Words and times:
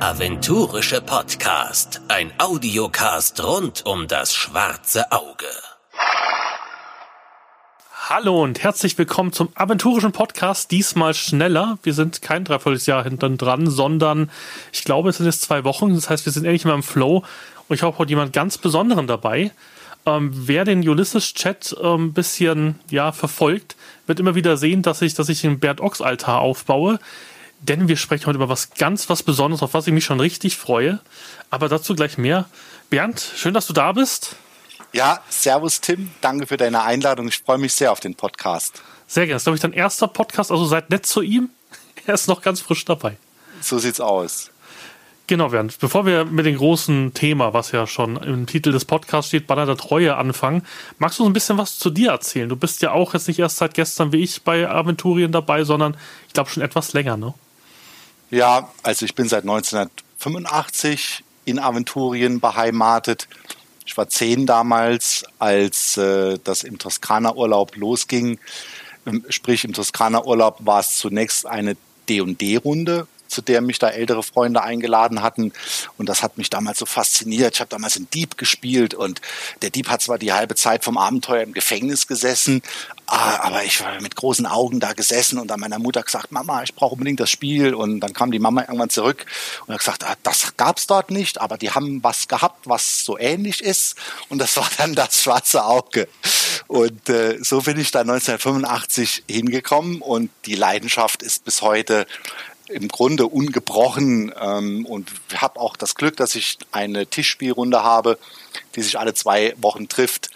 Aventurische 0.00 1.00
Podcast. 1.00 2.02
Ein 2.06 2.30
Audiocast 2.38 3.42
rund 3.42 3.84
um 3.84 4.06
das 4.06 4.32
schwarze 4.32 5.10
Auge. 5.10 5.46
Hallo 8.08 8.44
und 8.44 8.62
herzlich 8.62 8.96
willkommen 8.96 9.32
zum 9.32 9.48
aventurischen 9.56 10.12
Podcast. 10.12 10.70
Diesmal 10.70 11.14
schneller. 11.14 11.78
Wir 11.82 11.94
sind 11.94 12.22
kein 12.22 12.44
Dreivierteljahr 12.44 13.02
hinten 13.02 13.38
dran, 13.38 13.68
sondern 13.68 14.30
ich 14.72 14.84
glaube, 14.84 15.10
es 15.10 15.16
sind 15.16 15.26
jetzt 15.26 15.42
zwei 15.42 15.64
Wochen. 15.64 15.92
Das 15.92 16.08
heißt, 16.08 16.24
wir 16.26 16.32
sind 16.32 16.44
endlich 16.44 16.64
mal 16.64 16.74
im 16.74 16.84
Flow. 16.84 17.24
Und 17.66 17.74
ich 17.74 17.82
habe 17.82 17.98
heute 17.98 18.10
jemand 18.10 18.32
ganz 18.32 18.56
Besonderen 18.56 19.08
dabei. 19.08 19.50
Ähm, 20.06 20.30
wer 20.32 20.64
den 20.64 20.88
Ulysses-Chat 20.88 21.76
ein 21.76 21.84
ähm, 21.84 22.12
bisschen 22.12 22.78
ja, 22.88 23.10
verfolgt, 23.10 23.74
wird 24.06 24.20
immer 24.20 24.36
wieder 24.36 24.56
sehen, 24.56 24.82
dass 24.82 25.02
ich, 25.02 25.14
dass 25.14 25.28
ich 25.28 25.40
den 25.40 25.58
Bernd 25.58 25.80
Ochs-Altar 25.80 26.38
aufbaue. 26.38 27.00
Denn 27.60 27.88
wir 27.88 27.96
sprechen 27.96 28.26
heute 28.26 28.36
über 28.36 28.48
was 28.48 28.70
ganz 28.70 29.08
was 29.08 29.22
Besonderes, 29.22 29.62
auf 29.62 29.74
was 29.74 29.86
ich 29.86 29.92
mich 29.92 30.04
schon 30.04 30.20
richtig 30.20 30.56
freue. 30.56 31.00
Aber 31.50 31.68
dazu 31.68 31.94
gleich 31.94 32.18
mehr. 32.18 32.46
Bernd, 32.90 33.20
schön, 33.36 33.54
dass 33.54 33.66
du 33.66 33.72
da 33.72 33.92
bist. 33.92 34.36
Ja, 34.92 35.20
servus 35.28 35.80
Tim, 35.80 36.10
danke 36.20 36.46
für 36.46 36.56
deine 36.56 36.82
Einladung. 36.82 37.28
Ich 37.28 37.38
freue 37.38 37.58
mich 37.58 37.74
sehr 37.74 37.92
auf 37.92 38.00
den 38.00 38.14
Podcast. 38.14 38.82
Sehr 39.06 39.26
gerne. 39.26 39.34
Das 39.34 39.42
ist, 39.42 39.44
glaube 39.44 39.56
ich, 39.56 39.62
dein 39.62 39.72
erster 39.72 40.08
Podcast, 40.08 40.50
also 40.50 40.64
seid 40.64 40.90
nett 40.90 41.06
zu 41.06 41.22
ihm. 41.22 41.50
Er 42.06 42.14
ist 42.14 42.26
noch 42.26 42.40
ganz 42.40 42.62
frisch 42.62 42.86
dabei. 42.86 43.18
So 43.60 43.78
sieht's 43.78 44.00
aus. 44.00 44.50
Genau, 45.26 45.50
Bernd. 45.50 45.78
Bevor 45.78 46.06
wir 46.06 46.24
mit 46.24 46.46
dem 46.46 46.56
großen 46.56 47.12
Thema, 47.12 47.52
was 47.52 47.70
ja 47.72 47.86
schon 47.86 48.16
im 48.16 48.46
Titel 48.46 48.72
des 48.72 48.86
Podcasts 48.86 49.28
steht, 49.28 49.46
Banner 49.46 49.66
der 49.66 49.76
Treue 49.76 50.16
anfangen, 50.16 50.62
magst 50.98 51.18
du 51.18 51.24
so 51.24 51.28
ein 51.28 51.34
bisschen 51.34 51.58
was 51.58 51.78
zu 51.78 51.90
dir 51.90 52.12
erzählen? 52.12 52.48
Du 52.48 52.56
bist 52.56 52.80
ja 52.80 52.92
auch 52.92 53.12
jetzt 53.12 53.28
nicht 53.28 53.38
erst 53.38 53.58
seit 53.58 53.74
gestern 53.74 54.10
wie 54.12 54.22
ich 54.22 54.42
bei 54.42 54.66
Aventurien 54.66 55.30
dabei, 55.30 55.64
sondern 55.64 55.98
ich 56.28 56.32
glaube 56.32 56.48
schon 56.48 56.62
etwas 56.62 56.94
länger, 56.94 57.18
ne? 57.18 57.34
Ja, 58.30 58.70
also 58.82 59.06
ich 59.06 59.14
bin 59.14 59.28
seit 59.28 59.44
1985 59.44 61.24
in 61.46 61.58
Aventurien 61.58 62.40
beheimatet. 62.40 63.26
Ich 63.86 63.96
war 63.96 64.08
zehn 64.08 64.44
damals, 64.44 65.24
als 65.38 65.96
äh, 65.96 66.38
das 66.44 66.62
im 66.62 66.78
Toskana-Urlaub 66.78 67.74
losging. 67.76 68.38
Ähm, 69.06 69.24
sprich, 69.30 69.64
im 69.64 69.72
Toskana-Urlaub 69.72 70.58
war 70.66 70.80
es 70.80 70.96
zunächst 70.96 71.46
eine 71.46 71.76
D&D-Runde, 72.08 73.06
zu 73.28 73.42
der 73.42 73.60
mich 73.60 73.78
da 73.78 73.88
ältere 73.88 74.22
Freunde 74.22 74.62
eingeladen 74.62 75.22
hatten. 75.22 75.52
Und 75.96 76.08
das 76.08 76.22
hat 76.22 76.38
mich 76.38 76.50
damals 76.50 76.78
so 76.78 76.86
fasziniert. 76.86 77.54
Ich 77.54 77.60
habe 77.60 77.70
damals 77.70 77.96
einen 77.96 78.10
Dieb 78.10 78.36
gespielt 78.36 78.94
und 78.94 79.20
der 79.62 79.70
Dieb 79.70 79.88
hat 79.88 80.02
zwar 80.02 80.18
die 80.18 80.32
halbe 80.32 80.54
Zeit 80.54 80.84
vom 80.84 80.98
Abenteuer 80.98 81.42
im 81.42 81.52
Gefängnis 81.52 82.06
gesessen, 82.06 82.62
ah, 83.08 83.40
aber 83.42 83.64
ich 83.64 83.80
war 83.80 84.00
mit 84.00 84.16
großen 84.16 84.46
Augen 84.46 84.80
da 84.80 84.92
gesessen 84.92 85.38
und 85.38 85.48
dann 85.48 85.60
meiner 85.60 85.78
Mutter 85.78 86.02
gesagt, 86.02 86.30
Mama, 86.30 86.62
ich 86.62 86.74
brauche 86.74 86.92
unbedingt 86.92 87.20
das 87.20 87.30
Spiel. 87.30 87.74
Und 87.74 88.00
dann 88.00 88.12
kam 88.12 88.30
die 88.30 88.38
Mama 88.38 88.62
irgendwann 88.62 88.90
zurück 88.90 89.26
und 89.66 89.74
hat 89.74 89.80
gesagt, 89.80 90.04
ah, 90.04 90.14
das 90.22 90.56
gab's 90.56 90.86
dort 90.86 91.10
nicht, 91.10 91.40
aber 91.40 91.58
die 91.58 91.70
haben 91.70 92.02
was 92.02 92.28
gehabt, 92.28 92.68
was 92.68 93.04
so 93.04 93.18
ähnlich 93.18 93.62
ist. 93.62 93.96
Und 94.28 94.38
das 94.38 94.56
war 94.56 94.68
dann 94.78 94.94
das 94.94 95.22
schwarze 95.22 95.64
Auge. 95.64 96.08
Und 96.66 97.08
äh, 97.08 97.38
so 97.42 97.62
bin 97.62 97.78
ich 97.78 97.90
dann 97.90 98.10
1985 98.10 99.24
hingekommen 99.28 100.00
und 100.00 100.30
die 100.44 100.54
Leidenschaft 100.54 101.22
ist 101.22 101.44
bis 101.44 101.62
heute 101.62 102.06
im 102.68 102.88
Grunde 102.88 103.26
ungebrochen 103.26 104.32
ähm, 104.40 104.86
und 104.86 105.10
habe 105.34 105.60
auch 105.60 105.76
das 105.76 105.94
Glück, 105.94 106.16
dass 106.16 106.34
ich 106.34 106.58
eine 106.72 107.06
Tischspielrunde 107.06 107.82
habe, 107.82 108.18
die 108.74 108.82
sich 108.82 108.98
alle 108.98 109.14
zwei 109.14 109.54
Wochen 109.58 109.88
trifft, 109.88 110.30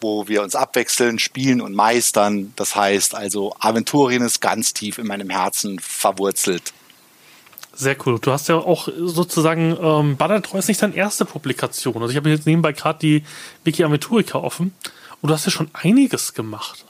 wo 0.00 0.28
wir 0.28 0.42
uns 0.42 0.54
abwechseln, 0.54 1.18
spielen 1.18 1.60
und 1.60 1.74
meistern. 1.74 2.52
Das 2.56 2.74
heißt 2.74 3.14
also, 3.14 3.54
Aventurien 3.58 4.22
ist 4.22 4.40
ganz 4.40 4.72
tief 4.72 4.98
in 4.98 5.06
meinem 5.06 5.30
Herzen 5.30 5.78
verwurzelt. 5.78 6.72
Sehr 7.76 7.96
cool. 8.06 8.18
Du 8.20 8.30
hast 8.30 8.48
ja 8.48 8.56
auch 8.56 8.88
sozusagen, 8.96 9.76
ähm, 9.80 10.16
Bannertreu 10.16 10.58
ist 10.58 10.68
nicht 10.68 10.80
deine 10.80 10.94
erste 10.94 11.24
Publikation. 11.24 11.96
Also 11.96 12.10
ich 12.10 12.16
habe 12.16 12.30
jetzt 12.30 12.46
nebenbei 12.46 12.72
gerade 12.72 13.00
die 13.00 13.24
Wiki 13.64 13.82
Aventurica 13.82 14.38
offen 14.38 14.72
und 15.20 15.28
du 15.28 15.34
hast 15.34 15.44
ja 15.44 15.50
schon 15.50 15.70
einiges 15.72 16.34
gemacht. 16.34 16.84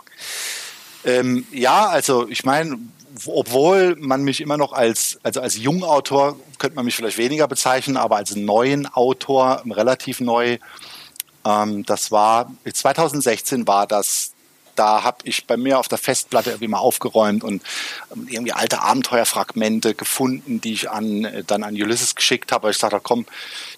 Ähm, 1.04 1.46
ja, 1.52 1.86
also 1.86 2.28
ich 2.28 2.44
meine, 2.44 2.78
obwohl 3.26 3.96
man 3.96 4.22
mich 4.22 4.40
immer 4.40 4.56
noch 4.56 4.72
als, 4.72 5.18
also 5.22 5.40
als 5.40 5.56
Jungautor, 5.56 6.36
könnte 6.58 6.76
man 6.76 6.84
mich 6.84 6.96
vielleicht 6.96 7.18
weniger 7.18 7.46
bezeichnen, 7.48 7.96
aber 7.96 8.16
als 8.16 8.34
neuen 8.34 8.86
Autor, 8.86 9.62
relativ 9.66 10.20
neu, 10.20 10.58
ähm, 11.44 11.84
das 11.84 12.10
war, 12.10 12.50
2016 12.70 13.66
war 13.66 13.86
das, 13.86 14.32
da 14.74 15.04
habe 15.04 15.18
ich 15.22 15.46
bei 15.46 15.56
mir 15.56 15.78
auf 15.78 15.86
der 15.86 15.98
Festplatte 15.98 16.50
irgendwie 16.50 16.66
mal 16.66 16.78
aufgeräumt 16.78 17.44
und 17.44 17.62
ähm, 18.12 18.26
irgendwie 18.28 18.52
alte 18.52 18.80
Abenteuerfragmente 18.80 19.94
gefunden, 19.94 20.60
die 20.60 20.72
ich 20.72 20.90
an, 20.90 21.24
äh, 21.24 21.44
dann 21.44 21.62
an 21.62 21.74
Ulysses 21.74 22.16
geschickt 22.16 22.50
habe. 22.50 22.70
Ich 22.70 22.78
sagte, 22.78 22.98
komm, 23.00 23.26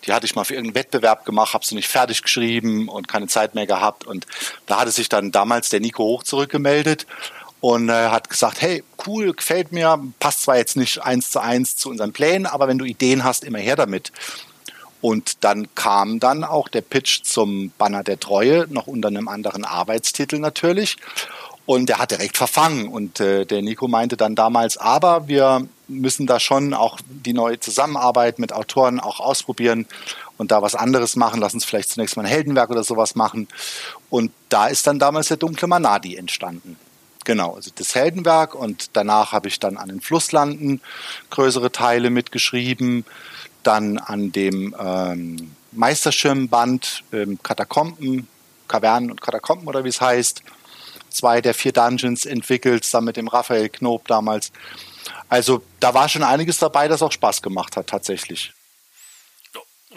die 0.06 0.12
hatte 0.14 0.24
ich 0.24 0.34
mal 0.34 0.44
für 0.44 0.54
irgendeinen 0.54 0.82
Wettbewerb 0.82 1.26
gemacht, 1.26 1.52
habe 1.52 1.66
sie 1.66 1.74
nicht 1.74 1.88
fertig 1.88 2.22
geschrieben 2.22 2.88
und 2.88 3.08
keine 3.08 3.26
Zeit 3.26 3.54
mehr 3.54 3.66
gehabt. 3.66 4.04
Und 4.04 4.26
da 4.64 4.80
hatte 4.80 4.90
sich 4.90 5.10
dann 5.10 5.32
damals 5.32 5.68
der 5.68 5.80
Nico 5.80 6.04
Hoch 6.04 6.22
zurückgemeldet 6.22 7.06
und 7.60 7.88
äh, 7.88 8.08
hat 8.08 8.28
gesagt, 8.28 8.60
hey, 8.60 8.84
cool, 9.06 9.32
gefällt 9.32 9.72
mir, 9.72 9.98
passt 10.20 10.42
zwar 10.42 10.56
jetzt 10.56 10.76
nicht 10.76 11.02
eins 11.02 11.30
zu 11.30 11.40
eins 11.40 11.76
zu 11.76 11.90
unseren 11.90 12.12
Plänen, 12.12 12.46
aber 12.46 12.68
wenn 12.68 12.78
du 12.78 12.84
Ideen 12.84 13.24
hast, 13.24 13.44
immer 13.44 13.58
her 13.58 13.76
damit. 13.76 14.12
Und 15.00 15.44
dann 15.44 15.72
kam 15.74 16.20
dann 16.20 16.42
auch 16.42 16.68
der 16.68 16.80
Pitch 16.80 17.22
zum 17.22 17.70
Banner 17.78 18.02
der 18.02 18.18
Treue, 18.18 18.66
noch 18.68 18.86
unter 18.86 19.08
einem 19.08 19.28
anderen 19.28 19.64
Arbeitstitel 19.64 20.38
natürlich. 20.38 20.96
Und 21.66 21.88
der 21.88 21.98
hat 21.98 22.12
direkt 22.12 22.36
verfangen. 22.36 22.88
Und 22.88 23.20
äh, 23.20 23.44
der 23.44 23.60
Nico 23.60 23.88
meinte 23.88 24.16
dann 24.16 24.34
damals, 24.34 24.76
aber 24.76 25.28
wir 25.28 25.66
müssen 25.88 26.26
da 26.26 26.40
schon 26.40 26.74
auch 26.74 26.98
die 27.08 27.32
neue 27.32 27.60
Zusammenarbeit 27.60 28.38
mit 28.38 28.52
Autoren 28.52 29.00
auch 29.00 29.20
ausprobieren 29.20 29.86
und 30.38 30.50
da 30.50 30.62
was 30.62 30.74
anderes 30.74 31.16
machen. 31.16 31.40
Lass 31.40 31.54
uns 31.54 31.64
vielleicht 31.64 31.90
zunächst 31.90 32.16
mal 32.16 32.24
ein 32.24 32.30
Heldenwerk 32.30 32.70
oder 32.70 32.84
sowas 32.84 33.14
machen. 33.14 33.48
Und 34.10 34.32
da 34.48 34.68
ist 34.68 34.86
dann 34.86 34.98
damals 34.98 35.28
der 35.28 35.36
dunkle 35.36 35.68
Manadi 35.68 36.16
entstanden. 36.16 36.76
Genau, 37.26 37.56
also 37.56 37.72
das 37.74 37.96
Heldenwerk 37.96 38.54
und 38.54 38.90
danach 38.92 39.32
habe 39.32 39.48
ich 39.48 39.58
dann 39.58 39.78
an 39.78 39.88
den 39.88 40.00
Flusslanden 40.00 40.80
größere 41.30 41.72
Teile 41.72 42.08
mitgeschrieben, 42.08 43.04
dann 43.64 43.98
an 43.98 44.30
dem 44.30 44.76
ähm, 44.78 45.50
Meisterschirmband 45.72 47.02
ähm, 47.12 47.40
Katakomben, 47.42 48.28
Kavernen 48.68 49.10
und 49.10 49.20
Katakomben 49.20 49.66
oder 49.66 49.82
wie 49.82 49.88
es 49.88 50.00
heißt, 50.00 50.44
zwei 51.10 51.40
der 51.40 51.54
vier 51.54 51.72
Dungeons 51.72 52.26
entwickelt, 52.26 52.84
zusammen 52.84 53.06
mit 53.06 53.16
dem 53.16 53.26
Raphael 53.26 53.70
Knob 53.70 54.06
damals. 54.06 54.52
Also 55.28 55.62
da 55.80 55.94
war 55.94 56.08
schon 56.08 56.22
einiges 56.22 56.58
dabei, 56.58 56.86
das 56.86 57.02
auch 57.02 57.10
Spaß 57.10 57.42
gemacht 57.42 57.76
hat 57.76 57.88
tatsächlich 57.88 58.54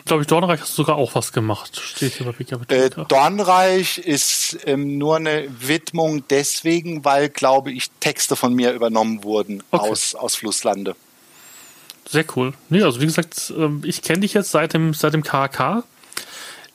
glaube 0.05 0.21
ich, 0.21 0.27
Dornreich 0.27 0.61
hast 0.61 0.71
du 0.71 0.83
sogar 0.83 0.97
auch 0.97 1.15
was 1.15 1.33
gemacht. 1.33 1.79
Steht 1.79 2.13
hier 2.13 2.25
bei 2.25 2.37
Wikipedia. 2.37 2.85
Äh, 2.85 3.05
Dornreich 3.07 3.97
ist 3.97 4.57
ähm, 4.65 4.97
nur 4.97 5.17
eine 5.17 5.47
Widmung 5.59 6.23
deswegen, 6.29 7.05
weil, 7.05 7.29
glaube 7.29 7.71
ich, 7.71 7.89
Texte 7.99 8.35
von 8.35 8.53
mir 8.53 8.73
übernommen 8.73 9.23
wurden 9.23 9.63
okay. 9.71 9.89
aus, 9.89 10.15
aus 10.15 10.35
Flusslande. 10.35 10.95
Sehr 12.07 12.25
cool. 12.35 12.53
Nee, 12.69 12.81
also 12.81 13.01
wie 13.01 13.05
gesagt, 13.05 13.53
ähm, 13.55 13.81
ich 13.85 14.01
kenne 14.01 14.21
dich 14.21 14.33
jetzt 14.33 14.51
seit 14.51 14.73
dem, 14.73 14.93
seit 14.93 15.13
dem 15.13 15.23
KK. 15.23 15.83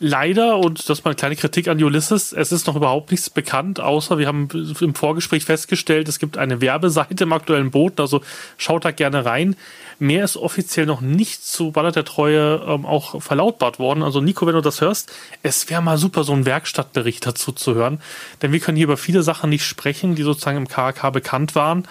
Leider, 0.00 0.58
und 0.58 0.78
das 0.80 0.98
ist 0.98 1.04
mal 1.04 1.10
eine 1.10 1.16
kleine 1.16 1.36
Kritik 1.36 1.68
an 1.68 1.82
Ulysses, 1.82 2.32
es 2.32 2.52
ist 2.52 2.66
noch 2.66 2.76
überhaupt 2.76 3.10
nichts 3.10 3.30
bekannt, 3.30 3.80
außer 3.80 4.18
wir 4.18 4.26
haben 4.26 4.48
im 4.80 4.94
Vorgespräch 4.94 5.44
festgestellt, 5.44 6.08
es 6.08 6.18
gibt 6.18 6.36
eine 6.36 6.60
Werbeseite 6.60 7.24
im 7.24 7.32
aktuellen 7.32 7.70
Boot, 7.70 8.00
also 8.00 8.20
schaut 8.58 8.84
da 8.84 8.90
gerne 8.90 9.24
rein. 9.24 9.56
Mehr 9.98 10.24
ist 10.24 10.36
offiziell 10.36 10.86
noch 10.86 11.00
nicht 11.00 11.44
zu 11.44 11.70
Ballad 11.70 11.96
der 11.96 12.04
Treue 12.04 12.62
ähm, 12.66 12.86
auch 12.86 13.22
verlautbart 13.22 13.78
worden. 13.78 14.02
Also 14.02 14.20
Nico, 14.20 14.46
wenn 14.46 14.54
du 14.54 14.60
das 14.60 14.80
hörst, 14.80 15.12
es 15.42 15.68
wäre 15.70 15.82
mal 15.82 15.98
super, 15.98 16.24
so 16.24 16.32
einen 16.32 16.46
Werkstattbericht 16.46 17.26
dazu 17.26 17.52
zu 17.52 17.74
hören. 17.74 18.00
Denn 18.42 18.52
wir 18.52 18.60
können 18.60 18.76
hier 18.76 18.84
über 18.84 18.96
viele 18.96 19.22
Sachen 19.22 19.50
nicht 19.50 19.64
sprechen, 19.64 20.14
die 20.14 20.22
sozusagen 20.22 20.58
im 20.58 20.68
KK 20.68 21.10
bekannt 21.10 21.54
waren. 21.54 21.86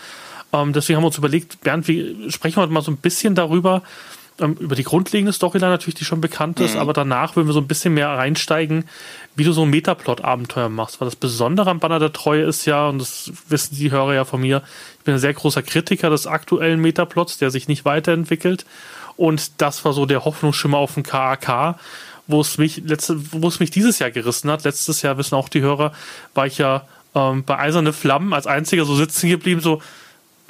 Ähm, 0.52 0.74
deswegen 0.74 0.98
haben 0.98 1.04
wir 1.04 1.08
uns 1.08 1.18
überlegt, 1.18 1.62
Bernd, 1.62 1.88
wir 1.88 2.32
sprechen 2.32 2.62
heute 2.62 2.72
mal 2.72 2.82
so 2.82 2.92
ein 2.92 2.98
bisschen 2.98 3.36
darüber, 3.36 3.82
ähm, 4.40 4.56
über 4.60 4.76
die 4.76 4.84
grundlegende 4.84 5.34
Storyline 5.34 5.72
natürlich, 5.72 5.96
die 5.96 6.06
schon 6.06 6.22
bekannt 6.22 6.60
ist, 6.60 6.76
mhm. 6.76 6.82
aber 6.82 6.94
danach 6.94 7.36
würden 7.36 7.48
wir 7.48 7.54
so 7.54 7.60
ein 7.60 7.68
bisschen 7.68 7.94
mehr 7.94 8.10
reinsteigen, 8.10 8.86
wie 9.36 9.44
du 9.44 9.52
so 9.52 9.64
ein 9.64 9.70
Metaplot-Abenteuer 9.70 10.70
machst. 10.70 11.00
Weil 11.00 11.08
das 11.08 11.16
Besondere 11.16 11.70
am 11.70 11.80
Banner 11.80 12.00
der 12.00 12.14
Treue 12.14 12.44
ist 12.44 12.66
ja, 12.66 12.88
und 12.88 13.00
das 13.00 13.32
wissen 13.48 13.76
die 13.76 13.92
Hörer 13.92 14.14
ja 14.14 14.26
von 14.26 14.42
mir, 14.42 14.64
bin 15.04 15.16
ein 15.16 15.20
sehr 15.20 15.34
großer 15.34 15.62
Kritiker 15.64 16.10
des 16.10 16.28
aktuellen 16.28 16.80
Metaplots, 16.80 17.38
der 17.38 17.52
sich 17.52 17.68
nicht 17.68 17.86
weiterentwickelt. 17.86 18.66
Und 19.16 19.62
das 19.62 19.86
war 19.86 19.94
so 19.94 20.06
der 20.06 20.26
Hoffnungsschimmer 20.26 20.78
auf 20.78 20.96
dem 20.96 21.04
KAK, 21.04 21.78
wo 22.28 22.42
es 22.42 22.58
mich 22.58 22.78
letzte, 22.78 23.18
wo 23.34 23.48
es 23.48 23.60
mich 23.60 23.72
dieses 23.72 24.00
Jahr 24.00 24.12
gerissen 24.12 24.50
hat. 24.50 24.64
Letztes 24.64 25.02
Jahr 25.02 25.18
wissen 25.18 25.36
auch 25.36 25.50
die 25.50 25.62
Hörer, 25.62 25.94
war 26.34 26.48
ich 26.48 26.58
ja 26.58 26.88
ähm, 27.16 27.44
bei 27.44 27.58
Eiserne 27.60 27.94
Flammen 27.94 28.34
als 28.34 28.48
einziger 28.48 28.86
so 28.86 28.96
sitzen 28.96 29.30
geblieben, 29.30 29.62
so, 29.62 29.82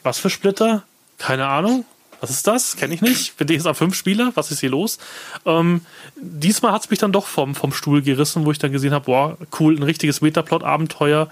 was 0.04 0.20
für 0.20 0.30
Splitter? 0.30 0.84
Keine 1.18 1.48
Ahnung. 1.48 1.86
Was 2.24 2.30
ist 2.30 2.48
das? 2.48 2.78
Kenne 2.78 2.94
ich 2.94 3.02
nicht. 3.02 3.34
Für 3.38 3.46
DSA 3.46 3.74
5 3.74 3.94
Spieler, 3.94 4.32
was 4.36 4.50
ist 4.50 4.62
hier 4.62 4.70
los? 4.70 4.98
Ähm, 5.46 5.82
diesmal 6.16 6.72
hat 6.72 6.84
es 6.84 6.90
mich 6.90 7.00
dann 7.00 7.12
doch 7.12 7.28
vom, 7.28 7.54
vom 7.54 7.74
Stuhl 7.74 8.02
gerissen, 8.02 8.46
wo 8.46 8.52
ich 8.52 8.60
dann 8.60 8.72
gesehen 8.72 8.94
habe, 8.94 9.06
boah, 9.06 9.38
cool, 9.60 9.76
ein 9.76 9.84
richtiges 9.84 10.22
Metaplot-Abenteuer 10.22 11.28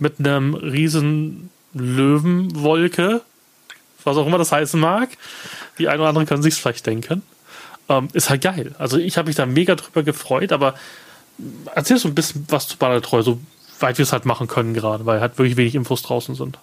mit 0.00 0.18
einem 0.18 0.54
riesen 0.54 1.50
Löwenwolke. 1.74 3.22
was 4.04 4.16
auch 4.16 4.26
immer 4.26 4.38
das 4.38 4.52
heißen 4.52 4.80
mag. 4.80 5.10
Die 5.78 5.88
einen 5.88 6.00
oder 6.00 6.08
anderen 6.08 6.26
können 6.26 6.42
sich 6.42 6.54
vielleicht 6.54 6.86
denken. 6.86 7.22
Ähm, 7.88 8.08
ist 8.12 8.30
halt 8.30 8.42
geil. 8.42 8.74
Also 8.78 8.98
ich 8.98 9.16
habe 9.16 9.28
mich 9.28 9.36
da 9.36 9.46
mega 9.46 9.74
drüber 9.74 10.02
gefreut, 10.02 10.52
aber 10.52 10.74
erzähl 11.74 11.98
so 11.98 12.08
ein 12.08 12.14
bisschen 12.14 12.46
was 12.48 12.68
zu 12.68 12.76
Ballertreu, 12.76 13.22
so 13.22 13.38
weit 13.80 13.98
wir 13.98 14.02
es 14.02 14.12
halt 14.12 14.24
machen 14.24 14.46
können 14.48 14.74
gerade, 14.74 15.06
weil 15.06 15.20
halt 15.20 15.38
wirklich 15.38 15.56
wenig 15.56 15.74
Infos 15.74 16.02
draußen 16.02 16.34
sind. 16.34 16.58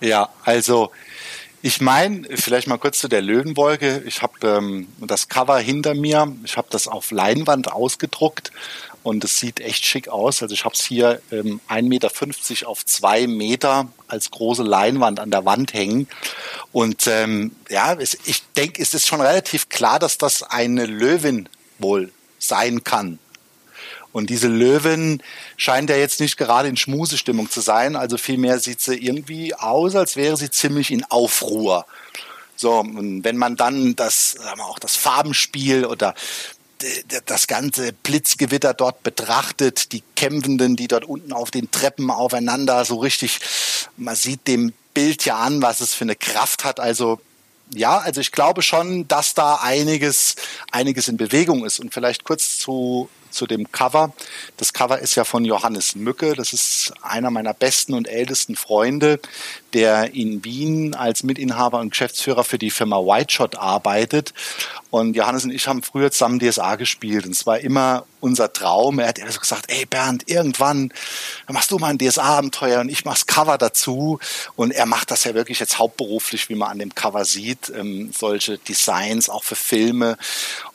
Ja, 0.00 0.28
also 0.44 0.90
ich 1.60 1.80
meine, 1.80 2.26
vielleicht 2.36 2.68
mal 2.68 2.78
kurz 2.78 3.00
zu 3.00 3.08
der 3.08 3.20
Löwenwolke. 3.20 4.02
Ich 4.06 4.22
habe 4.22 4.34
ähm, 4.42 4.88
das 5.00 5.28
Cover 5.28 5.58
hinter 5.58 5.94
mir. 5.94 6.32
Ich 6.44 6.56
habe 6.56 6.68
das 6.70 6.86
auf 6.86 7.10
Leinwand 7.10 7.72
ausgedruckt 7.72 8.52
und 9.02 9.24
es 9.24 9.38
sieht 9.38 9.60
echt 9.60 9.84
schick 9.84 10.08
aus. 10.08 10.42
Also 10.42 10.54
ich 10.54 10.64
habe 10.64 10.74
es 10.74 10.84
hier 10.84 11.20
ähm, 11.30 11.60
1,50 11.68 11.82
Meter 11.82 12.68
auf 12.68 12.84
2 12.84 13.26
Meter 13.26 13.88
als 14.06 14.30
große 14.30 14.62
Leinwand 14.62 15.20
an 15.20 15.30
der 15.30 15.44
Wand 15.44 15.72
hängen. 15.72 16.08
Und 16.72 17.06
ähm, 17.06 17.52
ja, 17.68 17.94
es, 17.94 18.18
ich 18.24 18.42
denke, 18.56 18.82
es 18.82 18.94
ist 18.94 19.06
schon 19.06 19.20
relativ 19.20 19.68
klar, 19.68 19.98
dass 19.98 20.18
das 20.18 20.42
eine 20.42 20.86
Löwin 20.86 21.48
wohl 21.78 22.12
sein 22.38 22.84
kann. 22.84 23.18
Und 24.12 24.30
diese 24.30 24.48
Löwin 24.48 25.22
scheint 25.56 25.90
ja 25.90 25.96
jetzt 25.96 26.20
nicht 26.20 26.36
gerade 26.36 26.68
in 26.68 26.76
Schmusestimmung 26.76 27.50
zu 27.50 27.60
sein. 27.60 27.94
Also 27.94 28.16
vielmehr 28.16 28.58
sieht 28.58 28.80
sie 28.80 28.96
irgendwie 28.96 29.54
aus, 29.54 29.94
als 29.94 30.16
wäre 30.16 30.36
sie 30.36 30.50
ziemlich 30.50 30.90
in 30.90 31.04
Aufruhr. 31.04 31.86
So, 32.56 32.80
und 32.80 33.22
wenn 33.22 33.36
man 33.36 33.54
dann 33.54 33.94
das, 33.94 34.32
sagen 34.32 34.58
wir 34.58 34.66
auch 34.66 34.80
das 34.80 34.96
Farbenspiel 34.96 35.84
oder 35.84 36.14
das 37.26 37.46
ganze 37.46 37.92
Blitzgewitter 37.92 38.74
dort 38.74 39.02
betrachtet, 39.02 39.92
die 39.92 40.02
Kämpfenden, 40.16 40.76
die 40.76 40.88
dort 40.88 41.04
unten 41.04 41.32
auf 41.32 41.50
den 41.50 41.70
Treppen 41.70 42.10
aufeinander 42.10 42.84
so 42.84 42.96
richtig, 42.96 43.40
man 43.96 44.14
sieht 44.14 44.46
dem 44.46 44.72
Bild 44.94 45.24
ja 45.24 45.38
an, 45.38 45.62
was 45.62 45.80
es 45.80 45.94
für 45.94 46.04
eine 46.04 46.16
Kraft 46.16 46.64
hat. 46.64 46.80
Also 46.80 47.20
ja, 47.74 47.98
also 47.98 48.20
ich 48.20 48.32
glaube 48.32 48.62
schon, 48.62 49.06
dass 49.08 49.34
da 49.34 49.56
einiges, 49.56 50.36
einiges 50.72 51.08
in 51.08 51.16
Bewegung 51.16 51.64
ist. 51.66 51.80
Und 51.80 51.92
vielleicht 51.92 52.24
kurz 52.24 52.58
zu 52.58 53.10
zu 53.30 53.46
dem 53.46 53.70
Cover. 53.72 54.12
Das 54.56 54.72
Cover 54.72 54.98
ist 54.98 55.14
ja 55.14 55.24
von 55.24 55.44
Johannes 55.44 55.94
Mücke. 55.94 56.34
Das 56.34 56.52
ist 56.52 56.92
einer 57.02 57.30
meiner 57.30 57.54
besten 57.54 57.94
und 57.94 58.08
ältesten 58.08 58.56
Freunde, 58.56 59.20
der 59.74 60.14
in 60.14 60.44
Wien 60.44 60.94
als 60.94 61.22
Mitinhaber 61.22 61.80
und 61.80 61.90
Geschäftsführer 61.90 62.44
für 62.44 62.58
die 62.58 62.70
Firma 62.70 62.96
White 62.96 63.32
Shot 63.32 63.56
arbeitet. 63.56 64.32
Und 64.90 65.14
Johannes 65.16 65.44
und 65.44 65.50
ich 65.50 65.68
haben 65.68 65.82
früher 65.82 66.10
zusammen 66.10 66.38
DSA 66.38 66.76
gespielt. 66.76 67.26
Und 67.26 67.32
es 67.32 67.46
war 67.46 67.58
immer 67.58 68.06
unser 68.20 68.52
Traum. 68.52 68.98
Er 68.98 69.08
hat 69.08 69.18
so 69.28 69.38
gesagt, 69.38 69.66
ey 69.68 69.84
Bernd, 69.84 70.24
irgendwann 70.26 70.92
machst 71.46 71.70
du 71.70 71.78
mal 71.78 71.88
ein 71.88 71.98
DSA-Abenteuer 71.98 72.80
und 72.80 72.88
ich 72.88 73.04
mach's 73.04 73.26
Cover 73.26 73.58
dazu. 73.58 74.18
Und 74.56 74.70
er 74.70 74.86
macht 74.86 75.10
das 75.10 75.24
ja 75.24 75.34
wirklich 75.34 75.60
jetzt 75.60 75.78
hauptberuflich, 75.78 76.48
wie 76.48 76.54
man 76.54 76.70
an 76.70 76.78
dem 76.78 76.94
Cover 76.94 77.26
sieht. 77.26 77.70
Ähm, 77.74 78.10
solche 78.16 78.56
Designs 78.58 79.28
auch 79.28 79.44
für 79.44 79.56
Filme. 79.56 80.16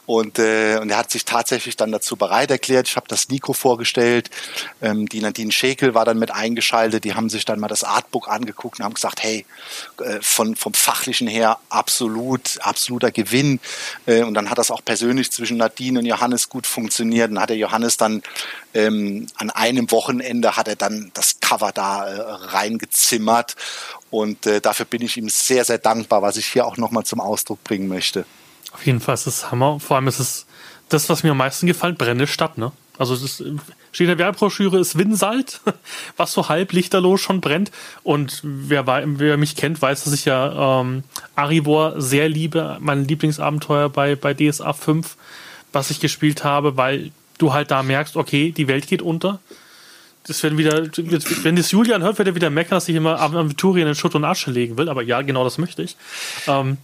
Und, 0.06 0.38
äh, 0.38 0.80
und 0.82 0.90
er 0.90 0.98
hat 0.98 1.12
sich 1.12 1.24
tatsächlich 1.24 1.78
dann 1.78 1.92
dazu 1.92 2.18
bereit 2.18 2.52
erklärt. 2.52 2.88
Ich 2.88 2.98
habe 2.98 3.08
das 3.08 3.30
Nico 3.30 3.54
vorgestellt. 3.54 4.30
Ähm, 4.82 5.08
die 5.08 5.22
Nadine 5.22 5.52
Schekel 5.52 5.94
war 5.94 6.04
dann 6.04 6.20
mit 6.20 6.32
eingeschaltet. 6.32 7.06
Die 7.06 7.16
haben 7.16 7.30
sich 7.30 7.46
dann 7.46 7.60
mal 7.60 7.70
das 7.70 7.84
Artbook 7.86 8.28
angeguckt 8.28 8.80
und 8.84 8.88
haben 8.88 8.94
gesagt, 8.96 9.24
hey, 9.24 9.46
äh, 10.04 10.20
von, 10.22 10.56
vom 10.56 10.74
Fachlichen 10.74 11.28
her 11.28 11.58
absolut, 11.70 12.60
absoluter 12.62 13.12
Gewinn. 13.12 13.60
Äh, 14.06 14.24
und 14.24 14.34
dann 14.34 14.50
hat 14.50 14.58
das 14.58 14.72
auch 14.72 14.84
persönlich 14.84 15.32
zwischen 15.32 15.58
Nadine 15.58 16.00
und 16.00 16.06
Johannes 16.06 16.50
gut 16.50 16.68
funktioniert. 16.68 17.32
Und 17.32 17.40
hat 17.40 17.50
der 17.50 17.58
Johannes 17.58 17.98
dann 17.98 18.22
ähm, 18.74 19.28
an 19.38 19.50
einem 19.50 19.90
Wochenende 19.92 20.58
hat 20.58 20.68
er 20.68 20.76
dann 20.76 21.12
das 21.14 21.40
Cover 21.40 21.72
da 21.72 22.08
äh, 22.08 22.22
reingezimmert. 22.22 23.56
Und 24.12 24.46
äh, 24.46 24.60
dafür 24.60 24.86
bin 24.86 25.02
ich 25.02 25.18
ihm 25.18 25.30
sehr, 25.30 25.64
sehr 25.66 25.78
dankbar, 25.78 26.22
was 26.22 26.38
ich 26.38 26.48
hier 26.48 26.66
auch 26.66 26.78
nochmal 26.78 27.04
zum 27.04 27.22
Ausdruck 27.22 27.64
bringen 27.64 27.88
möchte. 27.88 28.26
Auf 28.74 28.86
jeden 28.86 29.00
Fall 29.00 29.16
ist 29.16 29.28
es 29.28 29.52
Hammer. 29.52 29.80
Vor 29.80 29.96
allem 29.96 30.08
ist 30.08 30.20
es 30.20 30.46
das, 30.90 31.10
was 31.10 31.24
mir 31.24 31.32
am 31.32 31.38
meisten 31.38 31.68
gefällt, 31.68 31.98
brennende 31.98 32.28
Stadt, 32.28 32.58
ne? 32.58 32.72
Also 32.98 33.16
es 33.16 33.44
steht 33.92 34.06
in 34.06 34.08
der 34.08 34.18
Werbebroschüre, 34.20 34.80
ist 34.80 34.98
Windsalt, 34.98 35.62
was 36.18 36.32
so 36.32 36.50
halb 36.50 36.74
lichterlos 36.74 37.22
schon 37.22 37.42
brennt. 37.42 37.72
Und 38.04 38.42
wer, 38.44 38.86
wer 38.86 39.38
mich 39.38 39.56
kennt, 39.56 39.82
weiß, 39.82 40.04
dass 40.04 40.14
ich 40.14 40.26
ja 40.26 40.82
ähm, 40.82 41.04
Arivor 41.36 42.00
sehr 42.00 42.30
liebe, 42.30 42.78
mein 42.80 43.06
Lieblingsabenteuer 43.06 43.90
bei, 43.90 44.16
bei 44.16 44.34
DSA 44.34 44.74
5, 44.74 45.18
was 45.72 45.90
ich 45.90 46.00
gespielt 46.00 46.44
habe, 46.44 46.78
weil 46.78 47.12
du 47.40 47.54
halt 47.54 47.72
da 47.72 47.82
merkst, 47.82 48.16
okay, 48.16 48.52
die 48.52 48.68
Welt 48.68 48.88
geht 48.88 49.02
unter. 49.02 49.40
Das 50.26 50.42
werden 50.44 50.58
wieder, 50.58 50.88
wenn 51.42 51.56
das 51.56 51.72
Julian 51.72 52.04
hört, 52.04 52.18
wird 52.18 52.30
er 52.30 52.36
wieder 52.36 52.50
meckern, 52.50 52.78
dass 52.78 52.88
ich 52.88 52.96
immer 52.96 53.20
Aventurien 53.20 53.88
in 53.88 53.96
Schutt 53.96 54.16
und 54.16 54.24
Asche 54.24 54.52
legen 54.52 54.78
will. 54.78 54.88
Aber 54.88 55.02
ja, 55.02 55.22
genau 55.22 55.44
das 55.44 55.58
möchte 55.58 55.84
ich. 55.84 55.98
Ähm, 56.48 56.78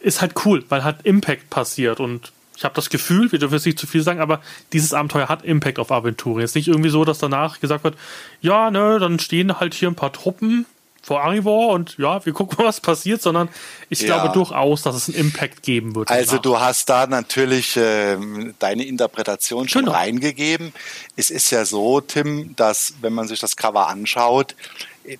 ist 0.00 0.20
halt 0.20 0.34
cool, 0.44 0.64
weil 0.68 0.84
halt 0.84 1.02
Impact 1.02 1.50
passiert 1.50 2.00
und 2.00 2.32
ich 2.58 2.64
habe 2.64 2.74
das 2.74 2.90
Gefühl, 2.90 3.30
wir 3.30 3.38
dürfen 3.38 3.54
jetzt 3.54 3.66
nicht 3.66 3.78
zu 3.78 3.86
viel 3.86 4.02
sagen, 4.02 4.18
aber 4.18 4.40
dieses 4.72 4.92
Abenteuer 4.92 5.28
hat 5.28 5.44
Impact 5.44 5.78
auf 5.78 5.92
Aventurien. 5.92 6.44
Es 6.44 6.50
ist 6.50 6.54
nicht 6.56 6.66
irgendwie 6.66 6.90
so, 6.90 7.04
dass 7.04 7.18
danach 7.18 7.60
gesagt 7.60 7.84
wird, 7.84 7.96
ja, 8.40 8.72
ne, 8.72 8.98
dann 8.98 9.20
stehen 9.20 9.60
halt 9.60 9.74
hier 9.74 9.88
ein 9.88 9.94
paar 9.94 10.12
Truppen 10.12 10.66
vor 11.00 11.22
Arivor 11.22 11.68
und 11.68 11.96
ja, 11.98 12.26
wir 12.26 12.32
gucken 12.32 12.58
mal, 12.58 12.66
was 12.68 12.80
passiert, 12.80 13.22
sondern 13.22 13.48
ich 13.90 14.00
ja. 14.00 14.06
glaube 14.06 14.34
durchaus, 14.34 14.82
dass 14.82 14.96
es 14.96 15.08
einen 15.08 15.18
Impact 15.18 15.62
geben 15.62 15.94
wird. 15.94 16.10
Also 16.10 16.32
danach. 16.32 16.42
du 16.42 16.60
hast 16.60 16.88
da 16.88 17.06
natürlich 17.06 17.76
äh, 17.76 18.16
deine 18.58 18.84
Interpretation 18.84 19.68
schon 19.68 19.84
genau. 19.84 19.96
reingegeben. 19.96 20.72
Es 21.14 21.30
ist 21.30 21.52
ja 21.52 21.64
so, 21.64 22.00
Tim, 22.00 22.56
dass 22.56 22.94
wenn 23.02 23.12
man 23.12 23.28
sich 23.28 23.38
das 23.38 23.56
Cover 23.56 23.86
anschaut, 23.86 24.56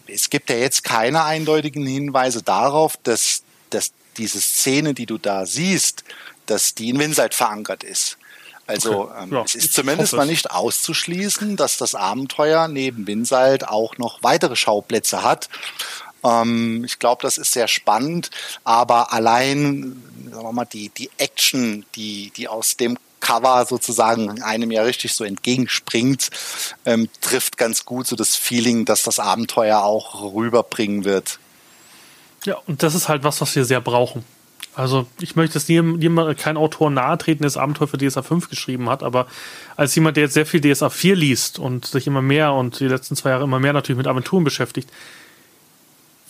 es 0.09 0.29
gibt 0.29 0.51
ja 0.51 0.57
jetzt 0.57 0.83
keine 0.83 1.23
eindeutigen 1.23 1.87
Hinweise 1.87 2.43
darauf, 2.43 2.99
dass, 3.05 3.45
dass 3.71 3.93
diese 4.17 4.41
Szene, 4.41 4.93
die 4.93 5.07
du 5.07 5.19
da 5.19 5.47
siehst, 5.47 6.03
dass 6.51 6.75
die 6.75 6.91
in 6.91 6.99
Winselt 6.99 7.35
verankert 7.35 7.85
ist. 7.85 8.19
Also 8.67 9.05
okay. 9.05 9.23
ähm, 9.23 9.33
ja, 9.33 9.43
es 9.43 9.55
ist 9.55 9.73
zumindest 9.73 10.13
mal 10.13 10.27
nicht 10.27 10.51
auszuschließen, 10.51 11.57
dass 11.57 11.79
das 11.79 11.95
Abenteuer 11.95 12.69
neben 12.69 13.07
Winsalt 13.07 13.67
auch 13.67 13.97
noch 13.97 14.23
weitere 14.23 14.57
Schauplätze 14.57 15.23
hat. 15.23 15.49
Ähm, 16.23 16.85
ich 16.85 16.99
glaube, 16.99 17.23
das 17.23 17.39
ist 17.39 17.53
sehr 17.53 17.67
spannend, 17.67 18.31
aber 18.65 19.13
allein 19.13 20.03
sagen 20.31 20.43
wir 20.43 20.53
mal, 20.53 20.65
die, 20.67 20.91
die 20.91 21.11
Action, 21.17 21.87
die, 21.95 22.31
die 22.37 22.49
aus 22.49 22.77
dem 22.77 22.99
Cover 23.21 23.65
sozusagen 23.67 24.43
einem 24.43 24.71
ja 24.71 24.83
richtig 24.83 25.15
so 25.15 25.25
entgegenspringt, 25.25 26.29
ähm, 26.85 27.09
trifft 27.21 27.57
ganz 27.57 27.85
gut 27.85 28.07
so 28.07 28.17
das 28.17 28.37
Feeling, 28.37 28.85
dass 28.85 29.03
das 29.03 29.19
Abenteuer 29.19 29.83
auch 29.83 30.35
rüberbringen 30.35 31.05
wird. 31.05 31.39
Ja, 32.45 32.57
und 32.67 32.83
das 32.83 32.95
ist 32.95 33.09
halt 33.09 33.25
was, 33.25 33.41
was 33.41 33.57
wir 33.57 33.65
sehr 33.65 33.81
brauchen. 33.81 34.25
Also 34.79 35.09
ich 35.21 35.35
möchte 35.35 35.59
es 35.59 35.69
niemand, 35.69 36.39
kein 36.39 36.57
Autor 36.57 36.91
nahe 36.91 37.19
treten, 37.19 37.43
der 37.43 37.49
das 37.49 37.57
Abenteuer 37.57 37.89
für 37.89 37.99
DSA 37.99 38.23
5 38.23 38.49
geschrieben 38.49 38.89
hat, 38.89 39.03
aber 39.03 39.27
als 39.77 39.93
jemand, 39.97 40.17
der 40.17 40.25
jetzt 40.25 40.35
sehr 40.35 40.47
viel 40.47 40.61
DSA 40.61 40.89
4 40.89 41.17
liest 41.17 41.59
und 41.59 41.85
sich 41.85 42.07
immer 42.07 42.23
mehr 42.23 42.53
und 42.53 42.79
die 42.79 42.87
letzten 42.87 43.17
zwei 43.17 43.31
Jahre 43.31 43.43
immer 43.43 43.59
mehr 43.59 43.73
natürlich 43.73 43.99
mit 43.99 44.07
Aventuren 44.07 44.45
beschäftigt, 44.45 44.89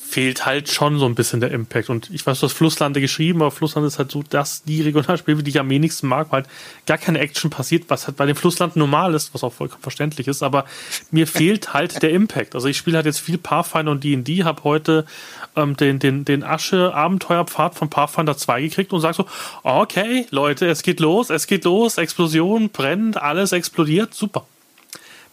fehlt 0.09 0.47
halt 0.47 0.71
schon 0.71 0.99
so 0.99 1.05
ein 1.05 1.15
bisschen 1.15 1.41
der 1.41 1.51
Impact. 1.51 1.91
Und 1.91 2.09
ich 2.11 2.27
weiß, 2.27 2.41
du 2.41 2.47
hast 2.47 2.55
Flusslande 2.55 3.03
geschrieben, 3.03 3.43
aber 3.43 3.51
Flusslande 3.51 3.89
ist 3.89 3.99
halt 3.99 4.11
so 4.11 4.25
das, 4.29 4.63
die 4.63 4.81
Regionalspiel, 4.89 5.43
die 5.43 5.51
ich 5.51 5.61
am 5.61 5.69
wenigsten 5.69 6.09
mag, 6.09 6.29
weil 6.31 6.45
halt 6.45 6.51
gar 6.87 6.97
keine 6.97 7.19
Action 7.19 7.51
passiert, 7.51 7.85
was 7.89 8.07
halt 8.07 8.17
bei 8.17 8.25
den 8.25 8.35
Flusslanden 8.35 8.81
normal 8.81 9.13
ist, 9.13 9.35
was 9.35 9.45
auch 9.45 9.53
vollkommen 9.53 9.83
verständlich 9.83 10.27
ist, 10.27 10.43
aber 10.43 10.65
mir 11.11 11.27
fehlt 11.27 11.75
halt 11.75 12.03
der 12.03 12.11
Impact. 12.11 12.55
Also 12.55 12.69
ich 12.69 12.79
spiele 12.79 12.97
halt 12.97 13.07
jetzt 13.07 13.21
viel 13.21 13.37
Pathfinder 13.37 13.93
und 13.93 14.03
D&D, 14.03 14.45
habe 14.45 14.65
heute 14.65 15.05
ähm, 15.57 15.77
den, 15.77 15.99
den, 15.99 16.25
den 16.25 16.43
Asche-Abenteuerpfad 16.43 17.75
von 17.75 17.91
Pathfinder 17.91 18.37
2 18.37 18.63
gekriegt 18.63 18.93
und 18.93 19.01
sag 19.01 19.15
so, 19.15 19.27
okay, 19.63 20.27
Leute, 20.31 20.67
es 20.67 20.83
geht 20.83 21.01
los, 21.01 21.31
es 21.31 21.47
geht 21.47 21.65
los, 21.65 21.99
Explosion, 21.99 22.71
brennt, 22.71 23.17
alles 23.21 23.53
explodiert, 23.53 24.15
super 24.15 24.47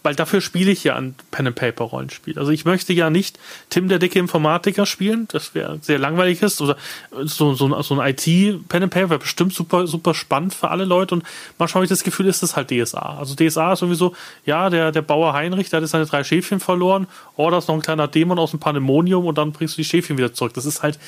weil 0.06 0.14
dafür 0.14 0.40
spiele 0.40 0.70
ich 0.70 0.84
ja 0.84 0.94
ein 0.94 1.16
Pen 1.32 1.48
and 1.48 1.56
Paper 1.56 1.82
Rollenspiel. 1.82 2.38
Also 2.38 2.52
ich 2.52 2.64
möchte 2.64 2.92
ja 2.92 3.10
nicht 3.10 3.40
Tim 3.70 3.88
der 3.88 3.98
dicke 3.98 4.20
Informatiker 4.20 4.86
spielen, 4.86 5.26
das 5.32 5.52
wäre 5.56 5.80
sehr 5.82 5.98
langweilig 5.98 6.42
ist 6.42 6.60
oder 6.60 6.76
so 7.24 7.54
so, 7.54 7.82
so 7.82 8.00
ein 8.00 8.08
IT 8.14 8.68
Pen 8.68 8.84
and 8.84 8.92
Paper 8.92 9.10
wäre 9.10 9.18
bestimmt 9.18 9.52
super 9.52 9.88
super 9.88 10.14
spannend 10.14 10.54
für 10.54 10.70
alle 10.70 10.84
Leute 10.84 11.16
und 11.16 11.24
manchmal 11.58 11.80
habe 11.80 11.86
ich 11.86 11.90
das 11.90 12.04
Gefühl, 12.04 12.26
ist 12.26 12.40
das 12.40 12.54
halt 12.54 12.70
DSA. 12.70 13.18
Also 13.18 13.34
DSA 13.34 13.72
ist 13.72 13.80
sowieso 13.80 14.14
ja 14.44 14.70
der 14.70 14.92
der 14.92 15.02
Bauer 15.02 15.32
Heinrich, 15.32 15.70
der 15.70 15.80
hat 15.80 15.88
seine 15.88 16.06
drei 16.06 16.22
Schäfchen 16.22 16.60
verloren. 16.60 17.08
Oh, 17.34 17.50
da 17.50 17.58
ist 17.58 17.66
noch 17.66 17.74
ein 17.74 17.82
kleiner 17.82 18.06
Dämon 18.06 18.38
aus 18.38 18.52
dem 18.52 18.60
Pandemonium 18.60 19.26
und 19.26 19.36
dann 19.36 19.50
bringst 19.50 19.76
du 19.76 19.82
die 19.82 19.88
Schäfchen 19.88 20.18
wieder 20.18 20.32
zurück. 20.32 20.54
Das 20.54 20.66
ist 20.66 20.84
halt 20.84 21.00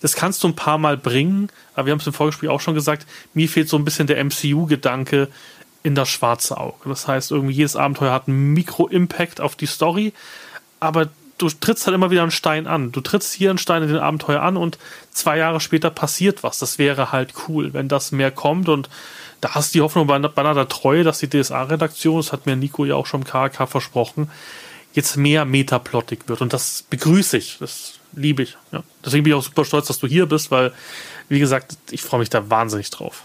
das 0.00 0.14
kannst 0.14 0.42
du 0.44 0.48
ein 0.48 0.56
paar 0.56 0.78
Mal 0.78 0.96
bringen, 0.96 1.48
aber 1.74 1.86
wir 1.86 1.92
haben 1.92 2.00
es 2.00 2.06
im 2.06 2.12
Vorgespräch 2.12 2.50
auch 2.50 2.60
schon 2.60 2.74
gesagt, 2.74 3.06
mir 3.34 3.48
fehlt 3.48 3.68
so 3.68 3.76
ein 3.76 3.84
bisschen 3.84 4.06
der 4.06 4.22
MCU-Gedanke, 4.22 5.28
in 5.86 5.94
das 5.94 6.08
schwarze 6.08 6.58
Auge. 6.58 6.88
Das 6.88 7.06
heißt, 7.06 7.30
irgendwie 7.30 7.54
jedes 7.54 7.76
Abenteuer 7.76 8.12
hat 8.12 8.26
einen 8.26 8.52
Mikro-Impact 8.54 9.40
auf 9.40 9.54
die 9.54 9.66
Story, 9.66 10.12
aber 10.80 11.08
du 11.38 11.48
trittst 11.48 11.86
halt 11.86 11.94
immer 11.94 12.10
wieder 12.10 12.22
einen 12.22 12.32
Stein 12.32 12.66
an. 12.66 12.90
Du 12.90 13.00
trittst 13.00 13.32
hier 13.32 13.50
einen 13.50 13.58
Stein 13.58 13.84
in 13.84 13.90
den 13.90 13.98
Abenteuer 13.98 14.42
an 14.42 14.56
und 14.56 14.78
zwei 15.12 15.38
Jahre 15.38 15.60
später 15.60 15.90
passiert 15.90 16.42
was. 16.42 16.58
Das 16.58 16.80
wäre 16.80 17.12
halt 17.12 17.34
cool, 17.46 17.72
wenn 17.72 17.86
das 17.86 18.10
mehr 18.10 18.32
kommt 18.32 18.68
und 18.68 18.90
da 19.40 19.54
hast 19.54 19.74
du 19.74 19.78
die 19.78 19.82
Hoffnung 19.82 20.08
bei, 20.08 20.16
einer 20.16 20.68
Treue, 20.68 21.04
dass 21.04 21.20
die 21.20 21.30
DSA-Redaktion, 21.30 22.16
das 22.16 22.32
hat 22.32 22.46
mir 22.46 22.56
Nico 22.56 22.84
ja 22.84 22.96
auch 22.96 23.06
schon 23.06 23.20
im 23.20 23.26
KK 23.28 23.68
versprochen, 23.68 24.28
jetzt 24.92 25.16
mehr 25.16 25.44
metaplottig 25.44 26.22
wird 26.26 26.40
und 26.40 26.52
das 26.52 26.82
begrüße 26.90 27.36
ich. 27.36 27.58
Das 27.60 28.00
liebe 28.12 28.42
ich. 28.42 28.56
Ja. 28.72 28.82
Deswegen 29.04 29.22
bin 29.22 29.34
ich 29.34 29.38
auch 29.38 29.44
super 29.44 29.64
stolz, 29.64 29.86
dass 29.86 30.00
du 30.00 30.08
hier 30.08 30.26
bist, 30.26 30.50
weil, 30.50 30.72
wie 31.28 31.38
gesagt, 31.38 31.76
ich 31.92 32.02
freue 32.02 32.18
mich 32.18 32.30
da 32.30 32.50
wahnsinnig 32.50 32.90
drauf. 32.90 33.22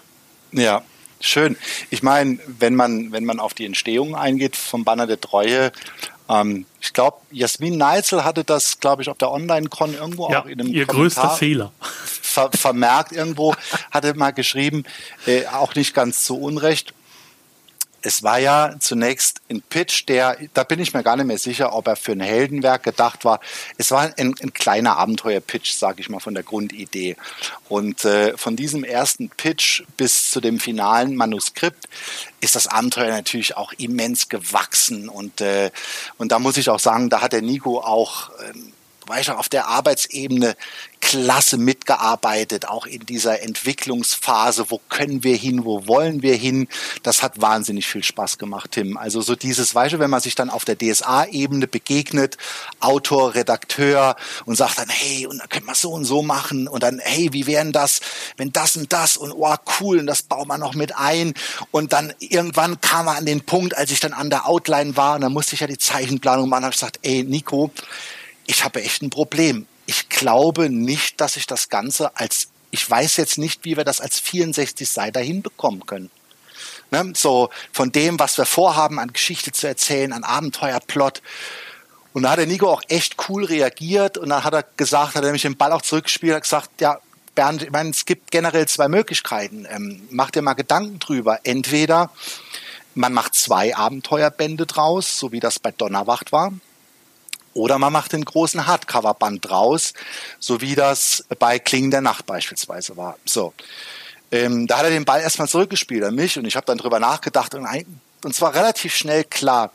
Ja, 0.51 0.83
schön. 1.21 1.57
Ich 1.89 2.03
meine, 2.03 2.39
wenn 2.47 2.75
man, 2.75 3.11
wenn 3.11 3.25
man 3.25 3.39
auf 3.39 3.53
die 3.53 3.65
Entstehung 3.65 4.15
eingeht 4.15 4.55
vom 4.55 4.83
Banner 4.83 5.07
der 5.07 5.19
Treue, 5.19 5.71
ähm, 6.29 6.65
ich 6.79 6.93
glaube, 6.93 7.17
Jasmin 7.31 7.77
Neitzel 7.77 8.23
hatte 8.23 8.43
das, 8.43 8.79
glaube 8.79 9.01
ich, 9.01 9.09
auf 9.09 9.17
der 9.17 9.31
Online-Con 9.31 9.93
irgendwo 9.93 10.29
ja, 10.29 10.41
auch 10.41 10.45
in 10.45 10.59
einem 10.59 10.73
ihr 10.73 10.85
Kommentar 10.85 11.23
größter 11.23 11.29
Fehler. 11.37 11.71
Ver 11.79 12.49
vermerkt 12.53 13.11
irgendwo, 13.11 13.55
hatte 13.91 14.13
mal 14.13 14.31
geschrieben, 14.31 14.83
äh, 15.25 15.45
auch 15.47 15.75
nicht 15.75 15.93
ganz 15.93 16.23
zu 16.23 16.39
Unrecht 16.39 16.93
es 18.01 18.23
war 18.23 18.39
ja 18.39 18.75
zunächst 18.79 19.41
ein 19.49 19.61
Pitch, 19.61 20.07
der, 20.07 20.37
da 20.53 20.63
bin 20.63 20.79
ich 20.79 20.93
mir 20.93 21.03
gar 21.03 21.15
nicht 21.15 21.25
mehr 21.25 21.37
sicher, 21.37 21.73
ob 21.73 21.87
er 21.87 21.95
für 21.95 22.13
ein 22.13 22.19
Heldenwerk 22.19 22.83
gedacht 22.83 23.25
war. 23.25 23.39
Es 23.77 23.91
war 23.91 24.11
ein, 24.17 24.35
ein 24.41 24.53
kleiner 24.53 24.97
Abenteuer-Pitch, 24.97 25.73
sage 25.73 26.01
ich 26.01 26.09
mal, 26.09 26.19
von 26.19 26.33
der 26.33 26.43
Grundidee. 26.43 27.15
Und 27.69 28.03
äh, 28.05 28.37
von 28.37 28.55
diesem 28.55 28.83
ersten 28.83 29.29
Pitch 29.29 29.83
bis 29.97 30.31
zu 30.31 30.41
dem 30.41 30.59
finalen 30.59 31.15
Manuskript 31.15 31.87
ist 32.39 32.55
das 32.55 32.67
Abenteuer 32.67 33.11
natürlich 33.11 33.55
auch 33.55 33.73
immens 33.73 34.29
gewachsen. 34.29 35.07
Und, 35.07 35.41
äh, 35.41 35.71
und 36.17 36.31
da 36.31 36.39
muss 36.39 36.57
ich 36.57 36.69
auch 36.69 36.79
sagen, 36.79 37.09
da 37.09 37.21
hat 37.21 37.33
der 37.33 37.41
Nico 37.41 37.79
auch 37.79 38.31
ähm, 38.49 38.73
weißt 39.11 39.29
du, 39.29 39.33
auf 39.33 39.49
der 39.49 39.67
Arbeitsebene 39.67 40.55
klasse 41.01 41.57
mitgearbeitet, 41.57 42.67
auch 42.67 42.85
in 42.85 43.05
dieser 43.05 43.41
Entwicklungsphase. 43.41 44.69
Wo 44.69 44.79
können 44.87 45.23
wir 45.25 45.35
hin? 45.35 45.65
Wo 45.65 45.85
wollen 45.87 46.21
wir 46.21 46.35
hin? 46.35 46.69
Das 47.03 47.21
hat 47.21 47.41
wahnsinnig 47.41 47.87
viel 47.87 48.03
Spaß 48.03 48.37
gemacht, 48.37 48.71
Tim. 48.71 48.95
Also 48.95 49.19
so 49.19 49.35
dieses, 49.35 49.75
weißt 49.75 49.95
du, 49.95 49.99
wenn 49.99 50.09
man 50.09 50.21
sich 50.21 50.35
dann 50.35 50.49
auf 50.49 50.63
der 50.63 50.77
DSA-Ebene 50.77 51.67
begegnet, 51.67 52.37
Autor, 52.79 53.35
Redakteur 53.35 54.15
und 54.45 54.55
sagt 54.55 54.77
dann, 54.77 54.87
hey, 54.87 55.25
und 55.25 55.39
dann 55.39 55.49
können 55.49 55.65
wir 55.65 55.75
so 55.75 55.91
und 55.91 56.05
so 56.05 56.21
machen 56.21 56.69
und 56.69 56.81
dann, 56.81 56.99
hey, 57.03 57.29
wie 57.33 57.47
wären 57.47 57.73
das, 57.73 57.99
wenn 58.37 58.53
das 58.53 58.77
und 58.77 58.93
das 58.93 59.17
und 59.17 59.33
oh, 59.33 59.55
cool, 59.79 59.99
und 59.99 60.07
das 60.07 60.23
bauen 60.23 60.47
wir 60.47 60.57
noch 60.57 60.75
mit 60.75 60.95
ein. 60.95 61.33
Und 61.71 61.91
dann 61.91 62.13
irgendwann 62.19 62.79
kam 62.79 63.07
er 63.07 63.17
an 63.17 63.25
den 63.25 63.41
Punkt, 63.41 63.75
als 63.75 63.91
ich 63.91 63.99
dann 63.99 64.13
an 64.13 64.29
der 64.29 64.47
Outline 64.47 64.95
war, 64.95 65.15
und 65.15 65.21
dann 65.21 65.33
musste 65.33 65.55
ich 65.55 65.61
ja 65.61 65.67
die 65.67 65.77
Zeichenplanung 65.77 66.47
machen, 66.47 66.63
habe 66.63 66.73
ich 66.73 66.79
gesagt, 66.79 66.99
ey, 67.01 67.23
Nico, 67.23 67.71
ich 68.45 68.63
habe 68.63 68.81
echt 68.81 69.01
ein 69.01 69.09
Problem. 69.09 69.67
Ich 69.85 70.09
glaube 70.09 70.69
nicht, 70.69 71.19
dass 71.21 71.37
ich 71.37 71.47
das 71.47 71.69
Ganze 71.69 72.15
als, 72.17 72.49
ich 72.71 72.89
weiß 72.89 73.17
jetzt 73.17 73.37
nicht, 73.37 73.65
wie 73.65 73.77
wir 73.77 73.83
das 73.83 74.01
als 74.01 74.19
64 74.19 74.89
Seiter 74.89 75.19
hinbekommen 75.19 75.85
können. 75.85 76.11
Ne? 76.91 77.13
So 77.15 77.49
von 77.71 77.91
dem, 77.91 78.19
was 78.19 78.37
wir 78.37 78.45
vorhaben, 78.45 78.99
an 78.99 79.13
Geschichte 79.13 79.51
zu 79.51 79.67
erzählen, 79.67 80.13
an 80.13 80.23
Abenteuerplot. 80.23 81.21
Und 82.13 82.23
da 82.23 82.31
hat 82.31 82.39
der 82.39 82.47
Nico 82.47 82.69
auch 82.69 82.83
echt 82.89 83.15
cool 83.29 83.45
reagiert 83.45 84.17
und 84.17 84.29
dann 84.29 84.43
hat 84.43 84.53
er 84.53 84.65
gesagt, 84.75 85.15
hat 85.15 85.23
er 85.23 85.27
nämlich 85.27 85.43
den 85.43 85.55
Ball 85.55 85.71
auch 85.71 85.81
zurückgespielt, 85.81 86.35
hat 86.35 86.43
gesagt, 86.43 86.81
ja, 86.81 86.99
Bernd, 87.33 87.63
ich 87.63 87.71
meine, 87.71 87.91
es 87.91 88.05
gibt 88.05 88.31
generell 88.31 88.67
zwei 88.67 88.89
Möglichkeiten. 88.89 89.65
Ähm, 89.69 90.01
mach 90.09 90.31
dir 90.31 90.41
mal 90.41 90.53
Gedanken 90.53 90.99
drüber. 90.99 91.39
Entweder 91.43 92.11
man 92.93 93.13
macht 93.13 93.35
zwei 93.35 93.75
Abenteuerbände 93.75 94.65
draus, 94.65 95.17
so 95.17 95.31
wie 95.31 95.39
das 95.39 95.59
bei 95.59 95.71
Donnerwacht 95.71 96.33
war. 96.33 96.51
Oder 97.53 97.77
man 97.77 97.91
macht 97.91 98.13
den 98.13 98.25
großen 98.25 98.65
Hardcover-Band 98.65 99.49
draus, 99.49 99.93
so 100.39 100.61
wie 100.61 100.75
das 100.75 101.25
bei 101.39 101.59
Klingen 101.59 101.91
der 101.91 102.01
Nacht 102.01 102.25
beispielsweise 102.25 102.97
war. 102.97 103.17
So. 103.25 103.53
Ähm, 104.31 104.67
da 104.67 104.77
hat 104.77 104.85
er 104.85 104.91
den 104.91 105.05
Ball 105.05 105.21
erstmal 105.21 105.49
zurückgespielt 105.49 106.03
an 106.03 106.15
mich 106.15 106.37
und 106.37 106.45
ich 106.45 106.55
habe 106.55 106.65
dann 106.65 106.77
drüber 106.77 106.99
nachgedacht 106.99 107.53
und, 107.53 107.65
ein, 107.65 107.85
und 108.23 108.33
zwar 108.33 108.55
relativ 108.55 108.95
schnell 108.95 109.25
klar, 109.25 109.71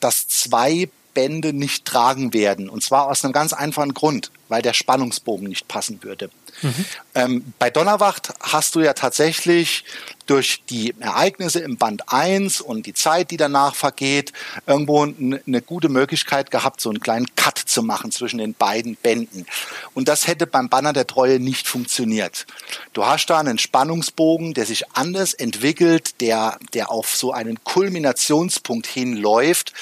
dass 0.00 0.28
zwei 0.28 0.90
Bände 1.14 1.52
nicht 1.52 1.86
tragen 1.86 2.34
werden. 2.34 2.68
Und 2.68 2.82
zwar 2.82 3.06
aus 3.06 3.24
einem 3.24 3.32
ganz 3.32 3.52
einfachen 3.52 3.94
Grund, 3.94 4.30
weil 4.48 4.60
der 4.60 4.74
Spannungsbogen 4.74 5.48
nicht 5.48 5.68
passen 5.68 6.02
würde. 6.02 6.28
Mhm. 6.60 6.84
Ähm, 7.14 7.54
bei 7.58 7.70
Donnerwacht 7.70 8.34
hast 8.40 8.74
du 8.74 8.80
ja 8.80 8.92
tatsächlich 8.92 9.84
durch 10.26 10.62
die 10.68 10.94
Ereignisse 11.00 11.60
im 11.60 11.76
Band 11.76 12.12
1 12.12 12.60
und 12.60 12.86
die 12.86 12.94
Zeit, 12.94 13.30
die 13.30 13.36
danach 13.36 13.74
vergeht, 13.74 14.32
irgendwo 14.66 15.02
eine 15.02 15.62
gute 15.62 15.88
Möglichkeit 15.88 16.50
gehabt, 16.50 16.80
so 16.80 16.90
einen 16.90 17.00
kleinen 17.00 17.26
Cut 17.36 17.58
zu 17.58 17.82
machen 17.82 18.10
zwischen 18.10 18.38
den 18.38 18.54
beiden 18.54 18.96
Bänden. 18.96 19.46
Und 19.94 20.08
das 20.08 20.26
hätte 20.26 20.46
beim 20.46 20.68
Banner 20.68 20.92
der 20.92 21.06
Treue 21.06 21.40
nicht 21.40 21.68
funktioniert. 21.68 22.46
Du 22.92 23.04
hast 23.04 23.26
da 23.26 23.38
einen 23.38 23.58
Spannungsbogen, 23.58 24.54
der 24.54 24.66
sich 24.66 24.90
anders 24.92 25.34
entwickelt, 25.34 26.20
der, 26.20 26.58
der 26.72 26.90
auf 26.90 27.14
so 27.14 27.32
einen 27.32 27.62
Kulminationspunkt 27.64 28.86
hinläuft. 28.86 29.72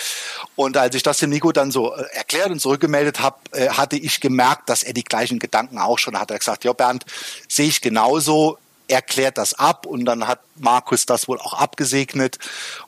Und 0.57 0.77
als 0.77 0.95
ich 0.95 1.03
das 1.03 1.19
dem 1.19 1.31
Nico 1.31 1.53
dann 1.53 1.71
so 1.71 1.95
äh, 1.95 2.05
erklärt 2.13 2.51
und 2.51 2.61
zurückgemeldet 2.61 3.21
habe, 3.21 3.37
äh, 3.53 3.69
hatte 3.69 3.97
ich 3.97 4.21
gemerkt, 4.21 4.69
dass 4.69 4.83
er 4.83 4.93
die 4.93 5.05
gleichen 5.05 5.39
Gedanken 5.39 5.79
auch 5.79 5.99
schon 5.99 6.19
hat. 6.19 6.31
Er 6.31 6.35
hat 6.35 6.41
gesagt, 6.41 6.65
ja 6.65 6.73
Bernd, 6.73 7.05
sehe 7.49 7.69
ich 7.69 7.81
genauso, 7.81 8.59
erklärt 8.93 9.39
das 9.39 9.55
ab 9.55 9.87
und 9.87 10.05
dann 10.05 10.29
hat 10.29 10.41
Markus 10.57 11.07
das 11.07 11.27
wohl 11.27 11.41
auch 11.41 11.55
abgesegnet. 11.55 12.39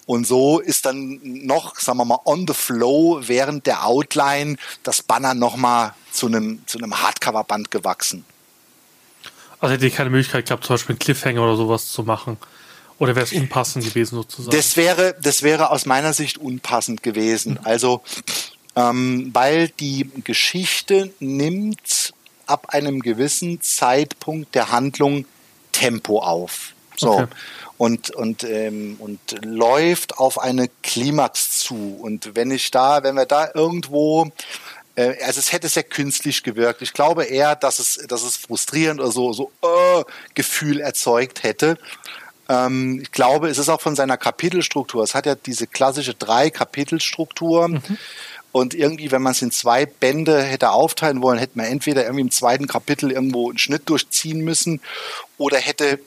Und 0.06 0.26
so 0.26 0.60
ist 0.60 0.86
dann 0.86 1.20
noch, 1.22 1.76
sagen 1.76 1.98
wir 1.98 2.04
mal, 2.04 2.20
on 2.24 2.46
the 2.46 2.54
flow 2.54 3.20
während 3.22 3.66
der 3.66 3.86
Outline 3.86 4.56
das 4.82 5.02
Banner 5.02 5.34
nochmal 5.34 5.94
zu 6.12 6.26
einem, 6.26 6.62
zu 6.66 6.78
einem 6.78 7.00
Hardcover-Band 7.00 7.70
gewachsen. 7.70 8.24
Also 9.60 9.74
hätte 9.74 9.86
ich 9.86 9.94
keine 9.94 10.10
Möglichkeit 10.10 10.46
gehabt, 10.46 10.64
zum 10.64 10.74
Beispiel 10.74 10.94
einen 10.94 10.98
Cliffhanger 10.98 11.42
oder 11.42 11.56
sowas 11.56 11.90
zu 11.90 12.02
machen. 12.02 12.36
Oder 12.98 13.16
wäre 13.16 13.24
es 13.24 13.32
unpassend 13.32 13.84
gewesen 13.84 14.16
sozusagen? 14.16 14.56
Das 14.56 14.76
wäre, 14.76 15.16
das 15.20 15.42
wäre 15.42 15.70
aus 15.70 15.86
meiner 15.86 16.12
Sicht 16.12 16.38
unpassend 16.38 17.02
gewesen. 17.02 17.52
Mhm. 17.54 17.60
Also, 17.64 18.02
ähm, 18.76 19.30
weil 19.32 19.68
die 19.68 20.08
Geschichte 20.22 21.12
nimmt 21.18 22.12
ab 22.46 22.66
einem 22.68 23.00
gewissen 23.00 23.60
Zeitpunkt 23.62 24.54
der 24.54 24.70
Handlung 24.70 25.24
Tempo 25.74 26.20
auf. 26.20 26.72
So. 26.96 27.12
Okay. 27.12 27.26
Und, 27.76 28.10
und, 28.10 28.44
ähm, 28.44 28.96
und 29.00 29.44
läuft 29.44 30.18
auf 30.18 30.38
eine 30.38 30.70
Klimax 30.82 31.58
zu. 31.58 31.98
Und 32.00 32.36
wenn 32.36 32.52
ich 32.52 32.70
da, 32.70 33.02
wenn 33.02 33.16
wir 33.16 33.26
da 33.26 33.50
irgendwo 33.52 34.30
äh, 34.94 35.16
also 35.24 35.40
es 35.40 35.52
hätte 35.52 35.68
sehr 35.68 35.82
künstlich 35.82 36.44
gewirkt. 36.44 36.82
Ich 36.82 36.92
glaube 36.92 37.24
eher, 37.24 37.56
dass 37.56 37.80
es, 37.80 37.96
dass 38.08 38.22
es 38.22 38.36
frustrierend 38.36 39.00
oder 39.00 39.10
so, 39.10 39.32
so 39.32 39.50
äh, 39.62 40.04
Gefühl 40.34 40.80
erzeugt 40.80 41.42
hätte. 41.42 41.76
Ähm, 42.48 43.00
ich 43.02 43.10
glaube, 43.10 43.48
es 43.48 43.58
ist 43.58 43.68
auch 43.68 43.80
von 43.80 43.96
seiner 43.96 44.16
Kapitelstruktur. 44.16 45.02
Es 45.02 45.14
hat 45.14 45.26
ja 45.26 45.34
diese 45.34 45.66
klassische 45.66 46.14
drei 46.14 46.50
Kapitelstruktur. 46.50 47.68
Mhm. 47.68 47.82
Und 48.54 48.72
irgendwie, 48.72 49.10
wenn 49.10 49.20
man 49.20 49.32
es 49.32 49.42
in 49.42 49.50
zwei 49.50 49.84
Bände 49.84 50.40
hätte 50.40 50.70
aufteilen 50.70 51.20
wollen, 51.22 51.40
hätte 51.40 51.58
man 51.58 51.66
entweder 51.66 52.04
irgendwie 52.04 52.20
im 52.20 52.30
zweiten 52.30 52.68
Kapitel 52.68 53.10
irgendwo 53.10 53.48
einen 53.48 53.58
Schnitt 53.58 53.88
durchziehen 53.88 54.42
müssen 54.42 54.80
oder 55.38 55.58
hätte 55.58 55.98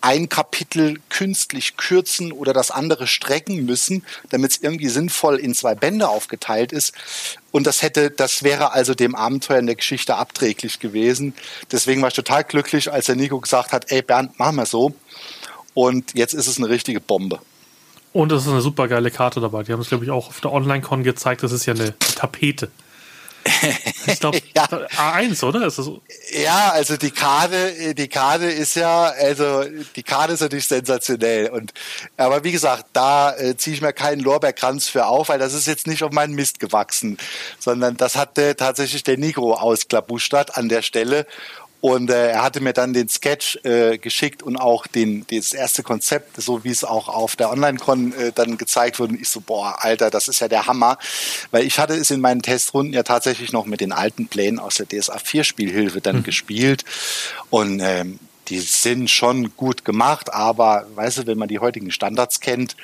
ein 0.00 0.28
Kapitel 0.28 1.00
künstlich 1.08 1.76
kürzen 1.76 2.30
oder 2.30 2.52
das 2.52 2.70
andere 2.70 3.08
strecken 3.08 3.64
müssen, 3.64 4.04
damit 4.30 4.52
es 4.52 4.58
irgendwie 4.58 4.88
sinnvoll 4.88 5.40
in 5.40 5.56
zwei 5.56 5.74
Bände 5.74 6.08
aufgeteilt 6.08 6.70
ist. 6.70 6.92
Und 7.50 7.66
das 7.66 7.82
hätte, 7.82 8.12
das 8.12 8.44
wäre 8.44 8.70
also 8.70 8.94
dem 8.94 9.16
Abenteuer 9.16 9.58
in 9.58 9.66
der 9.66 9.74
Geschichte 9.74 10.14
abträglich 10.14 10.78
gewesen. 10.78 11.34
Deswegen 11.72 12.00
war 12.00 12.10
ich 12.10 12.14
total 12.14 12.44
glücklich, 12.44 12.92
als 12.92 13.06
der 13.06 13.16
Nico 13.16 13.40
gesagt 13.40 13.72
hat, 13.72 13.90
ey 13.90 14.02
Bernd, 14.02 14.38
machen 14.38 14.54
wir 14.54 14.66
so. 14.66 14.94
Und 15.74 16.14
jetzt 16.14 16.34
ist 16.34 16.46
es 16.46 16.58
eine 16.58 16.68
richtige 16.68 17.00
Bombe. 17.00 17.40
Und 18.12 18.32
es 18.32 18.42
ist 18.42 18.48
eine 18.48 18.60
super 18.60 18.88
geile 18.88 19.10
Karte 19.10 19.40
dabei. 19.40 19.62
Die 19.62 19.72
haben 19.72 19.80
es, 19.80 19.88
glaube 19.88 20.04
ich, 20.04 20.10
auch 20.10 20.28
auf 20.28 20.40
der 20.40 20.52
Online-Con 20.52 21.04
gezeigt. 21.04 21.42
Das 21.42 21.52
ist 21.52 21.66
ja 21.66 21.74
eine 21.74 21.98
Tapete. 21.98 22.70
Ich 24.06 24.20
glaube, 24.20 24.40
ja. 24.54 24.64
A1, 24.64 25.44
oder? 25.44 25.66
Ist 25.66 25.78
das 25.78 25.84
so? 25.84 26.00
Ja, 26.32 26.70
also 26.70 26.96
die 26.96 27.10
Karte, 27.10 27.94
die 27.94 28.08
Karte 28.08 28.46
ist 28.46 28.74
ja, 28.74 29.04
also 29.04 29.64
die 29.96 30.02
Karte 30.02 30.32
ist 30.32 30.40
natürlich 30.40 30.66
sensationell. 30.66 31.50
Und 31.50 31.72
aber 32.16 32.44
wie 32.44 32.52
gesagt, 32.52 32.86
da 32.94 33.36
äh, 33.36 33.56
ziehe 33.56 33.74
ich 33.74 33.82
mir 33.82 33.92
keinen 33.92 34.20
Lorbeerkranz 34.20 34.88
für 34.88 35.06
auf, 35.06 35.28
weil 35.28 35.38
das 35.38 35.52
ist 35.52 35.66
jetzt 35.66 35.86
nicht 35.86 36.02
auf 36.02 36.12
meinen 36.12 36.34
Mist 36.34 36.58
gewachsen, 36.58 37.18
sondern 37.58 37.96
das 37.96 38.16
hatte 38.16 38.56
tatsächlich 38.56 39.02
der 39.02 39.18
Nico 39.18 39.54
aus 39.54 39.88
Klabustadt 39.88 40.56
an 40.56 40.68
der 40.68 40.82
Stelle. 40.82 41.26
Und 41.80 42.10
äh, 42.10 42.30
er 42.30 42.42
hatte 42.42 42.60
mir 42.60 42.72
dann 42.72 42.92
den 42.92 43.08
Sketch 43.08 43.56
äh, 43.64 43.98
geschickt 43.98 44.42
und 44.42 44.56
auch 44.56 44.88
den, 44.88 45.24
das 45.30 45.52
erste 45.52 45.84
Konzept, 45.84 46.40
so 46.40 46.64
wie 46.64 46.70
es 46.70 46.82
auch 46.82 47.08
auf 47.08 47.36
der 47.36 47.50
Online-Con 47.50 48.12
äh, 48.12 48.32
dann 48.34 48.58
gezeigt 48.58 48.98
wurde. 48.98 49.14
Und 49.14 49.20
ich 49.20 49.28
so, 49.28 49.40
boah, 49.40 49.76
Alter, 49.78 50.10
das 50.10 50.26
ist 50.26 50.40
ja 50.40 50.48
der 50.48 50.66
Hammer. 50.66 50.98
Weil 51.52 51.64
ich 51.64 51.78
hatte 51.78 51.94
es 51.94 52.10
in 52.10 52.20
meinen 52.20 52.42
Testrunden 52.42 52.92
ja 52.92 53.04
tatsächlich 53.04 53.52
noch 53.52 53.66
mit 53.66 53.80
den 53.80 53.92
alten 53.92 54.26
Plänen 54.26 54.58
aus 54.58 54.74
der 54.74 54.88
DSA 54.88 55.18
4 55.18 55.44
Spielhilfe 55.44 56.00
dann 56.00 56.16
mhm. 56.16 56.22
gespielt. 56.24 56.84
Und 57.50 57.78
ähm, 57.80 58.18
die 58.48 58.58
sind 58.58 59.08
schon 59.10 59.54
gut 59.56 59.84
gemacht, 59.84 60.32
aber 60.32 60.86
weißt 60.94 61.18
du, 61.18 61.26
wenn 61.26 61.38
man 61.38 61.48
die 61.48 61.60
heutigen 61.60 61.92
Standards 61.92 62.40
kennt, 62.40 62.76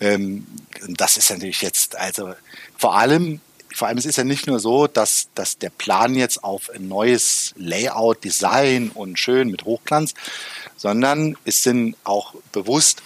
ähm, 0.00 0.46
das 0.86 1.16
ist 1.16 1.30
natürlich 1.30 1.62
jetzt, 1.62 1.96
also 1.96 2.34
vor 2.76 2.96
allem 2.96 3.40
vor 3.78 3.88
allem 3.88 3.98
es 3.98 4.06
ist 4.06 4.18
ja 4.18 4.24
nicht 4.24 4.46
nur 4.46 4.58
so, 4.58 4.86
dass, 4.86 5.28
dass 5.34 5.58
der 5.58 5.70
Plan 5.70 6.14
jetzt 6.14 6.42
auf 6.44 6.70
ein 6.70 6.88
neues 6.88 7.54
Layout, 7.56 8.24
Design 8.24 8.90
und 8.92 9.18
schön 9.18 9.50
mit 9.50 9.64
Hochglanz, 9.64 10.14
sondern 10.76 11.36
es 11.44 11.62
sind 11.62 11.96
auch 12.04 12.34
bewusst 12.52 13.02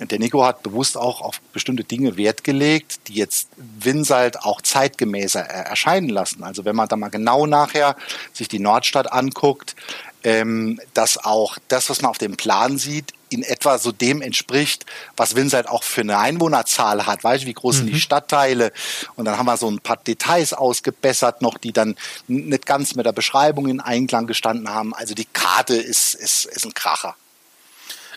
der 0.00 0.18
Nico 0.18 0.44
hat 0.44 0.64
bewusst 0.64 0.96
auch 0.96 1.20
auf 1.20 1.40
bestimmte 1.52 1.84
Dinge 1.84 2.16
Wert 2.16 2.42
gelegt, 2.42 3.06
die 3.06 3.14
jetzt 3.14 3.48
Winsalt 3.56 4.40
auch 4.40 4.60
zeitgemäßer 4.60 5.40
erscheinen 5.40 6.08
lassen. 6.08 6.42
Also 6.42 6.64
wenn 6.64 6.74
man 6.74 6.88
da 6.88 6.96
mal 6.96 7.10
genau 7.10 7.46
nachher 7.46 7.96
sich 8.32 8.48
die 8.48 8.58
Nordstadt 8.58 9.12
anguckt, 9.12 9.76
ähm, 10.24 10.80
dass 10.94 11.16
auch 11.24 11.58
das, 11.68 11.90
was 11.90 12.02
man 12.02 12.10
auf 12.10 12.18
dem 12.18 12.36
Plan 12.36 12.76
sieht, 12.76 13.12
in 13.34 13.42
etwa 13.42 13.78
so 13.78 13.92
dem 13.92 14.22
entspricht, 14.22 14.86
was 15.16 15.36
Winsalt 15.36 15.68
auch 15.68 15.82
für 15.82 16.00
eine 16.00 16.18
Einwohnerzahl 16.18 17.06
hat. 17.06 17.24
Weißt 17.24 17.44
du, 17.44 17.48
wie 17.48 17.54
groß 17.54 17.74
mhm. 17.74 17.78
sind 17.78 17.86
die 17.88 17.94
mhm. 17.94 17.98
Stadtteile? 17.98 18.72
Und 19.16 19.26
dann 19.26 19.36
haben 19.36 19.46
wir 19.46 19.56
so 19.56 19.68
ein 19.68 19.80
paar 19.80 19.98
Details 19.98 20.52
ausgebessert 20.52 21.42
noch, 21.42 21.58
die 21.58 21.72
dann 21.72 21.96
nicht 22.28 22.66
ganz 22.66 22.94
mit 22.94 23.06
der 23.06 23.12
Beschreibung 23.12 23.68
in 23.68 23.80
Einklang 23.80 24.26
gestanden 24.26 24.68
haben. 24.68 24.94
Also 24.94 25.14
die 25.14 25.26
Karte 25.26 25.74
ist, 25.74 26.14
ist, 26.14 26.46
ist 26.46 26.64
ein 26.64 26.74
Kracher. 26.74 27.16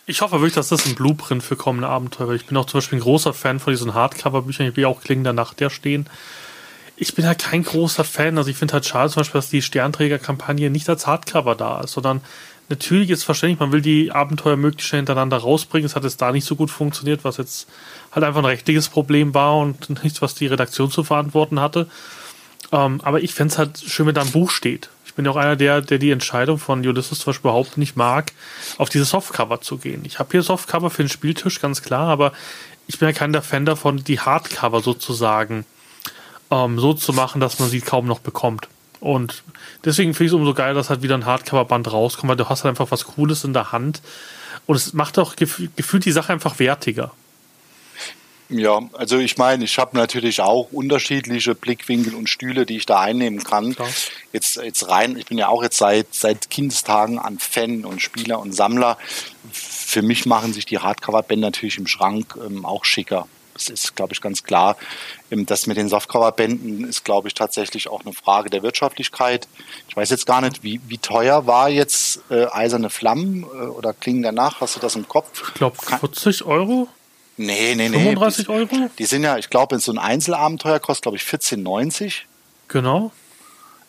Ich 0.10 0.22
hoffe 0.22 0.36
wirklich, 0.36 0.54
dass 0.54 0.70
das 0.70 0.86
ein 0.86 0.96
Blueprint 0.96 1.44
für 1.44 1.58
kommende 1.58 1.90
Abenteuer 1.90 2.32
Ich 2.32 2.46
bin 2.46 2.56
auch 2.56 2.66
zum 2.66 2.78
Beispiel 2.78 3.00
ein 3.00 3.02
großer 3.02 3.34
Fan 3.34 3.60
von 3.60 3.74
diesen 3.74 3.94
Hardcover-Büchern, 3.94 4.74
die 4.74 4.86
auch 4.86 5.02
Klingen 5.02 5.26
der 5.26 5.34
Nacht 5.34 5.60
der 5.60 5.70
stehen. 5.70 6.10
Ich 6.96 7.14
bin 7.14 7.28
halt 7.28 7.40
kein 7.40 7.64
großer 7.64 8.06
Fan. 8.06 8.38
Also 8.38 8.50
ich 8.50 8.56
finde 8.56 8.76
halt 8.76 8.86
schade 8.86 9.12
zum 9.12 9.20
Beispiel, 9.20 9.40
dass 9.40 9.50
die 9.50 9.62
Sternträger-Kampagne 9.62 10.70
nicht 10.70 10.88
als 10.88 11.08
Hardcover 11.08 11.56
da 11.56 11.82
ist, 11.82 11.92
sondern 11.92 12.22
natürlich 12.70 13.10
ist 13.10 13.24
verständlich, 13.24 13.60
man 13.60 13.72
will 13.72 13.82
die 13.82 14.12
Abenteuer 14.12 14.58
möglichst 14.58 14.90
schnell 14.90 15.00
hintereinander 15.00 15.38
rausbringen. 15.38 15.86
Es 15.86 15.96
hat 15.96 16.04
jetzt 16.04 16.22
da 16.22 16.32
nicht 16.32 16.46
so 16.46 16.56
gut 16.56 16.72
funktioniert, 16.72 17.24
was 17.24 17.38
jetzt 17.38 17.68
halt 18.12 18.26
einfach 18.26 18.42
ein 18.42 18.46
rechtliches 18.46 18.90
Problem 18.90 19.34
war 19.34 19.58
und 19.58 19.90
nichts, 20.04 20.22
was 20.22 20.36
die 20.36 20.48
Redaktion 20.48 20.92
zu 20.92 21.04
verantworten 21.04 21.60
hatte. 21.60 21.88
Ähm, 22.72 23.00
aber 23.04 23.22
ich 23.22 23.34
fände 23.34 23.52
es 23.54 23.58
halt 23.58 23.80
schön, 23.80 24.08
wenn 24.08 24.16
da 24.16 24.22
ein 24.22 24.32
Buch 24.32 24.52
steht. 24.52 24.90
Ich 25.06 25.14
bin 25.14 25.26
ja 25.26 25.32
auch 25.32 25.38
einer, 25.38 25.56
der, 25.56 25.82
der 25.82 25.98
die 25.98 26.12
Entscheidung 26.12 26.60
von 26.60 26.86
Ulysses 26.86 27.20
zum 27.20 27.32
Beispiel 27.32 27.50
überhaupt 27.50 27.78
nicht 27.78 27.96
mag, 27.96 28.34
auf 28.78 28.90
diese 28.90 29.06
Softcover 29.06 29.62
zu 29.62 29.78
gehen. 29.78 30.04
Ich 30.06 30.20
habe 30.20 30.30
hier 30.32 30.44
Softcover 30.44 30.90
für 30.90 31.04
den 31.04 31.10
Spieltisch, 31.10 31.60
ganz 31.62 31.82
klar, 31.82 32.10
aber 32.10 32.34
ich 32.88 33.00
bin 33.00 33.08
ja 33.10 33.14
kein 33.14 33.34
Fan 33.42 33.66
davon, 33.66 34.04
die 34.04 34.20
Hardcover 34.20 34.82
sozusagen 34.82 35.66
ähm, 36.52 36.80
so 36.80 36.94
zu 36.94 37.14
machen, 37.14 37.42
dass 37.42 37.60
man 37.60 37.70
sie 37.70 37.82
kaum 37.82 38.06
noch 38.06 38.20
bekommt. 38.20 38.68
Und 39.00 39.44
deswegen 39.86 40.14
finde 40.14 40.26
ich 40.26 40.32
es 40.32 40.34
umso 40.34 40.54
geil, 40.54 40.74
dass 40.74 40.90
halt 40.90 41.02
wieder 41.02 41.16
ein 41.16 41.26
Hardcover-Band 41.26 41.92
rauskommt, 41.92 42.30
weil 42.30 42.38
du 42.38 42.50
hast 42.50 42.64
halt 42.64 42.72
einfach 42.72 42.92
was 42.92 43.06
Cooles 43.06 43.44
in 43.44 43.54
der 43.54 43.72
Hand. 43.72 44.02
Und 44.66 44.76
es 44.76 44.94
macht 44.94 45.18
auch 45.20 45.36
gef 45.36 45.62
gefühlt 45.76 46.06
die 46.06 46.12
Sache 46.12 46.34
einfach 46.34 46.60
wertiger. 46.60 47.12
Ja, 48.50 48.80
also 48.94 49.18
ich 49.18 49.38
meine, 49.38 49.66
ich 49.66 49.78
habe 49.78 49.98
natürlich 49.98 50.40
auch 50.40 50.72
unterschiedliche 50.72 51.54
Blickwinkel 51.54 52.16
und 52.16 52.30
Stühle, 52.30 52.66
die 52.66 52.78
ich 52.78 52.86
da 52.86 53.02
einnehmen 53.02 53.44
kann. 53.44 53.76
Klar. 53.76 53.90
Jetzt, 54.32 54.56
jetzt 54.56 54.88
rein, 54.88 55.18
ich 55.18 55.26
bin 55.26 55.38
ja 55.38 55.50
auch 55.50 55.64
jetzt 55.64 55.78
seit, 55.78 56.08
seit 56.14 56.50
Kindestagen 56.50 57.20
an 57.20 57.40
Fan 57.40 57.84
und 57.84 58.02
Spieler 58.02 58.40
und 58.40 58.54
Sammler. 58.54 58.98
Für 59.52 60.02
mich 60.02 60.26
machen 60.26 60.54
sich 60.54 60.66
die 60.66 60.80
Hardcover-Bände 60.80 61.48
natürlich 61.48 61.78
im 61.78 61.88
Schrank 61.88 62.38
ähm, 62.46 62.66
auch 62.66 62.86
schicker. 62.86 63.28
Das 63.58 63.70
ist, 63.70 63.96
glaube 63.96 64.14
ich, 64.14 64.22
ganz 64.22 64.44
klar. 64.44 64.78
Ähm, 65.32 65.46
das 65.46 65.68
mit 65.68 65.78
den 65.78 65.90
Softcover-Bänden 65.90 66.88
ist, 66.88 67.04
glaube 67.04 67.28
ich, 67.28 67.34
tatsächlich 67.34 67.90
auch 67.90 68.06
eine 68.06 68.14
Frage 68.14 68.50
der 68.50 68.64
Wirtschaftlichkeit. 68.64 69.48
Ich 69.90 69.96
weiß 69.96 70.10
jetzt 70.10 70.26
gar 70.26 70.42
nicht, 70.42 70.64
wie, 70.64 70.80
wie 70.88 70.98
teuer 70.98 71.48
war 71.48 71.70
jetzt 71.70 72.22
äh, 72.30 72.46
Eiserne 72.46 72.90
Flammen 72.90 73.44
äh, 73.44 73.46
oder 73.46 73.94
Klingen 73.94 74.24
danach? 74.24 74.62
Hast 74.62 74.76
du 74.76 74.80
das 74.80 74.96
im 74.96 75.08
Kopf? 75.08 75.50
Ich 75.50 75.54
glaube 75.56 75.78
40 75.78 76.46
Euro. 76.46 76.88
Nee, 77.38 77.76
nee, 77.76 77.90
nee. 77.90 77.98
35 77.98 78.50
Euro? 78.50 78.66
Die, 78.66 78.90
die 78.98 79.06
sind 79.06 79.24
ja, 79.24 79.38
ich 79.38 79.50
glaube, 79.50 79.78
so 79.80 79.92
ein 79.92 80.00
Einzelabenteuer 80.00 80.80
kostet, 80.80 81.04
glaube 81.04 81.18
ich, 81.18 81.24
14,90. 81.24 82.22
Genau. 82.68 83.12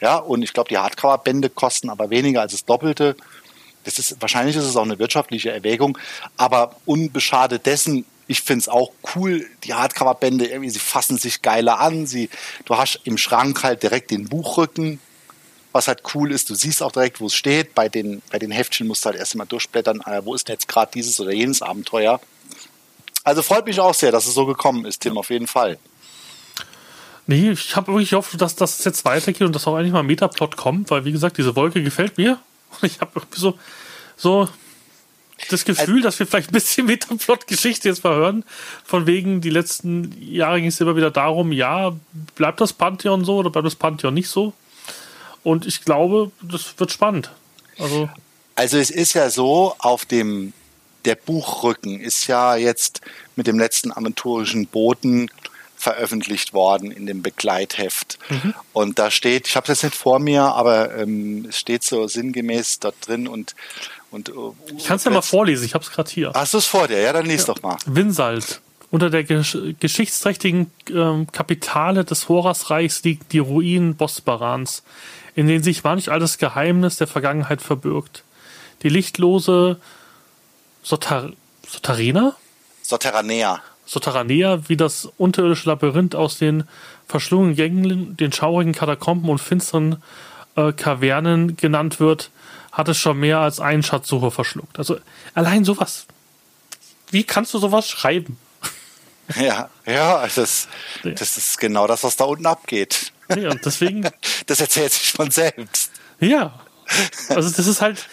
Ja, 0.00 0.16
und 0.16 0.42
ich 0.42 0.52
glaube, 0.52 0.68
die 0.68 0.78
Hardcover-Bände 0.78 1.50
kosten 1.50 1.90
aber 1.90 2.10
weniger 2.10 2.42
als 2.42 2.52
das 2.52 2.64
Doppelte. 2.64 3.16
Das 3.84 3.98
ist, 3.98 4.20
wahrscheinlich 4.20 4.54
ist 4.56 4.64
es 4.64 4.76
auch 4.76 4.84
eine 4.84 4.98
wirtschaftliche 4.98 5.50
Erwägung, 5.50 5.98
aber 6.36 6.76
unbeschadet 6.84 7.64
dessen, 7.64 8.04
ich 8.28 8.42
finde 8.42 8.60
es 8.60 8.68
auch 8.68 8.92
cool, 9.16 9.46
die 9.64 9.74
Hardcover-Bände, 9.74 10.46
irgendwie, 10.46 10.70
sie 10.70 10.78
fassen 10.78 11.16
sich 11.16 11.40
geiler 11.40 11.80
an. 11.80 12.06
Sie, 12.06 12.28
du 12.66 12.76
hast 12.76 13.00
im 13.04 13.16
Schrank 13.16 13.64
halt 13.64 13.82
direkt 13.82 14.10
den 14.10 14.28
Buchrücken, 14.28 15.00
was 15.72 15.88
halt 15.88 16.02
cool 16.14 16.30
ist. 16.30 16.50
Du 16.50 16.54
siehst 16.54 16.82
auch 16.82 16.92
direkt, 16.92 17.20
wo 17.20 17.26
es 17.26 17.34
steht. 17.34 17.74
Bei 17.74 17.88
den, 17.88 18.20
bei 18.30 18.38
den 18.38 18.50
Heftchen 18.50 18.86
musst 18.86 19.04
du 19.04 19.10
halt 19.10 19.18
erst 19.18 19.34
mal 19.34 19.46
durchblättern, 19.46 20.02
äh, 20.02 20.24
wo 20.24 20.34
ist 20.34 20.46
denn 20.46 20.54
jetzt 20.54 20.68
gerade 20.68 20.90
dieses 20.92 21.18
oder 21.18 21.32
jenes 21.32 21.62
Abenteuer. 21.62 22.20
Also 23.24 23.42
freut 23.42 23.64
mich 23.64 23.80
auch 23.80 23.94
sehr, 23.94 24.12
dass 24.12 24.26
es 24.26 24.34
so 24.34 24.44
gekommen 24.44 24.84
ist, 24.84 25.00
Tim, 25.00 25.16
auf 25.16 25.30
jeden 25.30 25.46
Fall. 25.46 25.78
Nee, 27.26 27.50
ich 27.50 27.76
habe 27.76 27.88
wirklich 27.92 28.10
gehofft, 28.10 28.40
dass 28.40 28.56
das 28.56 28.84
jetzt 28.84 29.04
weitergeht 29.06 29.42
und 29.42 29.54
dass 29.54 29.66
auch 29.66 29.74
eigentlich 29.74 29.92
mal 29.92 30.00
ein 30.00 30.06
Metaplot 30.06 30.56
kommt, 30.56 30.90
weil 30.90 31.06
wie 31.06 31.12
gesagt, 31.12 31.38
diese 31.38 31.56
Wolke 31.56 31.82
gefällt 31.82 32.18
mir. 32.18 32.38
Und 32.70 32.84
ich 32.90 33.00
habe 33.00 33.12
irgendwie 33.14 33.40
so, 33.40 33.58
so 34.16 34.48
das 35.50 35.64
Gefühl, 35.64 35.96
also, 35.96 36.02
dass 36.02 36.18
wir 36.18 36.26
vielleicht 36.26 36.50
ein 36.50 36.52
bisschen 36.52 36.86
Metaplot-Geschichte 36.86 37.88
jetzt 37.88 38.04
mal 38.04 38.16
hören. 38.16 38.44
Von 38.84 39.06
wegen, 39.06 39.40
die 39.40 39.50
letzten 39.50 40.14
Jahre 40.20 40.60
ging 40.60 40.68
es 40.68 40.80
immer 40.80 40.96
wieder 40.96 41.10
darum, 41.10 41.52
ja, 41.52 41.92
bleibt 42.34 42.60
das 42.60 42.72
Pantheon 42.72 43.24
so 43.24 43.36
oder 43.36 43.50
bleibt 43.50 43.66
das 43.66 43.76
Pantheon 43.76 44.14
nicht 44.14 44.28
so? 44.28 44.52
Und 45.44 45.66
ich 45.66 45.84
glaube, 45.84 46.32
das 46.42 46.78
wird 46.78 46.90
spannend. 46.92 47.30
Also, 47.78 48.10
also 48.54 48.78
es 48.78 48.90
ist 48.90 49.14
ja 49.14 49.30
so, 49.30 49.74
auf 49.78 50.04
dem 50.04 50.52
der 51.04 51.14
Buchrücken 51.14 52.00
ist 52.00 52.26
ja 52.26 52.56
jetzt 52.56 53.00
mit 53.36 53.46
dem 53.46 53.58
letzten 53.58 53.92
aventurischen 53.92 54.66
Boten 54.66 55.30
veröffentlicht 55.76 56.52
worden 56.52 56.90
in 56.90 57.06
dem 57.06 57.22
Begleitheft. 57.22 58.18
Mhm. 58.28 58.54
Und 58.72 58.98
da 58.98 59.10
steht, 59.12 59.46
ich 59.46 59.56
habe 59.56 59.70
es 59.72 59.82
jetzt 59.82 59.92
nicht 59.92 59.94
vor 59.94 60.18
mir, 60.18 60.42
aber 60.42 60.94
ähm, 60.96 61.46
es 61.48 61.58
steht 61.58 61.84
so 61.84 62.08
sinngemäß 62.08 62.80
dort 62.80 62.96
drin 63.06 63.28
und 63.28 63.54
und, 64.10 64.34
uh, 64.34 64.54
ich 64.76 64.86
kann 64.86 64.96
es 64.96 65.04
ja 65.04 65.10
mal 65.10 65.22
vorlesen, 65.22 65.64
ich 65.64 65.74
habe 65.74 65.84
es 65.84 65.90
gerade 65.90 66.10
hier. 66.10 66.32
Hast 66.34 66.54
du 66.54 66.58
es 66.58 66.66
vor 66.66 66.88
dir? 66.88 67.00
Ja, 67.00 67.12
dann 67.12 67.26
lies 67.26 67.46
ja. 67.46 67.54
doch 67.54 67.62
mal. 67.62 67.76
Winsalt. 67.86 68.60
Unter 68.90 69.10
der 69.10 69.22
gesch 69.22 69.56
geschichtsträchtigen 69.80 70.70
ähm, 70.90 71.30
Kapitale 71.30 72.06
des 72.06 72.30
Horasreichs 72.30 73.02
liegt 73.02 73.32
die 73.32 73.38
Ruinen 73.38 73.96
Bosbarans, 73.96 74.82
in 75.34 75.46
denen 75.46 75.62
sich 75.62 75.84
manch 75.84 76.10
altes 76.10 76.38
Geheimnis 76.38 76.96
der 76.96 77.06
Vergangenheit 77.06 77.60
verbirgt. 77.60 78.24
Die 78.82 78.88
lichtlose 78.88 79.78
Sotar 80.82 81.32
Sotarena? 81.66 82.34
Soterranea. 82.82 83.60
Soterranea, 83.84 84.68
wie 84.68 84.76
das 84.78 85.06
unterirdische 85.18 85.68
Labyrinth 85.68 86.14
aus 86.14 86.38
den 86.38 86.64
verschlungenen 87.06 87.56
Gängen, 87.56 88.16
den 88.16 88.32
schaurigen 88.32 88.72
Katakomben 88.72 89.28
und 89.28 89.38
finsteren 89.38 90.02
äh, 90.56 90.72
Kavernen 90.72 91.56
genannt 91.56 92.00
wird, 92.00 92.30
hat 92.72 92.88
es 92.88 92.98
schon 92.98 93.18
mehr 93.18 93.38
als 93.38 93.60
einen 93.60 93.82
Schatzsucher 93.82 94.30
verschluckt. 94.30 94.78
Also 94.78 94.98
allein 95.34 95.64
sowas. 95.64 96.06
Wie 97.10 97.24
kannst 97.24 97.54
du 97.54 97.58
sowas 97.58 97.88
schreiben? 97.88 98.38
Ja, 99.38 99.68
ja, 99.84 100.26
das, 100.26 100.68
das 101.04 101.36
ist 101.36 101.58
genau 101.58 101.86
das, 101.86 102.02
was 102.02 102.16
da 102.16 102.24
unten 102.24 102.46
abgeht. 102.46 103.12
Ja, 103.28 103.50
und 103.50 103.62
deswegen. 103.62 104.08
Das 104.46 104.62
erzählt 104.62 104.90
sich 104.90 105.12
von 105.12 105.30
selbst. 105.30 105.90
Ja. 106.18 106.58
Also 107.28 107.50
das 107.50 107.66
ist 107.66 107.82
halt, 107.82 108.08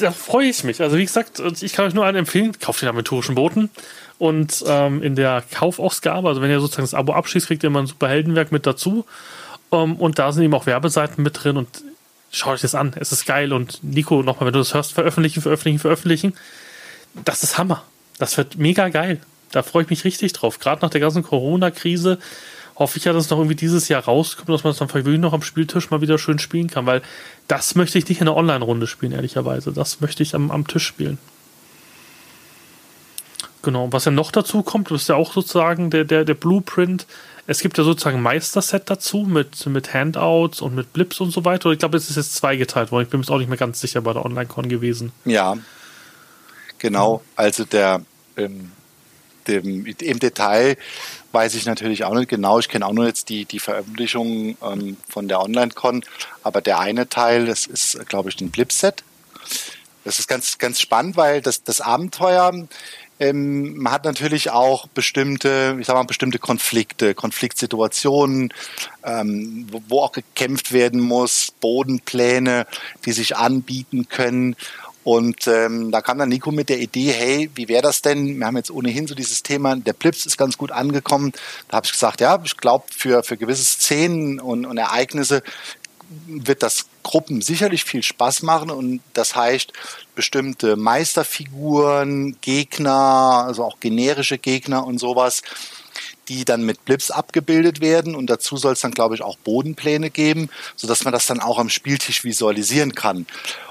da 0.00 0.10
freue 0.10 0.48
ich 0.48 0.64
mich. 0.64 0.82
Also 0.82 0.96
wie 0.96 1.04
gesagt, 1.04 1.40
ich 1.60 1.72
kann 1.72 1.84
euch 1.86 1.94
nur 1.94 2.04
einen 2.04 2.16
empfehlen, 2.18 2.58
kauft 2.58 2.82
den 2.82 2.88
aventurischen 2.88 3.36
Boten. 3.36 3.70
Und 4.18 4.64
ähm, 4.66 5.02
in 5.02 5.14
der 5.14 5.44
Kaufausgabe, 5.54 6.28
also 6.28 6.40
wenn 6.40 6.50
ihr 6.50 6.58
sozusagen 6.58 6.82
das 6.82 6.94
Abo 6.94 7.12
abschließt, 7.12 7.46
kriegt 7.46 7.62
ihr 7.62 7.68
immer 7.68 7.82
ein 7.82 7.86
super 7.86 8.08
Heldenwerk 8.08 8.50
mit 8.50 8.66
dazu. 8.66 9.06
Um, 9.70 9.92
ähm, 9.92 9.96
und 9.96 10.18
da 10.18 10.32
sind 10.32 10.42
eben 10.42 10.54
auch 10.54 10.66
Werbeseiten 10.66 11.22
mit 11.22 11.44
drin 11.44 11.56
und 11.56 11.68
schaut 12.30 12.54
euch 12.54 12.60
das 12.60 12.74
an. 12.74 12.92
Es 12.96 13.12
ist 13.12 13.26
geil. 13.26 13.52
Und 13.52 13.82
Nico, 13.82 14.22
nochmal, 14.22 14.46
wenn 14.46 14.52
du 14.52 14.58
das 14.60 14.74
hörst, 14.74 14.92
veröffentlichen, 14.92 15.42
veröffentlichen, 15.42 15.78
veröffentlichen. 15.78 16.34
Das 17.24 17.42
ist 17.42 17.58
Hammer. 17.58 17.82
Das 18.18 18.36
wird 18.36 18.56
mega 18.58 18.88
geil. 18.88 19.20
Da 19.52 19.62
freue 19.62 19.84
ich 19.84 19.90
mich 19.90 20.04
richtig 20.04 20.32
drauf. 20.32 20.58
Gerade 20.58 20.82
nach 20.82 20.90
der 20.90 21.00
ganzen 21.00 21.22
Corona-Krise 21.22 22.18
hoffe 22.76 22.98
ich 22.98 23.04
ja, 23.04 23.12
dass 23.12 23.24
es 23.24 23.30
noch 23.30 23.38
irgendwie 23.38 23.56
dieses 23.56 23.88
Jahr 23.88 24.04
rauskommt, 24.04 24.48
dass 24.50 24.64
man 24.64 24.72
es 24.72 24.78
dann 24.78 24.88
vielleicht 24.88 25.06
noch 25.06 25.32
am 25.32 25.42
Spieltisch 25.42 25.90
mal 25.90 26.00
wieder 26.00 26.18
schön 26.18 26.38
spielen 26.38 26.68
kann, 26.68 26.84
weil 26.84 27.00
das 27.48 27.74
möchte 27.74 27.98
ich 27.98 28.08
nicht 28.08 28.20
in 28.20 28.28
einer 28.28 28.36
Online-Runde 28.36 28.86
spielen, 28.86 29.12
ehrlicherweise. 29.12 29.72
Das 29.72 30.00
möchte 30.00 30.22
ich 30.22 30.34
am, 30.34 30.50
am 30.50 30.66
Tisch 30.66 30.84
spielen. 30.84 31.18
Genau. 33.62 33.84
Und 33.84 33.92
was 33.92 34.04
ja 34.04 34.12
noch 34.12 34.30
dazu 34.30 34.62
kommt, 34.62 34.90
ist 34.90 35.08
ja 35.08 35.16
auch 35.16 35.32
sozusagen 35.32 35.90
der, 35.90 36.04
der, 36.04 36.24
der 36.24 36.34
Blueprint 36.34 37.06
es 37.46 37.60
gibt 37.60 37.78
ja 37.78 37.84
sozusagen 37.84 38.16
ein 38.16 38.22
Meisterset 38.22 38.88
dazu 38.90 39.18
mit, 39.18 39.66
mit 39.66 39.94
Handouts 39.94 40.60
und 40.60 40.74
mit 40.74 40.92
Blips 40.92 41.20
und 41.20 41.30
so 41.30 41.44
weiter. 41.44 41.70
Ich 41.70 41.78
glaube, 41.78 41.96
es 41.96 42.10
ist 42.10 42.16
jetzt 42.16 42.34
zweigeteilt 42.34 42.90
worden. 42.90 43.04
Ich 43.04 43.10
bin 43.10 43.20
mir 43.20 43.28
auch 43.30 43.38
nicht 43.38 43.48
mehr 43.48 43.58
ganz 43.58 43.80
sicher 43.80 44.00
bei 44.00 44.12
der 44.12 44.24
Online-Con 44.24 44.68
gewesen. 44.68 45.12
Ja, 45.24 45.56
genau. 46.78 47.22
Also 47.36 47.64
der 47.64 48.02
ähm, 48.36 48.72
dem, 49.46 49.86
im 49.86 50.18
Detail 50.18 50.76
weiß 51.32 51.54
ich 51.54 51.66
natürlich 51.66 52.04
auch 52.04 52.14
nicht 52.14 52.28
genau. 52.28 52.58
Ich 52.58 52.68
kenne 52.68 52.86
auch 52.86 52.92
nur 52.92 53.06
jetzt 53.06 53.28
die, 53.28 53.44
die 53.44 53.60
Veröffentlichung 53.60 54.56
ähm, 54.62 54.96
von 55.08 55.28
der 55.28 55.40
Online-Con. 55.40 56.04
Aber 56.42 56.60
der 56.60 56.80
eine 56.80 57.08
Teil, 57.08 57.46
das 57.46 57.66
ist, 57.66 58.08
glaube 58.08 58.30
ich, 58.30 58.40
ein 58.40 58.50
Blip-Set. 58.50 59.04
Das 60.04 60.18
ist 60.18 60.28
ganz, 60.28 60.58
ganz 60.58 60.80
spannend, 60.80 61.16
weil 61.16 61.40
das, 61.42 61.62
das 61.62 61.80
Abenteuer 61.80 62.52
ähm, 63.18 63.76
man 63.78 63.92
hat 63.92 64.04
natürlich 64.04 64.50
auch 64.50 64.86
bestimmte, 64.88 65.76
ich 65.80 65.86
sag 65.86 65.94
mal, 65.94 66.02
bestimmte 66.04 66.38
Konflikte, 66.38 67.14
Konfliktsituationen, 67.14 68.52
ähm, 69.04 69.66
wo, 69.70 69.82
wo 69.88 70.00
auch 70.02 70.12
gekämpft 70.12 70.72
werden 70.72 71.00
muss, 71.00 71.52
Bodenpläne, 71.60 72.66
die 73.04 73.12
sich 73.12 73.36
anbieten 73.36 74.08
können. 74.08 74.56
Und 75.02 75.46
ähm, 75.46 75.92
da 75.92 76.00
kam 76.00 76.18
dann 76.18 76.28
Nico 76.28 76.50
mit 76.50 76.68
der 76.68 76.80
Idee, 76.80 77.12
hey, 77.12 77.50
wie 77.54 77.68
wäre 77.68 77.82
das 77.82 78.02
denn? 78.02 78.40
Wir 78.40 78.46
haben 78.46 78.56
jetzt 78.56 78.72
ohnehin 78.72 79.06
so 79.06 79.14
dieses 79.14 79.44
Thema, 79.44 79.76
der 79.76 79.92
Blips 79.92 80.26
ist 80.26 80.36
ganz 80.36 80.58
gut 80.58 80.72
angekommen. 80.72 81.32
Da 81.68 81.76
habe 81.76 81.86
ich 81.86 81.92
gesagt, 81.92 82.20
ja, 82.20 82.40
ich 82.44 82.56
glaube, 82.56 82.86
für, 82.90 83.22
für 83.22 83.36
gewisse 83.36 83.64
Szenen 83.64 84.40
und, 84.40 84.66
und 84.66 84.76
Ereignisse 84.78 85.44
wird 86.26 86.62
das 86.62 86.86
Gruppen 87.02 87.40
sicherlich 87.40 87.84
viel 87.84 88.02
Spaß 88.02 88.42
machen 88.42 88.70
und 88.70 89.00
das 89.12 89.36
heißt, 89.36 89.72
bestimmte 90.14 90.76
Meisterfiguren, 90.76 92.36
Gegner, 92.40 93.44
also 93.46 93.64
auch 93.64 93.80
generische 93.80 94.38
Gegner 94.38 94.86
und 94.86 94.98
sowas, 94.98 95.42
die 96.28 96.44
dann 96.44 96.64
mit 96.64 96.84
Blips 96.84 97.10
abgebildet 97.10 97.80
werden 97.80 98.14
und 98.14 98.28
dazu 98.28 98.56
soll 98.56 98.72
es 98.72 98.80
dann, 98.80 98.90
glaube 98.90 99.14
ich, 99.14 99.22
auch 99.22 99.36
Bodenpläne 99.38 100.10
geben, 100.10 100.48
sodass 100.74 101.04
man 101.04 101.12
das 101.12 101.26
dann 101.26 101.40
auch 101.40 101.58
am 101.58 101.68
Spieltisch 101.68 102.24
visualisieren 102.24 102.94
kann. 102.94 103.26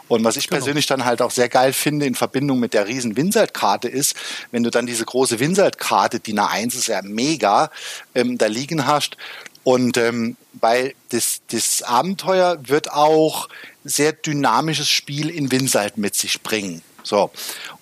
Und 0.08 0.24
was 0.24 0.38
ich 0.38 0.48
genau. 0.48 0.60
persönlich 0.60 0.86
dann 0.86 1.04
halt 1.04 1.22
auch 1.22 1.32
sehr 1.32 1.50
geil 1.50 1.74
finde 1.74 2.06
in 2.06 2.16
Verbindung 2.16 2.60
mit 2.60 2.74
der 2.74 2.88
riesen 2.88 3.18
Winselt-Karte 3.18 3.88
ist, 3.88 4.16
wenn 4.52 4.64
du 4.64 4.70
dann 4.70 4.86
diese 4.86 5.04
große 5.04 5.40
Winselt-Karte, 5.40 6.20
die 6.20 6.32
eine 6.32 6.48
1 6.48 6.76
ist 6.76 6.88
ja 6.88 7.02
mega, 7.02 7.72
ähm, 8.14 8.38
da 8.38 8.46
liegen 8.46 8.86
hast 8.86 9.18
und 9.66 9.98
ähm, 9.98 10.38
weil 10.54 10.94
das, 11.10 11.42
das 11.50 11.82
Abenteuer 11.82 12.60
wird 12.68 12.92
auch 12.92 13.50
sehr 13.84 14.14
dynamisches 14.14 14.88
Spiel 14.88 15.30
in 15.30 15.52
Winselt 15.52 15.98
mit 15.98 16.14
sich 16.16 16.42
bringen. 16.42 16.84
So. 17.02 17.32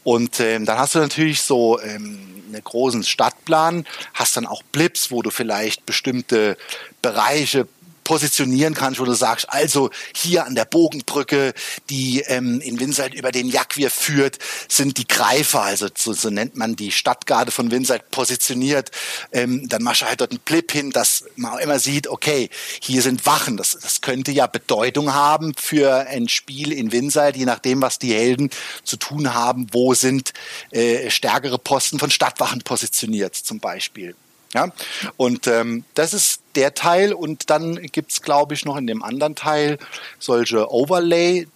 Und 0.06 0.40
ähm, 0.40 0.66
dann 0.66 0.78
hast 0.78 0.96
du 0.96 1.00
natürlich 1.00 1.42
so 1.42 1.80
ähm, 1.82 2.44
einen 2.48 2.64
großen 2.64 3.04
Stadtplan, 3.04 3.86
hast 4.14 4.38
dann 4.38 4.48
auch 4.48 4.64
Blips, 4.64 5.12
wo 5.12 5.22
du 5.22 5.30
vielleicht 5.30 5.86
bestimmte 5.86 6.58
Bereiche 7.02 7.68
positionieren 8.04 8.74
kannst, 8.74 9.00
wo 9.00 9.06
du 9.06 9.14
sagst, 9.14 9.50
also 9.50 9.90
hier 10.16 10.46
an 10.46 10.56
der 10.56 10.66
Bogenbrücke, 10.66 11.54
die 11.90 12.22
ähm, 12.28 12.62
in 12.62 12.80
Winselt 12.80 13.14
über 13.14 13.32
den 13.32 13.48
Jagdwir 13.48 13.90
führt, 13.90 14.40
sind 14.68 14.98
die 14.98 15.08
Greifer, 15.08 15.62
also 15.62 15.88
so, 15.98 16.14
so 16.14 16.30
nennt 16.30 16.56
man 16.56 16.76
die 16.76 16.92
Stadtgarde 16.92 17.52
von 17.52 17.72
Winselt 17.72 18.12
positioniert. 18.12 18.92
Ähm, 19.32 19.68
dann 19.70 19.84
machst 19.84 20.02
du 20.02 20.06
halt 20.06 20.22
dort 20.22 20.32
einen 20.32 20.40
Blip 20.40 20.72
hin, 20.72 20.92
dass 20.92 21.26
man 21.36 21.54
auch 21.54 21.60
immer 21.60 21.80
sieht, 21.80 22.08
okay, 22.08 22.50
hier 22.82 23.02
sind 23.02 23.26
Wachen. 23.26 23.58
Das, 23.58 23.78
das 23.82 24.02
könnte 24.02 24.32
ja 24.32 24.48
Bedeutung 24.48 25.14
haben 25.14 25.54
für 25.56 26.08
ein 26.08 26.28
Spiel 26.28 26.72
in 26.72 26.92
Winselt, 26.92 27.38
je 27.38 27.46
nachdem, 27.46 27.82
was 27.82 28.00
die 28.00 28.14
Helden 28.14 28.50
zu 28.84 28.98
tun 28.98 29.34
haben, 29.34 29.68
wo 29.72 29.94
sind 29.94 30.34
äh, 30.72 31.10
stärkere 31.10 31.60
Posten 31.60 32.00
von 32.00 32.12
Stadtwachen 32.12 32.62
positioniert 32.62 33.36
zum 33.36 33.60
Beispiel. 33.60 34.16
Ja, 34.54 34.70
und 35.18 35.48
ähm, 35.48 35.84
das 35.96 36.14
ist 36.14 36.42
der 36.56 36.76
Teil 36.76 37.14
und 37.14 37.50
dann 37.50 37.82
gibt's 37.92 38.22
glaube 38.22 38.54
ich, 38.54 38.66
noch 38.66 38.78
in 38.78 38.86
dem 38.86 39.02
anderen 39.02 39.36
Teil 39.36 39.80
solche 40.20 40.72
Overlay, 40.72 41.48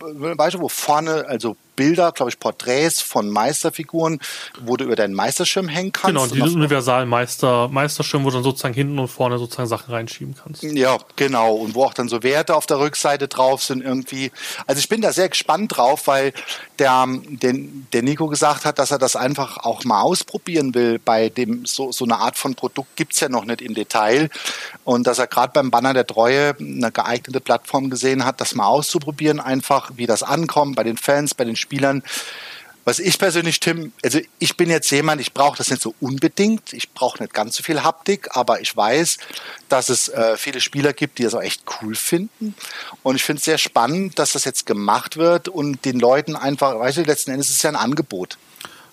weißt 0.00 0.54
du, 0.54 0.60
wo 0.60 0.68
vorne, 0.68 1.26
also 1.26 1.56
Bilder, 1.76 2.12
glaube 2.12 2.30
ich, 2.30 2.38
Porträts 2.38 3.00
von 3.00 3.30
Meisterfiguren, 3.30 4.20
wo 4.60 4.76
du 4.76 4.84
über 4.84 4.96
deinen 4.96 5.14
Meisterschirm 5.14 5.68
hängen 5.68 5.92
kannst. 5.92 6.06
Genau, 6.06 6.26
diesen 6.26 6.60
Universal-Meister, 6.60 7.68
Meisterschirm, 7.68 8.24
wo 8.24 8.28
du 8.28 8.34
dann 8.34 8.44
sozusagen 8.44 8.74
hinten 8.74 8.98
und 8.98 9.08
vorne 9.08 9.38
sozusagen 9.38 9.68
Sachen 9.68 9.92
reinschieben 9.92 10.34
kannst. 10.34 10.62
Ja, 10.62 10.98
genau. 11.16 11.54
Und 11.54 11.74
wo 11.74 11.84
auch 11.84 11.94
dann 11.94 12.08
so 12.08 12.22
Werte 12.22 12.54
auf 12.54 12.66
der 12.66 12.78
Rückseite 12.78 13.28
drauf 13.28 13.62
sind 13.62 13.82
irgendwie. 13.82 14.30
Also 14.66 14.80
ich 14.80 14.88
bin 14.88 15.00
da 15.00 15.12
sehr 15.12 15.28
gespannt 15.28 15.76
drauf, 15.76 16.06
weil 16.06 16.32
der, 16.78 17.06
den, 17.06 17.86
der 17.92 18.02
Nico 18.02 18.28
gesagt 18.28 18.64
hat, 18.64 18.78
dass 18.78 18.90
er 18.90 18.98
das 18.98 19.16
einfach 19.16 19.58
auch 19.58 19.84
mal 19.84 20.02
ausprobieren 20.02 20.74
will. 20.74 20.98
Bei 20.98 21.28
dem, 21.28 21.64
so, 21.64 21.92
so 21.92 22.04
eine 22.04 22.18
Art 22.18 22.36
von 22.36 22.54
Produkt 22.54 22.96
gibt's 22.96 23.20
ja 23.20 23.28
noch 23.28 23.44
nicht 23.44 23.62
im 23.62 23.74
Detail. 23.74 24.28
Und 24.84 25.06
dass 25.06 25.18
er 25.18 25.26
gerade 25.26 25.52
beim 25.52 25.70
Banner 25.70 25.94
der 25.94 26.06
Treue 26.06 26.54
eine 26.58 26.92
geeignete 26.92 27.40
Plattform 27.40 27.90
gesehen 27.90 28.24
hat, 28.24 28.40
das 28.40 28.54
mal 28.54 28.66
auszuprobieren, 28.66 29.40
einfach 29.40 29.92
wie 29.96 30.06
das 30.06 30.22
ankommt 30.22 30.76
bei 30.76 30.84
den 30.84 30.96
Fans, 30.96 31.34
bei 31.34 31.44
den 31.44 31.56
Spielern 31.56 31.69
Spielern. 31.70 32.02
Was 32.84 32.98
ich 32.98 33.18
persönlich, 33.18 33.60
Tim, 33.60 33.92
also 34.02 34.18
ich 34.40 34.56
bin 34.56 34.68
jetzt 34.68 34.90
jemand, 34.90 35.20
ich 35.20 35.32
brauche 35.32 35.56
das 35.56 35.70
nicht 35.70 35.80
so 35.80 35.94
unbedingt. 36.00 36.72
Ich 36.72 36.90
brauche 36.90 37.22
nicht 37.22 37.32
ganz 37.32 37.54
so 37.54 37.62
viel 37.62 37.84
Haptik, 37.84 38.28
aber 38.34 38.60
ich 38.60 38.76
weiß, 38.76 39.18
dass 39.68 39.90
es 39.90 40.08
äh, 40.08 40.36
viele 40.36 40.60
Spieler 40.60 40.92
gibt, 40.92 41.18
die 41.18 41.22
das 41.22 41.34
auch 41.34 41.42
echt 41.42 41.62
cool 41.80 41.94
finden. 41.94 42.56
Und 43.04 43.14
ich 43.14 43.22
finde 43.22 43.38
es 43.38 43.44
sehr 43.44 43.58
spannend, 43.58 44.18
dass 44.18 44.32
das 44.32 44.44
jetzt 44.44 44.66
gemacht 44.66 45.18
wird 45.18 45.46
und 45.46 45.84
den 45.84 46.00
Leuten 46.00 46.34
einfach, 46.34 46.76
weißt 46.80 46.98
du, 46.98 47.02
letzten 47.02 47.30
Endes 47.30 47.50
ist 47.50 47.56
es 47.56 47.62
ja 47.62 47.70
ein 47.70 47.76
Angebot. 47.76 48.38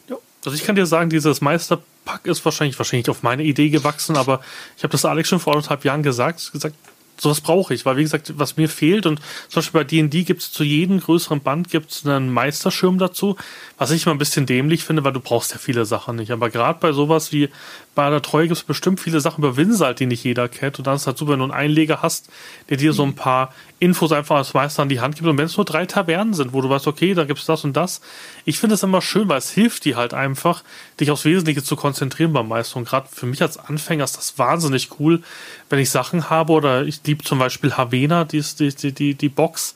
Ja, 0.10 0.18
also 0.46 0.56
ich 0.56 0.64
kann 0.64 0.76
dir 0.76 0.86
sagen, 0.86 1.10
dieses 1.10 1.42
Meisterpack 1.42 2.28
ist 2.28 2.46
wahrscheinlich, 2.46 2.78
wahrscheinlich 2.78 3.10
auf 3.10 3.24
meine 3.24 3.44
Idee 3.44 3.70
gewachsen, 3.70 4.16
aber 4.18 4.42
ich 4.76 4.84
habe 4.84 4.92
das 4.92 5.06
Alex 5.06 5.30
schon 5.30 5.40
vor 5.40 5.54
anderthalb 5.54 5.86
Jahren 5.86 6.04
gesagt, 6.04 6.52
gesagt, 6.52 6.76
sowas 7.20 7.42
brauche 7.42 7.74
ich, 7.74 7.86
weil 7.86 7.98
wie 7.98 8.04
gesagt, 8.04 8.34
was 8.38 8.58
mir 8.58 8.70
fehlt 8.70 9.06
und 9.06 9.20
zum 9.50 9.60
Beispiel 9.60 9.82
bei 9.82 9.84
D&D 9.84 10.24
gibt 10.24 10.42
es 10.42 10.52
zu 10.52 10.64
jedem 10.64 11.00
größeren 11.00 11.42
Band 11.42 11.70
gibt's 11.70 12.06
einen 12.06 12.32
Meisterschirm 12.32 12.98
dazu, 12.98 13.36
was 13.78 13.92
ich 13.92 14.06
mal 14.06 14.14
ein 14.14 14.18
bisschen 14.18 14.46
dämlich 14.46 14.84
finde, 14.84 15.04
weil 15.04 15.14
du 15.14 15.20
brauchst 15.20 15.52
ja 15.52 15.58
viele 15.58 15.86
Sachen 15.86 16.16
nicht. 16.18 16.32
Aber 16.32 16.50
gerade 16.50 16.80
bei 16.80 16.92
sowas 16.92 17.32
wie 17.32 17.50
bei 17.98 18.12
der 18.12 18.22
Treue 18.22 18.44
gibt 18.44 18.58
es 18.60 18.64
bestimmt 18.64 19.00
viele 19.00 19.22
Sachen 19.22 19.44
über 19.44 19.58
Winsalt, 19.58 20.00
die 20.00 20.06
nicht 20.06 20.24
jeder 20.24 20.48
kennt. 20.48 20.78
Und 20.78 20.86
dann 20.86 20.94
ist 20.94 21.02
es 21.02 21.08
halt 21.08 21.18
super, 21.18 21.32
wenn 21.32 21.40
du 21.40 21.46
einen 21.46 21.54
Einleger 21.54 22.04
hast, 22.04 22.30
der 22.70 22.78
dir 22.78 22.94
so 22.94 23.02
ein 23.02 23.16
paar 23.16 23.52
Infos 23.80 24.12
einfach 24.12 24.36
als 24.36 24.54
Meister 24.54 24.84
an 24.84 24.90
die 24.90 25.00
Hand 25.00 25.16
gibt. 25.16 25.28
Und 25.28 25.36
wenn 25.40 25.48
es 25.48 25.58
nur 25.58 25.66
drei 25.66 25.88
Tavernen 25.88 26.36
sind, 26.36 26.54
wo 26.54 26.62
du 26.62 26.70
weißt, 26.70 26.86
okay, 26.86 27.16
da 27.16 27.24
gibt 27.24 27.40
es 27.40 27.48
das 27.48 27.64
und 27.64 27.76
das. 27.76 28.02
Ich 28.46 28.60
finde 28.60 28.76
es 28.76 28.84
immer 28.84 29.02
schön, 29.02 29.28
weil 29.30 29.40
es 29.40 29.50
hilft 29.50 29.84
dir 29.84 29.98
halt 29.98 30.14
einfach, 30.14 30.64
dich 31.00 31.10
aufs 31.10 31.26
Wesentliche 31.26 31.64
zu 31.64 31.76
konzentrieren 31.76 32.34
beim 32.34 32.48
Meister. 32.48 32.78
Und 32.78 32.88
gerade 32.88 33.08
für 33.12 33.26
mich 33.26 33.42
als 33.42 33.58
Anfänger 33.58 34.04
ist 34.04 34.16
das 34.16 34.38
wahnsinnig 34.38 35.00
cool, 35.00 35.24
wenn 35.72 35.80
ich 35.80 35.90
Sachen 35.90 36.30
habe 36.30 36.54
oder 36.54 36.84
ich 36.84 37.02
liebe 37.04 37.24
zum 37.24 37.40
Beispiel 37.40 37.74
Havena, 37.74 38.26
die, 38.26 38.44
die, 38.60 38.92
die, 38.94 39.16
die 39.16 39.30
Box, 39.30 39.74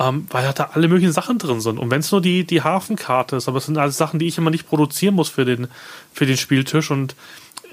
ähm, 0.00 0.26
weil 0.30 0.52
da 0.52 0.70
alle 0.72 0.88
möglichen 0.88 1.12
Sachen 1.12 1.38
drin 1.38 1.60
sind. 1.60 1.78
Und 1.78 1.90
wenn 1.90 2.00
es 2.00 2.10
nur 2.10 2.20
die, 2.20 2.44
die 2.44 2.62
Hafenkarte 2.62 3.36
ist, 3.36 3.46
aber 3.46 3.58
es 3.58 3.66
sind 3.66 3.78
alles 3.78 3.96
Sachen, 3.96 4.18
die 4.18 4.26
ich 4.26 4.38
immer 4.38 4.50
nicht 4.50 4.68
produzieren 4.68 5.14
muss 5.14 5.28
für 5.28 5.44
den, 5.44 5.68
für 6.12 6.26
den 6.26 6.36
Spieltisch. 6.36 6.90
Und 6.90 7.14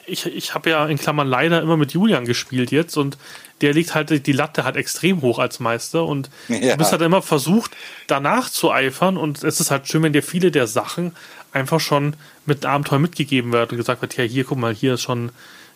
ich, 0.10 0.26
ich 0.26 0.54
habe 0.54 0.69
ja 0.69 0.86
in 0.88 0.98
Klammern 0.98 1.28
leider 1.28 1.62
immer 1.62 1.78
mit 1.78 1.93
Julian 1.93 2.26
gespielt 2.26 2.72
jetzt 2.72 2.98
und 2.98 3.17
der 3.62 3.74
legt 3.74 3.95
halt 3.95 4.26
die 4.26 4.32
Latte 4.32 4.63
halt 4.63 4.76
extrem 4.76 5.22
hoch 5.22 5.39
als 5.39 5.60
Meister 5.60 6.06
und 6.06 6.30
ja. 6.48 6.60
du 6.72 6.78
bist 6.78 6.91
halt 6.91 7.02
immer 7.02 7.22
versucht, 7.22 7.72
danach 8.08 8.50
zu 8.50 8.72
eifern 8.72 9.17
und 9.17 9.43
es 9.43 9.60
ist 9.60 9.72
halt 9.72 9.88
schön, 9.88 10.04
wenn 10.04 10.13
dir 10.13 10.24
viele 10.24 10.52
der 10.52 10.67
Sachen 10.67 11.15
einfach 11.52 11.80
schon 11.80 12.15
mit 12.45 12.65
Abenteuer 12.65 13.00
mitgegeben 13.00 13.52
werden 13.52 13.72
und 13.72 13.78
gesagt 13.78 14.02
wird, 14.02 14.17
ja, 14.17 14.24
hier, 14.24 14.43
guck 14.43 14.58
mal, 14.58 14.74
hier 14.74 14.95
ist 14.95 15.02
schon 15.02 15.32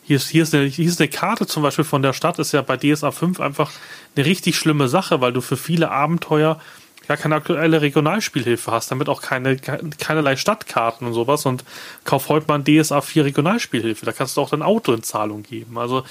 hier 0.05 0.17
ist, 0.17 0.29
hier, 0.29 0.43
ist 0.43 0.53
eine, 0.53 0.65
hier 0.65 0.85
ist 0.85 0.99
eine 0.99 1.07
Karte 1.07 1.47
zum 1.47 1.63
Beispiel 1.63 1.85
von 1.85 2.01
der 2.01 2.13
Stadt, 2.13 2.37
ist 2.37 2.51
ja 2.51 2.61
bei 2.61 2.77
DSA 2.77 3.11
5 3.11 3.39
einfach 3.39 3.71
eine 4.15 4.25
richtig 4.25 4.57
schlimme 4.57 4.89
Sache, 4.89 5.21
weil 5.21 5.31
du 5.31 5.39
für 5.39 5.55
viele 5.55 5.91
Abenteuer 5.91 6.59
gar 7.07 7.17
keine 7.17 7.35
aktuelle 7.35 7.81
Regionalspielhilfe 7.81 8.71
hast, 8.71 8.91
damit 8.91 9.09
auch 9.09 9.21
keine, 9.21 9.57
keinerlei 9.57 10.35
Stadtkarten 10.35 11.07
und 11.07 11.13
sowas 11.13 11.45
und 11.45 11.63
kauf 12.05 12.29
heute 12.29 12.47
mal 12.47 12.59
ein 12.59 12.65
DSA 12.65 13.01
4 13.01 13.25
Regionalspielhilfe, 13.25 14.05
da 14.05 14.11
kannst 14.11 14.37
du 14.37 14.41
auch 14.41 14.49
dein 14.49 14.61
Auto 14.61 14.93
in 14.93 15.03
Zahlung 15.03 15.43
geben. 15.43 15.77
Also 15.77 16.03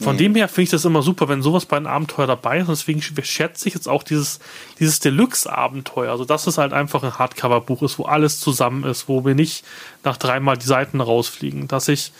von 0.00 0.14
mhm. 0.14 0.18
dem 0.18 0.34
her 0.36 0.48
finde 0.48 0.62
ich 0.62 0.70
das 0.70 0.84
immer 0.84 1.02
super, 1.02 1.28
wenn 1.28 1.42
sowas 1.42 1.66
bei 1.66 1.76
einem 1.76 1.88
Abenteuer 1.88 2.28
dabei 2.28 2.58
ist. 2.58 2.68
Und 2.68 2.78
deswegen 2.78 3.02
schätze 3.02 3.66
ich 3.66 3.74
jetzt 3.74 3.88
auch 3.88 4.04
dieses, 4.04 4.38
dieses 4.78 5.00
Deluxe-Abenteuer. 5.00 6.12
Also, 6.12 6.24
dass 6.24 6.46
es 6.46 6.56
halt 6.56 6.72
einfach 6.72 7.02
ein 7.02 7.18
Hardcover-Buch 7.18 7.82
ist, 7.82 7.98
wo 7.98 8.04
alles 8.04 8.38
zusammen 8.38 8.84
ist, 8.84 9.08
wo 9.08 9.24
wir 9.24 9.34
nicht 9.34 9.64
nach 10.04 10.16
dreimal 10.16 10.56
die 10.56 10.66
Seiten 10.66 11.00
rausfliegen. 11.00 11.66
Dass 11.66 11.88
ich 11.88 12.12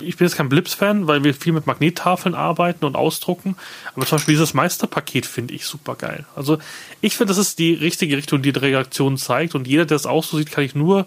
ich 0.00 0.16
bin 0.16 0.26
jetzt 0.26 0.36
kein 0.36 0.50
Blips-Fan, 0.50 1.06
weil 1.06 1.24
wir 1.24 1.32
viel 1.32 1.52
mit 1.52 1.66
Magnettafeln 1.66 2.34
arbeiten 2.34 2.84
und 2.84 2.94
ausdrucken. 2.94 3.56
Aber 3.94 4.04
zum 4.04 4.16
Beispiel 4.16 4.34
dieses 4.34 4.52
Meisterpaket 4.52 5.24
finde 5.24 5.54
ich 5.54 5.64
super 5.64 5.94
geil. 5.94 6.26
Also 6.36 6.58
ich 7.00 7.16
finde, 7.16 7.30
das 7.30 7.38
ist 7.38 7.58
die 7.58 7.72
richtige 7.72 8.16
Richtung, 8.16 8.42
die 8.42 8.52
die 8.52 8.60
Redaktion 8.60 9.16
zeigt. 9.16 9.54
Und 9.54 9.66
jeder, 9.66 9.86
der 9.86 9.96
es 9.96 10.04
auch 10.04 10.24
so 10.24 10.36
sieht, 10.36 10.50
kann 10.50 10.64
ich 10.64 10.74
nur 10.74 11.06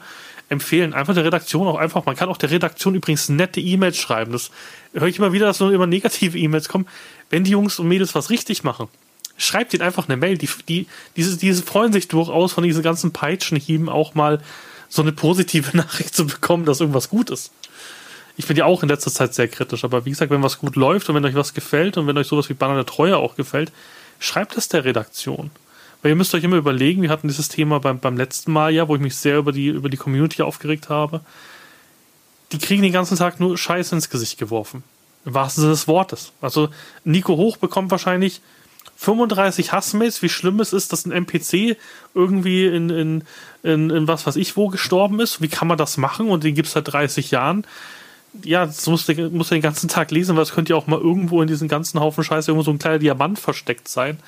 empfehlen. 0.49 0.95
Einfach 0.95 1.13
der 1.13 1.25
Redaktion 1.25 1.67
auch 1.67 1.77
einfach. 1.77 2.05
Man 2.05 2.15
kann 2.15 2.27
auch 2.27 2.37
der 2.37 2.49
Redaktion 2.49 2.95
übrigens 2.95 3.29
nette 3.29 3.61
E-Mails 3.61 3.97
schreiben. 3.97 4.31
Das 4.31 4.49
höre 4.93 5.07
ich 5.07 5.19
immer 5.19 5.31
wieder, 5.31 5.45
dass 5.45 5.59
nur 5.59 5.71
immer 5.71 5.87
negative 5.87 6.37
E-Mails 6.37 6.69
kommen. 6.69 6.87
Wenn 7.29 7.43
die 7.43 7.51
Jungs 7.51 7.77
und 7.77 7.87
Mädels 7.87 8.15
was 8.15 8.31
richtig 8.31 8.63
machen, 8.63 8.87
schreibt 9.37 9.75
ihnen 9.75 9.83
einfach 9.83 10.09
eine 10.09 10.17
Mail. 10.17 10.39
Die, 10.39 10.49
die, 10.67 10.87
diese, 11.15 11.37
diese 11.37 11.61
freuen 11.61 11.93
sich 11.93 12.07
durchaus 12.07 12.53
von 12.53 12.63
diesen 12.63 12.81
ganzen 12.81 13.11
Peitschenhieben 13.11 13.89
auch 13.89 14.15
mal 14.15 14.41
so 14.89 15.03
eine 15.03 15.11
positive 15.11 15.77
Nachricht 15.77 16.15
zu 16.15 16.25
bekommen, 16.25 16.65
dass 16.65 16.79
irgendwas 16.79 17.09
gut 17.09 17.29
ist 17.29 17.51
ich 18.39 18.47
bin 18.47 18.55
ja 18.55 18.63
auch 18.63 18.83
in 18.83 18.89
letzter 18.89 19.11
Zeit 19.11 19.33
sehr 19.33 19.49
kritisch, 19.49 19.83
aber 19.83 20.05
wie 20.05 20.11
gesagt, 20.11 20.31
wenn 20.31 20.41
was 20.41 20.59
gut 20.59 20.77
läuft 20.77 21.09
und 21.09 21.15
wenn 21.15 21.25
euch 21.25 21.35
was 21.35 21.53
gefällt 21.53 21.97
und 21.97 22.07
wenn 22.07 22.17
euch 22.17 22.27
sowas 22.27 22.47
wie 22.47 22.53
Banner 22.53 22.75
der 22.75 22.85
Treue 22.85 23.17
auch 23.17 23.35
gefällt, 23.35 23.69
schreibt 24.17 24.55
es 24.55 24.69
der 24.69 24.85
Redaktion. 24.85 25.51
Weil 26.01 26.11
ihr 26.11 26.15
müsst 26.15 26.33
euch 26.33 26.45
immer 26.45 26.55
überlegen, 26.55 27.01
wir 27.01 27.09
hatten 27.09 27.27
dieses 27.27 27.49
Thema 27.49 27.81
beim, 27.81 27.99
beim 27.99 28.15
letzten 28.15 28.53
Mal 28.53 28.71
ja, 28.71 28.87
wo 28.87 28.95
ich 28.95 29.01
mich 29.01 29.17
sehr 29.17 29.39
über 29.39 29.51
die, 29.51 29.67
über 29.67 29.89
die 29.89 29.97
Community 29.97 30.41
aufgeregt 30.41 30.87
habe. 30.87 31.19
Die 32.53 32.59
kriegen 32.59 32.81
den 32.81 32.93
ganzen 32.93 33.17
Tag 33.17 33.41
nur 33.41 33.57
Scheiße 33.57 33.93
ins 33.93 34.09
Gesicht 34.09 34.37
geworfen. 34.37 34.83
Im 35.25 35.33
wahrsten 35.33 35.59
Sinne 35.59 35.73
des 35.73 35.89
Wortes. 35.89 36.31
Also 36.39 36.69
Nico 37.03 37.35
Hoch 37.35 37.57
bekommt 37.57 37.91
wahrscheinlich 37.91 38.39
35 38.95 39.73
Hassmails, 39.73 40.21
wie 40.21 40.29
schlimm 40.29 40.61
es 40.61 40.71
ist, 40.71 40.93
dass 40.93 41.05
ein 41.05 41.11
NPC 41.11 41.75
irgendwie 42.15 42.67
in, 42.67 42.89
in, 42.89 43.23
in, 43.63 43.89
in 43.89 44.07
was 44.07 44.25
weiß 44.25 44.37
ich 44.37 44.55
wo 44.55 44.69
gestorben 44.69 45.19
ist. 45.19 45.41
Wie 45.41 45.49
kann 45.49 45.67
man 45.67 45.77
das 45.77 45.97
machen? 45.97 46.29
Und 46.29 46.45
den 46.45 46.55
gibt 46.55 46.69
es 46.69 46.73
seit 46.73 46.87
30 46.87 47.31
Jahren 47.31 47.65
ja, 48.43 48.65
das 48.65 48.85
musst 48.87 49.09
du, 49.09 49.29
musst 49.29 49.51
du 49.51 49.55
den 49.55 49.61
ganzen 49.61 49.89
Tag 49.89 50.11
lesen, 50.11 50.35
weil 50.35 50.43
es 50.43 50.51
könnte 50.51 50.73
ja 50.73 50.77
auch 50.77 50.87
mal 50.87 50.99
irgendwo 50.99 51.41
in 51.41 51.47
diesem 51.47 51.67
ganzen 51.67 51.99
Haufen 51.99 52.23
Scheiße 52.23 52.51
irgendwo 52.51 52.63
so 52.63 52.71
ein 52.71 52.79
kleiner 52.79 52.99
Diamant 52.99 53.39
versteckt 53.39 53.87
sein. 53.87 54.19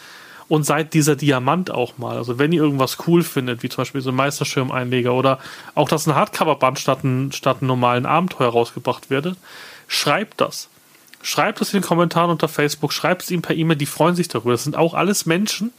und 0.51 0.65
seid 0.65 0.93
dieser 0.93 1.15
Diamant 1.15 1.71
auch 1.71 1.97
mal. 1.97 2.17
Also 2.17 2.37
wenn 2.37 2.51
ihr 2.51 2.61
irgendwas 2.61 2.97
cool 3.07 3.23
findet, 3.23 3.63
wie 3.63 3.69
zum 3.69 3.83
Beispiel 3.83 4.01
so 4.01 4.09
ein 4.09 4.15
Meisterschirmeinleger 4.17 5.13
oder 5.13 5.39
auch, 5.75 5.87
dass 5.87 6.07
ein 6.07 6.15
Hardcover-Band 6.15 6.77
statt, 6.77 6.99
statt 7.31 7.57
einem 7.61 7.67
normalen 7.67 8.05
Abenteuer 8.05 8.49
rausgebracht 8.49 9.09
wird, 9.09 9.37
schreibt 9.87 10.41
das. 10.41 10.67
Schreibt 11.21 11.61
es 11.61 11.73
in 11.73 11.79
den 11.79 11.87
Kommentaren 11.87 12.31
unter 12.31 12.49
Facebook, 12.49 12.91
schreibt 12.91 13.23
es 13.23 13.31
ihm 13.31 13.41
per 13.41 13.55
E-Mail, 13.55 13.77
die 13.77 13.85
freuen 13.85 14.17
sich 14.17 14.27
darüber. 14.27 14.51
Das 14.51 14.65
sind 14.65 14.75
auch 14.75 14.93
alles 14.93 15.25
Menschen 15.25 15.71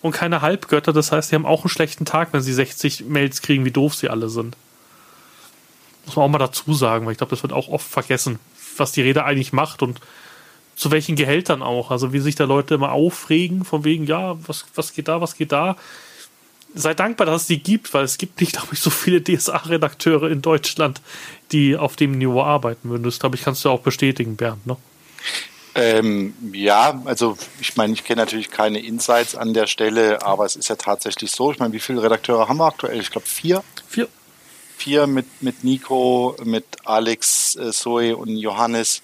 und 0.00 0.12
keine 0.12 0.40
Halbgötter. 0.40 0.94
Das 0.94 1.12
heißt, 1.12 1.30
die 1.30 1.34
haben 1.34 1.44
auch 1.44 1.64
einen 1.64 1.68
schlechten 1.68 2.06
Tag, 2.06 2.28
wenn 2.32 2.40
sie 2.40 2.54
60 2.54 3.04
Mails 3.06 3.42
kriegen, 3.42 3.66
wie 3.66 3.72
doof 3.72 3.94
sie 3.94 4.08
alle 4.08 4.30
sind. 4.30 4.56
Muss 6.08 6.16
man 6.16 6.24
auch 6.24 6.30
mal 6.30 6.38
dazu 6.38 6.72
sagen, 6.72 7.04
weil 7.04 7.12
ich 7.12 7.18
glaube, 7.18 7.30
das 7.30 7.42
wird 7.42 7.52
auch 7.52 7.68
oft 7.68 7.86
vergessen, 7.86 8.38
was 8.78 8.92
die 8.92 9.02
Rede 9.02 9.24
eigentlich 9.24 9.52
macht 9.52 9.82
und 9.82 10.00
zu 10.74 10.90
welchen 10.90 11.16
Gehältern 11.16 11.62
auch. 11.62 11.90
Also 11.90 12.14
wie 12.14 12.20
sich 12.20 12.34
da 12.34 12.44
Leute 12.44 12.74
immer 12.74 12.92
aufregen, 12.92 13.64
von 13.66 13.84
wegen, 13.84 14.06
ja, 14.06 14.38
was, 14.46 14.64
was 14.74 14.94
geht 14.94 15.08
da, 15.08 15.20
was 15.20 15.36
geht 15.36 15.52
da. 15.52 15.76
Sei 16.74 16.94
dankbar, 16.94 17.26
dass 17.26 17.42
es 17.42 17.46
die 17.48 17.62
gibt, 17.62 17.92
weil 17.92 18.04
es 18.04 18.16
gibt 18.16 18.40
nicht, 18.40 18.52
glaube 18.56 18.68
ich, 18.72 18.80
so 18.80 18.88
viele 18.88 19.22
DSA-Redakteure 19.22 20.30
in 20.30 20.40
Deutschland, 20.40 21.02
die 21.52 21.76
auf 21.76 21.96
dem 21.96 22.12
Niveau 22.12 22.42
arbeiten 22.42 22.88
würden. 22.88 23.02
Das, 23.02 23.18
glaube 23.18 23.36
ich, 23.36 23.42
kannst 23.42 23.64
du 23.66 23.70
auch 23.70 23.80
bestätigen, 23.80 24.36
Bernd, 24.36 24.66
ne? 24.66 24.76
Ähm, 25.74 26.34
ja, 26.52 27.00
also 27.04 27.36
ich 27.60 27.76
meine, 27.76 27.92
ich 27.92 28.02
kenne 28.02 28.22
natürlich 28.22 28.50
keine 28.50 28.80
Insights 28.80 29.36
an 29.36 29.54
der 29.54 29.66
Stelle, 29.66 30.22
aber 30.22 30.44
es 30.46 30.56
ist 30.56 30.68
ja 30.68 30.76
tatsächlich 30.76 31.30
so. 31.30 31.52
Ich 31.52 31.58
meine, 31.58 31.72
wie 31.72 31.78
viele 31.78 32.02
Redakteure 32.02 32.48
haben 32.48 32.56
wir 32.56 32.66
aktuell? 32.66 32.98
Ich 32.98 33.10
glaube 33.10 33.26
vier. 33.26 33.62
Vier. 33.86 34.08
Vier 34.78 35.08
mit, 35.08 35.26
mit 35.42 35.64
Nico, 35.64 36.36
mit 36.44 36.64
Alex, 36.84 37.56
äh, 37.56 37.72
Zoe 37.72 38.16
und 38.16 38.36
Johannes. 38.36 39.02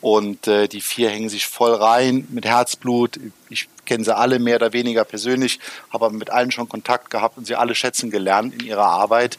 Und 0.00 0.48
äh, 0.48 0.68
die 0.68 0.80
vier 0.80 1.10
hängen 1.10 1.28
sich 1.28 1.46
voll 1.46 1.74
rein 1.74 2.26
mit 2.30 2.46
Herzblut. 2.46 3.20
Ich 3.50 3.68
kenne 3.84 4.04
sie 4.04 4.16
alle 4.16 4.38
mehr 4.38 4.56
oder 4.56 4.72
weniger 4.72 5.04
persönlich, 5.04 5.60
habe 5.92 6.10
mit 6.10 6.30
allen 6.30 6.50
schon 6.50 6.68
Kontakt 6.68 7.10
gehabt 7.10 7.36
und 7.36 7.46
sie 7.46 7.56
alle 7.56 7.74
schätzen 7.74 8.10
gelernt 8.10 8.54
in 8.54 8.66
ihrer 8.66 8.86
Arbeit. 8.86 9.38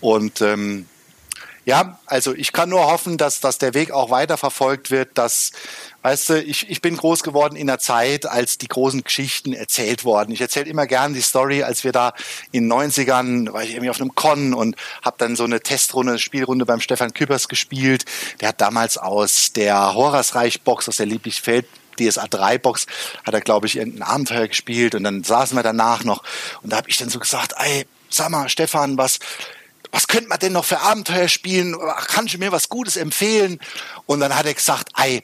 Und 0.00 0.40
ähm, 0.40 0.86
ja, 1.64 1.98
also 2.06 2.34
ich 2.34 2.52
kann 2.52 2.68
nur 2.68 2.90
hoffen, 2.90 3.18
dass, 3.18 3.40
dass 3.40 3.58
der 3.58 3.74
Weg 3.74 3.92
auch 3.92 4.10
weiter 4.10 4.36
verfolgt 4.36 4.90
wird, 4.90 5.16
dass, 5.16 5.52
weißt 6.02 6.28
du, 6.30 6.42
ich, 6.42 6.68
ich 6.68 6.82
bin 6.82 6.96
groß 6.96 7.22
geworden 7.22 7.54
in 7.54 7.68
der 7.68 7.78
Zeit, 7.78 8.26
als 8.26 8.58
die 8.58 8.66
großen 8.66 9.04
Geschichten 9.04 9.52
erzählt 9.52 10.04
wurden. 10.04 10.32
Ich 10.32 10.40
erzähle 10.40 10.68
immer 10.68 10.86
gern 10.86 11.14
die 11.14 11.20
Story, 11.20 11.62
als 11.62 11.84
wir 11.84 11.92
da 11.92 12.14
in 12.50 12.68
den 12.68 12.72
90ern, 12.72 13.52
war 13.52 13.62
ich 13.62 13.70
irgendwie 13.70 13.90
auf 13.90 14.00
einem 14.00 14.14
Con 14.14 14.54
und 14.54 14.74
habe 15.02 15.16
dann 15.18 15.36
so 15.36 15.44
eine 15.44 15.60
Testrunde, 15.60 16.18
Spielrunde 16.18 16.66
beim 16.66 16.80
Stefan 16.80 17.14
Küppers 17.14 17.46
gespielt. 17.46 18.04
Der 18.40 18.48
hat 18.48 18.60
damals 18.60 18.98
aus 18.98 19.52
der 19.52 19.94
Horasreich-Box, 19.94 20.88
aus 20.88 20.96
der 20.96 21.06
Lieblichfeld 21.06 21.66
DSA 22.00 22.26
3 22.26 22.58
Box 22.58 22.86
hat 23.24 23.34
er, 23.34 23.40
glaube 23.42 23.66
ich, 23.66 23.76
irgendein 23.76 24.02
Abenteuer 24.02 24.48
gespielt 24.48 24.94
und 24.94 25.04
dann 25.04 25.22
saßen 25.22 25.56
wir 25.56 25.62
danach 25.62 26.04
noch 26.04 26.24
und 26.62 26.72
da 26.72 26.78
habe 26.78 26.88
ich 26.88 26.96
dann 26.96 27.10
so 27.10 27.18
gesagt, 27.18 27.52
ey, 27.58 27.86
sag 28.08 28.30
mal, 28.30 28.48
Stefan, 28.48 28.96
was, 28.96 29.18
was 29.92 30.08
könnte 30.08 30.28
man 30.28 30.38
denn 30.38 30.54
noch 30.54 30.64
für 30.64 30.80
Abenteuer 30.80 31.28
spielen? 31.28 31.76
Kannst 32.08 32.34
du 32.34 32.38
mir 32.38 32.50
was 32.50 32.68
Gutes 32.68 32.96
empfehlen? 32.96 33.60
Und 34.06 34.20
dann 34.20 34.34
hat 34.34 34.46
er 34.46 34.54
gesagt, 34.54 34.88
ey, 34.96 35.22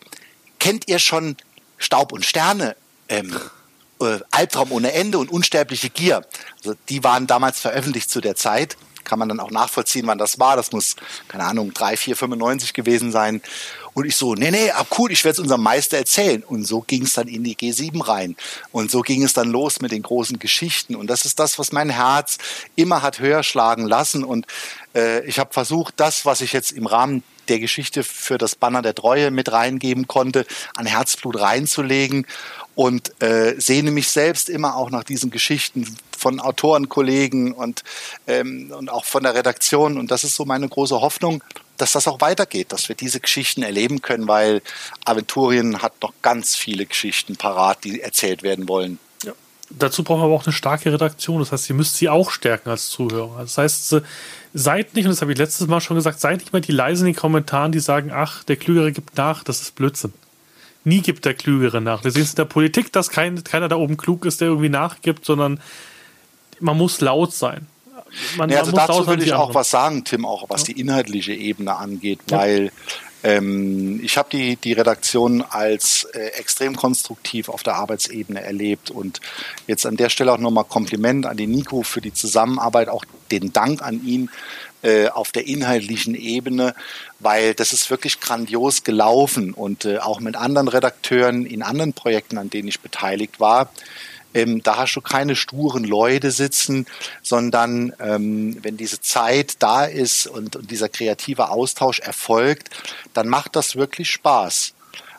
kennt 0.60 0.88
ihr 0.88 0.98
schon 0.98 1.36
Staub 1.78 2.12
und 2.12 2.24
Sterne? 2.24 2.76
Ähm, 3.08 3.34
äh, 4.00 4.18
Albtraum 4.30 4.70
ohne 4.70 4.92
Ende 4.92 5.18
und 5.18 5.30
unsterbliche 5.30 5.88
Gier. 5.88 6.22
Also 6.58 6.76
die 6.90 7.02
waren 7.02 7.26
damals 7.26 7.60
veröffentlicht 7.60 8.10
zu 8.10 8.20
der 8.20 8.36
Zeit. 8.36 8.76
Kann 9.04 9.18
man 9.18 9.30
dann 9.30 9.40
auch 9.40 9.50
nachvollziehen, 9.50 10.06
wann 10.06 10.18
das 10.18 10.38
war. 10.38 10.56
Das 10.56 10.70
muss, 10.70 10.96
keine 11.28 11.44
Ahnung, 11.44 11.72
3, 11.72 11.96
4, 11.96 12.16
95 12.16 12.74
gewesen 12.74 13.10
sein. 13.10 13.40
Und 13.98 14.04
ich 14.04 14.14
so, 14.14 14.36
nee, 14.36 14.52
nee, 14.52 14.70
ah, 14.70 14.86
cool, 14.96 15.10
ich 15.10 15.24
werde 15.24 15.32
es 15.32 15.38
unserem 15.40 15.64
Meister 15.64 15.98
erzählen. 15.98 16.44
Und 16.44 16.64
so 16.64 16.82
ging 16.82 17.02
es 17.02 17.14
dann 17.14 17.26
in 17.26 17.42
die 17.42 17.56
G7 17.56 18.06
rein. 18.06 18.36
Und 18.70 18.92
so 18.92 19.00
ging 19.00 19.24
es 19.24 19.32
dann 19.32 19.50
los 19.50 19.80
mit 19.80 19.90
den 19.90 20.04
großen 20.04 20.38
Geschichten. 20.38 20.94
Und 20.94 21.08
das 21.08 21.24
ist 21.24 21.40
das, 21.40 21.58
was 21.58 21.72
mein 21.72 21.90
Herz 21.90 22.38
immer 22.76 23.02
hat 23.02 23.18
höher 23.18 23.42
schlagen 23.42 23.88
lassen. 23.88 24.22
Und 24.22 24.46
äh, 24.94 25.26
ich 25.26 25.40
habe 25.40 25.52
versucht, 25.52 25.94
das, 25.96 26.24
was 26.24 26.42
ich 26.42 26.52
jetzt 26.52 26.70
im 26.70 26.86
Rahmen 26.86 27.24
der 27.48 27.58
Geschichte 27.58 28.04
für 28.04 28.38
das 28.38 28.54
Banner 28.54 28.82
der 28.82 28.94
Treue 28.94 29.32
mit 29.32 29.50
reingeben 29.50 30.06
konnte, 30.06 30.46
an 30.76 30.86
Herzblut 30.86 31.40
reinzulegen 31.40 32.24
und 32.76 33.20
äh, 33.20 33.56
sehne 33.58 33.90
mich 33.90 34.10
selbst 34.10 34.48
immer 34.48 34.76
auch 34.76 34.90
nach 34.90 35.02
diesen 35.02 35.32
Geschichten 35.32 35.96
von 36.16 36.38
Autorenkollegen 36.38 37.50
und, 37.50 37.82
ähm, 38.28 38.72
und 38.76 38.90
auch 38.90 39.04
von 39.04 39.24
der 39.24 39.34
Redaktion. 39.34 39.98
Und 39.98 40.12
das 40.12 40.22
ist 40.22 40.36
so 40.36 40.44
meine 40.44 40.68
große 40.68 41.00
Hoffnung, 41.00 41.42
dass 41.78 41.92
das 41.92 42.06
auch 42.08 42.20
weitergeht, 42.20 42.72
dass 42.72 42.88
wir 42.88 42.96
diese 42.96 43.20
Geschichten 43.20 43.62
erleben 43.62 44.02
können, 44.02 44.28
weil 44.28 44.62
Aventurien 45.04 45.80
hat 45.80 45.94
noch 46.02 46.12
ganz 46.22 46.56
viele 46.56 46.86
Geschichten 46.86 47.36
parat, 47.36 47.84
die 47.84 48.00
erzählt 48.00 48.42
werden 48.42 48.68
wollen. 48.68 48.98
Ja. 49.24 49.32
Dazu 49.70 50.02
brauchen 50.02 50.20
wir 50.20 50.24
aber 50.26 50.34
auch 50.34 50.46
eine 50.46 50.52
starke 50.52 50.92
Redaktion. 50.92 51.38
Das 51.38 51.52
heißt, 51.52 51.68
ihr 51.70 51.76
müsst 51.76 51.96
sie 51.96 52.08
auch 52.08 52.30
stärken 52.30 52.70
als 52.70 52.88
Zuhörer. 52.90 53.40
Das 53.40 53.58
heißt, 53.58 53.96
seid 54.54 54.94
nicht, 54.94 55.04
und 55.04 55.12
das 55.12 55.22
habe 55.22 55.32
ich 55.32 55.38
letztes 55.38 55.66
Mal 55.66 55.80
schon 55.80 55.96
gesagt, 55.96 56.20
seid 56.20 56.38
nicht 56.38 56.52
mal 56.52 56.60
die 56.60 56.72
leisen 56.72 57.06
in 57.06 57.14
den 57.14 57.20
Kommentaren, 57.20 57.72
die 57.72 57.80
sagen, 57.80 58.10
ach, 58.12 58.44
der 58.44 58.56
Klügere 58.56 58.92
gibt 58.92 59.16
nach, 59.16 59.44
das 59.44 59.62
ist 59.62 59.74
Blödsinn. 59.74 60.12
Nie 60.84 61.00
gibt 61.00 61.24
der 61.24 61.34
Klügere 61.34 61.80
nach. 61.80 62.04
Wir 62.04 62.10
sehen 62.10 62.22
es 62.22 62.30
in 62.30 62.36
der 62.36 62.44
Politik, 62.44 62.92
dass 62.92 63.10
kein, 63.10 63.42
keiner 63.44 63.68
da 63.68 63.76
oben 63.76 63.96
klug 63.96 64.24
ist, 64.24 64.40
der 64.40 64.48
irgendwie 64.48 64.68
nachgibt, 64.68 65.24
sondern 65.24 65.60
man 66.60 66.76
muss 66.76 67.00
laut 67.00 67.32
sein 67.32 67.66
man, 68.36 68.50
ja, 68.50 68.60
also 68.60 68.72
man 68.72 68.86
dazu 68.86 69.06
will 69.06 69.22
ich 69.22 69.32
auch 69.32 69.54
was 69.54 69.70
sagen, 69.70 70.04
Tim, 70.04 70.24
auch 70.24 70.48
was 70.48 70.66
ja. 70.66 70.74
die 70.74 70.80
inhaltliche 70.80 71.32
Ebene 71.32 71.76
angeht, 71.76 72.20
ja. 72.30 72.38
weil 72.38 72.72
ähm, 73.24 74.00
ich 74.02 74.16
habe 74.16 74.28
die, 74.30 74.56
die 74.56 74.72
Redaktion 74.72 75.42
als 75.42 76.04
äh, 76.12 76.28
extrem 76.38 76.76
konstruktiv 76.76 77.48
auf 77.48 77.62
der 77.62 77.74
Arbeitsebene 77.74 78.40
erlebt 78.40 78.90
und 78.90 79.20
jetzt 79.66 79.86
an 79.86 79.96
der 79.96 80.08
Stelle 80.08 80.32
auch 80.32 80.38
nochmal 80.38 80.64
Kompliment 80.64 81.26
an 81.26 81.36
den 81.36 81.50
Nico 81.50 81.82
für 81.82 82.00
die 82.00 82.12
Zusammenarbeit, 82.12 82.88
auch 82.88 83.04
den 83.32 83.52
Dank 83.52 83.82
an 83.82 84.04
ihn 84.04 84.30
äh, 84.82 85.08
auf 85.08 85.32
der 85.32 85.48
inhaltlichen 85.48 86.14
Ebene, 86.14 86.74
weil 87.18 87.54
das 87.54 87.72
ist 87.72 87.90
wirklich 87.90 88.20
grandios 88.20 88.84
gelaufen 88.84 89.52
und 89.52 89.84
äh, 89.84 89.98
auch 89.98 90.20
mit 90.20 90.36
anderen 90.36 90.68
Redakteuren 90.68 91.44
in 91.44 91.62
anderen 91.62 91.94
Projekten, 91.94 92.38
an 92.38 92.50
denen 92.50 92.68
ich 92.68 92.80
beteiligt 92.80 93.40
war, 93.40 93.72
ähm, 94.34 94.62
da 94.62 94.76
hast 94.76 94.94
du 94.94 95.00
keine 95.00 95.36
sturen 95.36 95.84
Leute 95.84 96.30
sitzen, 96.30 96.86
sondern 97.22 97.92
ähm, 98.00 98.58
wenn 98.62 98.76
diese 98.76 99.00
Zeit 99.00 99.54
da 99.60 99.84
ist 99.84 100.26
und, 100.26 100.56
und, 100.56 100.70
dieser 100.70 100.88
kreative 100.88 101.50
Austausch 101.50 102.00
erfolgt, 102.00 102.70
dann 103.14 103.28
macht 103.28 103.56
das 103.56 103.76
wirklich 103.76 104.10
Spaß. 104.10 104.74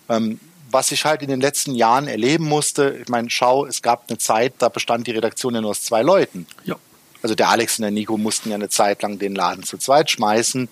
Ähm, 0.10 0.40
was 0.72 0.92
ich 0.92 1.06
halt 1.06 1.22
in 1.22 1.30
den 1.30 1.42
letzten 1.42 1.74
Jahren 1.74 2.08
erleben 2.08 2.46
musste, 2.46 3.00
ich 3.02 3.10
meine, 3.10 3.30
schau, 3.30 3.66
es 3.66 3.82
gab 3.82 4.06
eine 4.08 4.20
Zeit, 4.20 4.54
da 4.60 4.70
bestand 4.70 5.08
die 5.08 5.12
Redaktion 5.12 5.56
ja 5.56 5.62
nur 5.62 5.72
aus 5.72 5.84
zwei 5.84 6.04
Leuten. 6.04 6.46
Ja. 6.64 6.76
Also 7.22 7.36
der 7.36 7.50
Alex 7.50 7.80
und 7.80 7.84
der 7.84 7.92
Nico 7.92 8.18
mussten 8.18 8.50
ja 8.50 8.56
eine 8.56 8.70
Zeit 8.70 9.02
lang 9.02 9.20
den 9.20 9.36
Laden 9.36 9.64
zu 9.64 9.78
zweit 9.78 10.10
schmeißen. 10.12 10.70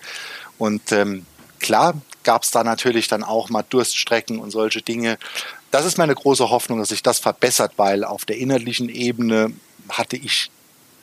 Und 0.56 0.92
ähm, 0.92 1.26
klar 1.58 1.94
gab 2.22 2.42
es 2.42 2.50
da 2.50 2.64
natürlich 2.64 3.08
dann 3.08 3.22
auch 3.22 3.50
mal 3.50 3.64
Durststrecken 3.68 4.38
und 4.38 4.50
solche 4.50 4.82
Dinge 4.82 5.18
das 5.70 5.84
ist 5.84 5.98
meine 5.98 6.14
große 6.14 6.50
Hoffnung, 6.50 6.78
dass 6.78 6.88
sich 6.88 7.02
das 7.02 7.18
verbessert, 7.18 7.72
weil 7.76 8.04
auf 8.04 8.24
der 8.24 8.38
inhaltlichen 8.38 8.88
Ebene 8.88 9.52
hatte 9.88 10.16
ich 10.16 10.50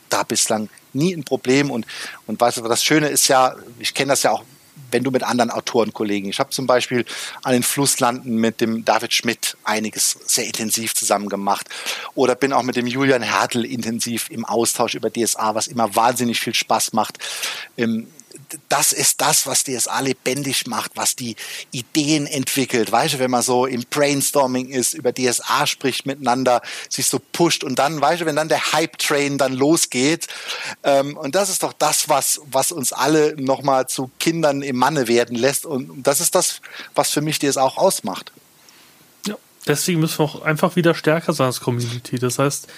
da 0.08 0.22
bislang 0.22 0.68
nie 0.92 1.14
ein 1.14 1.24
Problem. 1.24 1.70
Und, 1.70 1.86
und 2.26 2.40
weißt 2.40 2.58
du, 2.58 2.62
das 2.62 2.84
Schöne 2.84 3.08
ist 3.08 3.28
ja, 3.28 3.54
ich 3.78 3.94
kenne 3.94 4.10
das 4.10 4.22
ja 4.22 4.32
auch, 4.32 4.44
wenn 4.90 5.02
du 5.02 5.10
mit 5.10 5.22
anderen 5.24 5.50
Autorenkollegen, 5.50 6.30
ich 6.30 6.38
habe 6.38 6.50
zum 6.50 6.66
Beispiel 6.66 7.04
an 7.42 7.52
den 7.52 7.62
Flusslanden 7.62 8.36
mit 8.36 8.60
dem 8.60 8.84
David 8.84 9.12
Schmidt 9.12 9.56
einiges 9.64 10.18
sehr 10.26 10.46
intensiv 10.46 10.94
zusammen 10.94 11.28
gemacht 11.28 11.68
oder 12.14 12.34
bin 12.34 12.52
auch 12.52 12.62
mit 12.62 12.76
dem 12.76 12.86
Julian 12.86 13.22
Hertel 13.22 13.64
intensiv 13.64 14.30
im 14.30 14.44
Austausch 14.44 14.94
über 14.94 15.10
DSA, 15.10 15.54
was 15.54 15.66
immer 15.66 15.96
wahnsinnig 15.96 16.40
viel 16.40 16.54
Spaß 16.54 16.92
macht. 16.92 17.18
Ähm, 17.76 18.06
das 18.68 18.92
ist 18.92 19.20
das, 19.20 19.46
was 19.46 19.64
DSA 19.64 20.00
lebendig 20.00 20.66
macht, 20.66 20.92
was 20.94 21.16
die 21.16 21.36
Ideen 21.70 22.26
entwickelt. 22.26 22.90
Weißt 22.90 23.14
du, 23.14 23.18
wenn 23.18 23.30
man 23.30 23.42
so 23.42 23.66
im 23.66 23.84
Brainstorming 23.88 24.68
ist, 24.68 24.94
über 24.94 25.12
DSA 25.12 25.66
spricht 25.66 26.06
miteinander, 26.06 26.62
sich 26.88 27.06
so 27.06 27.20
pusht 27.32 27.64
und 27.64 27.78
dann, 27.78 28.00
weißt 28.00 28.22
du, 28.22 28.26
wenn 28.26 28.36
dann 28.36 28.48
der 28.48 28.72
Hype-Train 28.72 29.38
dann 29.38 29.52
losgeht. 29.52 30.26
Ähm, 30.82 31.16
und 31.16 31.34
das 31.34 31.50
ist 31.50 31.62
doch 31.62 31.72
das, 31.72 32.08
was, 32.08 32.40
was 32.50 32.72
uns 32.72 32.92
alle 32.92 33.34
nochmal 33.36 33.88
zu 33.88 34.10
Kindern 34.18 34.62
im 34.62 34.76
Manne 34.76 35.08
werden 35.08 35.36
lässt. 35.36 35.66
Und 35.66 36.02
das 36.06 36.20
ist 36.20 36.34
das, 36.34 36.60
was 36.94 37.10
für 37.10 37.20
mich 37.20 37.38
DSA 37.38 37.62
auch 37.62 37.76
ausmacht. 37.76 38.32
Ja, 39.26 39.36
deswegen 39.66 40.00
müssen 40.00 40.18
wir 40.18 40.24
auch 40.24 40.42
einfach 40.42 40.76
wieder 40.76 40.94
stärker 40.94 41.32
sein 41.32 41.48
als 41.48 41.60
Community. 41.60 42.18
Das 42.18 42.38
heißt, 42.38 42.68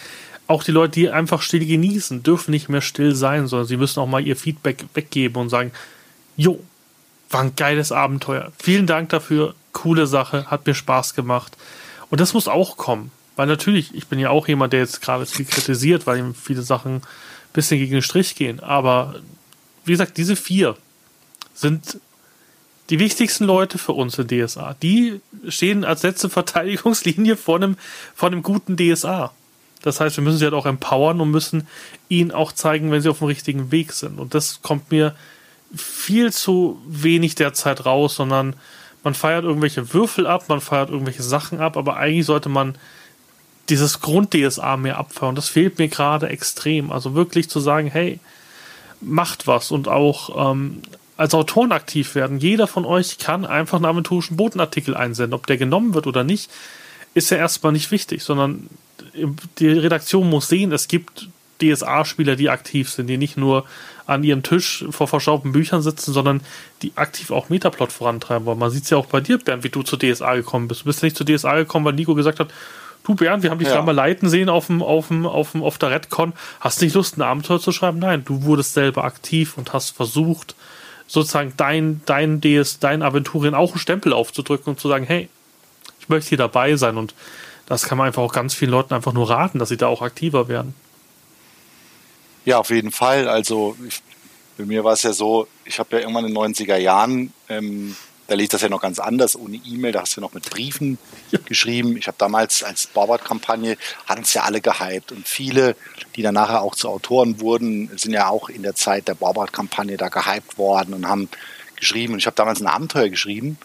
auch 0.48 0.64
die 0.64 0.72
Leute, 0.72 0.92
die 0.92 1.10
einfach 1.10 1.42
still 1.42 1.64
genießen, 1.64 2.22
dürfen 2.22 2.50
nicht 2.50 2.68
mehr 2.68 2.80
still 2.80 3.14
sein, 3.14 3.46
sondern 3.46 3.68
sie 3.68 3.76
müssen 3.76 4.00
auch 4.00 4.06
mal 4.06 4.26
ihr 4.26 4.34
Feedback 4.34 4.86
weggeben 4.94 5.40
und 5.40 5.50
sagen, 5.50 5.72
jo, 6.36 6.58
war 7.30 7.42
ein 7.42 7.54
geiles 7.54 7.92
Abenteuer. 7.92 8.50
Vielen 8.58 8.86
Dank 8.86 9.10
dafür, 9.10 9.54
coole 9.72 10.06
Sache, 10.06 10.46
hat 10.46 10.66
mir 10.66 10.74
Spaß 10.74 11.14
gemacht. 11.14 11.56
Und 12.10 12.20
das 12.20 12.32
muss 12.32 12.48
auch 12.48 12.78
kommen. 12.78 13.12
Weil 13.36 13.46
natürlich, 13.46 13.94
ich 13.94 14.08
bin 14.08 14.18
ja 14.18 14.30
auch 14.30 14.48
jemand, 14.48 14.72
der 14.72 14.80
jetzt 14.80 15.02
gerade 15.02 15.26
viel 15.26 15.44
kritisiert, 15.44 16.06
weil 16.06 16.18
ihm 16.18 16.34
viele 16.34 16.62
Sachen 16.62 16.96
ein 16.96 17.02
bisschen 17.52 17.78
gegen 17.78 17.92
den 17.92 18.02
Strich 18.02 18.34
gehen. 18.34 18.58
Aber 18.60 19.20
wie 19.84 19.92
gesagt, 19.92 20.16
diese 20.16 20.34
vier 20.34 20.76
sind 21.54 22.00
die 22.90 22.98
wichtigsten 22.98 23.44
Leute 23.44 23.76
für 23.76 23.92
uns 23.92 24.18
in 24.18 24.28
DSA. 24.28 24.74
Die 24.82 25.20
stehen 25.46 25.84
als 25.84 26.02
letzte 26.02 26.30
Verteidigungslinie 26.30 27.36
vor 27.36 27.56
einem, 27.56 27.76
vor 28.14 28.28
einem 28.28 28.42
guten 28.42 28.76
DSA. 28.76 29.32
Das 29.88 30.00
heißt, 30.00 30.16
wir 30.16 30.24
müssen 30.24 30.38
sie 30.38 30.44
halt 30.44 30.54
auch 30.54 30.66
empowern 30.66 31.20
und 31.20 31.30
müssen 31.30 31.66
ihnen 32.08 32.30
auch 32.30 32.52
zeigen, 32.52 32.90
wenn 32.90 33.00
sie 33.00 33.08
auf 33.08 33.18
dem 33.18 33.26
richtigen 33.26 33.70
Weg 33.70 33.92
sind. 33.92 34.18
Und 34.18 34.34
das 34.34 34.60
kommt 34.62 34.90
mir 34.90 35.14
viel 35.74 36.32
zu 36.32 36.80
wenig 36.86 37.34
derzeit 37.34 37.84
raus, 37.84 38.14
sondern 38.16 38.54
man 39.04 39.14
feiert 39.14 39.44
irgendwelche 39.44 39.92
Würfel 39.92 40.26
ab, 40.26 40.48
man 40.48 40.60
feiert 40.60 40.90
irgendwelche 40.90 41.22
Sachen 41.22 41.60
ab, 41.60 41.76
aber 41.76 41.96
eigentlich 41.96 42.26
sollte 42.26 42.48
man 42.48 42.76
dieses 43.68 44.00
Grund-DSA 44.00 44.76
mehr 44.76 44.98
abfeiern. 44.98 45.34
Das 45.34 45.48
fehlt 45.48 45.78
mir 45.78 45.88
gerade 45.88 46.28
extrem. 46.28 46.90
Also 46.90 47.14
wirklich 47.14 47.50
zu 47.50 47.60
sagen, 47.60 47.88
hey, 47.88 48.18
macht 49.00 49.46
was 49.46 49.70
und 49.70 49.88
auch 49.88 50.52
ähm, 50.52 50.82
als 51.16 51.34
Autoren 51.34 51.72
aktiv 51.72 52.14
werden. 52.14 52.38
Jeder 52.38 52.66
von 52.66 52.84
euch 52.84 53.18
kann 53.18 53.44
einfach 53.44 53.76
einen 53.76 53.84
aventurischen 53.84 54.36
Botenartikel 54.36 54.96
einsenden. 54.96 55.34
Ob 55.34 55.46
der 55.46 55.58
genommen 55.58 55.94
wird 55.94 56.06
oder 56.06 56.24
nicht, 56.24 56.50
ist 57.14 57.30
ja 57.30 57.36
erstmal 57.36 57.72
nicht 57.72 57.90
wichtig, 57.90 58.22
sondern 58.22 58.68
die 59.58 59.68
Redaktion 59.68 60.28
muss 60.28 60.48
sehen, 60.48 60.72
es 60.72 60.88
gibt 60.88 61.28
DSA-Spieler, 61.60 62.36
die 62.36 62.50
aktiv 62.50 62.90
sind, 62.90 63.08
die 63.08 63.18
nicht 63.18 63.36
nur 63.36 63.64
an 64.06 64.24
ihrem 64.24 64.42
Tisch 64.42 64.84
vor 64.90 65.08
verschraubten 65.08 65.52
Büchern 65.52 65.82
sitzen, 65.82 66.12
sondern 66.12 66.40
die 66.82 66.92
aktiv 66.94 67.30
auch 67.30 67.48
Metaplot 67.48 67.92
vorantreiben 67.92 68.46
wollen. 68.46 68.58
Man 68.58 68.70
sieht 68.70 68.84
es 68.84 68.90
ja 68.90 68.96
auch 68.96 69.06
bei 69.06 69.20
dir, 69.20 69.38
Bernd, 69.38 69.64
wie 69.64 69.68
du 69.68 69.82
zu 69.82 69.96
DSA 69.96 70.36
gekommen 70.36 70.68
bist. 70.68 70.82
Du 70.82 70.84
bist 70.86 71.02
nicht 71.02 71.16
zu 71.16 71.24
DSA 71.24 71.56
gekommen, 71.56 71.84
weil 71.84 71.92
Nico 71.92 72.14
gesagt 72.14 72.40
hat, 72.40 72.48
du 73.04 73.14
Bernd, 73.14 73.42
wir 73.42 73.50
haben 73.50 73.58
dich 73.58 73.68
ja. 73.68 73.82
mal 73.82 73.92
leiten 73.94 74.28
sehen 74.28 74.48
auf 74.48 74.68
dem, 74.68 74.82
auf 74.82 75.08
dem, 75.08 75.26
auf 75.26 75.52
dem, 75.52 75.62
auf 75.62 75.78
der 75.78 75.90
Redcon. 75.90 76.32
Hast 76.60 76.80
du 76.80 76.86
nicht 76.86 76.94
Lust, 76.94 77.18
ein 77.18 77.22
Abenteuer 77.22 77.60
zu 77.60 77.72
schreiben? 77.72 77.98
Nein, 77.98 78.24
du 78.24 78.44
wurdest 78.44 78.74
selber 78.74 79.04
aktiv 79.04 79.58
und 79.58 79.72
hast 79.72 79.90
versucht, 79.90 80.54
sozusagen 81.06 81.54
dein, 81.56 82.00
dein 82.06 82.40
DS, 82.40 82.78
dein 82.78 83.02
Aventurien 83.02 83.54
auch 83.54 83.72
einen 83.72 83.80
Stempel 83.80 84.12
aufzudrücken 84.12 84.70
und 84.70 84.80
zu 84.80 84.88
sagen, 84.88 85.04
hey, 85.04 85.28
ich 86.00 86.08
möchte 86.08 86.30
hier 86.30 86.38
dabei 86.38 86.76
sein 86.76 86.96
und 86.96 87.14
das 87.68 87.84
kann 87.84 87.98
man 87.98 88.06
einfach 88.06 88.22
auch 88.22 88.32
ganz 88.32 88.54
vielen 88.54 88.70
Leuten 88.70 88.94
einfach 88.94 89.12
nur 89.12 89.28
raten, 89.28 89.58
dass 89.58 89.68
sie 89.68 89.76
da 89.76 89.88
auch 89.88 90.00
aktiver 90.00 90.48
werden. 90.48 90.74
Ja, 92.46 92.58
auf 92.58 92.70
jeden 92.70 92.92
Fall. 92.92 93.28
Also 93.28 93.76
ich, 93.86 94.00
bei 94.56 94.64
mir 94.64 94.84
war 94.84 94.94
es 94.94 95.02
ja 95.02 95.12
so, 95.12 95.46
ich 95.66 95.78
habe 95.78 95.96
ja 95.96 96.00
irgendwann 96.00 96.24
in 96.24 96.32
den 96.34 96.54
90er 96.54 96.78
Jahren, 96.78 97.34
ähm, 97.50 97.94
da 98.26 98.34
lief 98.36 98.48
das 98.48 98.62
ja 98.62 98.70
noch 98.70 98.80
ganz 98.80 98.98
anders, 98.98 99.36
ohne 99.36 99.56
E-Mail, 99.56 99.92
da 99.92 100.00
hast 100.00 100.16
du 100.16 100.20
ja 100.20 100.26
noch 100.26 100.32
mit 100.32 100.48
Briefen 100.48 100.96
ja. 101.30 101.38
geschrieben. 101.44 101.98
Ich 101.98 102.06
habe 102.06 102.16
damals 102.16 102.62
als 102.62 102.86
Borbard-Kampagne, 102.86 103.76
hatten 104.06 104.22
es 104.22 104.32
ja 104.32 104.44
alle 104.44 104.62
gehypt 104.62 105.12
und 105.12 105.28
viele, 105.28 105.76
die 106.16 106.22
dann 106.22 106.34
nachher 106.34 106.62
auch 106.62 106.74
zu 106.74 106.88
Autoren 106.88 107.38
wurden, 107.40 107.90
sind 107.98 108.12
ja 108.12 108.30
auch 108.30 108.48
in 108.48 108.62
der 108.62 108.74
Zeit 108.74 109.08
der 109.08 109.14
Borbard-Kampagne 109.14 109.98
da 109.98 110.08
gehypt 110.08 110.56
worden 110.56 110.94
und 110.94 111.06
haben 111.06 111.28
geschrieben. 111.76 112.14
Und 112.14 112.20
ich 112.20 112.26
habe 112.26 112.36
damals 112.36 112.62
ein 112.62 112.66
Abenteuer 112.66 113.10
geschrieben 113.10 113.58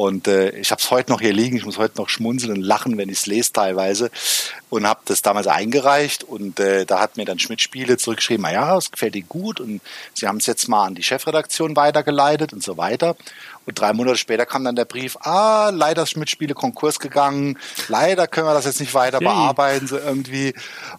und 0.00 0.28
äh, 0.28 0.48
ich 0.52 0.70
habe 0.70 0.80
es 0.80 0.90
heute 0.90 1.12
noch 1.12 1.20
hier 1.20 1.34
liegen. 1.34 1.58
Ich 1.58 1.66
muss 1.66 1.76
heute 1.76 1.98
noch 2.00 2.08
schmunzeln 2.08 2.54
und 2.54 2.62
lachen, 2.62 2.96
wenn 2.96 3.10
ich 3.10 3.18
es 3.18 3.26
lese 3.26 3.52
teilweise. 3.52 4.10
Und 4.70 4.86
habe 4.86 5.00
das 5.04 5.20
damals 5.20 5.46
eingereicht. 5.46 6.24
Und 6.24 6.58
äh, 6.58 6.86
da 6.86 7.00
hat 7.00 7.18
mir 7.18 7.26
dann 7.26 7.38
Schmidt 7.38 7.60
Spiele 7.60 7.98
zurückgeschrieben, 7.98 8.44
naja, 8.44 8.78
es 8.78 8.90
gefällt 8.90 9.14
Ihnen 9.14 9.28
gut. 9.28 9.60
Und 9.60 9.82
Sie 10.14 10.26
haben 10.26 10.38
es 10.38 10.46
jetzt 10.46 10.68
mal 10.68 10.86
an 10.86 10.94
die 10.94 11.02
Chefredaktion 11.02 11.76
weitergeleitet 11.76 12.54
und 12.54 12.62
so 12.62 12.78
weiter. 12.78 13.14
Und 13.66 13.78
drei 13.78 13.92
Monate 13.92 14.16
später 14.16 14.46
kam 14.46 14.64
dann 14.64 14.74
der 14.74 14.86
Brief, 14.86 15.18
ah, 15.20 15.68
leider 15.68 16.04
ist 16.04 16.12
Schmidt 16.12 16.30
Spiele 16.30 16.54
Konkurs 16.54 16.98
gegangen. 16.98 17.58
Leider 17.88 18.26
können 18.26 18.46
wir 18.46 18.54
das 18.54 18.64
jetzt 18.64 18.80
nicht 18.80 18.94
weiter 18.94 19.18
bearbeiten, 19.18 19.86
so 19.86 19.98
irgendwie. 19.98 20.54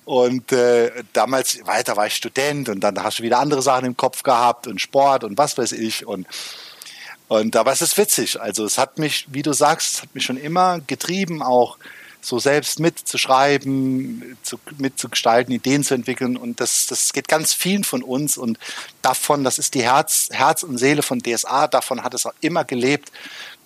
Und 0.06 0.52
äh, 0.52 0.92
damals, 1.14 1.66
weiter 1.66 1.98
war 1.98 2.06
ich 2.06 2.14
Student 2.14 2.70
und 2.70 2.82
dann 2.82 3.02
hast 3.02 3.18
du 3.18 3.24
wieder 3.24 3.40
andere 3.40 3.64
Sachen 3.64 3.86
im 3.86 3.98
Kopf 3.98 4.22
gehabt 4.22 4.68
und 4.68 4.80
Sport 4.80 5.24
und 5.24 5.40
was 5.40 5.58
weiß 5.58 5.72
ich. 5.72 6.06
Und 6.06 6.28
und 7.32 7.56
aber 7.56 7.72
es 7.72 7.82
ist 7.82 7.98
witzig. 7.98 8.41
Also 8.41 8.65
es 8.65 8.78
hat 8.78 8.98
mich, 8.98 9.26
wie 9.32 9.41
du 9.41 9.54
sagst, 9.54 9.94
es 9.94 10.02
hat 10.02 10.13
mich 10.13 10.26
schon 10.26 10.36
immer 10.36 10.82
getrieben, 10.82 11.41
auch 11.41 11.78
so 12.20 12.39
selbst 12.39 12.82
mitzuschreiben, 12.82 14.38
zu, 14.44 14.60
mitzugestalten, 14.78 15.54
Ideen 15.54 15.86
zu 15.86 15.94
entwickeln. 15.94 16.36
Und 16.36 16.60
das, 16.60 16.88
das 16.88 17.13
geht 17.13 17.30
ganz 17.30 17.54
vielen 17.54 17.86
von 17.86 18.04
uns. 18.04 18.38
Und 18.38 18.60
davon, 19.02 19.46
das 19.46 19.60
ist 19.60 19.76
die 19.76 19.82
Herz, 19.82 20.28
Herz 20.34 20.63
und 20.63 20.78
Seele 20.78 21.04
von 21.04 21.24
DSA, 21.24 21.70
davon 21.70 22.04
hat 22.04 22.13
es 22.13 22.26
auch 22.26 22.34
immer 22.41 22.65
gelebt, 22.65 23.13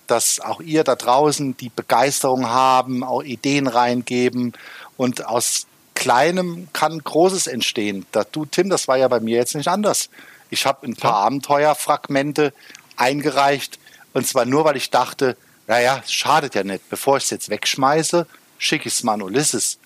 dass 0.06 0.38
auch 0.38 0.60
ihr 0.60 0.84
da 0.84 0.94
draußen 0.94 1.56
die 1.56 1.70
Begeisterung 1.70 2.46
haben, 2.46 3.02
auch 3.02 3.24
Ideen 3.24 3.66
reingeben. 3.66 4.52
Und 4.96 5.26
aus 5.26 5.66
Kleinem 5.96 6.68
kann 6.72 7.00
Großes 7.00 7.48
entstehen. 7.48 8.06
Da, 8.12 8.22
du, 8.22 8.46
Tim, 8.46 8.70
das 8.70 8.86
war 8.86 8.96
ja 8.96 9.08
bei 9.08 9.18
mir 9.18 9.38
jetzt 9.38 9.56
nicht 9.56 9.66
anders. 9.66 10.08
Ich 10.50 10.66
habe 10.66 10.86
ein 10.86 10.94
paar 10.94 11.10
ja. 11.10 11.26
Abenteuerfragmente 11.26 12.52
eingereicht. 12.96 13.78
Und 14.12 14.26
zwar 14.26 14.44
nur, 14.44 14.64
weil 14.64 14.76
ich 14.76 14.90
dachte, 14.90 15.36
naja, 15.66 16.00
es 16.04 16.12
schadet 16.12 16.54
ja 16.54 16.64
nicht. 16.64 16.88
Bevor 16.88 17.16
ich 17.16 17.24
es 17.24 17.30
jetzt 17.30 17.48
wegschmeiße, 17.48 18.26
schicke 18.58 18.88
ich 18.88 18.94
es 18.94 19.02
mal 19.02 19.14
an 19.14 19.22
Ulysses. 19.22 19.78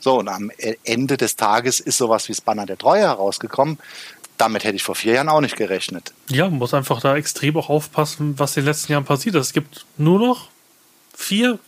So, 0.00 0.18
und 0.18 0.28
am 0.28 0.50
Ende 0.84 1.16
des 1.16 1.36
Tages 1.36 1.80
ist 1.80 1.98
sowas 1.98 2.28
wie 2.28 2.32
das 2.32 2.40
Banner 2.40 2.66
der 2.66 2.78
Treue 2.78 3.00
herausgekommen. 3.02 3.78
Damit 4.36 4.64
hätte 4.64 4.76
ich 4.76 4.82
vor 4.82 4.94
vier 4.94 5.14
Jahren 5.14 5.28
auch 5.28 5.40
nicht 5.40 5.56
gerechnet. 5.56 6.12
Ja, 6.28 6.44
man 6.48 6.58
muss 6.58 6.74
einfach 6.74 7.00
da 7.00 7.16
extrem 7.16 7.56
auch 7.56 7.68
aufpassen, 7.68 8.38
was 8.38 8.56
in 8.56 8.62
den 8.62 8.68
letzten 8.68 8.92
Jahren 8.92 9.04
passiert 9.04 9.34
ist. 9.36 9.46
Es 9.46 9.52
gibt 9.52 9.86
nur 9.96 10.18
noch 10.18 10.48
vier, 11.14 11.58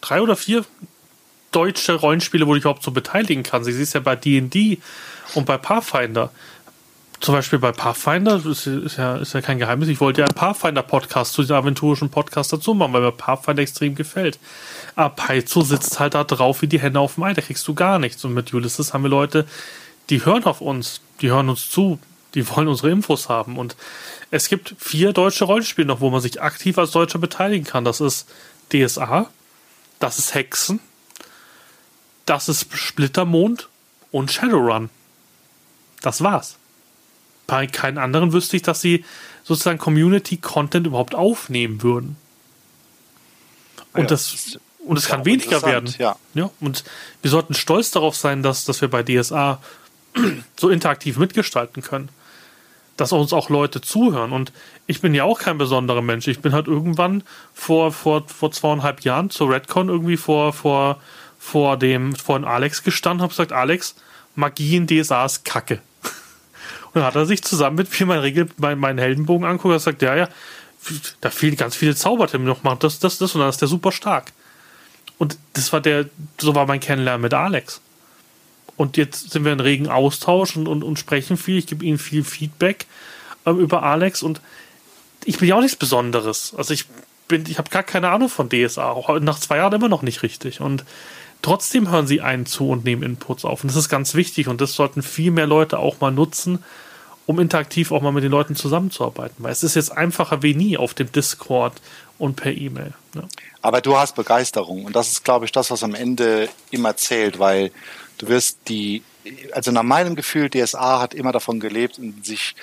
drei 0.00 0.20
oder 0.20 0.34
vier 0.34 0.64
deutsche 1.52 1.94
Rollenspiele, 1.94 2.46
wo 2.46 2.56
ich 2.56 2.62
überhaupt 2.62 2.82
so 2.82 2.90
beteiligen 2.90 3.42
kann. 3.42 3.62
Sie 3.62 3.72
siehst 3.72 3.94
ja 3.94 4.00
bei 4.00 4.16
D&D 4.16 4.78
und 5.34 5.46
bei 5.46 5.56
Pathfinder 5.56 6.30
zum 7.24 7.34
Beispiel 7.34 7.58
bei 7.58 7.72
Pathfinder, 7.72 8.44
ist, 8.44 8.66
ist, 8.66 8.98
ja, 8.98 9.16
ist 9.16 9.32
ja 9.32 9.40
kein 9.40 9.58
Geheimnis, 9.58 9.88
ich 9.88 10.00
wollte 10.00 10.20
ja 10.20 10.26
einen 10.26 10.34
Pathfinder-Podcast 10.34 11.32
zu 11.32 11.40
diesem 11.40 11.56
aventurischen 11.56 12.10
Podcast 12.10 12.52
dazu 12.52 12.74
machen, 12.74 12.92
weil 12.92 13.00
mir 13.00 13.12
Pathfinder 13.12 13.62
extrem 13.62 13.94
gefällt. 13.94 14.38
Aber 14.94 15.14
Paizo 15.14 15.62
sitzt 15.62 15.98
halt 15.98 16.12
da 16.12 16.24
drauf 16.24 16.60
wie 16.60 16.66
die 16.66 16.80
Hände 16.80 17.00
auf 17.00 17.14
dem 17.14 17.22
Ei, 17.22 17.32
da 17.32 17.40
kriegst 17.40 17.66
du 17.66 17.72
gar 17.72 17.98
nichts. 17.98 18.22
Und 18.26 18.34
mit 18.34 18.52
Ulysses 18.52 18.92
haben 18.92 19.04
wir 19.04 19.08
Leute, 19.08 19.46
die 20.10 20.22
hören 20.26 20.44
auf 20.44 20.60
uns, 20.60 21.00
die 21.22 21.30
hören 21.30 21.48
uns 21.48 21.70
zu, 21.70 21.98
die 22.34 22.46
wollen 22.50 22.68
unsere 22.68 22.90
Infos 22.90 23.30
haben. 23.30 23.56
Und 23.56 23.74
es 24.30 24.50
gibt 24.50 24.74
vier 24.78 25.14
deutsche 25.14 25.46
Rollenspiele 25.46 25.86
noch, 25.86 26.02
wo 26.02 26.10
man 26.10 26.20
sich 26.20 26.42
aktiv 26.42 26.76
als 26.76 26.90
Deutscher 26.90 27.18
beteiligen 27.18 27.64
kann. 27.64 27.86
Das 27.86 28.02
ist 28.02 28.28
DSA, 28.70 29.30
das 29.98 30.18
ist 30.18 30.34
Hexen, 30.34 30.78
das 32.26 32.50
ist 32.50 32.70
Splittermond 32.76 33.70
und 34.12 34.30
Shadowrun. 34.30 34.90
Das 36.02 36.22
war's 36.22 36.58
bei 37.46 37.66
keinen 37.66 37.98
anderen 37.98 38.32
wüsste 38.32 38.56
ich, 38.56 38.62
dass 38.62 38.80
sie 38.80 39.04
sozusagen 39.42 39.78
Community-Content 39.78 40.86
überhaupt 40.86 41.14
aufnehmen 41.14 41.82
würden. 41.82 42.16
Und 43.92 44.02
ja, 44.02 44.06
das, 44.08 44.58
und 44.84 44.96
es 44.96 45.06
kann 45.06 45.24
weniger 45.24 45.62
werden. 45.62 45.94
Ja. 45.98 46.16
ja. 46.34 46.50
Und 46.60 46.84
wir 47.22 47.30
sollten 47.30 47.54
stolz 47.54 47.90
darauf 47.90 48.16
sein, 48.16 48.42
dass, 48.42 48.64
dass 48.64 48.80
wir 48.80 48.88
bei 48.88 49.02
DSA 49.02 49.60
so 50.58 50.70
interaktiv 50.70 51.16
mitgestalten 51.18 51.82
können. 51.82 52.08
Dass 52.96 53.12
uns 53.12 53.32
auch 53.32 53.50
Leute 53.50 53.80
zuhören. 53.80 54.32
Und 54.32 54.52
ich 54.86 55.00
bin 55.00 55.14
ja 55.14 55.24
auch 55.24 55.40
kein 55.40 55.58
besonderer 55.58 56.02
Mensch. 56.02 56.28
Ich 56.28 56.40
bin 56.40 56.52
halt 56.52 56.68
irgendwann 56.68 57.24
vor, 57.52 57.92
vor, 57.92 58.26
vor 58.28 58.52
zweieinhalb 58.52 59.00
Jahren 59.00 59.30
zur 59.30 59.50
Redcon 59.50 59.88
irgendwie 59.88 60.16
vor, 60.16 60.52
vor, 60.52 61.00
vor 61.38 61.76
dem, 61.76 62.14
vor 62.14 62.38
dem 62.38 62.44
Alex 62.44 62.82
gestanden, 62.82 63.22
habe 63.22 63.30
gesagt, 63.30 63.52
Alex, 63.52 63.96
Magie 64.36 64.76
in 64.76 64.86
DSA 64.86 65.24
ist 65.24 65.44
Kacke 65.44 65.80
dann 66.94 67.04
hat 67.04 67.16
er 67.16 67.26
sich 67.26 67.42
zusammen 67.42 67.76
mit 67.76 67.98
mir 67.98 68.06
mein 68.06 68.20
Regel, 68.20 68.48
mein, 68.56 68.78
meinen 68.78 68.98
Heldenbogen 68.98 69.46
anguckt 69.46 69.74
und 69.74 69.80
sagt, 69.80 70.02
ja, 70.02 70.14
ja, 70.14 70.28
da 71.20 71.30
fehlen 71.30 71.56
ganz 71.56 71.76
viele 71.76 71.94
Zauberthemen 71.94 72.46
noch 72.46 72.62
machen, 72.62 72.78
das, 72.80 72.98
das, 72.98 73.18
das 73.18 73.34
und 73.34 73.40
dann 73.40 73.50
ist 73.50 73.60
der 73.60 73.68
super 73.68 73.92
stark. 73.92 74.32
Und 75.18 75.38
das 75.52 75.72
war 75.72 75.80
der, 75.80 76.06
so 76.38 76.54
war 76.54 76.66
mein 76.66 76.80
Kennenlernen 76.80 77.22
mit 77.22 77.34
Alex. 77.34 77.80
Und 78.76 78.96
jetzt 78.96 79.30
sind 79.30 79.44
wir 79.44 79.52
in 79.52 79.60
regen 79.60 79.88
Austausch 79.88 80.56
und, 80.56 80.66
und, 80.66 80.82
und 80.82 80.98
sprechen 80.98 81.36
viel. 81.36 81.58
Ich 81.58 81.66
gebe 81.66 81.84
ihm 81.84 81.98
viel 81.98 82.24
Feedback 82.24 82.86
ähm, 83.46 83.58
über 83.58 83.82
Alex 83.84 84.22
und 84.22 84.40
ich 85.24 85.38
bin 85.38 85.48
ja 85.48 85.54
auch 85.54 85.60
nichts 85.60 85.76
Besonderes. 85.76 86.54
Also 86.56 86.74
ich 86.74 86.86
bin, 87.28 87.44
ich 87.48 87.58
habe 87.58 87.70
gar 87.70 87.82
keine 87.82 88.10
Ahnung 88.10 88.28
von 88.28 88.48
DSA, 88.48 88.90
auch 88.90 89.18
nach 89.20 89.38
zwei 89.38 89.58
Jahren 89.58 89.72
immer 89.72 89.88
noch 89.88 90.02
nicht 90.02 90.22
richtig. 90.22 90.60
Und 90.60 90.84
trotzdem 91.40 91.90
hören 91.90 92.06
sie 92.06 92.20
einen 92.20 92.46
zu 92.46 92.68
und 92.68 92.84
nehmen 92.84 93.02
Inputs 93.02 93.44
auf. 93.44 93.62
Und 93.62 93.68
das 93.68 93.76
ist 93.76 93.88
ganz 93.88 94.14
wichtig 94.14 94.48
und 94.48 94.60
das 94.60 94.74
sollten 94.74 95.02
viel 95.02 95.30
mehr 95.30 95.46
Leute 95.46 95.78
auch 95.78 96.00
mal 96.00 96.10
nutzen, 96.10 96.62
um 97.26 97.40
interaktiv 97.40 97.92
auch 97.92 98.02
mal 98.02 98.12
mit 98.12 98.24
den 98.24 98.30
Leuten 98.30 98.56
zusammenzuarbeiten. 98.56 99.36
Weil 99.38 99.52
es 99.52 99.62
ist 99.62 99.76
jetzt 99.76 99.96
einfacher 99.96 100.42
wie 100.42 100.54
nie 100.54 100.76
auf 100.76 100.94
dem 100.94 101.10
Discord 101.10 101.80
und 102.18 102.36
per 102.36 102.52
E-Mail. 102.52 102.92
Ne? 103.14 103.26
Aber 103.62 103.80
du 103.80 103.96
hast 103.96 104.14
Begeisterung 104.14 104.84
und 104.84 104.94
das 104.94 105.10
ist, 105.10 105.24
glaube 105.24 105.44
ich, 105.44 105.52
das, 105.52 105.70
was 105.70 105.82
am 105.82 105.94
Ende 105.94 106.48
immer 106.70 106.96
zählt, 106.96 107.38
weil 107.38 107.70
du 108.18 108.28
wirst 108.28 108.58
die, 108.68 109.02
also 109.52 109.70
nach 109.72 109.82
meinem 109.82 110.16
Gefühl, 110.16 110.50
DSA 110.50 111.00
hat 111.00 111.14
immer 111.14 111.32
davon 111.32 111.60
gelebt 111.60 111.98
und 111.98 112.24
sich 112.24 112.54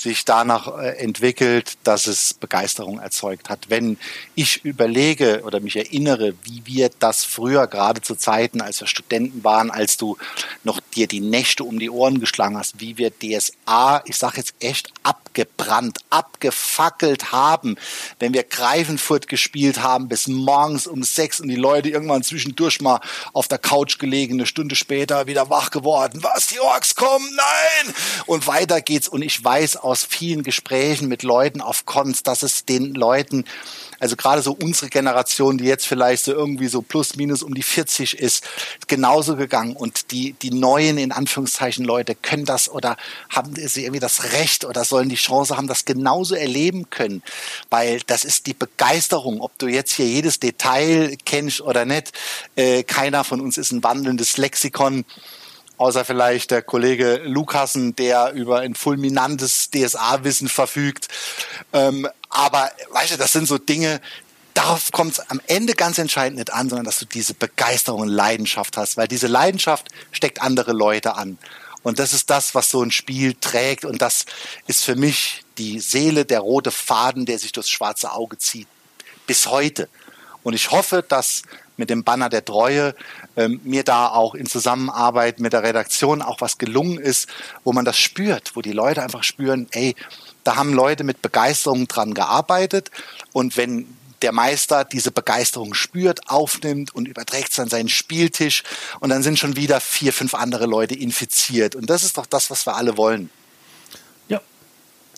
sich 0.00 0.24
danach 0.24 0.78
äh, 0.78 0.96
entwickelt, 0.96 1.76
dass 1.84 2.06
es 2.06 2.32
Begeisterung 2.32 3.00
erzeugt 3.00 3.50
hat. 3.50 3.68
Wenn 3.68 3.98
ich 4.34 4.64
überlege 4.64 5.42
oder 5.44 5.60
mich 5.60 5.76
erinnere, 5.76 6.32
wie 6.42 6.62
wir 6.64 6.90
das 6.98 7.24
früher, 7.24 7.66
gerade 7.66 8.00
zu 8.00 8.14
Zeiten, 8.14 8.62
als 8.62 8.80
wir 8.80 8.86
Studenten 8.86 9.44
waren, 9.44 9.70
als 9.70 9.98
du 9.98 10.16
noch 10.64 10.80
dir 10.94 11.06
die 11.06 11.20
Nächte 11.20 11.64
um 11.64 11.78
die 11.78 11.90
Ohren 11.90 12.18
geschlagen 12.18 12.56
hast, 12.56 12.80
wie 12.80 12.96
wir 12.96 13.10
DSA, 13.10 14.02
ich 14.06 14.16
sage 14.16 14.38
jetzt 14.38 14.54
echt, 14.60 14.90
ab 15.02 15.29
abgebrannt, 15.30 15.98
abgefackelt 16.10 17.32
haben, 17.32 17.76
wenn 18.18 18.34
wir 18.34 18.42
Greifenfurt 18.42 19.28
gespielt 19.28 19.82
haben 19.82 20.08
bis 20.08 20.26
morgens 20.26 20.86
um 20.86 21.02
sechs 21.02 21.40
und 21.40 21.48
die 21.48 21.56
Leute 21.56 21.88
irgendwann 21.88 22.22
zwischendurch 22.22 22.80
mal 22.80 23.00
auf 23.32 23.48
der 23.48 23.58
Couch 23.58 23.98
gelegen, 23.98 24.34
eine 24.34 24.46
Stunde 24.46 24.74
später 24.74 25.26
wieder 25.26 25.48
wach 25.50 25.70
geworden. 25.70 26.22
Was, 26.22 26.48
die 26.48 26.60
Orks 26.60 26.94
kommen? 26.94 27.28
Nein! 27.34 27.94
Und 28.26 28.46
weiter 28.46 28.80
geht's. 28.80 29.08
Und 29.08 29.22
ich 29.22 29.42
weiß 29.42 29.76
aus 29.76 30.04
vielen 30.04 30.42
Gesprächen 30.42 31.08
mit 31.08 31.22
Leuten 31.22 31.60
auf 31.60 31.86
Cons, 31.86 32.22
dass 32.22 32.42
es 32.42 32.64
den 32.64 32.94
Leuten 32.94 33.44
also 34.00 34.16
gerade 34.16 34.42
so 34.42 34.56
unsere 34.60 34.88
Generation, 34.88 35.58
die 35.58 35.64
jetzt 35.64 35.86
vielleicht 35.86 36.24
so 36.24 36.32
irgendwie 36.32 36.68
so 36.68 36.82
plus 36.82 37.16
minus 37.16 37.42
um 37.42 37.54
die 37.54 37.62
40 37.62 38.18
ist, 38.18 38.44
genauso 38.88 39.36
gegangen. 39.36 39.76
Und 39.76 40.10
die, 40.10 40.32
die 40.32 40.50
neuen, 40.50 40.98
in 40.98 41.12
Anführungszeichen, 41.12 41.84
Leute 41.84 42.14
können 42.14 42.46
das 42.46 42.68
oder 42.68 42.96
haben 43.28 43.54
sie 43.54 43.84
irgendwie 43.84 44.00
das 44.00 44.32
Recht 44.32 44.64
oder 44.64 44.84
sollen 44.84 45.10
die 45.10 45.16
Chance 45.16 45.56
haben, 45.56 45.68
das 45.68 45.84
genauso 45.84 46.34
erleben 46.34 46.88
können. 46.88 47.22
Weil 47.68 48.00
das 48.06 48.24
ist 48.24 48.46
die 48.46 48.54
Begeisterung, 48.54 49.40
ob 49.40 49.56
du 49.58 49.68
jetzt 49.68 49.92
hier 49.92 50.06
jedes 50.06 50.40
Detail 50.40 51.16
kennst 51.24 51.60
oder 51.60 51.84
nicht. 51.84 52.12
Äh, 52.56 52.82
keiner 52.82 53.22
von 53.22 53.40
uns 53.40 53.58
ist 53.58 53.70
ein 53.70 53.84
wandelndes 53.84 54.38
Lexikon 54.38 55.04
außer 55.80 56.04
vielleicht 56.04 56.50
der 56.50 56.60
Kollege 56.60 57.22
Lukassen, 57.24 57.96
der 57.96 58.32
über 58.32 58.58
ein 58.60 58.74
fulminantes 58.74 59.70
DSA-Wissen 59.70 60.48
verfügt. 60.48 61.08
Ähm, 61.72 62.06
aber 62.30 62.70
weißt 62.90 63.12
du, 63.12 63.16
das 63.16 63.32
sind 63.32 63.46
so 63.46 63.58
Dinge, 63.58 64.00
darauf 64.54 64.92
kommt 64.92 65.12
es 65.12 65.30
am 65.30 65.40
Ende 65.46 65.74
ganz 65.74 65.98
entscheidend 65.98 66.38
nicht 66.38 66.52
an, 66.52 66.68
sondern 66.68 66.84
dass 66.84 66.98
du 66.98 67.04
diese 67.04 67.34
Begeisterung 67.34 68.02
und 68.02 68.08
Leidenschaft 68.08 68.76
hast, 68.76 68.96
weil 68.96 69.08
diese 69.08 69.26
Leidenschaft 69.26 69.88
steckt 70.12 70.40
andere 70.40 70.72
Leute 70.72 71.16
an. 71.16 71.38
Und 71.82 71.98
das 71.98 72.12
ist 72.12 72.30
das, 72.30 72.54
was 72.54 72.70
so 72.70 72.82
ein 72.82 72.90
Spiel 72.90 73.34
trägt. 73.34 73.84
Und 73.84 74.02
das 74.02 74.26
ist 74.66 74.84
für 74.84 74.96
mich 74.96 75.44
die 75.58 75.80
Seele, 75.80 76.24
der 76.24 76.40
rote 76.40 76.70
Faden, 76.70 77.26
der 77.26 77.38
sich 77.38 77.52
durchs 77.52 77.70
schwarze 77.70 78.12
Auge 78.12 78.36
zieht. 78.38 78.68
Bis 79.26 79.46
heute. 79.46 79.88
Und 80.42 80.54
ich 80.54 80.70
hoffe, 80.70 81.04
dass 81.06 81.42
mit 81.76 81.88
dem 81.88 82.04
Banner 82.04 82.28
der 82.28 82.44
Treue 82.44 82.94
ähm, 83.36 83.60
mir 83.64 83.84
da 83.84 84.08
auch 84.08 84.34
in 84.34 84.44
Zusammenarbeit 84.44 85.40
mit 85.40 85.54
der 85.54 85.62
Redaktion 85.62 86.20
auch 86.20 86.42
was 86.42 86.58
gelungen 86.58 86.98
ist, 86.98 87.28
wo 87.64 87.72
man 87.72 87.86
das 87.86 87.98
spürt, 87.98 88.54
wo 88.54 88.60
die 88.60 88.72
Leute 88.72 89.02
einfach 89.02 89.24
spüren, 89.24 89.66
ey, 89.70 89.96
da 90.44 90.56
haben 90.56 90.72
Leute 90.72 91.04
mit 91.04 91.22
Begeisterung 91.22 91.88
dran 91.88 92.14
gearbeitet 92.14 92.90
und 93.32 93.56
wenn 93.56 93.86
der 94.22 94.32
Meister 94.32 94.84
diese 94.84 95.10
Begeisterung 95.10 95.74
spürt, 95.74 96.28
aufnimmt 96.28 96.94
und 96.94 97.08
überträgt 97.08 97.52
es 97.52 97.58
an 97.58 97.68
seinen 97.68 97.88
Spieltisch 97.88 98.62
und 99.00 99.10
dann 99.10 99.22
sind 99.22 99.38
schon 99.38 99.56
wieder 99.56 99.80
vier, 99.80 100.12
fünf 100.12 100.34
andere 100.34 100.66
Leute 100.66 100.94
infiziert. 100.94 101.74
Und 101.74 101.88
das 101.88 102.04
ist 102.04 102.18
doch 102.18 102.26
das, 102.26 102.50
was 102.50 102.66
wir 102.66 102.76
alle 102.76 102.96
wollen. 102.96 103.30
Ja, 104.28 104.40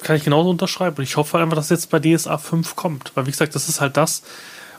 kann 0.03 0.17
ich 0.17 0.25
genauso 0.25 0.51
unterschreiben. 0.51 0.97
Und 0.99 1.05
ich 1.05 1.17
hoffe 1.17 1.39
einfach, 1.39 1.57
dass 1.57 1.71
jetzt 1.71 1.91
bei 1.91 1.99
DSA 1.99 2.39
5 2.39 2.77
kommt. 2.77 3.13
Weil, 3.15 3.27
wie 3.27 3.33
gesagt, 3.33 3.55
das 3.55 3.69
ist 3.69 3.81
halt 3.81 3.97
das, 3.97 4.23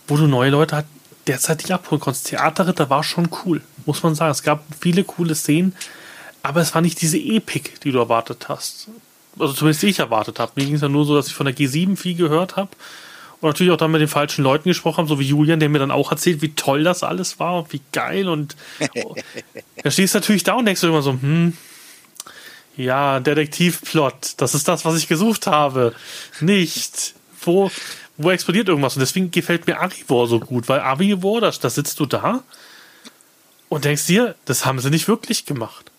wo 0.08 0.18
du 0.18 0.28
neue 0.28 0.50
Leute 0.50 0.78
halt 0.78 0.86
derzeit 1.28 1.60
nicht 1.60 1.72
abholen 1.72 2.02
konntest. 2.02 2.28
Theaterritter 2.28 2.90
war 2.90 3.04
schon 3.04 3.30
cool, 3.44 3.62
muss 3.86 4.04
man 4.04 4.16
sagen. 4.16 4.32
Es 4.32 4.44
gab 4.44 4.64
viele 4.80 5.04
coole 5.04 5.36
Szenen, 5.36 5.76
aber 6.44 6.62
es 6.62 6.74
war 6.74 6.82
nicht 6.82 7.02
diese 7.02 7.18
Epik, 7.18 7.82
die 7.82 7.92
du 7.92 8.00
erwartet 8.00 8.48
hast 8.50 8.88
also 9.40 9.54
zumindest 9.54 9.84
ich 9.84 10.00
erwartet 10.00 10.40
habe. 10.40 10.52
Mir 10.56 10.66
ging 10.66 10.76
es 10.76 10.82
ja 10.82 10.90
nur 10.90 11.06
so, 11.06 11.16
dass 11.16 11.28
ich 11.28 11.34
von 11.34 11.46
der 11.46 11.56
G7 11.56 11.98
viel 11.98 12.16
gehört 12.16 12.56
habe 12.56 12.70
und 13.42 13.50
natürlich 13.50 13.72
auch 13.72 13.78
dann 13.78 13.92
mit 13.92 14.02
den 14.02 14.08
falschen 14.08 14.44
Leuten 14.44 14.70
gesprochen 14.70 15.00
habe, 15.00 15.10
so 15.10 15.20
wie 15.20 15.28
Julian, 15.28 15.60
der 15.60 15.70
mir 15.70 15.80
dann 15.80 15.92
auch 15.92 16.12
erzählt, 16.12 16.42
wie 16.42 16.54
toll 16.54 16.84
das 16.84 17.04
alles 17.04 17.40
war 17.40 17.60
und 17.60 17.74
wie 17.74 17.82
geil 17.92 18.30
und 18.30 18.56
da 19.84 19.92
stehst 19.92 20.14
du 20.14 20.20
natürlich 20.20 20.44
da 20.44 20.54
und 20.54 20.66
denkst 20.66 20.82
du 20.82 20.88
immer 20.88 21.02
so, 21.02 21.12
hm, 21.12 21.58
ja, 22.76 23.20
Detektivplot, 23.20 24.36
das 24.38 24.56
ist 24.56 24.68
das, 24.68 24.86
was 24.86 24.98
ich 24.98 25.08
gesucht 25.08 25.48
habe. 25.48 25.94
Nicht. 26.40 27.14
Wo, 27.42 27.70
wo 28.18 28.32
explodiert 28.32 28.68
irgendwas? 28.68 28.96
Und 28.96 29.02
deswegen 29.02 29.32
gefällt 29.32 29.68
mir 29.68 29.80
Arivor 29.80 30.28
so 30.28 30.40
gut, 30.40 30.70
weil 30.70 30.80
Arivor, 30.80 31.42
da, 31.42 31.52
da 31.52 31.70
sitzt 31.70 32.00
du 32.00 32.06
da 32.06 32.44
und 33.70 33.86
denkst 33.86 34.08
dir, 34.08 34.36
das 34.46 34.66
haben 34.66 34.80
sie 34.80 34.90
nicht 34.90 35.08
wirklich 35.08 35.46
gemacht. 35.46 35.92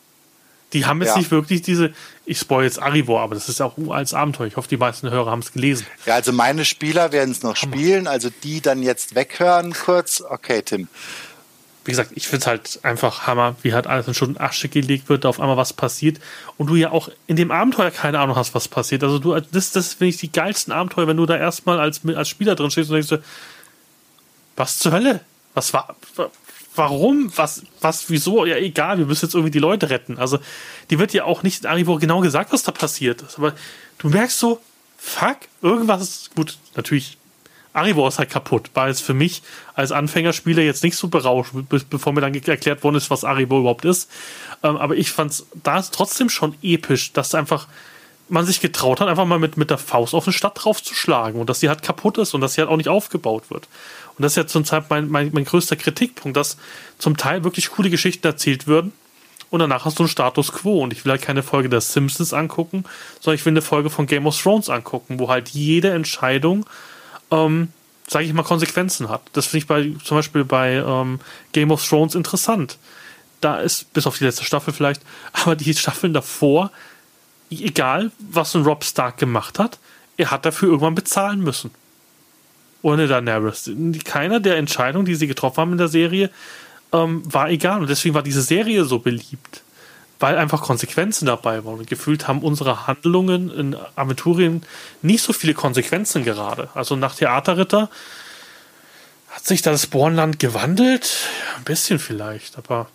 Die 0.74 0.84
haben 0.84 1.00
jetzt 1.00 1.12
ja. 1.12 1.18
nicht 1.18 1.30
wirklich 1.30 1.62
diese, 1.62 1.92
ich 2.26 2.38
spoil 2.38 2.64
jetzt 2.64 2.82
Arivor, 2.82 3.20
aber 3.20 3.34
das 3.34 3.48
ist 3.48 3.60
auch 3.62 3.78
als 3.88 4.12
Abenteuer. 4.12 4.48
Ich 4.48 4.56
hoffe, 4.56 4.68
die 4.68 4.76
meisten 4.76 5.08
Hörer 5.08 5.30
haben 5.30 5.38
es 5.38 5.52
gelesen. 5.52 5.86
Ja, 6.04 6.14
also 6.14 6.32
meine 6.32 6.64
Spieler 6.64 7.12
werden 7.12 7.30
es 7.30 7.42
noch 7.42 7.56
spielen, 7.56 8.06
also 8.08 8.28
die 8.42 8.60
dann 8.60 8.82
jetzt 8.82 9.14
weghören 9.14 9.72
kurz. 9.72 10.20
Okay, 10.20 10.62
Tim. 10.62 10.88
Wie 11.84 11.90
gesagt, 11.90 12.10
ich 12.14 12.26
finde 12.26 12.40
es 12.40 12.46
halt 12.46 12.80
einfach 12.82 13.26
Hammer, 13.26 13.56
wie 13.62 13.72
halt 13.72 13.86
alles 13.86 14.08
in 14.08 14.14
Stunden 14.14 14.40
Asche 14.40 14.68
gelegt 14.68 15.08
wird, 15.08 15.24
da 15.24 15.28
auf 15.28 15.38
einmal 15.38 15.56
was 15.56 15.74
passiert 15.74 16.18
und 16.56 16.68
du 16.68 16.76
ja 16.76 16.90
auch 16.90 17.10
in 17.26 17.36
dem 17.36 17.50
Abenteuer 17.50 17.90
keine 17.90 18.18
Ahnung 18.18 18.36
hast, 18.36 18.54
was 18.54 18.68
passiert. 18.68 19.04
Also 19.04 19.18
du, 19.18 19.38
das, 19.38 19.70
das 19.70 19.94
finde 19.94 20.08
ich 20.08 20.16
die 20.16 20.32
geilsten 20.32 20.72
Abenteuer, 20.72 21.06
wenn 21.06 21.18
du 21.18 21.26
da 21.26 21.36
erstmal 21.36 21.78
als, 21.78 22.00
als 22.04 22.28
Spieler 22.28 22.54
drin 22.54 22.70
stehst 22.70 22.90
und 22.90 22.96
denkst, 22.96 23.22
was 24.56 24.78
zur 24.78 24.92
Hölle? 24.92 25.20
Was 25.52 25.72
war, 25.72 25.94
warum, 26.76 27.30
was, 27.36 27.62
was, 27.80 28.10
wieso, 28.10 28.44
ja 28.44 28.56
egal, 28.56 28.98
wir 28.98 29.06
müssen 29.06 29.26
jetzt 29.26 29.34
irgendwie 29.34 29.50
die 29.50 29.58
Leute 29.58 29.90
retten. 29.90 30.18
Also, 30.18 30.38
die 30.90 30.98
wird 30.98 31.12
ja 31.12 31.24
auch 31.24 31.42
nicht 31.42 31.64
in 31.64 31.70
Arivor 31.70 31.98
genau 31.98 32.20
gesagt, 32.20 32.52
was 32.52 32.62
da 32.62 32.72
passiert 32.72 33.22
ist. 33.22 33.38
Aber 33.38 33.54
du 33.98 34.08
merkst 34.08 34.38
so, 34.38 34.60
fuck, 34.96 35.38
irgendwas 35.62 36.02
ist 36.02 36.34
gut. 36.34 36.58
Natürlich, 36.74 37.18
Arivor 37.72 38.08
ist 38.08 38.18
halt 38.18 38.30
kaputt. 38.30 38.70
War 38.74 38.88
jetzt 38.88 39.02
für 39.02 39.14
mich 39.14 39.42
als 39.74 39.92
Anfängerspieler 39.92 40.62
jetzt 40.62 40.84
nicht 40.84 40.96
so 40.96 41.08
berauschend, 41.08 41.68
bevor 41.90 42.12
mir 42.12 42.20
dann 42.20 42.34
erklärt 42.34 42.82
worden 42.82 42.96
ist, 42.96 43.10
was 43.10 43.24
Arivor 43.24 43.60
überhaupt 43.60 43.84
ist. 43.84 44.10
Ähm, 44.62 44.76
aber 44.76 44.96
ich 44.96 45.10
fand's 45.10 45.46
da 45.62 45.78
ist 45.78 45.92
trotzdem 45.92 46.28
schon 46.28 46.54
episch, 46.62 47.12
dass 47.12 47.34
einfach 47.34 47.66
man 48.28 48.46
sich 48.46 48.60
getraut 48.60 49.00
hat, 49.00 49.08
einfach 49.08 49.26
mal 49.26 49.38
mit, 49.38 49.56
mit 49.56 49.70
der 49.70 49.78
Faust 49.78 50.14
auf 50.14 50.26
eine 50.26 50.32
Stadt 50.32 50.64
draufzuschlagen 50.64 51.40
und 51.40 51.50
dass 51.50 51.60
sie 51.60 51.68
halt 51.68 51.82
kaputt 51.82 52.16
ist 52.18 52.32
und 52.34 52.40
dass 52.40 52.54
sie 52.54 52.62
halt 52.62 52.70
auch 52.70 52.76
nicht 52.76 52.88
aufgebaut 52.88 53.50
wird. 53.50 53.68
Und 54.16 54.22
das 54.22 54.32
ist 54.32 54.36
ja 54.36 54.46
zum 54.46 54.64
Teil 54.64 54.84
mein, 54.88 55.08
mein, 55.08 55.30
mein 55.32 55.44
größter 55.44 55.76
Kritikpunkt, 55.76 56.36
dass 56.36 56.56
zum 56.98 57.16
Teil 57.16 57.44
wirklich 57.44 57.70
coole 57.70 57.90
Geschichten 57.90 58.26
erzählt 58.26 58.66
würden 58.66 58.92
und 59.54 59.60
danach 59.60 59.84
hast 59.84 60.00
du 60.00 60.02
einen 60.02 60.08
Status 60.08 60.50
quo. 60.50 60.82
Und 60.82 60.92
ich 60.92 61.04
will 61.04 61.12
halt 61.12 61.22
keine 61.22 61.44
Folge 61.44 61.68
der 61.68 61.80
Simpsons 61.80 62.32
angucken, 62.32 62.82
sondern 63.20 63.36
ich 63.36 63.46
will 63.46 63.52
eine 63.52 63.62
Folge 63.62 63.88
von 63.88 64.06
Game 64.06 64.26
of 64.26 64.40
Thrones 64.40 64.68
angucken, 64.68 65.20
wo 65.20 65.28
halt 65.28 65.50
jede 65.50 65.92
Entscheidung, 65.92 66.66
ähm, 67.30 67.68
sage 68.08 68.24
ich 68.24 68.32
mal, 68.32 68.42
Konsequenzen 68.42 69.08
hat. 69.08 69.22
Das 69.32 69.46
finde 69.46 69.58
ich 69.58 69.66
bei, 69.68 69.94
zum 70.04 70.16
Beispiel 70.16 70.44
bei 70.44 70.74
ähm, 70.74 71.20
Game 71.52 71.70
of 71.70 71.86
Thrones 71.86 72.16
interessant. 72.16 72.78
Da 73.40 73.60
ist, 73.60 73.92
bis 73.92 74.08
auf 74.08 74.18
die 74.18 74.24
letzte 74.24 74.44
Staffel 74.44 74.74
vielleicht, 74.74 75.02
aber 75.32 75.54
die 75.54 75.72
Staffeln 75.72 76.14
davor, 76.14 76.72
egal 77.48 78.10
was 78.18 78.56
ein 78.56 78.62
Rob 78.62 78.82
Stark 78.82 79.18
gemacht 79.18 79.60
hat, 79.60 79.78
er 80.16 80.32
hat 80.32 80.44
dafür 80.44 80.68
irgendwann 80.68 80.96
bezahlen 80.96 81.40
müssen 81.40 81.70
ohne 82.84 83.08
Daenerys. 83.08 83.70
Keiner 84.04 84.40
der 84.40 84.56
Entscheidungen, 84.56 85.06
die 85.06 85.14
sie 85.14 85.26
getroffen 85.26 85.56
haben 85.56 85.72
in 85.72 85.78
der 85.78 85.88
Serie, 85.88 86.30
ähm, 86.92 87.22
war 87.24 87.48
egal. 87.48 87.80
Und 87.80 87.88
deswegen 87.88 88.14
war 88.14 88.22
diese 88.22 88.42
Serie 88.42 88.84
so 88.84 88.98
beliebt. 88.98 89.62
Weil 90.20 90.36
einfach 90.36 90.62
Konsequenzen 90.62 91.26
dabei 91.26 91.64
waren. 91.64 91.78
Und 91.78 91.86
gefühlt 91.86 92.28
haben 92.28 92.40
unsere 92.40 92.86
Handlungen 92.86 93.50
in 93.50 93.76
Aventurien 93.96 94.62
nicht 95.02 95.22
so 95.22 95.32
viele 95.32 95.54
Konsequenzen 95.54 96.24
gerade. 96.24 96.68
Also 96.74 96.94
nach 96.94 97.14
Theaterritter 97.14 97.90
hat 99.30 99.44
sich 99.44 99.62
das 99.62 99.86
Bornland 99.86 100.38
gewandelt. 100.38 101.16
Ein 101.56 101.64
bisschen 101.64 101.98
vielleicht, 101.98 102.58
aber 102.58 102.88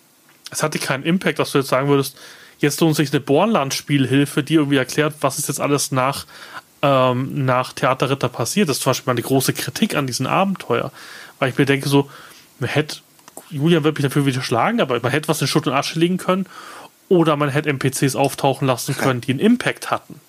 es 0.50 0.62
hatte 0.62 0.78
keinen 0.78 1.02
Impact, 1.02 1.38
dass 1.38 1.52
du 1.52 1.58
jetzt 1.58 1.68
sagen 1.68 1.88
würdest, 1.88 2.16
jetzt 2.58 2.80
lohnt 2.80 2.96
sich 2.96 3.12
eine 3.12 3.20
Bornland-Spielhilfe, 3.20 4.42
die 4.42 4.54
irgendwie 4.54 4.76
erklärt, 4.76 5.14
was 5.20 5.38
ist 5.38 5.48
jetzt 5.48 5.60
alles 5.60 5.92
nach 5.92 6.26
ähm, 6.82 7.44
nach 7.44 7.72
Theaterritter 7.72 8.28
passiert. 8.28 8.68
Das 8.68 8.78
ist 8.78 8.82
zum 8.82 8.90
Beispiel 8.90 9.10
meine 9.12 9.22
große 9.22 9.52
Kritik 9.52 9.94
an 9.94 10.06
diesen 10.06 10.26
Abenteuer. 10.26 10.92
Weil 11.38 11.50
ich 11.50 11.58
mir 11.58 11.66
denke, 11.66 11.88
so, 11.88 12.10
man 12.58 12.70
hätte, 12.70 12.98
Julian 13.50 13.84
wird 13.84 13.96
mich 13.96 14.04
dafür 14.04 14.26
wieder 14.26 14.42
schlagen, 14.42 14.80
aber 14.80 15.00
man 15.00 15.12
hätte 15.12 15.28
was 15.28 15.40
in 15.40 15.48
Schutt 15.48 15.66
und 15.66 15.72
Asche 15.72 15.98
legen 15.98 16.18
können. 16.18 16.46
Oder 17.08 17.36
man 17.36 17.48
hätte 17.48 17.68
NPCs 17.70 18.14
auftauchen 18.14 18.66
lassen 18.66 18.96
können, 18.96 19.20
die 19.20 19.32
einen 19.32 19.40
Impact 19.40 19.90
hatten. 19.90 20.20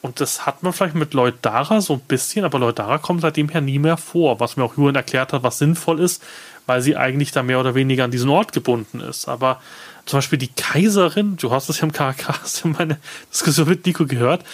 Und 0.00 0.20
das 0.20 0.46
hat 0.46 0.62
man 0.62 0.72
vielleicht 0.72 0.94
mit 0.94 1.12
Lloyd 1.12 1.34
Dara 1.42 1.80
so 1.80 1.94
ein 1.94 2.00
bisschen, 2.00 2.44
aber 2.44 2.58
Lloyd 2.58 2.78
Dara 2.78 2.98
kommt 2.98 3.20
seitdem 3.20 3.48
her 3.48 3.60
nie 3.60 3.78
mehr 3.78 3.96
vor, 3.96 4.38
was 4.38 4.56
mir 4.56 4.64
auch 4.64 4.76
Julian 4.76 4.94
erklärt 4.94 5.32
hat, 5.32 5.42
was 5.42 5.58
sinnvoll 5.58 6.00
ist, 6.00 6.22
weil 6.66 6.82
sie 6.82 6.96
eigentlich 6.96 7.32
da 7.32 7.42
mehr 7.42 7.58
oder 7.58 7.74
weniger 7.74 8.04
an 8.04 8.10
diesen 8.10 8.30
Ort 8.30 8.52
gebunden 8.52 9.00
ist. 9.00 9.28
Aber 9.28 9.60
zum 10.06 10.18
Beispiel 10.18 10.38
die 10.38 10.48
Kaiserin, 10.48 11.36
du 11.36 11.50
hast 11.50 11.68
das 11.68 11.80
ja 11.80 11.84
im 11.84 11.92
KK, 11.92 12.42
hast 12.42 12.64
ja 12.64 12.70
meine 12.70 12.98
Diskussion 13.32 13.68
mit 13.68 13.86
Nico 13.86 14.06
gehört, 14.06 14.44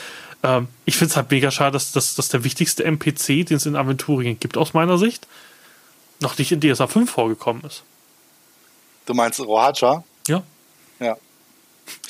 ähm, 0.45 0.69
ich 0.85 0.97
finde 0.97 1.11
es 1.11 1.17
halt 1.17 1.31
mega 1.31 1.51
schade, 1.51 1.73
dass, 1.73 1.91
dass, 1.93 2.15
dass 2.15 2.29
der 2.29 2.45
wichtigste 2.45 2.85
NPC, 2.85 3.47
den 3.47 3.57
es 3.57 3.67
in 3.67 3.77
Aventurien 3.77 4.39
gibt, 4.39 4.57
aus 4.59 4.75
meiner 4.75 4.99
Sicht, 4.99 5.27
noch 6.21 6.39
nicht 6.39 6.53
in 6.53 6.61
DSA 6.61 6.87
5 6.87 7.11
vorgekommen 7.11 7.65
ist. 7.65 7.83
Du 9.07 9.15
meinst 9.15 9.41
Rohacha? 9.41 10.05
Ja. 10.29 10.43
Ja. 11.01 11.17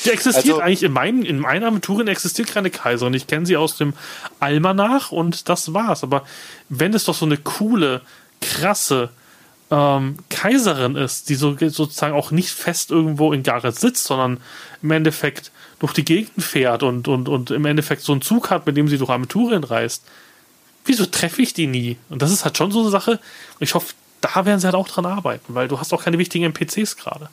Die 0.05 0.11
existiert 0.11 0.47
also, 0.47 0.61
eigentlich 0.61 0.83
in 0.83 0.93
meinen, 0.93 1.25
in 1.25 1.39
meinen 1.39 1.65
Aventurien 1.65 2.09
existiert 2.09 2.49
keine 2.49 2.71
Kaiserin. 2.71 3.15
Ich 3.15 3.27
kenne 3.27 3.47
sie 3.47 3.57
aus 3.57 3.77
dem 3.77 3.95
Almanach 4.41 5.11
und 5.11 5.49
das 5.49 5.73
war's. 5.73 6.03
Aber 6.03 6.25
wenn 6.69 6.93
es 6.93 7.05
doch 7.05 7.15
so 7.15 7.27
eine 7.27 7.39
coole, 7.39 8.03
krasse 8.41 9.11
ähm, 9.71 10.17
Kaiserin 10.29 10.97
ist, 10.97 11.29
die 11.29 11.35
so, 11.35 11.57
sozusagen 11.57 12.15
auch 12.15 12.31
nicht 12.31 12.51
fest 12.51 12.91
irgendwo 12.91 13.33
in 13.33 13.43
Gareth 13.43 13.79
sitzt, 13.79 14.05
sondern 14.05 14.41
im 14.83 14.91
Endeffekt 14.91 15.51
durch 15.85 15.93
die 15.93 16.05
Gegend 16.07 16.43
fährt 16.43 16.83
und, 16.83 17.09
und, 17.09 17.29
und 17.29 17.51
im 17.51 17.67
Endeffekt 17.67 18.01
so 18.01 18.13
einen 18.13 18.23
Zug 18.23 18.49
hat, 18.49 18.65
mit 18.65 18.75
dem 18.75 18.89
sie 18.89 18.97
durch 18.97 19.11
Aventurien 19.11 19.65
reist. 19.65 20.03
Wieso 20.87 21.05
treffe 21.05 21.43
ich 21.43 21.53
die 21.53 21.67
nie? 21.67 21.99
Und 22.09 22.23
das 22.23 22.33
ist 22.33 22.47
halt 22.47 22.57
schon 22.57 22.73
so 22.73 22.81
eine 22.81 22.89
Sache. 22.89 23.21
Ich 23.61 23.75
hoffe, 23.75 23.93
da 24.23 24.47
werden 24.47 24.61
sie 24.61 24.65
halt 24.65 24.77
auch 24.77 24.89
dran 24.89 25.05
arbeiten, 25.05 25.55
weil 25.55 25.69
du 25.69 25.79
hast 25.79 25.93
auch 25.93 26.03
keine 26.03 26.17
wichtigen 26.17 26.47
NPCs 26.47 26.97
gerade. 26.97 27.29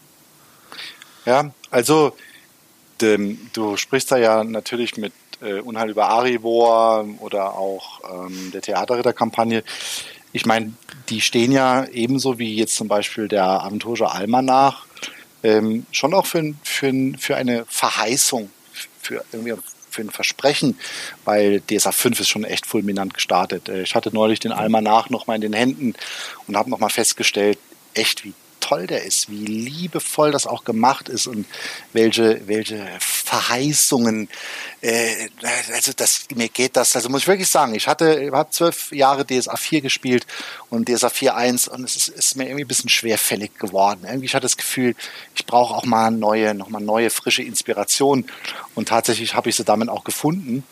Ja, 1.25 1.53
also 1.69 2.13
dem, 2.99 3.39
du 3.53 3.77
sprichst 3.77 4.11
da 4.11 4.17
ja 4.17 4.43
natürlich 4.43 4.97
mit 4.97 5.13
äh, 5.41 5.61
Unheil 5.61 5.89
über 5.89 6.09
Arivor 6.09 7.05
oder 7.19 7.53
auch 7.53 8.01
ähm, 8.27 8.51
der 8.51 8.61
Theaterritterkampagne. 8.61 9.63
Ich 10.33 10.45
meine, 10.45 10.73
die 11.07 11.21
stehen 11.21 11.53
ja 11.53 11.85
ebenso 11.85 12.37
wie 12.37 12.53
jetzt 12.53 12.75
zum 12.75 12.89
Beispiel 12.89 13.29
der 13.29 13.45
Aventurische 13.45 14.11
Almanach 14.11 14.87
ähm, 15.43 15.85
schon 15.91 16.13
auch 16.13 16.25
für, 16.25 16.53
für, 16.63 16.93
für 17.17 17.35
eine 17.35 17.65
Verheißung, 17.67 18.49
für 19.01 19.23
irgendwie 19.31 19.53
für 19.89 20.01
ein 20.01 20.09
Versprechen, 20.09 20.79
weil 21.25 21.61
DSA 21.61 21.91
5 21.91 22.21
ist 22.21 22.29
schon 22.29 22.45
echt 22.45 22.65
fulminant 22.65 23.13
gestartet. 23.13 23.69
Äh, 23.69 23.81
ich 23.83 23.95
hatte 23.95 24.13
neulich 24.13 24.39
den 24.39 24.51
Almanach 24.51 25.09
noch 25.09 25.27
mal 25.27 25.35
in 25.35 25.41
den 25.41 25.53
Händen 25.53 25.93
und 26.47 26.57
habe 26.57 26.69
noch 26.69 26.79
mal 26.79 26.89
festgestellt, 26.89 27.59
echt 27.93 28.23
wie 28.23 28.33
toll 28.71 28.87
der 28.87 29.03
ist, 29.03 29.29
wie 29.29 29.43
liebevoll 29.45 30.31
das 30.31 30.47
auch 30.47 30.63
gemacht 30.63 31.09
ist 31.09 31.27
und 31.27 31.45
welche, 31.91 32.47
welche 32.47 32.87
Verheißungen, 32.99 34.29
äh, 34.79 35.27
also 35.73 35.91
das, 35.93 36.27
mir 36.33 36.47
geht 36.47 36.77
das, 36.77 36.95
also 36.95 37.09
muss 37.09 37.23
ich 37.23 37.27
wirklich 37.27 37.49
sagen, 37.49 37.75
ich 37.75 37.89
hatte, 37.89 38.29
habe 38.31 38.49
zwölf 38.49 38.93
Jahre 38.93 39.25
DSA 39.25 39.57
4 39.57 39.81
gespielt 39.81 40.25
und 40.69 40.87
DSA 40.87 41.07
4.1 41.07 41.69
und 41.69 41.83
es 41.83 41.97
ist, 41.97 42.07
ist, 42.07 42.37
mir 42.37 42.45
irgendwie 42.45 42.63
ein 42.63 42.67
bisschen 42.67 42.89
schwerfällig 42.89 43.59
geworden. 43.59 44.05
Irgendwie 44.05 44.27
ich 44.27 44.35
hatte 44.35 44.45
das 44.45 44.55
Gefühl, 44.55 44.95
ich 45.35 45.45
brauche 45.45 45.75
auch 45.75 45.83
mal 45.83 46.09
neue, 46.09 46.53
nochmal 46.53 46.81
neue, 46.81 47.09
frische 47.09 47.43
Inspiration 47.43 48.25
und 48.73 48.87
tatsächlich 48.87 49.35
habe 49.35 49.49
ich 49.49 49.57
sie 49.57 49.65
damit 49.65 49.89
auch 49.89 50.05
gefunden. 50.05 50.63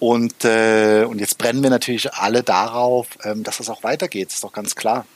Und, 0.00 0.44
äh, 0.44 1.04
und 1.04 1.18
jetzt 1.18 1.38
brennen 1.38 1.62
wir 1.62 1.70
natürlich 1.70 2.12
alle 2.14 2.42
darauf, 2.42 3.08
ähm, 3.24 3.42
dass 3.42 3.58
das 3.58 3.68
auch 3.68 3.82
weitergeht, 3.82 4.28
ist 4.28 4.44
doch 4.44 4.52
ganz 4.52 4.76
klar. 4.76 5.06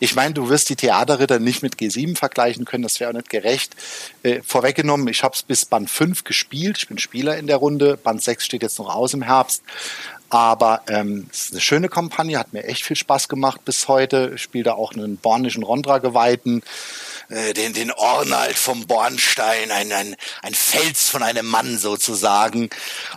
Ich 0.00 0.16
meine, 0.16 0.34
du 0.34 0.48
wirst 0.48 0.68
die 0.68 0.76
Theaterritter 0.76 1.38
nicht 1.38 1.62
mit 1.62 1.76
G7 1.76 2.16
vergleichen 2.16 2.64
können, 2.64 2.82
das 2.82 2.98
wäre 2.98 3.10
auch 3.10 3.14
nicht 3.14 3.30
gerecht. 3.30 3.76
Äh, 4.22 4.40
vorweggenommen, 4.42 5.06
ich 5.08 5.22
habe 5.22 5.34
es 5.34 5.42
bis 5.42 5.64
Band 5.64 5.90
5 5.90 6.24
gespielt, 6.24 6.78
ich 6.78 6.88
bin 6.88 6.98
Spieler 6.98 7.36
in 7.36 7.46
der 7.46 7.56
Runde, 7.56 7.96
Band 7.96 8.22
6 8.22 8.44
steht 8.44 8.62
jetzt 8.62 8.78
noch 8.78 8.92
aus 8.92 9.14
im 9.14 9.22
Herbst. 9.22 9.62
Aber 10.32 10.80
ähm, 10.88 11.28
es 11.30 11.42
ist 11.42 11.52
eine 11.52 11.60
schöne 11.60 11.88
Kampagne, 11.90 12.38
hat 12.38 12.54
mir 12.54 12.64
echt 12.64 12.84
viel 12.84 12.96
Spaß 12.96 13.28
gemacht 13.28 13.66
bis 13.66 13.86
heute. 13.86 14.32
Ich 14.34 14.40
spiele 14.40 14.64
da 14.64 14.72
auch 14.72 14.94
einen 14.94 15.18
bornischen 15.18 15.62
Rondra-Geweihten. 15.62 16.62
Äh, 17.32 17.54
den, 17.54 17.72
den 17.72 17.90
Ornald 17.92 18.58
vom 18.58 18.86
Bornstein, 18.86 19.70
ein, 19.70 19.90
ein, 19.90 20.16
ein 20.42 20.54
Fels 20.54 21.08
von 21.08 21.22
einem 21.22 21.46
Mann 21.46 21.78
sozusagen. 21.78 22.68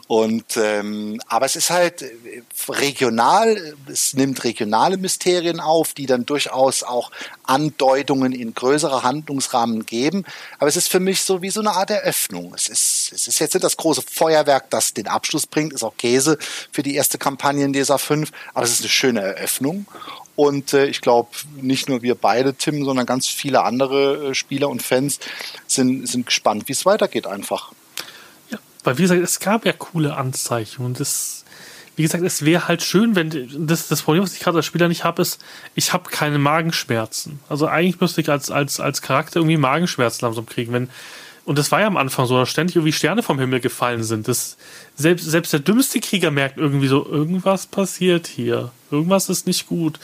Und 0.07 0.55
ähm, 0.55 1.19
aber 1.27 1.45
es 1.45 1.57
ist 1.57 1.69
halt 1.69 2.01
äh, 2.01 2.41
regional, 2.69 3.75
es 3.91 4.13
nimmt 4.13 4.43
regionale 4.45 4.95
Mysterien 4.95 5.59
auf, 5.59 5.93
die 5.93 6.05
dann 6.05 6.25
durchaus 6.25 6.83
auch 6.83 7.11
Andeutungen 7.43 8.31
in 8.31 8.53
größere 8.53 9.03
Handlungsrahmen 9.03 9.85
geben. 9.85 10.23
Aber 10.59 10.69
es 10.69 10.77
ist 10.77 10.87
für 10.87 11.01
mich 11.01 11.21
so 11.21 11.41
wie 11.41 11.49
so 11.49 11.59
eine 11.59 11.71
Art 11.71 11.89
Eröffnung. 11.89 12.53
Es 12.55 12.69
ist, 12.69 13.11
es 13.11 13.27
ist 13.27 13.39
jetzt 13.39 13.53
nicht 13.53 13.65
das 13.65 13.75
große 13.75 14.01
Feuerwerk, 14.01 14.69
das 14.69 14.93
den 14.93 15.07
Abschluss 15.07 15.45
bringt, 15.45 15.73
ist 15.73 15.83
auch 15.83 15.97
Käse 15.97 16.37
für 16.71 16.83
die 16.83 16.95
erste 16.95 17.04
Kampagne 17.17 17.65
in 17.65 17.73
dieser 17.73 17.99
fünf, 17.99 18.31
aber 18.53 18.65
es 18.65 18.71
ist 18.71 18.81
eine 18.81 18.89
schöne 18.89 19.21
Eröffnung. 19.21 19.85
Und 20.35 20.73
äh, 20.73 20.87
ich 20.87 21.01
glaube, 21.01 21.29
nicht 21.61 21.87
nur 21.87 22.01
wir 22.01 22.15
beide, 22.15 22.53
Tim, 22.55 22.83
sondern 22.83 23.05
ganz 23.05 23.27
viele 23.27 23.63
andere 23.63 24.31
äh, 24.31 24.35
Spieler 24.35 24.69
und 24.69 24.81
Fans 24.81 25.19
sind, 25.67 26.07
sind 26.07 26.25
gespannt, 26.25 26.67
wie 26.67 26.73
es 26.73 26.85
weitergeht 26.85 27.25
einfach. 27.25 27.71
Ja, 28.49 28.59
weil 28.83 28.97
wie 28.97 29.03
gesagt, 29.03 29.21
es 29.21 29.39
gab 29.39 29.65
ja 29.65 29.71
coole 29.71 30.17
Anzeichen 30.17 30.85
und 30.85 30.99
es, 30.99 31.45
wie 31.95 32.03
gesagt, 32.03 32.23
es 32.23 32.43
wäre 32.43 32.67
halt 32.67 32.83
schön, 32.83 33.15
wenn 33.15 33.67
das, 33.67 33.87
das 33.87 34.01
Problem, 34.01 34.23
was 34.23 34.33
ich 34.33 34.41
gerade 34.41 34.57
als 34.57 34.65
Spieler 34.65 34.89
nicht 34.89 35.05
habe, 35.05 35.21
ist, 35.21 35.39
ich 35.73 35.93
habe 35.93 36.09
keine 36.09 36.37
Magenschmerzen. 36.37 37.39
Also 37.47 37.67
eigentlich 37.67 38.01
müsste 38.01 38.19
ich 38.19 38.29
als, 38.29 38.51
als, 38.51 38.81
als 38.81 39.01
Charakter 39.01 39.37
irgendwie 39.39 39.57
Magenschmerzen 39.57 40.25
langsam 40.25 40.45
kriegen, 40.45 40.73
wenn 40.73 40.89
und 41.45 41.59
das 41.59 41.71
war 41.71 41.79
ja 41.79 41.87
am 41.87 41.97
Anfang 41.97 42.25
so, 42.25 42.37
dass 42.39 42.49
ständig 42.49 42.75
irgendwie 42.75 42.91
Sterne 42.91 43.21
vom 43.21 43.39
Himmel 43.39 43.59
gefallen 43.59 44.03
sind. 44.03 44.27
Das, 44.27 44.57
selbst, 44.95 45.25
selbst 45.25 45.53
der 45.53 45.59
dümmste 45.59 45.99
Krieger 45.99 46.31
merkt 46.31 46.57
irgendwie 46.57 46.87
so, 46.87 47.05
irgendwas 47.05 47.67
passiert 47.67 48.25
hier. 48.25 48.71
Irgendwas 48.89 49.29
ist 49.29 49.45
nicht 49.45 49.67
gut. 49.67 49.99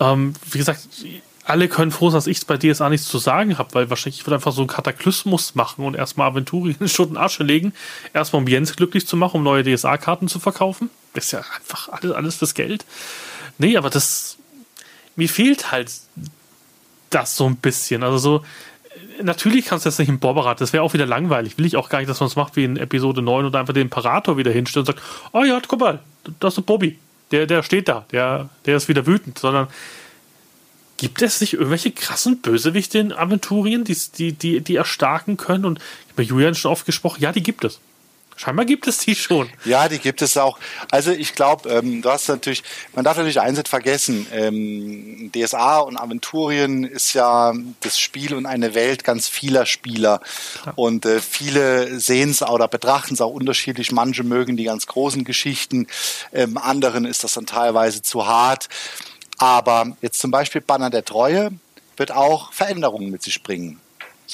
Ähm, 0.00 0.34
wie 0.50 0.58
gesagt, 0.58 0.88
alle 1.44 1.68
können 1.68 1.92
froh 1.92 2.10
sein, 2.10 2.18
dass 2.18 2.26
ich 2.26 2.44
bei 2.46 2.56
DSA 2.56 2.88
nichts 2.88 3.06
zu 3.06 3.18
sagen 3.18 3.58
habe, 3.58 3.72
weil 3.74 3.90
wahrscheinlich 3.90 4.20
ich 4.20 4.26
würde 4.26 4.36
einfach 4.36 4.52
so 4.52 4.62
einen 4.62 4.68
Kataklysmus 4.68 5.54
machen 5.54 5.84
und 5.84 5.94
erstmal 5.94 6.30
Aventurien 6.30 6.76
in 6.80 6.88
Schutt 6.88 7.10
und 7.10 7.18
Asche 7.18 7.44
legen. 7.44 7.72
Erstmal 8.12 8.42
um 8.42 8.48
Jens 8.48 8.74
glücklich 8.74 9.06
zu 9.06 9.16
machen, 9.16 9.36
um 9.36 9.42
neue 9.44 9.62
DSA-Karten 9.62 10.26
zu 10.26 10.40
verkaufen. 10.40 10.90
Das 11.12 11.26
ist 11.26 11.32
ja 11.32 11.44
einfach 11.56 11.88
alles, 11.90 12.12
alles 12.12 12.38
das 12.38 12.54
Geld. 12.54 12.84
Nee, 13.58 13.76
aber 13.76 13.90
das, 13.90 14.38
mir 15.14 15.28
fehlt 15.28 15.70
halt 15.70 15.92
das 17.10 17.36
so 17.36 17.46
ein 17.46 17.56
bisschen. 17.56 18.02
Also 18.02 18.18
so, 18.18 18.44
natürlich 19.22 19.66
kannst 19.66 19.84
du 19.84 19.88
das 19.88 19.98
nicht 19.98 20.08
im 20.08 20.18
Borberat, 20.18 20.60
das 20.60 20.72
wäre 20.72 20.82
auch 20.82 20.94
wieder 20.94 21.06
langweilig. 21.06 21.58
Will 21.58 21.66
ich 21.66 21.76
auch 21.76 21.88
gar 21.88 21.98
nicht, 21.98 22.08
dass 22.08 22.20
man 22.20 22.28
es 22.28 22.36
macht 22.36 22.56
wie 22.56 22.64
in 22.64 22.76
Episode 22.76 23.22
9 23.22 23.46
und 23.46 23.56
einfach 23.56 23.74
den 23.74 23.82
Imperator 23.82 24.36
wieder 24.36 24.50
hinstellt 24.50 24.88
und 24.88 24.94
sagt, 24.94 25.06
oh 25.32 25.44
ja, 25.44 25.60
guck 25.66 25.80
mal, 25.80 26.00
das 26.40 26.58
ist 26.58 26.66
Bobby. 26.66 26.98
Der, 27.30 27.46
der 27.46 27.62
steht 27.62 27.88
da, 27.88 28.04
der, 28.12 28.48
der 28.66 28.76
ist 28.76 28.88
wieder 28.88 29.06
wütend, 29.06 29.38
sondern 29.38 29.68
gibt 30.96 31.22
es 31.22 31.40
nicht 31.40 31.54
irgendwelche 31.54 31.90
krassen 31.90 32.40
Bösewichte 32.40 32.98
in 32.98 33.12
Aventurien, 33.12 33.84
die, 33.84 33.96
die, 34.16 34.32
die, 34.32 34.60
die 34.60 34.76
erstarken 34.76 35.36
können? 35.36 35.64
Und 35.64 35.78
ich 35.78 36.12
habe 36.12 36.22
Julian 36.22 36.54
schon 36.54 36.70
oft 36.70 36.86
gesprochen, 36.86 37.22
ja, 37.22 37.32
die 37.32 37.42
gibt 37.42 37.64
es. 37.64 37.80
Scheinbar 38.36 38.64
gibt 38.64 38.86
es 38.86 38.98
die 38.98 39.14
schon. 39.14 39.48
Ja, 39.64 39.88
die 39.88 39.98
gibt 39.98 40.20
es 40.20 40.36
auch. 40.36 40.58
Also 40.90 41.12
ich 41.12 41.34
glaube, 41.34 41.68
ähm, 41.68 42.02
du 42.02 42.10
hast 42.10 42.28
natürlich, 42.28 42.62
man 42.94 43.04
darf 43.04 43.16
natürlich 43.16 43.40
eins 43.40 43.56
nicht 43.56 43.68
vergessen, 43.68 44.26
ähm, 44.32 45.30
DSA 45.34 45.78
und 45.78 45.96
Aventurien 45.96 46.84
ist 46.84 47.12
ja 47.12 47.52
das 47.80 47.98
Spiel 47.98 48.34
und 48.34 48.46
eine 48.46 48.74
Welt 48.74 49.04
ganz 49.04 49.28
vieler 49.28 49.66
Spieler. 49.66 50.20
Ja. 50.66 50.72
Und 50.74 51.06
äh, 51.06 51.20
viele 51.20 52.00
sehen 52.00 52.30
es 52.30 52.42
oder 52.42 52.68
betrachten 52.68 53.14
es 53.14 53.20
auch 53.20 53.30
unterschiedlich. 53.30 53.92
Manche 53.92 54.24
mögen 54.24 54.56
die 54.56 54.64
ganz 54.64 54.86
großen 54.86 55.24
Geschichten, 55.24 55.86
ähm, 56.32 56.58
anderen 56.58 57.04
ist 57.04 57.24
das 57.24 57.34
dann 57.34 57.46
teilweise 57.46 58.02
zu 58.02 58.26
hart. 58.26 58.68
Aber 59.38 59.96
jetzt 60.00 60.20
zum 60.20 60.30
Beispiel 60.30 60.60
Banner 60.60 60.90
der 60.90 61.04
Treue 61.04 61.50
wird 61.96 62.12
auch 62.12 62.52
Veränderungen 62.52 63.10
mit 63.10 63.22
sich 63.22 63.42
bringen. 63.42 63.80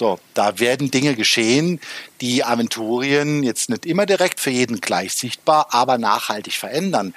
So, 0.01 0.19
da 0.33 0.59
werden 0.59 0.91
Dinge 0.91 1.15
geschehen, 1.15 1.79
die 2.23 2.43
Aventurien 2.43 3.43
jetzt 3.43 3.69
nicht 3.69 3.85
immer 3.85 4.07
direkt 4.07 4.41
für 4.41 4.49
jeden 4.49 4.81
gleich 4.81 5.13
sichtbar, 5.13 5.75
aber 5.75 5.99
nachhaltig 5.99 6.55
verändern. 6.55 7.13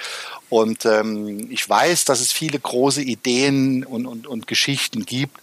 Und 0.50 0.86
ähm, 0.86 1.50
ich 1.50 1.70
weiß, 1.70 2.04
dass 2.04 2.20
es 2.20 2.34
viele 2.34 2.60
große 2.60 3.02
Ideen 3.02 3.86
und, 3.86 4.06
und, 4.06 4.28
und 4.28 4.48
Geschichten 4.48 5.06
gibt 5.06 5.38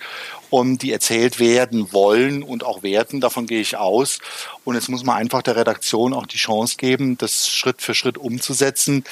und 0.51 0.83
die 0.83 0.93
erzählt 0.93 1.41
werden 1.41 1.95
wollen 1.95 2.43
und 2.43 2.63
auch 2.63 2.83
werden. 2.83 3.23
Davon 3.23 3.47
gehe 3.47 3.63
ich 3.63 3.79
aus. 3.79 4.19
Und 4.65 4.75
jetzt 4.75 4.91
muss 4.91 5.05
man 5.05 5.17
einfach 5.17 5.41
der 5.41 5.57
Redaktion 5.57 6.13
auch 6.13 6.27
die 6.27 6.37
Chance 6.37 6.77
geben, 6.77 7.17
das 7.17 7.49
Schritt 7.49 7.81
für 7.81 7.95
Schritt 7.95 8.19
umzusetzen. 8.19 9.03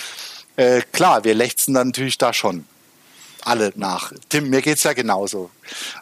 Äh, 0.56 0.82
klar, 0.92 1.24
wir 1.24 1.32
lechzen 1.32 1.72
dann 1.72 1.86
natürlich 1.86 2.18
da 2.18 2.34
schon 2.34 2.66
alle 3.46 3.72
nach. 3.76 4.12
Tim, 4.28 4.50
mir 4.50 4.62
geht's 4.62 4.82
ja 4.82 4.92
genauso. 4.92 5.50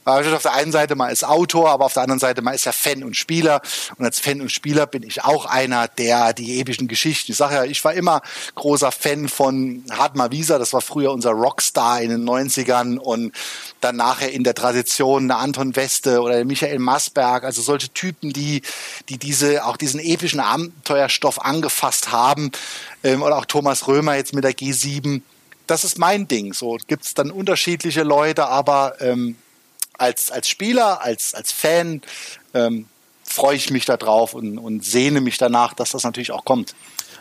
Auf 0.05 0.43
der 0.43 0.55
einen 0.55 0.73
Seite 0.73 0.95
mal 0.95 1.09
als 1.09 1.25
Autor, 1.25 1.71
aber 1.71 1.87
auf 1.87 1.93
der 1.93 2.03
anderen 2.03 2.21
Seite 2.21 2.43
mal 2.43 2.53
ist 2.53 2.67
ja 2.67 2.73
Fan 2.73 3.03
und 3.03 3.17
Spieler. 3.17 3.61
Und 3.99 4.05
als 4.05 4.21
Fan 4.21 4.41
und 4.41 4.53
Spieler 4.53 4.87
bin 4.87 5.03
ich 5.03 5.25
auch 5.25 5.47
einer, 5.47 5.89
der 5.89 6.33
die 6.33 6.61
epischen 6.61 6.89
Geschichten. 6.89 7.33
Ich 7.33 7.39
sage 7.39 7.57
ja, 7.57 7.65
ich 7.65 7.85
war 7.85 7.95
immer 7.95 8.23
großer 8.55 8.93
Fan 8.93 9.29
von 9.29 9.85
Hartmar 9.91 10.31
Wieser. 10.31 10.59
Das 10.59 10.73
war 10.73 10.81
früher 10.81 11.13
unser 11.13 11.31
Rockstar 11.31 12.01
in 12.01 12.11
den 12.11 12.29
90ern 12.29 12.99
und 12.99 13.33
dann 13.81 13.97
nachher 13.97 14.33
in 14.33 14.45
der 14.45 14.55
Tradition 14.55 15.29
der 15.29 15.39
Anton 15.39 15.75
Weste 15.77 16.21
oder 16.21 16.37
der 16.37 16.45
Michael 16.45 16.79
Masberg. 16.79 17.45
Also 17.45 17.63
solche 17.63 17.89
Typen, 17.89 18.33
die, 18.33 18.63
die 19.09 19.19
diese, 19.19 19.65
auch 19.65 19.77
diesen 19.77 20.01
epischen 20.01 20.41
Abenteuerstoff 20.41 21.45
angefasst 21.45 22.13
haben. 22.13 22.53
Ähm, 23.03 23.23
oder 23.23 23.37
auch 23.37 23.47
Thomas 23.47 23.89
Römer 23.89 24.15
jetzt 24.15 24.35
mit 24.35 24.45
der 24.45 24.53
G7 24.53 25.23
das 25.67 25.85
ist 25.85 25.99
mein 25.99 26.29
Ding. 26.29 26.53
So 26.53 26.79
gibt 26.87 27.05
es 27.05 27.15
dann 27.15 27.31
unterschiedliche 27.31 28.03
Leute, 28.03 28.49
aber 28.49 29.01
ähm, 29.01 29.37
als, 29.99 30.31
als 30.31 30.49
Spieler, 30.49 31.03
als, 31.03 31.35
als 31.35 31.53
Fan 31.53 32.03
ähm, 32.55 32.87
freue 33.25 33.57
ich 33.57 33.71
mich 33.71 33.85
darauf 33.85 34.35
und, 34.35 34.59
und 34.59 34.85
sehne 34.85 35.21
mich 35.21 35.39
danach, 35.39 35.75
dass 35.75 35.91
das 35.91 36.05
natürlich 36.05 36.33
auch 36.33 36.45
kommt. 36.45 36.75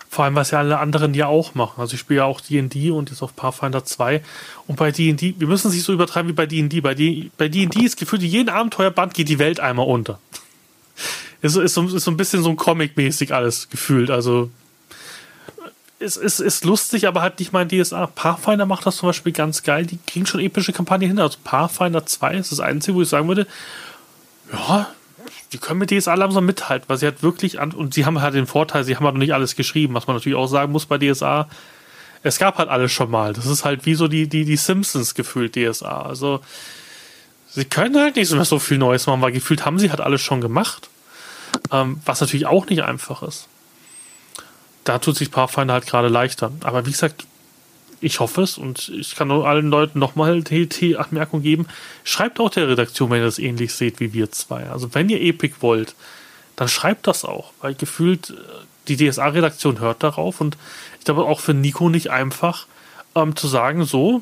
Vor 0.09 0.23
allem, 0.23 0.35
was 0.35 0.51
ja 0.51 0.59
alle 0.59 0.77
anderen 0.77 1.13
ja 1.13 1.27
auch 1.27 1.55
machen. 1.55 1.81
Also 1.81 1.95
ich 1.95 1.99
spiele 1.99 2.19
ja 2.19 2.25
auch 2.25 2.39
D&D 2.39 2.91
und 2.91 3.09
jetzt 3.09 3.21
auf 3.21 3.35
Pathfinder 3.35 3.83
2. 3.83 4.23
Und 4.67 4.77
bei 4.77 4.91
D&D, 4.91 5.35
wir 5.39 5.47
müssen 5.47 5.67
es 5.67 5.73
nicht 5.73 5.83
so 5.83 5.93
übertreiben 5.93 6.29
wie 6.29 6.33
bei 6.33 6.45
D&D. 6.45 6.79
Bei 6.79 6.93
D&D 6.93 7.83
ist 7.83 7.97
gefühlt, 7.97 8.21
jeden 8.21 8.49
Abenteuerband 8.49 9.13
geht 9.13 9.27
die 9.27 9.39
Welt 9.39 9.59
einmal 9.59 9.87
unter. 9.87 10.19
ist, 11.41 11.57
ist, 11.57 11.77
ist 11.77 12.03
so 12.03 12.11
ein 12.11 12.17
bisschen 12.17 12.43
so 12.43 12.49
ein 12.49 12.55
Comic-mäßig 12.55 13.33
alles 13.33 13.69
gefühlt. 13.69 14.09
Also 14.09 14.49
es 15.99 16.17
ist, 16.17 16.39
ist 16.39 16.65
lustig, 16.65 17.07
aber 17.07 17.21
halt 17.21 17.39
nicht 17.39 17.53
mein 17.53 17.69
DSA. 17.69 18.07
Pathfinder 18.07 18.65
macht 18.65 18.85
das 18.85 18.97
zum 18.97 19.07
Beispiel 19.07 19.31
ganz 19.31 19.63
geil. 19.63 19.85
Die 19.85 19.97
kriegen 20.05 20.25
schon 20.25 20.41
epische 20.41 20.73
Kampagnen 20.73 21.09
hin. 21.09 21.19
Also 21.19 21.37
Pathfinder 21.43 22.05
2 22.05 22.35
ist 22.35 22.51
das 22.51 22.59
Einzige, 22.59 22.95
wo 22.95 23.01
ich 23.01 23.09
sagen 23.09 23.27
würde, 23.27 23.47
ja, 24.51 24.87
die 25.53 25.57
können 25.57 25.79
mit 25.79 25.91
DSA 25.91 26.13
langsam 26.15 26.45
mithalten, 26.45 26.89
weil 26.89 26.97
sie 26.97 27.05
halt 27.05 27.23
wirklich 27.23 27.59
an, 27.59 27.71
und 27.71 27.93
sie 27.93 28.05
haben 28.05 28.21
halt 28.21 28.35
den 28.35 28.47
Vorteil, 28.47 28.83
sie 28.83 28.95
haben 28.95 29.05
halt 29.05 29.15
noch 29.15 29.19
nicht 29.19 29.33
alles 29.33 29.55
geschrieben, 29.55 29.93
was 29.93 30.07
man 30.07 30.17
natürlich 30.17 30.37
auch 30.37 30.47
sagen 30.47 30.71
muss 30.71 30.85
bei 30.85 30.97
DSA. 30.97 31.47
Es 32.23 32.39
gab 32.39 32.57
halt 32.57 32.69
alles 32.69 32.91
schon 32.91 33.09
mal. 33.09 33.33
Das 33.33 33.45
ist 33.45 33.63
halt 33.63 33.85
wie 33.85 33.95
so 33.95 34.07
die, 34.07 34.27
die, 34.27 34.45
die 34.45 34.57
Simpsons 34.57 35.15
gefühlt 35.15 35.55
DSA. 35.55 36.01
Also, 36.01 36.41
sie 37.47 37.65
können 37.65 37.97
halt 37.97 38.17
nicht 38.17 38.27
so 38.27 38.59
viel 38.59 38.77
Neues 38.77 39.07
machen, 39.07 39.21
weil 39.21 39.31
gefühlt 39.31 39.65
haben 39.65 39.79
sie 39.79 39.91
halt 39.91 40.01
alles 40.01 40.21
schon 40.21 40.41
gemacht. 40.41 40.89
Ähm, 41.71 42.01
was 42.05 42.19
natürlich 42.19 42.47
auch 42.47 42.65
nicht 42.65 42.83
einfach 42.83 43.23
ist. 43.23 43.47
Da 44.85 44.99
tut 44.99 45.17
sich 45.17 45.31
Pathfinder 45.31 45.73
halt 45.73 45.85
gerade 45.85 46.07
leichter. 46.07 46.51
Aber 46.63 46.85
wie 46.85 46.91
gesagt, 46.91 47.27
ich 48.01 48.19
hoffe 48.19 48.43
es 48.43 48.57
und 48.57 48.89
ich 48.89 49.15
kann 49.15 49.29
nur 49.29 49.47
allen 49.47 49.69
Leuten 49.69 49.99
nochmal 49.99 50.41
die 50.43 50.97
Anmerkung 50.97 51.41
geben. 51.41 51.67
Schreibt 52.03 52.39
auch 52.39 52.49
der 52.49 52.69
Redaktion, 52.69 53.09
wenn 53.09 53.21
ihr 53.21 53.25
das 53.25 53.39
ähnlich 53.39 53.73
seht 53.73 53.99
wie 53.99 54.13
wir 54.13 54.31
zwei. 54.31 54.69
Also 54.69 54.93
wenn 54.93 55.09
ihr 55.09 55.21
Epic 55.21 55.55
wollt, 55.61 55.95
dann 56.55 56.67
schreibt 56.67 57.07
das 57.07 57.25
auch, 57.25 57.51
weil 57.61 57.75
gefühlt 57.75 58.29
äh, 58.29 58.33
die 58.87 58.97
DSA-Redaktion 58.97 59.79
hört 59.79 60.03
darauf 60.03 60.39
und 60.39 60.57
ich 60.99 61.05
glaube 61.05 61.25
auch 61.25 61.39
für 61.39 61.53
Nico 61.53 61.89
nicht 61.89 62.11
einfach 62.11 62.67
ähm, 63.15 63.35
zu 63.35 63.47
sagen, 63.47 63.85
so, 63.85 64.21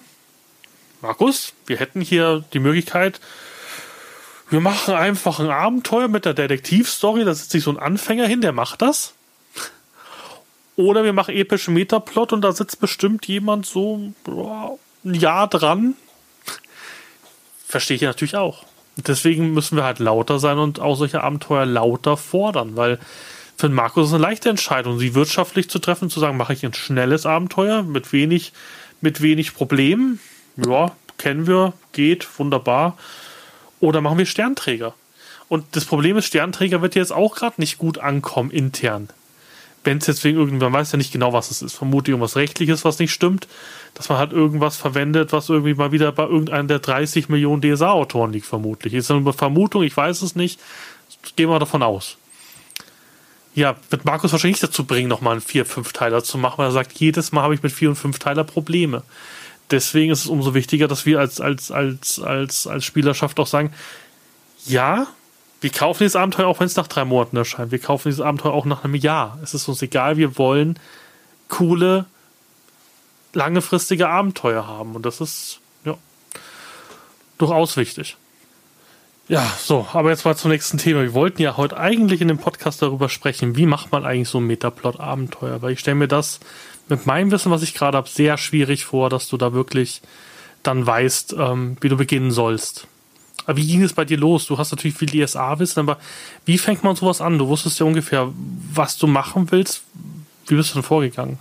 Markus, 1.01 1.53
wir 1.65 1.77
hätten 1.77 2.01
hier 2.01 2.43
die 2.53 2.59
Möglichkeit, 2.59 3.19
wir 4.49 4.61
machen 4.61 4.93
einfach 4.93 5.39
ein 5.39 5.49
Abenteuer 5.49 6.07
mit 6.07 6.25
der 6.25 6.33
Detektivstory, 6.33 7.25
da 7.25 7.33
sitzt 7.33 7.51
sich 7.51 7.63
so 7.63 7.71
ein 7.71 7.79
Anfänger 7.79 8.27
hin, 8.27 8.41
der 8.41 8.53
macht 8.53 8.81
das. 8.81 9.13
Oder 10.75 11.03
wir 11.03 11.13
machen 11.13 11.35
epischen 11.35 11.73
Metaplot 11.73 12.33
und 12.33 12.41
da 12.41 12.51
sitzt 12.51 12.79
bestimmt 12.79 13.27
jemand 13.27 13.65
so 13.65 14.13
ein 15.05 15.13
Jahr 15.13 15.47
dran. 15.47 15.95
Verstehe 17.67 17.95
ich 17.95 18.01
natürlich 18.01 18.35
auch. 18.35 18.63
Deswegen 18.95 19.53
müssen 19.53 19.75
wir 19.75 19.83
halt 19.83 19.99
lauter 19.99 20.39
sein 20.39 20.57
und 20.57 20.79
auch 20.79 20.95
solche 20.95 21.23
Abenteuer 21.23 21.65
lauter 21.65 22.17
fordern, 22.17 22.75
weil 22.75 22.99
für 23.57 23.67
den 23.67 23.75
Markus 23.75 24.05
ist 24.05 24.09
es 24.09 24.13
eine 24.15 24.23
leichte 24.23 24.49
Entscheidung, 24.49 24.99
sie 24.99 25.15
wirtschaftlich 25.15 25.69
zu 25.69 25.79
treffen, 25.79 26.09
zu 26.09 26.19
sagen, 26.19 26.37
mache 26.37 26.53
ich 26.53 26.65
ein 26.65 26.73
schnelles 26.73 27.25
Abenteuer 27.25 27.83
mit 27.83 28.11
wenig, 28.11 28.53
mit 29.01 29.21
wenig 29.21 29.53
Problemen. 29.53 30.19
Ja, 30.57 30.91
kennen 31.17 31.47
wir, 31.47 31.73
geht, 31.91 32.27
wunderbar. 32.39 32.97
Oder 33.79 34.01
machen 34.01 34.17
wir 34.17 34.25
Sternträger. 34.25 34.93
Und 35.49 35.75
das 35.75 35.85
Problem 35.85 36.17
ist, 36.17 36.25
Sternträger 36.25 36.81
wird 36.81 36.95
jetzt 36.95 37.13
auch 37.13 37.35
gerade 37.35 37.59
nicht 37.59 37.77
gut 37.77 37.99
ankommen 37.99 38.49
intern 38.49 39.09
wenn 39.83 39.97
es 39.97 40.07
jetzt 40.07 40.23
wegen 40.23 40.37
irgendwann 40.37 40.73
weiß 40.73 40.93
ja 40.93 40.97
nicht 40.97 41.11
genau, 41.11 41.33
was 41.33 41.51
es 41.51 41.61
ist. 41.61 41.73
Vermute 41.73 42.11
irgendwas 42.11 42.35
Rechtliches, 42.35 42.85
was 42.85 42.99
nicht 42.99 43.11
stimmt, 43.11 43.47
dass 43.93 44.09
man 44.09 44.17
halt 44.17 44.31
irgendwas 44.31 44.77
verwendet, 44.77 45.33
was 45.33 45.49
irgendwie 45.49 45.73
mal 45.73 45.91
wieder 45.91 46.11
bei 46.11 46.23
irgendeinem 46.23 46.67
der 46.67 46.79
30 46.79 47.29
Millionen 47.29 47.61
DSA-Autoren 47.61 48.31
liegt, 48.31 48.45
vermutlich. 48.45 48.93
Ist 48.93 49.11
eine 49.11 49.33
Vermutung, 49.33 49.83
ich 49.83 49.95
weiß 49.95 50.21
es 50.21 50.35
nicht. 50.35 50.59
Gehen 51.35 51.49
wir 51.49 51.59
davon 51.59 51.83
aus. 51.83 52.17
Ja, 53.55 53.75
wird 53.89 54.05
Markus 54.05 54.31
wahrscheinlich 54.31 54.61
nicht 54.61 54.71
dazu 54.71 54.85
bringen, 54.85 55.09
nochmal 55.09 55.33
einen 55.33 55.41
4-5-Teiler 55.41 56.23
zu 56.23 56.37
machen, 56.37 56.57
weil 56.57 56.69
er 56.69 56.71
sagt, 56.71 56.93
jedes 56.93 57.31
Mal 57.31 57.43
habe 57.43 57.53
ich 57.53 57.61
mit 57.61 57.71
4 57.71 57.89
und 57.89 57.97
5-Teiler 57.97 58.43
Probleme. 58.43 59.03
Deswegen 59.69 60.11
ist 60.11 60.21
es 60.21 60.27
umso 60.27 60.53
wichtiger, 60.53 60.87
dass 60.87 61.05
wir 61.05 61.19
als, 61.19 61.39
als, 61.39 61.71
als, 61.71 62.19
als, 62.19 62.67
als 62.67 62.83
Spielerschaft 62.83 63.39
auch 63.39 63.47
sagen, 63.47 63.71
ja, 64.65 65.07
wir 65.63 65.71
kaufen 65.71 65.99
dieses 65.99 66.15
Abenteuer 66.15 66.47
auch, 66.47 66.59
wenn 66.59 66.67
es 66.67 66.75
nach 66.75 66.87
drei 66.87 67.05
Monaten 67.05 67.37
erscheint. 67.37 67.71
Wir 67.71 67.79
kaufen 67.79 68.09
dieses 68.09 68.21
Abenteuer 68.21 68.53
auch 68.53 68.65
nach 68.65 68.83
einem 68.83 68.95
Jahr. 68.95 69.39
Es 69.41 69.53
ist 69.53 69.67
uns 69.67 69.81
egal, 69.81 70.17
wir 70.17 70.37
wollen 70.37 70.77
coole, 71.47 72.05
langefristige 73.33 74.09
Abenteuer 74.09 74.67
haben. 74.67 74.95
Und 74.95 75.05
das 75.05 75.21
ist, 75.21 75.59
ja, 75.85 75.97
durchaus 77.37 77.77
wichtig. 77.77 78.17
Ja, 79.29 79.49
so, 79.57 79.87
aber 79.93 80.09
jetzt 80.09 80.25
mal 80.25 80.35
zum 80.35 80.51
nächsten 80.51 80.77
Thema. 80.77 81.01
Wir 81.01 81.13
wollten 81.13 81.41
ja 81.41 81.55
heute 81.55 81.77
eigentlich 81.77 82.19
in 82.19 82.27
dem 82.27 82.39
Podcast 82.39 82.81
darüber 82.81 83.07
sprechen, 83.07 83.55
wie 83.55 83.65
macht 83.65 83.91
man 83.91 84.05
eigentlich 84.05 84.27
so 84.27 84.39
ein 84.39 84.47
Metaplot-Abenteuer? 84.47 85.61
Weil 85.61 85.71
ich 85.71 85.79
stelle 85.79 85.95
mir 85.95 86.09
das 86.09 86.41
mit 86.89 87.05
meinem 87.05 87.31
Wissen, 87.31 87.51
was 87.51 87.63
ich 87.63 87.73
gerade 87.73 87.97
habe, 87.97 88.09
sehr 88.09 88.37
schwierig 88.37 88.83
vor, 88.83 89.09
dass 89.09 89.29
du 89.29 89.37
da 89.37 89.53
wirklich 89.53 90.01
dann 90.61 90.85
weißt, 90.85 91.35
ähm, 91.39 91.77
wie 91.79 91.87
du 91.87 91.95
beginnen 91.95 92.31
sollst. 92.31 92.87
Aber 93.45 93.57
wie 93.57 93.67
ging 93.67 93.83
es 93.83 93.93
bei 93.93 94.05
dir 94.05 94.17
los? 94.17 94.45
Du 94.45 94.57
hast 94.57 94.71
natürlich 94.71 94.97
viel 94.97 95.09
DSA-Wissen, 95.09 95.79
aber 95.79 95.99
wie 96.45 96.57
fängt 96.57 96.83
man 96.83 96.95
sowas 96.95 97.21
an? 97.21 97.37
Du 97.37 97.47
wusstest 97.47 97.79
ja 97.79 97.85
ungefähr, 97.85 98.31
was 98.73 98.97
du 98.97 99.07
machen 99.07 99.51
willst. 99.51 99.83
Wie 100.47 100.55
bist 100.55 100.71
du 100.71 100.75
denn 100.75 100.83
vorgegangen? 100.83 101.37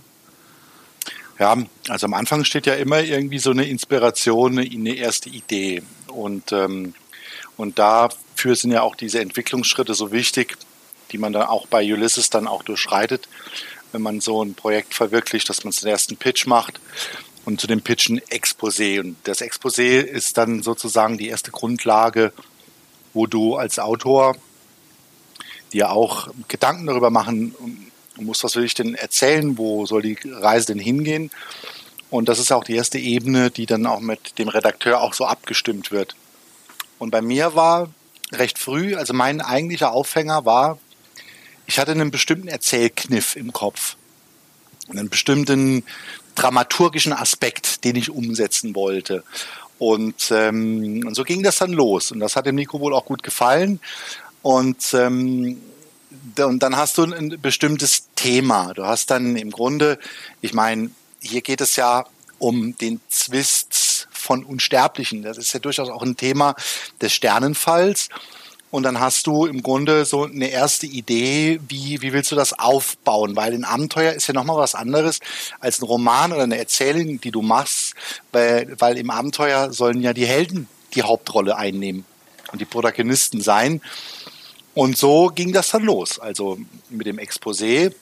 Ja, 1.39 1.57
also 1.89 2.05
am 2.05 2.13
Anfang 2.13 2.43
steht 2.43 2.67
ja 2.67 2.75
immer 2.75 3.01
irgendwie 3.01 3.39
so 3.39 3.51
eine 3.51 3.65
Inspiration, 3.65 4.59
eine 4.59 4.95
erste 4.95 5.29
Idee. 5.29 5.81
Und, 6.07 6.51
ähm, 6.51 6.93
und 7.57 7.79
dafür 7.79 8.55
sind 8.55 8.71
ja 8.71 8.81
auch 8.81 8.95
diese 8.95 9.19
Entwicklungsschritte 9.19 9.93
so 9.93 10.11
wichtig, 10.11 10.57
die 11.11 11.17
man 11.17 11.33
dann 11.33 11.43
auch 11.43 11.67
bei 11.67 11.83
Ulysses 11.83 12.29
dann 12.29 12.47
auch 12.47 12.63
durchschreitet, 12.63 13.27
wenn 13.91 14.01
man 14.01 14.19
so 14.19 14.43
ein 14.43 14.53
Projekt 14.53 14.93
verwirklicht, 14.93 15.49
dass 15.49 15.63
man 15.63 15.73
den 15.73 15.89
ersten 15.89 16.17
Pitch 16.17 16.47
macht 16.47 16.79
und 17.45 17.59
zu 17.59 17.67
dem 17.67 17.81
Pitchen 17.81 18.19
Exposé. 18.19 18.99
Und 18.99 19.17
das 19.23 19.41
Exposé 19.41 19.99
ist 19.99 20.37
dann 20.37 20.63
sozusagen 20.63 21.17
die 21.17 21.27
erste 21.27 21.51
Grundlage, 21.51 22.33
wo 23.13 23.27
du 23.27 23.55
als 23.55 23.79
Autor 23.79 24.35
dir 25.71 25.91
auch 25.91 26.29
Gedanken 26.47 26.85
darüber 26.85 27.09
machen 27.09 27.55
musst, 28.17 28.43
was 28.43 28.55
will 28.55 28.63
ich 28.63 28.75
denn 28.75 28.95
erzählen, 28.95 29.57
wo 29.57 29.85
soll 29.85 30.01
die 30.01 30.17
Reise 30.25 30.67
denn 30.67 30.79
hingehen. 30.79 31.31
Und 32.09 32.29
das 32.29 32.39
ist 32.39 32.51
auch 32.51 32.63
die 32.63 32.75
erste 32.75 32.99
Ebene, 32.99 33.49
die 33.49 33.65
dann 33.65 33.87
auch 33.87 33.99
mit 33.99 34.37
dem 34.37 34.47
Redakteur 34.47 35.01
auch 35.01 35.13
so 35.13 35.25
abgestimmt 35.25 35.91
wird. 35.91 36.15
Und 36.99 37.09
bei 37.09 37.21
mir 37.21 37.55
war 37.55 37.89
recht 38.31 38.59
früh, 38.59 38.95
also 38.95 39.13
mein 39.13 39.41
eigentlicher 39.41 39.91
Aufhänger 39.91 40.45
war, 40.45 40.77
ich 41.65 41.79
hatte 41.79 41.91
einen 41.91 42.11
bestimmten 42.11 42.47
Erzählkniff 42.47 43.35
im 43.35 43.53
Kopf. 43.53 43.95
Einen 44.89 45.09
bestimmten 45.09 45.83
dramaturgischen 46.35 47.13
Aspekt, 47.13 47.83
den 47.83 47.95
ich 47.95 48.09
umsetzen 48.09 48.75
wollte. 48.75 49.23
Und, 49.79 50.31
ähm, 50.31 51.03
und 51.05 51.15
so 51.15 51.23
ging 51.23 51.43
das 51.43 51.57
dann 51.57 51.71
los. 51.71 52.11
Und 52.11 52.19
das 52.19 52.35
hat 52.35 52.45
dem 52.45 52.55
Nico 52.55 52.79
wohl 52.79 52.93
auch 52.93 53.05
gut 53.05 53.23
gefallen. 53.23 53.79
Und, 54.41 54.93
ähm, 54.93 55.61
und 56.37 56.59
dann 56.59 56.77
hast 56.77 56.97
du 56.97 57.03
ein 57.03 57.41
bestimmtes 57.41 58.07
Thema. 58.15 58.73
Du 58.73 58.85
hast 58.85 59.09
dann 59.09 59.35
im 59.35 59.51
Grunde, 59.51 59.99
ich 60.41 60.53
meine, 60.53 60.91
hier 61.19 61.41
geht 61.41 61.61
es 61.61 61.75
ja 61.75 62.05
um 62.39 62.77
den 62.77 63.01
Zwist 63.09 64.07
von 64.11 64.43
Unsterblichen. 64.43 65.23
Das 65.23 65.37
ist 65.37 65.53
ja 65.53 65.59
durchaus 65.59 65.89
auch 65.89 66.03
ein 66.03 66.17
Thema 66.17 66.55
des 67.01 67.13
Sternenfalls. 67.13 68.09
Und 68.73 68.81
dann 68.81 68.99
hast 68.99 69.27
du 69.27 69.45
im 69.45 69.61
Grunde 69.61 70.03
so 70.03 70.23
eine 70.23 70.47
erste 70.47 70.87
Idee, 70.87 71.59
wie, 71.67 72.01
wie 72.01 72.11
willst 72.11 72.31
du 72.31 72.35
das 72.35 72.57
aufbauen? 72.57 73.35
Weil 73.35 73.53
ein 73.53 73.65
Abenteuer 73.65 74.13
ist 74.13 74.25
ja 74.25 74.33
nochmal 74.33 74.57
was 74.57 74.73
anderes 74.73 75.19
als 75.59 75.79
ein 75.79 75.85
Roman 75.85 76.33
oder 76.33 76.41
eine 76.41 76.57
Erzählung, 76.57 77.21
die 77.21 77.29
du 77.29 77.43
machst, 77.43 77.93
weil, 78.31 78.73
weil 78.79 78.97
im 78.97 79.11
Abenteuer 79.11 79.71
sollen 79.71 80.01
ja 80.01 80.11
die 80.11 80.25
Helden 80.25 80.67
die 80.95 81.03
Hauptrolle 81.03 81.55
einnehmen 81.55 82.03
und 82.51 82.61
die 82.61 82.65
Protagonisten 82.65 83.41
sein. 83.41 83.79
Und 84.73 84.97
so 84.97 85.27
ging 85.27 85.53
das 85.53 85.69
dann 85.69 85.83
los. 85.83 86.17
Also 86.17 86.57
mit 86.89 87.05
dem 87.05 87.19
Exposé. 87.19 87.93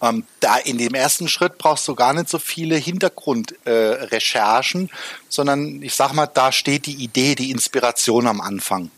Ähm, 0.00 0.24
da 0.40 0.56
in 0.56 0.78
dem 0.78 0.94
ersten 0.94 1.28
Schritt 1.28 1.58
brauchst 1.58 1.86
du 1.86 1.94
gar 1.94 2.14
nicht 2.14 2.30
so 2.30 2.38
viele 2.38 2.76
Hintergrundrecherchen, 2.76 4.86
äh, 4.86 4.92
sondern 5.28 5.82
ich 5.82 5.94
sag 5.94 6.14
mal, 6.14 6.28
da 6.28 6.50
steht 6.50 6.86
die 6.86 6.94
Idee, 6.94 7.34
die 7.34 7.50
Inspiration 7.50 8.26
am 8.26 8.40
Anfang. 8.40 8.90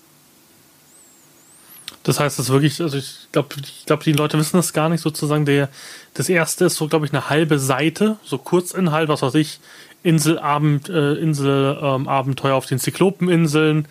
Das 2.02 2.18
heißt, 2.18 2.38
es 2.38 2.48
wirklich, 2.48 2.80
also 2.80 2.98
ich 2.98 3.28
glaube, 3.30 3.54
ich 3.62 3.86
glaube, 3.86 4.02
die 4.04 4.12
Leute 4.12 4.38
wissen 4.38 4.56
das 4.56 4.72
gar 4.72 4.88
nicht 4.88 5.00
sozusagen. 5.00 5.44
Der, 5.44 5.68
das 6.14 6.28
erste 6.28 6.64
ist 6.64 6.76
so, 6.76 6.88
glaube 6.88 7.06
ich, 7.06 7.12
eine 7.12 7.30
halbe 7.30 7.58
Seite, 7.58 8.16
so 8.24 8.38
Kurzinhalt, 8.38 9.08
was 9.08 9.22
weiß 9.22 9.34
ich, 9.36 9.60
Inselabend, 10.02 10.88
äh, 10.88 11.14
Inselabenteuer 11.14 12.52
ähm, 12.52 12.56
auf 12.56 12.66
den 12.66 12.80
Zyklopeninseln. 12.80 13.86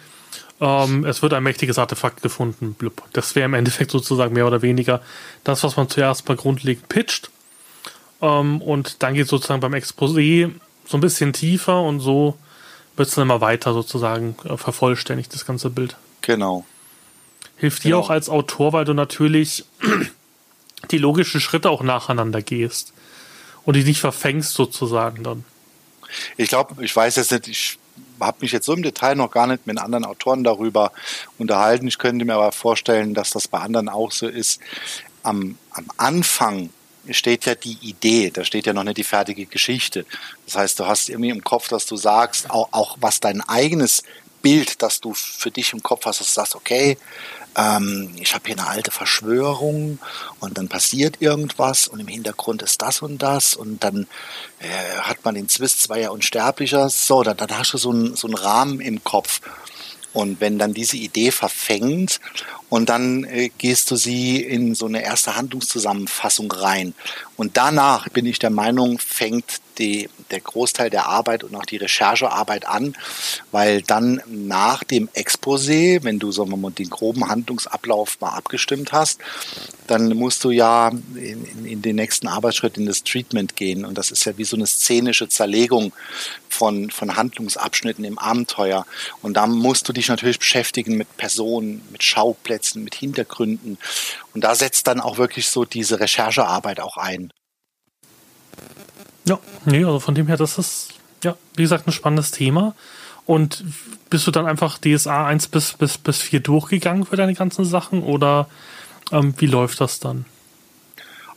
Ähm, 0.59 1.05
es 1.05 1.21
wird 1.21 1.33
ein 1.33 1.43
mächtiges 1.43 1.79
Artefakt 1.79 2.21
gefunden. 2.21 2.73
Blub. 2.73 3.01
Das 3.13 3.35
wäre 3.35 3.45
im 3.45 3.53
Endeffekt 3.53 3.91
sozusagen 3.91 4.33
mehr 4.33 4.45
oder 4.45 4.61
weniger 4.61 5.01
das, 5.43 5.63
was 5.63 5.77
man 5.77 5.89
zuerst 5.89 6.27
mal 6.27 6.35
grundlegend 6.35 6.89
pitcht. 6.89 7.31
Ähm, 8.21 8.61
und 8.61 9.01
dann 9.03 9.13
geht 9.13 9.27
sozusagen 9.27 9.61
beim 9.61 9.73
Exposé 9.73 10.51
so 10.85 10.97
ein 10.97 11.01
bisschen 11.01 11.31
tiefer 11.31 11.81
und 11.81 12.01
so 12.01 12.37
wird 12.97 13.07
es 13.07 13.15
dann 13.15 13.23
immer 13.23 13.41
weiter 13.41 13.73
sozusagen 13.73 14.35
äh, 14.43 14.57
vervollständigt, 14.57 15.33
das 15.33 15.45
ganze 15.45 15.69
Bild. 15.69 15.95
Genau. 16.21 16.65
Hilft 17.61 17.83
genau. 17.83 17.97
dir 17.97 17.99
auch 17.99 18.09
als 18.09 18.27
Autor, 18.27 18.73
weil 18.73 18.85
du 18.85 18.95
natürlich 18.95 19.65
die 20.91 20.97
logischen 20.97 21.39
Schritte 21.39 21.69
auch 21.69 21.83
nacheinander 21.83 22.41
gehst 22.41 22.91
und 23.65 23.75
die 23.75 23.83
nicht 23.83 24.01
verfängst 24.01 24.53
sozusagen 24.55 25.23
dann. 25.23 25.45
Ich 26.37 26.49
glaube, 26.49 26.83
ich 26.83 26.95
weiß 26.95 27.17
jetzt 27.17 27.31
nicht, 27.31 27.47
ich 27.47 27.77
habe 28.19 28.37
mich 28.41 28.51
jetzt 28.51 28.65
so 28.65 28.73
im 28.73 28.81
Detail 28.81 29.13
noch 29.13 29.29
gar 29.29 29.45
nicht 29.45 29.67
mit 29.67 29.77
anderen 29.79 30.05
Autoren 30.05 30.43
darüber 30.43 30.91
unterhalten. 31.37 31.87
Ich 31.87 31.99
könnte 31.99 32.25
mir 32.25 32.33
aber 32.33 32.51
vorstellen, 32.51 33.13
dass 33.13 33.29
das 33.29 33.47
bei 33.47 33.59
anderen 33.59 33.89
auch 33.89 34.11
so 34.11 34.27
ist. 34.27 34.59
Am, 35.21 35.55
am 35.69 35.85
Anfang 35.97 36.71
steht 37.11 37.45
ja 37.45 37.53
die 37.53 37.77
Idee, 37.83 38.31
da 38.31 38.43
steht 38.43 38.65
ja 38.65 38.73
noch 38.73 38.83
nicht 38.83 38.97
die 38.97 39.03
fertige 39.03 39.45
Geschichte. 39.45 40.07
Das 40.47 40.55
heißt, 40.55 40.79
du 40.79 40.87
hast 40.87 41.09
irgendwie 41.09 41.29
im 41.29 41.43
Kopf, 41.43 41.67
dass 41.67 41.85
du 41.85 41.95
sagst, 41.95 42.49
auch, 42.49 42.69
auch 42.71 42.97
was 43.01 43.19
dein 43.19 43.41
eigenes 43.41 44.01
Bild, 44.41 44.81
das 44.81 44.99
du 44.99 45.13
für 45.13 45.51
dich 45.51 45.73
im 45.73 45.83
Kopf 45.83 46.05
hast, 46.05 46.19
dass 46.19 46.27
du 46.27 46.33
sagst, 46.33 46.55
okay, 46.55 46.97
ähm, 47.55 48.11
ich 48.19 48.33
habe 48.33 48.47
hier 48.47 48.57
eine 48.57 48.67
alte 48.67 48.91
Verschwörung 48.91 49.99
und 50.39 50.57
dann 50.57 50.69
passiert 50.69 51.21
irgendwas 51.21 51.87
und 51.87 51.99
im 51.99 52.07
Hintergrund 52.07 52.61
ist 52.61 52.81
das 52.81 53.01
und 53.01 53.21
das 53.21 53.55
und 53.55 53.83
dann 53.83 54.07
äh, 54.59 54.97
hat 55.01 55.23
man 55.25 55.35
den 55.35 55.49
Zwist 55.49 55.81
zweier 55.81 56.11
Unsterblicher. 56.11 56.89
So, 56.89 57.23
dann, 57.23 57.37
dann 57.37 57.57
hast 57.57 57.73
du 57.73 57.77
so 57.77 57.91
einen, 57.91 58.15
so 58.15 58.27
einen 58.27 58.35
Rahmen 58.35 58.79
im 58.79 59.03
Kopf. 59.03 59.41
Und 60.13 60.41
wenn 60.41 60.59
dann 60.59 60.73
diese 60.73 60.97
Idee 60.97 61.31
verfängt 61.31 62.19
und 62.69 62.89
dann 62.89 63.23
äh, 63.23 63.49
gehst 63.57 63.89
du 63.91 63.95
sie 63.95 64.41
in 64.41 64.75
so 64.75 64.85
eine 64.85 65.03
erste 65.03 65.37
Handlungszusammenfassung 65.37 66.51
rein. 66.51 66.93
Und 67.37 67.55
danach 67.55 68.09
bin 68.09 68.25
ich 68.25 68.37
der 68.37 68.49
Meinung, 68.49 68.99
fängt 68.99 69.45
die, 69.77 70.09
der 70.31 70.41
Großteil 70.41 70.89
der 70.89 71.07
Arbeit 71.07 71.43
und 71.43 71.55
auch 71.55 71.65
die 71.65 71.77
Recherchearbeit 71.77 72.67
an, 72.67 72.95
weil 73.51 73.81
dann 73.81 74.21
nach 74.27 74.83
dem 74.83 75.09
Exposé, 75.09 76.03
wenn 76.03 76.19
du 76.19 76.31
wir 76.31 76.57
mal, 76.57 76.71
den 76.71 76.89
groben 76.89 77.27
Handlungsablauf 77.27 78.19
mal 78.19 78.29
abgestimmt 78.29 78.91
hast, 78.91 79.19
dann 79.87 80.15
musst 80.15 80.43
du 80.43 80.51
ja 80.51 80.89
in, 80.89 81.45
in, 81.45 81.65
in 81.65 81.81
den 81.81 81.95
nächsten 81.97 82.27
Arbeitsschritt 82.27 82.77
in 82.77 82.85
das 82.85 83.03
Treatment 83.03 83.55
gehen. 83.55 83.85
Und 83.85 83.97
das 83.97 84.11
ist 84.11 84.25
ja 84.25 84.37
wie 84.37 84.43
so 84.43 84.55
eine 84.55 84.67
szenische 84.67 85.27
Zerlegung 85.27 85.93
von, 86.49 86.89
von 86.89 87.15
Handlungsabschnitten 87.15 88.05
im 88.05 88.17
Abenteuer. 88.17 88.85
Und 89.21 89.35
da 89.35 89.47
musst 89.47 89.87
du 89.87 89.93
dich 89.93 90.07
natürlich 90.07 90.39
beschäftigen 90.39 90.97
mit 90.97 91.17
Personen, 91.17 91.81
mit 91.91 92.03
Schauplätzen, 92.03 92.83
mit 92.83 92.95
Hintergründen. 92.95 93.77
Und 94.33 94.43
da 94.43 94.55
setzt 94.55 94.87
dann 94.87 95.01
auch 95.01 95.17
wirklich 95.17 95.47
so 95.47 95.65
diese 95.65 95.99
Recherchearbeit 95.99 96.79
auch 96.79 96.97
ein. 96.97 97.33
Ja, 99.25 99.39
nee, 99.65 99.83
also 99.83 99.99
von 99.99 100.15
dem 100.15 100.27
her, 100.27 100.37
das 100.37 100.57
ist, 100.57 100.93
ja, 101.23 101.35
wie 101.55 101.63
gesagt, 101.63 101.87
ein 101.87 101.91
spannendes 101.91 102.31
Thema. 102.31 102.75
Und 103.25 103.63
bist 104.09 104.25
du 104.27 104.31
dann 104.31 104.47
einfach 104.47 104.77
DSA 104.79 105.27
1 105.27 105.47
bis, 105.49 105.73
bis, 105.73 105.97
bis 105.97 106.21
4 106.21 106.39
durchgegangen 106.39 107.05
für 107.05 107.15
deine 107.15 107.33
ganzen 107.33 107.65
Sachen 107.65 108.03
oder 108.03 108.47
ähm, 109.11 109.33
wie 109.37 109.45
läuft 109.45 109.79
das 109.79 109.99
dann? 109.99 110.25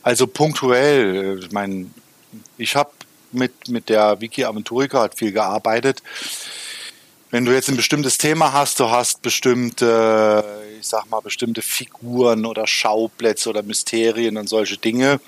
Also 0.01 0.27
punktuell, 0.27 1.39
ich 1.43 1.51
meine, 1.51 1.87
ich 2.57 2.75
habe 2.75 2.91
mit, 3.31 3.69
mit 3.69 3.89
der 3.89 4.19
Wiki 4.21 4.45
Aventurica 4.45 5.01
hat 5.01 5.17
viel 5.17 5.31
gearbeitet. 5.31 6.01
Wenn 7.35 7.43
du 7.43 7.51
jetzt 7.51 7.67
ein 7.67 7.75
bestimmtes 7.75 8.17
Thema 8.17 8.53
hast, 8.53 8.79
du 8.79 8.89
hast 8.89 9.21
bestimmte 9.21 10.41
ich 10.79 10.87
sag 10.87 11.09
mal, 11.09 11.19
bestimmte 11.19 11.61
Figuren 11.61 12.45
oder 12.45 12.65
Schauplätze 12.65 13.49
oder 13.49 13.61
Mysterien 13.61 14.37
und 14.37 14.47
solche 14.47 14.77
Dinge. 14.77 15.19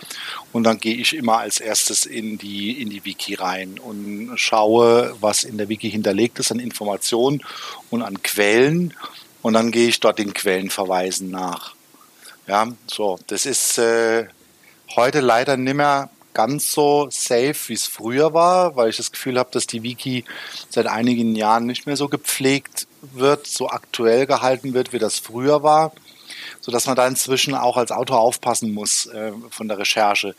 Und 0.53 0.63
dann 0.63 0.77
gehe 0.77 0.95
ich 0.95 1.13
immer 1.13 1.39
als 1.39 1.59
erstes 1.59 2.05
in 2.05 2.37
die, 2.37 2.81
in 2.81 2.89
die 2.89 3.03
Wiki 3.03 3.33
rein 3.33 3.77
und 3.77 4.37
schaue, 4.37 5.17
was 5.19 5.43
in 5.43 5.57
der 5.57 5.67
Wiki 5.67 5.91
hinterlegt 5.91 6.39
ist 6.39 6.49
an 6.49 6.59
Informationen 6.59 7.43
und 7.89 8.03
an 8.03 8.23
Quellen. 8.23 8.93
Und 9.41 9.55
dann 9.55 9.71
gehe 9.71 9.89
ich 9.89 9.99
dort 9.99 10.17
den 10.17 10.33
Quellenverweisen 10.33 11.29
nach. 11.29 11.75
Ja, 12.47 12.71
so, 12.85 13.19
das 13.27 13.45
ist 13.45 13.79
äh, 13.79 14.27
heute 14.95 15.19
leider 15.19 15.57
nicht 15.57 15.75
mehr 15.75 16.09
ganz 16.37 16.71
so 16.71 17.07
safe, 17.09 17.55
wie 17.65 17.73
es 17.73 17.87
früher 17.87 18.31
war, 18.31 18.75
weil 18.75 18.91
ich 18.91 18.97
das 18.97 19.11
Gefühl 19.11 19.39
habe, 19.39 19.49
dass 19.51 19.65
die 19.65 19.81
Wiki 19.81 20.23
seit 20.69 20.85
einigen 20.85 21.35
Jahren 21.35 21.65
nicht 21.65 21.87
mehr 21.87 21.97
so 21.97 22.09
gepflegt 22.09 22.85
wird, 23.01 23.47
so 23.47 23.69
aktuell 23.69 24.27
gehalten 24.27 24.75
wird, 24.75 24.93
wie 24.93 24.99
das 24.99 25.17
früher 25.17 25.63
war 25.63 25.93
so 26.67 26.71
dass 26.71 26.85
man 26.85 26.97
da 26.97 27.07
inzwischen 27.07 27.55
auch 27.55 27.77
als 27.77 27.93
Autor 27.93 28.19
aufpassen 28.19 28.73
muss 28.73 29.05
äh, 29.05 29.31
von 29.49 29.69
der 29.69 29.77
Recherche. 29.77 30.35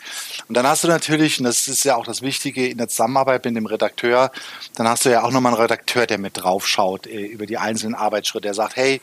Und 0.47 0.57
dann 0.59 0.67
hast 0.67 0.85
du 0.85 0.89
natürlich, 0.89 1.39
und 1.39 1.45
das 1.45 1.69
ist 1.69 1.85
ja 1.85 1.97
auch 1.97 2.05
das 2.05 2.21
Wichtige 2.21 2.69
in 2.69 2.77
der 2.77 2.89
Zusammenarbeit 2.89 3.47
mit 3.47 3.57
dem 3.57 3.65
Redakteur, 3.65 4.31
dann 4.75 4.87
hast 4.87 5.07
du 5.07 5.11
ja 5.11 5.23
auch 5.23 5.31
nochmal 5.31 5.55
einen 5.55 5.63
Redakteur, 5.63 6.07
der 6.07 6.19
mit 6.19 6.37
drauf 6.37 6.69
schaut 6.69 7.07
äh, 7.07 7.25
über 7.25 7.47
die 7.47 7.57
einzelnen 7.57 7.95
Arbeitsschritte. 7.95 8.43
Der 8.43 8.53
sagt, 8.55 8.77
hey, 8.77 9.01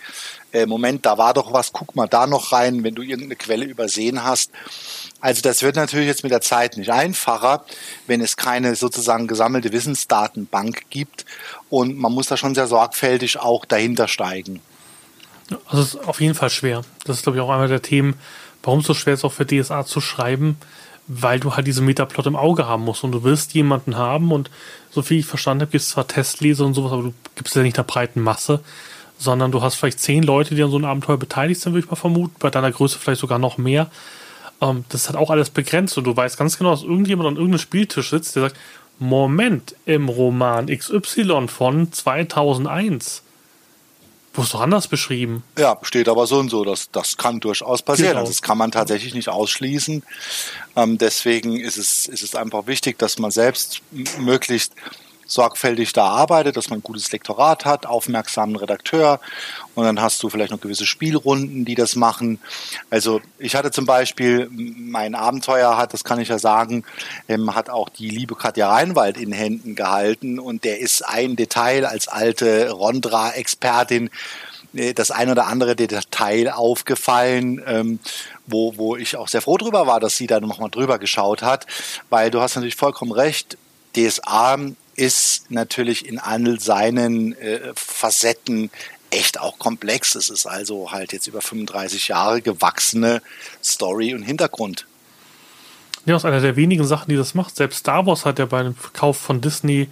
äh, 0.56 0.66
Moment, 0.66 1.06
da 1.06 1.18
war 1.18 1.34
doch 1.34 1.52
was, 1.52 1.74
guck 1.74 1.96
mal 1.96 2.08
da 2.08 2.28
noch 2.28 2.54
rein, 2.54 2.84
wenn 2.84 2.96
du 2.96 3.02
irgendeine 3.02 3.36
Quelle 3.36 3.66
übersehen 3.66 4.24
hast. 4.24 4.52
Also 5.20 5.42
das 5.42 5.62
wird 5.64 5.76
natürlich 5.76 6.08
jetzt 6.08 6.24
mit 6.24 6.32
der 6.32 6.42
Zeit 6.42 6.78
nicht 6.78 6.92
einfacher, 6.92 7.66
wenn 8.08 8.22
es 8.22 8.38
keine 8.38 8.76
sozusagen 8.76 9.28
gesammelte 9.28 9.74
Wissensdatenbank 9.74 10.90
gibt. 10.90 11.26
Und 11.70 11.98
man 11.98 12.14
muss 12.14 12.28
da 12.28 12.38
schon 12.38 12.56
sehr 12.56 12.68
sorgfältig 12.68 13.40
auch 13.40 13.66
dahinter 13.66 14.08
steigen. 14.08 14.62
Also 15.68 15.82
es 15.84 15.94
ist 15.96 16.08
auf 16.08 16.22
jeden 16.22 16.36
Fall 16.36 16.50
schwer. 16.50 16.84
Das 17.04 17.18
ist, 17.18 17.24
glaube 17.24 17.38
ich, 17.38 17.44
auch 17.44 17.50
einer 17.50 17.68
der 17.68 17.82
Themen, 17.82 18.16
warum 18.64 18.80
es 18.80 18.88
so 18.88 18.94
schwer 18.94 19.14
ist, 19.14 19.26
auch 19.26 19.34
für 19.34 19.46
DSA 19.46 19.86
zu 19.86 20.00
schreiben, 20.00 20.58
weil 21.08 21.40
du 21.40 21.56
halt 21.56 21.68
diese 21.68 21.82
Metaplot 21.82 22.26
im 22.28 22.36
Auge 22.36 22.66
haben 22.66 22.84
musst 22.84 23.04
und 23.04 23.12
du 23.12 23.24
willst 23.24 23.54
jemanden 23.54 23.98
haben 23.98 24.32
und 24.32 24.50
so 24.90 25.02
viel 25.02 25.20
ich 25.20 25.26
verstanden 25.26 25.64
habe, 25.64 25.72
gibt 25.72 25.84
es 25.84 25.90
zwar 25.90 26.08
Testleser 26.08 26.66
und 26.66 26.74
sowas, 26.74 26.94
aber 26.94 27.04
du 27.04 27.14
gibst 27.36 27.56
ja 27.56 27.62
nicht 27.62 27.78
der 27.78 27.84
breiten 27.84 28.22
Masse, 28.22 28.62
sondern 29.18 29.52
du 29.52 29.62
hast 29.62 29.76
vielleicht 29.76 30.00
zehn 30.00 30.24
Leute, 30.24 30.56
die 30.56 30.64
an 30.64 30.72
so 30.72 30.78
einem 30.78 30.86
Abenteuer 30.86 31.18
beteiligt 31.18 31.62
sind, 31.62 31.74
würde 31.74 31.86
ich 31.86 31.92
mal 31.92 31.96
vermuten, 31.96 32.36
bei 32.40 32.50
deiner 32.50 32.72
Größe 32.72 33.00
vielleicht 33.00 33.22
sogar 33.22 33.40
noch 33.40 33.58
mehr. 33.58 33.90
Ähm, 34.62 34.86
das 34.90 35.10
hat 35.10 35.16
auch 35.16 35.30
alles 35.30 35.50
begrenzt 35.50 35.98
und 35.98 36.04
du 36.06 36.16
weißt 36.16 36.38
ganz 36.38 36.58
genau, 36.58 36.72
dass 36.72 36.84
irgendjemand 36.84 37.28
an 37.28 37.36
irgendeinem 37.36 37.60
Spieltisch 37.60 38.10
sitzt, 38.10 38.36
der 38.36 38.44
sagt, 38.44 38.58
Moment, 38.98 39.76
im 39.86 40.08
Roman 40.08 40.68
XY 40.68 41.48
von 41.48 41.92
2001 41.92 43.24
wo 44.36 44.42
ist 44.42 44.54
doch 44.54 44.62
anders 44.62 44.88
beschrieben? 44.88 45.44
Ja, 45.58 45.78
steht 45.82 46.10
aber 46.10 46.28
so 46.28 46.40
und 46.40 46.50
so. 46.50 46.66
Das, 46.66 46.92
das 46.92 47.16
kann 47.16 47.40
durchaus 47.40 47.82
passieren. 47.82 48.12
Genau. 48.12 48.22
Also 48.22 48.34
das 48.34 48.42
kann 48.42 48.58
man 48.58 48.72
tatsächlich 48.72 49.14
nicht 49.14 49.30
ausschließen. 49.30 50.04
Ähm, 50.76 50.98
deswegen 50.98 51.58
ist 51.58 51.78
es, 51.78 52.08
ist 52.08 52.22
es 52.22 52.36
einfach 52.36 52.68
wichtig, 52.68 53.00
dass 53.00 53.18
man 53.18 53.32
selbst 53.32 53.82
möglichst 54.20 54.74
sorgfältig 55.26 55.94
da 55.94 56.06
arbeitet, 56.06 56.56
dass 56.58 56.70
man 56.70 56.80
ein 56.80 56.84
gutes 56.84 57.12
Lektorat 57.12 57.66
hat, 57.66 57.86
aufmerksamen 57.86 58.56
Redakteur 58.56 59.20
und 59.74 59.86
dann 59.86 60.02
hast 60.02 60.22
du 60.22 60.30
vielleicht 60.30 60.52
noch 60.52 60.62
gewisse 60.62 60.86
Spielrunden, 60.86 61.66
die 61.66 61.76
das 61.76 61.96
machen. 61.96 62.40
Also 62.90 63.22
ich 63.40 63.56
hatte 63.56 63.72
zum 63.72 63.86
Beispiel 63.86 64.50
mein 64.52 65.16
Abenteuer 65.16 65.78
hat, 65.78 65.94
das 65.94 66.04
kann 66.04 66.20
ich 66.20 66.30
ja 66.30 66.40
sagen, 66.40 66.84
ähm, 67.28 67.56
hat 67.56 67.70
auch 67.70 67.90
die 67.90 68.10
liebe 68.10 68.36
Katja 68.36 68.70
Reinwald 68.70 69.18
in 69.18 69.32
Händen 69.32 69.76
gehalten 69.76 70.40
und 70.40 70.64
der 70.64 70.80
ist 70.80 71.02
ein 71.02 71.36
Detail 71.36 71.86
als 71.86 72.08
alte 72.08 72.72
Rondra-Expertin 72.72 74.10
äh, 74.76 74.94
das 74.94 75.12
ein 75.12 75.30
oder 75.30 75.48
andere 75.48 75.76
Detail 75.76 76.54
aufgefallen, 76.54 77.62
ähm, 77.66 78.00
wo, 78.48 78.78
wo 78.78 78.96
ich 78.96 79.18
auch 79.18 79.28
sehr 79.28 79.42
froh 79.42 79.58
drüber 79.58 79.88
war, 79.88 80.00
dass 80.00 80.18
sie 80.18 80.28
da 80.28 80.40
nochmal 80.40 80.70
drüber 80.70 81.00
geschaut 81.00 81.42
hat, 81.42 81.66
weil 82.10 82.30
du 82.32 82.42
hast 82.42 82.56
natürlich 82.56 82.76
vollkommen 82.76 83.12
recht, 83.12 83.58
DSA 83.96 84.58
ist 84.96 85.52
natürlich 85.52 86.08
in 86.08 86.20
all 86.20 86.60
seinen 86.60 87.34
äh, 87.38 87.74
Facetten 87.76 88.72
echt 89.12 89.40
auch 89.40 89.60
komplex. 89.60 90.16
Es 90.16 90.30
ist 90.30 90.46
also 90.46 90.92
halt 90.92 91.14
jetzt 91.14 91.28
über 91.28 91.42
35 91.42 92.10
Jahre 92.10 92.42
gewachsene 92.42 93.22
Story 93.64 94.14
und 94.14 94.24
Hintergrund. 94.24 94.86
Ja, 96.06 96.14
das 96.14 96.24
ist 96.24 96.26
einer 96.26 96.42
der 96.42 96.56
wenigen 96.56 96.86
Sachen, 96.86 97.10
die 97.10 97.16
das 97.16 97.34
macht. 97.34 97.56
Selbst 97.56 97.80
Star 97.80 98.06
Wars 98.06 98.26
hat 98.26 98.40
ja 98.40 98.46
beim 98.46 98.76
Verkauf 98.76 99.18
von 99.18 99.42
Disney 99.42 99.90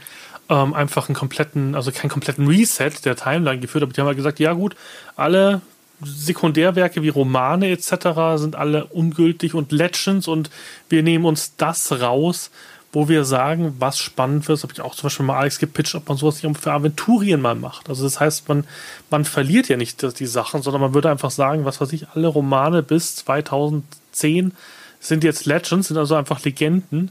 ähm, 0.49 0.74
einfach 0.74 1.10
einen 1.10 1.16
kompletten, 1.16 1.76
also 1.76 1.91
keinen 1.91 2.10
kompletten 2.10 2.47
Reset 2.47 2.91
der 3.04 3.16
Timeline 3.16 3.60
geführt, 3.60 3.84
aber 3.84 3.93
die 3.93 4.01
haben 4.01 4.08
halt 4.08 4.18
gesagt, 4.18 4.39
ja 4.39 4.54
gut, 4.54 4.76
alle 5.16 5.62
Sekundärwerke 6.01 7.01
wie 7.01 7.10
Romane 7.10 7.70
etc. 7.70 8.36
sind 8.36 8.56
alle 8.56 8.86
ungültig 8.86 9.54
und 9.54 9.72
Legends 9.72 10.28
und 10.28 10.49
wir 10.89 11.01
nehmen 11.01 11.26
uns 11.26 11.56
das 11.56 11.91
raus, 11.91 12.51
wo 12.94 13.10
wir 13.10 13.26
sagen, 13.26 13.76
was 13.80 13.98
spannend 13.98 14.48
wird, 14.48 14.58
das 14.58 14.64
habe 14.64 14.74
ich 14.74 14.82
auch 14.82 14.94
zum 14.94 15.08
Beispiel 15.08 15.26
mal 15.26 15.38
Alex 15.38 15.58
gepitcht, 15.58 15.96
ob 15.96 16.08
man 16.08 16.18
sowas 16.18 16.41
nicht 16.41 16.58
für 16.60 16.72
Aventurien 16.72 17.41
mal 17.41 17.56
macht. 17.56 17.89
Also 17.89 18.04
das 18.04 18.20
heißt, 18.20 18.48
man, 18.48 18.66
man 19.10 19.26
verliert 19.26 19.68
ja 19.68 19.78
nicht 19.78 20.20
die 20.20 20.26
Sachen, 20.28 20.62
sondern 20.62 20.82
man 20.82 20.94
würde 20.94 21.10
einfach 21.10 21.32
sagen, 21.32 21.66
was 21.66 21.82
weiß 21.82 21.91
ich, 21.91 22.08
alle 22.10 22.28
Romane 22.28 22.84
bis 22.84 23.16
2010 23.16 24.54
sind 25.00 25.24
jetzt 25.24 25.46
Legends, 25.46 25.88
sind 25.88 25.98
also 25.98 26.14
einfach 26.14 26.44
Legenden. 26.44 27.10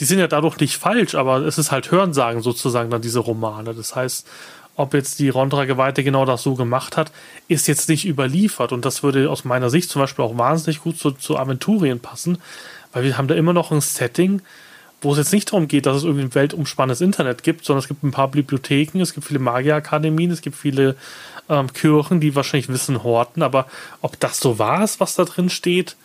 Die 0.00 0.04
sind 0.04 0.18
ja 0.18 0.26
dadurch 0.26 0.58
nicht 0.58 0.76
falsch, 0.76 1.14
aber 1.14 1.38
es 1.38 1.58
ist 1.58 1.70
halt 1.70 1.92
Hörensagen 1.92 2.42
sozusagen 2.42 2.90
dann 2.90 3.02
diese 3.02 3.20
Romane. 3.20 3.72
Das 3.72 3.94
heißt, 3.94 4.26
ob 4.74 4.94
jetzt 4.94 5.20
die 5.20 5.28
Rondra 5.28 5.64
Geweihte 5.64 6.02
genau 6.02 6.24
das 6.24 6.42
so 6.42 6.54
gemacht 6.54 6.96
hat, 6.96 7.12
ist 7.46 7.68
jetzt 7.68 7.88
nicht 7.88 8.04
überliefert. 8.04 8.72
Und 8.72 8.84
das 8.84 9.04
würde 9.04 9.30
aus 9.30 9.44
meiner 9.44 9.70
Sicht 9.70 9.90
zum 9.90 10.00
Beispiel 10.02 10.24
auch 10.24 10.36
wahnsinnig 10.36 10.80
gut 10.80 10.98
zu, 10.98 11.12
zu 11.12 11.38
Aventurien 11.38 12.00
passen, 12.00 12.38
weil 12.92 13.04
wir 13.04 13.16
haben 13.16 13.28
da 13.28 13.36
immer 13.36 13.52
noch 13.52 13.70
ein 13.70 13.80
Setting, 13.80 14.42
wo 15.00 15.12
es 15.12 15.18
jetzt 15.18 15.32
nicht 15.32 15.50
darum 15.50 15.68
geht, 15.68 15.86
dass 15.86 15.96
es 15.96 16.04
irgendwie 16.04 16.24
ein 16.24 16.34
weltumspannendes 16.34 17.00
Internet 17.00 17.42
gibt, 17.42 17.64
sondern 17.64 17.82
es 17.82 17.88
gibt 17.88 18.02
ein 18.02 18.10
paar 18.10 18.28
Bibliotheken, 18.28 19.00
es 19.00 19.14
gibt 19.14 19.26
viele 19.26 19.38
Magierakademien, 19.38 20.30
es 20.30 20.42
gibt 20.42 20.56
viele 20.56 20.96
ähm, 21.48 21.72
Kirchen, 21.72 22.20
die 22.20 22.34
wahrscheinlich 22.34 22.68
Wissen 22.68 23.02
horten, 23.02 23.42
aber 23.42 23.66
ob 24.02 24.18
das 24.20 24.38
so 24.38 24.58
war, 24.58 24.88
was 24.98 25.14
da 25.14 25.24
drin 25.24 25.50
steht, 25.50 25.96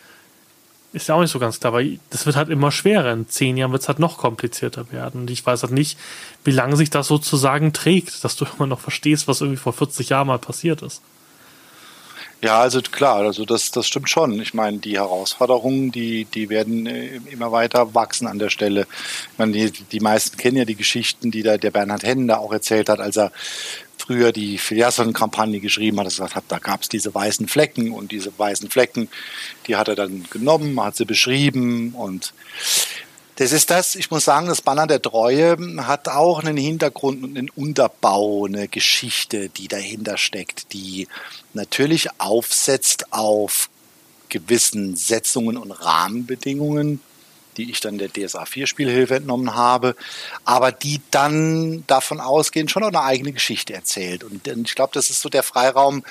ist 0.96 1.10
ja 1.10 1.16
auch 1.16 1.22
nicht 1.22 1.32
so 1.32 1.40
ganz 1.40 1.60
klar, 1.60 1.74
weil 1.74 2.00
das 2.10 2.26
wird 2.26 2.38
halt 2.38 2.48
immer 2.48 2.72
schwerer. 2.72 3.12
In 3.12 3.28
zehn 3.28 3.58
Jahren 3.58 3.74
wird 3.74 3.82
es 3.82 3.90
halt 3.90 4.00
noch 4.00 4.18
komplizierter 4.18 4.94
werden. 4.94 5.22
Und 5.22 5.30
ich 5.30 5.46
weiß 5.46 5.64
halt 5.64 5.74
nicht, 5.74 6.00
wie 6.46 6.52
lange 6.52 6.78
sich 6.78 6.90
das 6.90 7.08
sozusagen 7.08 7.74
trägt, 7.74 8.24
dass 8.24 8.38
du 8.38 8.46
immer 8.58 8.66
noch 8.66 8.80
verstehst, 8.80 9.28
was 9.28 9.42
irgendwie 9.42 9.60
vor 9.60 9.74
40 9.74 10.08
Jahren 10.10 10.28
mal 10.28 10.40
passiert 10.40 10.82
ist. 10.82 11.02
Ja, 12.42 12.60
also 12.60 12.82
klar, 12.82 13.18
also 13.18 13.46
das, 13.46 13.72
das 13.72 13.88
stimmt 13.88 14.10
schon. 14.10 14.40
Ich 14.40 14.54
meine, 14.54 14.78
die 14.78 14.98
Herausforderungen, 14.98 15.92
die, 15.92 16.26
die 16.26 16.50
werden 16.50 16.86
äh, 16.86 17.20
immer 17.32 17.52
weiter 17.52 17.96
wachsen 17.96 18.28
an 18.28 18.40
der 18.40 18.50
Stelle. 18.50 18.88
Ich 19.32 19.38
meine, 19.40 19.54
die, 19.54 19.72
die 19.72 20.00
meisten 20.00 20.38
kennen 20.38 20.58
ja 20.58 20.66
die 20.66 20.76
Geschichten, 20.76 21.32
die 21.32 21.44
da 21.44 21.58
der 21.58 21.72
Bernhard 21.72 22.04
Hennen 22.04 22.28
da 22.28 22.38
auch 22.38 22.52
erzählt 22.52 22.90
hat, 22.90 23.00
als 23.00 23.18
er 23.18 23.32
früher 23.98 24.32
die 24.32 24.58
Filiasson-Kampagne 24.58 25.60
geschrieben 25.60 26.00
hat, 26.00 26.06
gesagt 26.06 26.36
hat, 26.36 26.44
da 26.50 26.60
gab 26.60 26.82
es 26.82 26.90
diese 26.90 27.16
weißen 27.16 27.48
Flecken 27.48 27.92
und 27.92 28.12
diese 28.12 28.32
weißen 28.38 28.70
Flecken, 28.70 29.10
die 29.68 29.76
hat 29.76 29.88
er 29.88 29.96
dann 29.96 30.26
genommen, 30.30 30.80
hat 30.84 30.96
sie 30.96 31.06
beschrieben 31.06 31.94
und 31.96 32.34
das 33.36 33.52
ist 33.52 33.70
das, 33.70 33.96
ich 33.96 34.12
muss 34.12 34.26
sagen, 34.26 34.48
das 34.48 34.62
Banner 34.62 34.88
der 34.88 35.02
Treue 35.02 35.58
hat 35.86 36.08
auch 36.08 36.40
einen 36.40 36.58
Hintergrund 36.58 37.24
und 37.24 37.38
einen 37.38 37.50
Unterbau, 37.50 38.46
eine 38.46 38.68
Geschichte, 38.68 39.50
die 39.50 39.68
dahinter 39.68 40.18
steckt, 40.18 40.72
die 40.72 41.08
natürlich 41.54 42.10
aufsetzt 42.20 43.12
auf 43.12 43.70
gewissen 44.30 44.96
Setzungen 44.96 45.58
und 45.58 45.72
Rahmenbedingungen, 45.72 47.02
die 47.58 47.72
ich 47.72 47.80
dann 47.80 47.98
der 47.98 48.10
DSA 48.10 48.46
4 48.46 48.68
Spielhilfe 48.68 49.16
entnommen 49.16 49.56
habe, 49.56 49.96
aber 50.44 50.72
die 50.72 51.02
dann 51.12 51.84
davon 51.88 52.20
ausgehen, 52.20 52.68
schon 52.68 52.84
eine 52.84 53.02
eigene 53.02 53.32
Geschichte 53.32 53.74
erzählt. 53.74 54.24
Und 54.24 54.48
ich 54.48 54.76
glaube, 54.76 54.92
das 54.94 55.10
ist 55.10 55.22
so 55.22 55.30
der 55.30 55.44
Freiraum, 55.44 56.04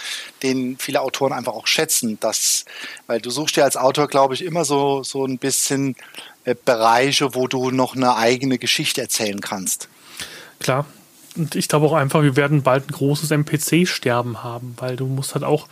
den 0.43 0.79
viele 0.79 1.01
Autoren 1.01 1.33
einfach 1.33 1.53
auch 1.53 1.67
schätzen, 1.67 2.19
dass, 2.21 2.65
weil 3.07 3.21
du 3.21 3.31
suchst 3.31 3.57
dir 3.57 3.65
als 3.65 3.77
Autor, 3.77 4.09
glaube 4.09 4.35
ich, 4.35 4.45
immer 4.45 4.65
so, 4.65 5.03
so 5.03 5.25
ein 5.25 5.39
bisschen 5.39 5.97
äh, 6.45 6.55
Bereiche, 6.65 7.35
wo 7.35 7.49
du 7.49 7.71
noch 7.71 7.97
eine 7.97 8.17
eigene 8.17 8.59
Geschichte 8.59 9.01
erzählen 9.01 9.41
kannst. 9.41 9.89
Klar. 10.61 10.87
Und 11.37 11.57
ich 11.57 11.69
glaube 11.69 11.87
auch 11.87 11.95
einfach, 11.95 12.23
wir 12.23 12.37
werden 12.37 12.63
bald 12.63 12.89
ein 12.89 12.93
großes 12.93 13.31
NPC-Sterben 13.31 14.45
haben, 14.45 14.77
weil 14.79 14.95
du 14.95 15.07
musst 15.07 15.35
halt 15.35 15.43
auch 15.43 15.67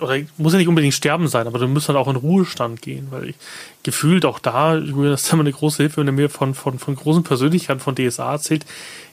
oder 0.00 0.18
muss 0.36 0.52
ja 0.52 0.58
nicht 0.58 0.68
unbedingt 0.68 0.94
sterben 0.94 1.28
sein, 1.28 1.46
aber 1.46 1.58
du 1.58 1.66
musst 1.66 1.88
halt 1.88 1.98
auch 1.98 2.08
in 2.08 2.16
Ruhestand 2.16 2.82
gehen, 2.82 3.08
weil 3.10 3.30
ich 3.30 3.36
gefühlt 3.82 4.24
auch 4.24 4.38
da, 4.38 4.76
Julian, 4.76 5.10
das 5.10 5.24
ist 5.24 5.32
immer 5.32 5.42
eine 5.42 5.52
große 5.52 5.82
Hilfe, 5.82 5.98
wenn 5.98 6.06
er 6.06 6.12
mir 6.12 6.30
von, 6.30 6.54
von, 6.54 6.78
von 6.78 6.94
großen 6.94 7.24
Persönlichkeiten 7.24 7.80
von 7.80 7.96
DSA 7.96 8.32
erzählt, 8.32 8.64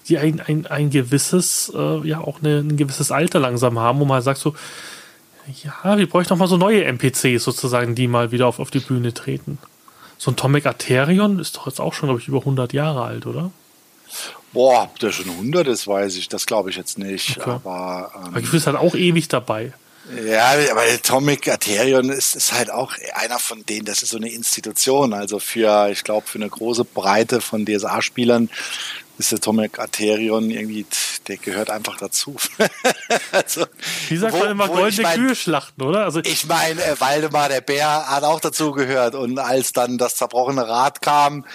die 0.08 0.20
ein, 0.20 0.42
ein, 0.42 0.68
ein 0.68 0.90
gewisses, 0.92 1.72
äh, 1.76 2.08
ja, 2.08 2.20
auch 2.20 2.42
eine, 2.42 2.60
ein 2.60 2.78
gewisses 2.78 3.12
Alter 3.12 3.40
langsam 3.40 3.80
haben, 3.80 4.00
wo 4.00 4.06
man 4.06 4.16
halt 4.16 4.26
sagt 4.26 4.40
so, 4.40 4.56
ja, 5.64 5.98
wir 5.98 6.10
bräuchten 6.10 6.34
auch 6.34 6.38
mal 6.38 6.48
so 6.48 6.58
neue 6.58 6.84
NPCs 6.86 7.44
sozusagen, 7.44 7.96
die 7.96 8.08
mal 8.08 8.32
wieder 8.32 8.48
auf, 8.48 8.60
auf 8.60 8.72
die 8.72 8.80
Bühne 8.80 9.14
treten. 9.14 9.58
So 10.18 10.32
ein 10.32 10.36
Tomek 10.36 10.66
Aterion 10.66 11.40
ist 11.40 11.58
doch 11.58 11.68
jetzt 11.68 11.82
auch 11.82 11.94
schon, 11.94 12.08
glaube 12.08 12.22
ich, 12.22 12.28
über 12.28 12.40
100 12.40 12.74
Jahre 12.74 13.04
alt, 13.04 13.26
oder? 13.26 13.52
Boah, 14.54 14.84
ob 14.84 15.00
der 15.00 15.12
schon 15.12 15.30
100 15.30 15.68
ist, 15.68 15.88
weiß 15.88 16.16
ich, 16.16 16.30
das 16.30 16.46
glaube 16.46 16.70
ich 16.70 16.78
jetzt 16.78 16.98
nicht. 16.98 17.38
Okay. 17.38 17.50
Aber, 17.50 18.12
ähm, 18.16 18.24
aber 18.26 18.40
ich 18.40 18.48
fühle 18.48 18.60
es 18.60 18.68
halt 18.68 18.78
auch 18.78 18.96
ewig 18.96 19.28
dabei. 19.28 19.74
Ja, 20.28 20.52
aber 20.72 20.82
Atomic 20.82 21.48
Aterion 21.48 22.10
ist, 22.10 22.36
ist 22.36 22.54
halt 22.54 22.70
auch 22.70 22.94
einer 23.14 23.40
von 23.40 23.66
denen, 23.66 23.86
das 23.86 24.04
ist 24.04 24.12
so 24.12 24.18
eine 24.18 24.30
Institution. 24.30 25.14
Also 25.14 25.40
für, 25.40 25.90
ich 25.90 26.04
glaube, 26.04 26.28
für 26.28 26.38
eine 26.38 26.50
große 26.50 26.86
Breite 26.86 27.42
von 27.42 27.66
DSA-Spielern 27.66 28.50
ist 29.18 29.34
Atomic 29.34 29.80
Aterion 29.80 30.50
irgendwie, 30.50 30.86
der 31.28 31.38
gehört 31.38 31.70
einfach 31.70 31.98
dazu. 31.98 32.36
also, 33.32 33.66
Wie 34.10 34.18
sagt 34.18 34.34
wo, 34.34 34.40
man 34.40 34.52
immer 34.52 34.68
goldene 34.68 34.90
ich 34.90 35.02
mein, 35.02 35.20
Kühe 35.20 35.36
schlachten, 35.36 35.82
oder? 35.82 36.04
Also 36.04 36.20
ich 36.20 36.46
meine, 36.46 36.84
äh, 36.84 37.00
Waldemar 37.00 37.50
der 37.50 37.62
Bär 37.62 38.10
hat 38.10 38.24
auch 38.24 38.40
dazu 38.40 38.74
gehört. 38.74 39.16
Und 39.16 39.40
als 39.40 39.74
dann 39.74 39.98
das 39.98 40.16
zerbrochene 40.16 40.68
Rad 40.68 41.02
kam, 41.02 41.46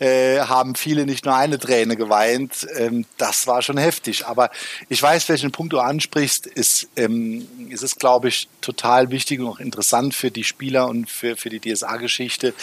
äh, 0.00 0.40
haben 0.40 0.74
viele 0.74 1.04
nicht 1.04 1.26
nur 1.26 1.34
eine 1.34 1.58
Träne 1.58 1.94
geweint. 1.94 2.66
Ähm, 2.76 3.04
das 3.18 3.46
war 3.46 3.62
schon 3.62 3.76
heftig. 3.76 4.26
Aber 4.26 4.50
ich 4.88 5.00
weiß, 5.00 5.28
welchen 5.28 5.52
Punkt 5.52 5.72
du 5.72 5.78
ansprichst, 5.78 6.46
ist, 6.46 6.88
ähm, 6.96 7.46
ist 7.68 7.82
es, 7.82 7.96
glaube 7.96 8.28
ich, 8.28 8.48
total 8.62 9.10
wichtig 9.10 9.40
und 9.40 9.46
auch 9.46 9.60
interessant 9.60 10.14
für 10.14 10.30
die 10.30 10.44
Spieler 10.44 10.88
und 10.88 11.08
für, 11.08 11.36
für 11.36 11.50
die 11.50 11.60
DSA-Geschichte, 11.60 12.54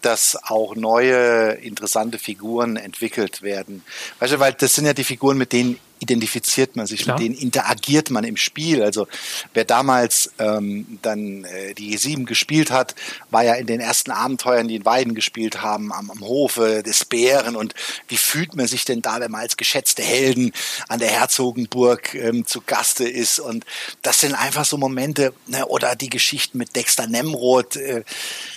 dass 0.00 0.38
auch 0.44 0.76
neue 0.76 1.52
interessante 1.54 2.18
Figuren 2.18 2.76
entwickelt 2.76 3.42
werden. 3.42 3.84
Weißt 4.20 4.34
du, 4.34 4.38
weil 4.38 4.54
das 4.54 4.74
sind 4.74 4.86
ja 4.86 4.94
die 4.94 5.04
Figuren, 5.04 5.36
mit 5.36 5.52
denen 5.52 5.78
identifiziert 6.00 6.76
man 6.76 6.86
sich, 6.86 7.02
Klar. 7.02 7.18
mit 7.18 7.26
denen 7.26 7.36
interagiert 7.36 8.10
man 8.10 8.24
im 8.24 8.36
Spiel. 8.36 8.82
Also 8.82 9.06
wer 9.54 9.64
damals 9.64 10.32
ähm, 10.38 10.98
dann 11.02 11.44
äh, 11.44 11.74
die 11.74 11.96
G7 11.96 12.24
gespielt 12.24 12.70
hat, 12.70 12.94
war 13.30 13.44
ja 13.44 13.54
in 13.54 13.66
den 13.66 13.80
ersten 13.80 14.10
Abenteuern, 14.10 14.66
die 14.66 14.76
in 14.76 14.84
Weiden 14.84 15.14
gespielt 15.14 15.62
haben, 15.62 15.92
am, 15.92 16.10
am 16.10 16.20
Hofe 16.20 16.82
des 16.82 17.04
Bären. 17.04 17.54
Und 17.54 17.74
wie 18.08 18.16
fühlt 18.16 18.56
man 18.56 18.66
sich 18.66 18.84
denn 18.84 19.02
da, 19.02 19.20
wenn 19.20 19.30
man 19.30 19.42
als 19.42 19.58
geschätzte 19.58 20.02
Helden 20.02 20.52
an 20.88 20.98
der 20.98 21.10
Herzogenburg 21.10 22.14
ähm, 22.14 22.46
zu 22.46 22.62
Gaste 22.62 23.06
ist? 23.06 23.38
Und 23.38 23.66
das 24.02 24.20
sind 24.20 24.34
einfach 24.34 24.64
so 24.64 24.78
Momente, 24.78 25.34
ne, 25.46 25.66
oder 25.66 25.94
die 25.96 26.10
Geschichten 26.10 26.56
mit 26.56 26.74
Dexter 26.74 27.06
Nemrod, 27.06 27.76
äh, 27.76 28.04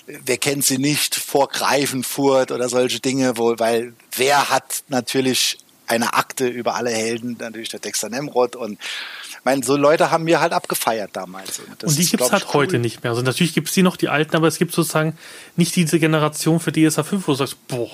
wer 0.07 0.37
kennt 0.37 0.65
sie 0.65 0.77
nicht, 0.77 1.15
vor 1.15 1.49
Greifenfurt 1.49 2.51
oder 2.51 2.69
solche 2.69 3.01
Dinge, 3.01 3.37
wo, 3.37 3.59
weil 3.59 3.93
wer 4.15 4.49
hat 4.49 4.83
natürlich 4.87 5.57
eine 5.87 6.13
Akte 6.13 6.47
über 6.47 6.75
alle 6.75 6.91
Helden, 6.91 7.37
natürlich 7.39 7.69
der 7.69 7.79
Dexter 7.79 8.09
Nemrod 8.09 8.55
und 8.55 8.79
meine, 9.43 9.63
so 9.63 9.75
Leute 9.75 10.11
haben 10.11 10.25
wir 10.25 10.39
halt 10.39 10.53
abgefeiert 10.53 11.11
damals. 11.13 11.59
Und, 11.59 11.83
und 11.83 11.97
die 11.97 12.05
gibt 12.05 12.23
es 12.23 12.31
halt 12.31 12.45
cool. 12.47 12.61
heute 12.61 12.79
nicht 12.79 13.03
mehr. 13.03 13.11
Also 13.11 13.23
natürlich 13.23 13.53
gibt 13.53 13.67
es 13.67 13.73
die 13.73 13.83
noch, 13.83 13.97
die 13.97 14.09
alten, 14.09 14.35
aber 14.35 14.47
es 14.47 14.57
gibt 14.57 14.73
sozusagen 14.73 15.17
nicht 15.55 15.75
diese 15.75 15.99
Generation 15.99 16.59
für 16.59 16.71
DSA 16.71 17.03
5, 17.03 17.27
wo 17.27 17.33
du 17.33 17.37
sagst, 17.37 17.67
boah, 17.67 17.89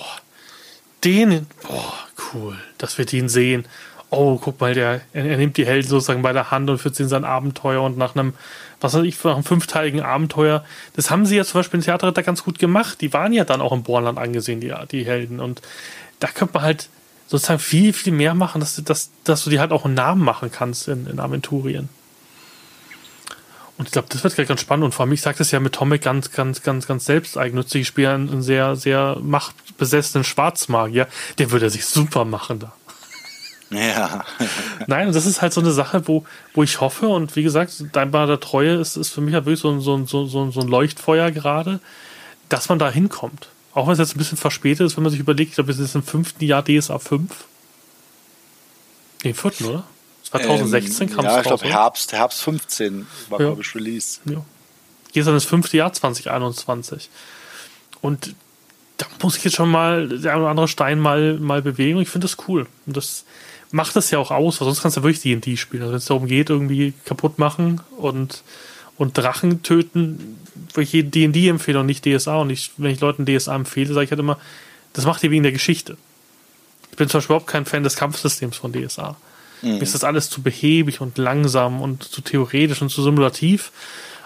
den, 1.04 1.46
boah, 1.62 1.94
cool, 2.32 2.56
dass 2.78 2.98
wir 2.98 3.04
den 3.04 3.28
sehen. 3.28 3.66
Oh, 4.10 4.38
guck 4.42 4.60
mal, 4.60 4.74
der, 4.74 5.02
er, 5.12 5.24
er 5.24 5.36
nimmt 5.36 5.56
die 5.56 5.66
Helden 5.66 5.88
sozusagen 5.88 6.22
bei 6.22 6.32
der 6.32 6.50
Hand 6.50 6.68
und 6.68 6.78
führt 6.78 6.96
sie 6.96 7.04
in 7.04 7.08
sein 7.08 7.24
Abenteuer 7.24 7.82
und 7.82 7.96
nach 7.96 8.16
einem, 8.16 8.34
was 8.80 8.94
weiß 8.94 9.04
ich, 9.04 9.22
nach 9.22 9.34
einem 9.34 9.44
fünfteiligen 9.44 10.00
Abenteuer. 10.02 10.64
Das 10.94 11.10
haben 11.10 11.26
sie 11.26 11.36
ja 11.36 11.44
zum 11.44 11.60
Beispiel 11.60 11.78
im 11.78 11.84
Theaterritter 11.84 12.22
ganz 12.22 12.42
gut 12.44 12.58
gemacht. 12.58 13.00
Die 13.00 13.12
waren 13.12 13.32
ja 13.32 13.44
dann 13.44 13.60
auch 13.60 13.72
im 13.72 13.84
Bornland 13.84 14.18
angesehen, 14.18 14.60
die, 14.60 14.74
die 14.90 15.04
Helden. 15.04 15.38
Und 15.38 15.62
da 16.18 16.28
könnte 16.28 16.54
man 16.54 16.62
halt, 16.64 16.88
sozusagen 17.30 17.60
viel, 17.60 17.92
viel 17.92 18.12
mehr 18.12 18.34
machen, 18.34 18.60
dass, 18.60 18.82
dass, 18.82 19.10
dass 19.22 19.44
du 19.44 19.50
dir 19.50 19.60
halt 19.60 19.70
auch 19.70 19.84
einen 19.84 19.94
Namen 19.94 20.22
machen 20.22 20.50
kannst 20.50 20.88
in, 20.88 21.06
in 21.06 21.20
Aventurien. 21.20 21.88
Und 23.78 23.86
ich 23.86 23.92
glaube, 23.92 24.08
das 24.10 24.24
wird 24.24 24.48
ganz 24.48 24.60
spannend. 24.60 24.84
Und 24.84 24.92
vor 24.92 25.04
allem, 25.04 25.12
ich 25.12 25.22
sage 25.22 25.38
das 25.38 25.52
ja 25.52 25.60
mit 25.60 25.72
Tomek 25.72 26.02
ganz, 26.02 26.32
ganz, 26.32 26.62
ganz, 26.62 26.88
ganz 26.88 27.04
selbsteigennützig. 27.04 27.82
Ich 27.82 27.86
spiele 27.86 28.12
einen 28.12 28.42
sehr, 28.42 28.74
sehr 28.74 29.16
machtbesessenen 29.22 30.24
Schwarzmagier. 30.24 31.06
Der 31.38 31.52
würde 31.52 31.70
sich 31.70 31.86
super 31.86 32.24
machen 32.24 32.58
da. 32.58 32.72
Ja. 33.70 34.24
Nein, 34.88 35.12
das 35.12 35.24
ist 35.24 35.40
halt 35.40 35.52
so 35.52 35.60
eine 35.60 35.70
Sache, 35.70 36.08
wo, 36.08 36.24
wo 36.52 36.64
ich 36.64 36.80
hoffe, 36.80 37.06
und 37.06 37.36
wie 37.36 37.44
gesagt, 37.44 37.84
dein 37.92 38.10
Bar 38.10 38.26
der 38.26 38.40
Treue 38.40 38.74
ist, 38.74 38.96
ist 38.96 39.10
für 39.10 39.20
mich 39.20 39.34
halt 39.34 39.46
wirklich 39.46 39.60
so, 39.60 39.78
so, 39.78 40.04
so, 40.04 40.26
so 40.26 40.60
ein 40.60 40.68
Leuchtfeuer 40.68 41.30
gerade, 41.30 41.78
dass 42.48 42.68
man 42.68 42.80
da 42.80 42.90
hinkommt. 42.90 43.48
Auch 43.72 43.86
wenn 43.86 43.92
es 43.92 43.98
jetzt 43.98 44.14
ein 44.14 44.18
bisschen 44.18 44.38
verspätet 44.38 44.86
ist, 44.86 44.96
wenn 44.96 45.04
man 45.04 45.10
sich 45.10 45.20
überlegt, 45.20 45.50
ich 45.50 45.54
glaube, 45.54 45.70
es 45.70 45.78
ist 45.78 45.94
im 45.94 46.02
fünften 46.02 46.44
Jahr 46.44 46.64
DSA 46.64 46.98
5. 46.98 47.30
Nee, 49.22 49.30
im 49.30 49.36
vierten, 49.36 49.64
oder? 49.66 49.84
2016 50.24 51.08
ähm, 51.08 51.14
kam 51.14 51.24
es 51.24 51.32
Ja, 51.32 51.40
ich 51.40 51.46
glaube, 51.46 51.64
Herbst, 51.64 52.12
Herbst 52.12 52.42
15 52.42 53.06
war, 53.28 53.40
ja. 53.40 53.46
glaube 53.46 53.62
ich, 53.62 53.74
Release. 53.74 54.20
Ja. 54.24 54.44
Hier 55.12 55.20
ist 55.20 55.26
dann 55.26 55.34
das 55.34 55.44
fünfte 55.44 55.76
Jahr 55.76 55.92
2021. 55.92 57.10
Und 58.00 58.34
da 58.96 59.06
muss 59.22 59.36
ich 59.36 59.44
jetzt 59.44 59.56
schon 59.56 59.70
mal 59.70 60.08
der 60.08 60.32
eine 60.32 60.42
oder 60.42 60.50
andere 60.50 60.68
Stein 60.68 61.00
mal, 61.00 61.38
mal 61.38 61.62
bewegen. 61.62 61.96
Und 61.96 62.02
ich 62.02 62.08
finde 62.08 62.26
das 62.26 62.36
cool. 62.48 62.66
Und 62.86 62.96
das 62.96 63.24
macht 63.70 63.96
das 63.96 64.10
ja 64.10 64.18
auch 64.18 64.30
aus, 64.30 64.60
weil 64.60 64.66
sonst 64.66 64.82
kannst 64.82 64.96
du 64.96 65.00
ja 65.00 65.04
wirklich 65.04 65.22
D&D 65.22 65.56
spielen. 65.56 65.82
Also 65.82 65.92
wenn 65.92 65.98
es 65.98 66.06
darum 66.06 66.26
geht, 66.26 66.50
irgendwie 66.50 66.92
kaputt 67.04 67.38
machen 67.38 67.80
und 67.96 68.42
und 69.00 69.16
Drachen 69.16 69.62
töten, 69.62 70.36
wo 70.74 70.82
ich 70.82 70.90
D&D 70.90 71.48
empfehle 71.48 71.80
und 71.80 71.86
nicht 71.86 72.04
DSA. 72.04 72.36
Und 72.36 72.50
ich, 72.50 72.72
wenn 72.76 72.90
ich 72.90 73.00
Leuten 73.00 73.24
DSA 73.24 73.56
empfehle, 73.56 73.94
sage 73.94 74.04
ich 74.04 74.10
halt 74.10 74.20
immer, 74.20 74.38
das 74.92 75.06
macht 75.06 75.24
ihr 75.24 75.30
wegen 75.30 75.42
der 75.42 75.52
Geschichte. 75.52 75.96
Ich 76.90 76.98
bin 76.98 77.08
zum 77.08 77.16
Beispiel 77.16 77.34
überhaupt 77.34 77.50
kein 77.50 77.64
Fan 77.64 77.82
des 77.82 77.96
Kampfsystems 77.96 78.58
von 78.58 78.74
DSA. 78.74 79.16
Mhm. 79.62 79.70
Mir 79.70 79.82
ist 79.82 79.94
das 79.94 80.04
alles 80.04 80.28
zu 80.28 80.42
behäbig 80.42 81.00
und 81.00 81.16
langsam 81.16 81.80
und 81.80 82.04
zu 82.04 82.20
theoretisch 82.20 82.82
und 82.82 82.90
zu 82.90 83.02
simulativ. 83.02 83.72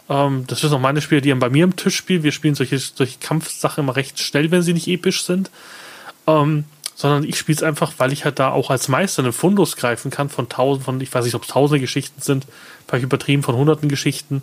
Ähm, 0.09 0.43
das 0.49 0.59
sind 0.59 0.73
auch 0.73 0.81
meine 0.81 1.01
Spieler, 1.01 1.21
die 1.21 1.33
bei 1.35 1.51
mir 1.51 1.63
am 1.63 1.77
Tisch 1.77 1.95
spielen. 1.95 2.25
Wir 2.25 2.33
spielen 2.33 2.57
solche, 2.57 2.77
solche 2.81 3.21
Kampfsachen 3.21 3.85
immer 3.85 3.95
recht 3.95 4.19
schnell, 4.19 4.51
wenn 4.51 4.63
sie 4.63 4.75
nicht 4.75 4.89
episch 4.89 5.23
sind. 5.23 5.53
Ähm, 6.27 6.65
sondern 6.95 7.25
ich 7.25 7.39
spiele 7.39 7.57
es 7.57 7.63
einfach, 7.63 7.95
weil 7.99 8.13
ich 8.13 8.25
halt 8.25 8.39
da 8.39 8.51
auch 8.51 8.71
als 8.71 8.89
Meister 8.89 9.23
einen 9.23 9.33
Fundus 9.33 9.77
greifen 9.77 10.11
kann 10.11 10.29
von 10.29 10.49
tausend, 10.49 10.85
von, 10.85 11.01
ich 11.01 11.13
weiß 11.13 11.25
nicht, 11.25 11.35
ob 11.35 11.43
es 11.43 11.49
tausende 11.49 11.81
Geschichten 11.81 12.21
sind, 12.21 12.47
vielleicht 12.87 13.05
übertrieben 13.05 13.43
von 13.43 13.57
hunderten 13.57 13.89
Geschichten, 13.89 14.43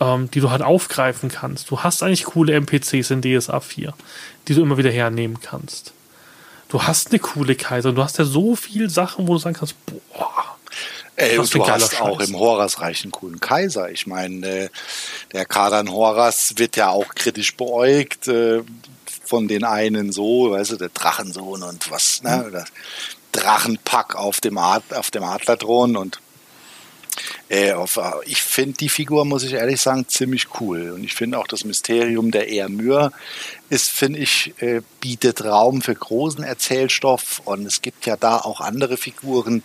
ähm, 0.00 0.30
die 0.30 0.40
du 0.40 0.50
halt 0.50 0.62
aufgreifen 0.62 1.28
kannst. 1.28 1.70
Du 1.70 1.80
hast 1.80 2.02
eigentlich 2.02 2.24
coole 2.24 2.54
NPCs 2.54 3.10
in 3.10 3.22
DSA 3.22 3.60
4, 3.60 3.92
die 4.48 4.54
du 4.54 4.62
immer 4.62 4.78
wieder 4.78 4.90
hernehmen 4.90 5.40
kannst. 5.40 5.92
Du 6.68 6.82
hast 6.82 7.10
eine 7.10 7.18
coole 7.18 7.54
Kaiser, 7.54 7.92
du 7.92 8.02
hast 8.02 8.18
ja 8.18 8.24
so 8.24 8.56
viele 8.56 8.88
Sachen, 8.88 9.28
wo 9.28 9.34
du 9.34 9.38
sagen 9.38 9.56
kannst, 9.56 9.76
boah, 9.86 10.56
Ey, 11.16 11.38
und 11.38 11.54
du 11.54 11.64
hast 11.64 12.00
auch 12.00 12.18
im 12.20 12.36
Horasreich 12.36 13.04
einen 13.04 13.12
coolen 13.12 13.38
Kaiser. 13.38 13.88
Ich 13.90 14.06
meine, 14.08 14.46
äh, 14.46 14.68
der 15.32 15.46
Kadan 15.46 15.88
Horas 15.88 16.54
wird 16.56 16.76
ja 16.76 16.88
auch 16.88 17.14
kritisch 17.14 17.56
beäugt. 17.56 18.26
Äh, 18.26 18.62
von 19.24 19.48
den 19.48 19.64
einen 19.64 20.12
so, 20.12 20.50
weißt 20.50 20.72
du, 20.72 20.76
der 20.76 20.90
Drachensohn 20.90 21.62
und 21.62 21.90
was, 21.90 22.22
ne, 22.22 22.44
oder 22.46 22.64
Drachenpack 23.32 24.14
auf 24.14 24.40
dem, 24.40 24.58
Ad, 24.58 24.94
auf 24.94 25.10
dem 25.10 25.24
Adlerthron 25.24 25.96
und 25.96 26.20
äh, 27.48 27.72
auf, 27.72 28.00
ich 28.24 28.42
finde 28.42 28.76
die 28.78 28.88
Figur, 28.88 29.24
muss 29.24 29.44
ich 29.44 29.52
ehrlich 29.52 29.80
sagen, 29.80 30.08
ziemlich 30.08 30.60
cool. 30.60 30.90
Und 30.90 31.04
ich 31.04 31.14
finde 31.14 31.38
auch 31.38 31.46
das 31.46 31.64
Mysterium 31.64 32.30
der 32.30 32.48
Ehrmür 32.48 33.12
ist, 33.70 33.90
finde 33.90 34.20
ich, 34.20 34.54
äh, 34.58 34.82
bietet 35.00 35.44
Raum 35.44 35.82
für 35.82 35.94
großen 35.94 36.42
Erzählstoff 36.42 37.42
und 37.44 37.66
es 37.66 37.82
gibt 37.82 38.06
ja 38.06 38.16
da 38.16 38.38
auch 38.38 38.60
andere 38.60 38.96
Figuren, 38.96 39.62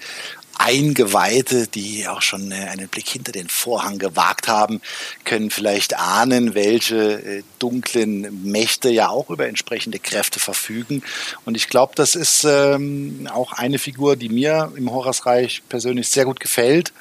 Eingeweihte, 0.59 1.67
die 1.67 2.05
auch 2.07 2.21
schon 2.21 2.51
äh, 2.51 2.55
einen 2.55 2.89
Blick 2.89 3.07
hinter 3.07 3.31
den 3.31 3.47
Vorhang 3.47 3.97
gewagt 3.97 4.49
haben, 4.49 4.81
können 5.23 5.51
vielleicht 5.51 5.97
ahnen, 5.97 6.53
welche 6.53 7.13
äh, 7.13 7.43
dunklen 7.59 8.43
Mächte 8.43 8.89
ja 8.89 9.07
auch 9.07 9.29
über 9.29 9.47
entsprechende 9.47 9.99
Kräfte 9.99 10.39
verfügen. 10.39 11.01
Und 11.45 11.55
ich 11.55 11.69
glaube, 11.69 11.93
das 11.95 12.13
ist 12.13 12.43
ähm, 12.43 13.29
auch 13.33 13.53
eine 13.53 13.79
Figur, 13.79 14.17
die 14.17 14.27
mir 14.27 14.71
im 14.75 14.91
Horrorreich 14.91 15.63
persönlich 15.69 16.09
sehr 16.09 16.25
gut 16.25 16.41
gefällt. 16.41 16.91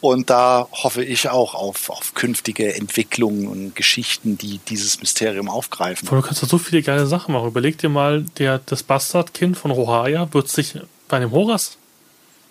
Und 0.00 0.28
da 0.28 0.66
hoffe 0.72 1.04
ich 1.04 1.28
auch 1.28 1.54
auf, 1.54 1.90
auf 1.90 2.14
künftige 2.14 2.74
Entwicklungen 2.74 3.46
und 3.46 3.76
Geschichten, 3.76 4.36
die 4.36 4.58
dieses 4.68 5.00
Mysterium 5.00 5.48
aufgreifen. 5.48 6.08
Du 6.08 6.20
kannst 6.22 6.42
da 6.42 6.46
so 6.48 6.58
viele 6.58 6.82
geile 6.82 7.06
Sachen 7.06 7.32
machen. 7.32 7.46
Überleg 7.46 7.78
dir 7.78 7.88
mal, 7.88 8.24
der, 8.38 8.58
das 8.58 8.82
Bastardkind 8.82 9.56
von 9.56 9.70
Rohaya 9.70 10.28
wird 10.32 10.48
sich 10.48 10.74
bei 11.06 11.18
einem 11.18 11.30
Horrors 11.30 11.78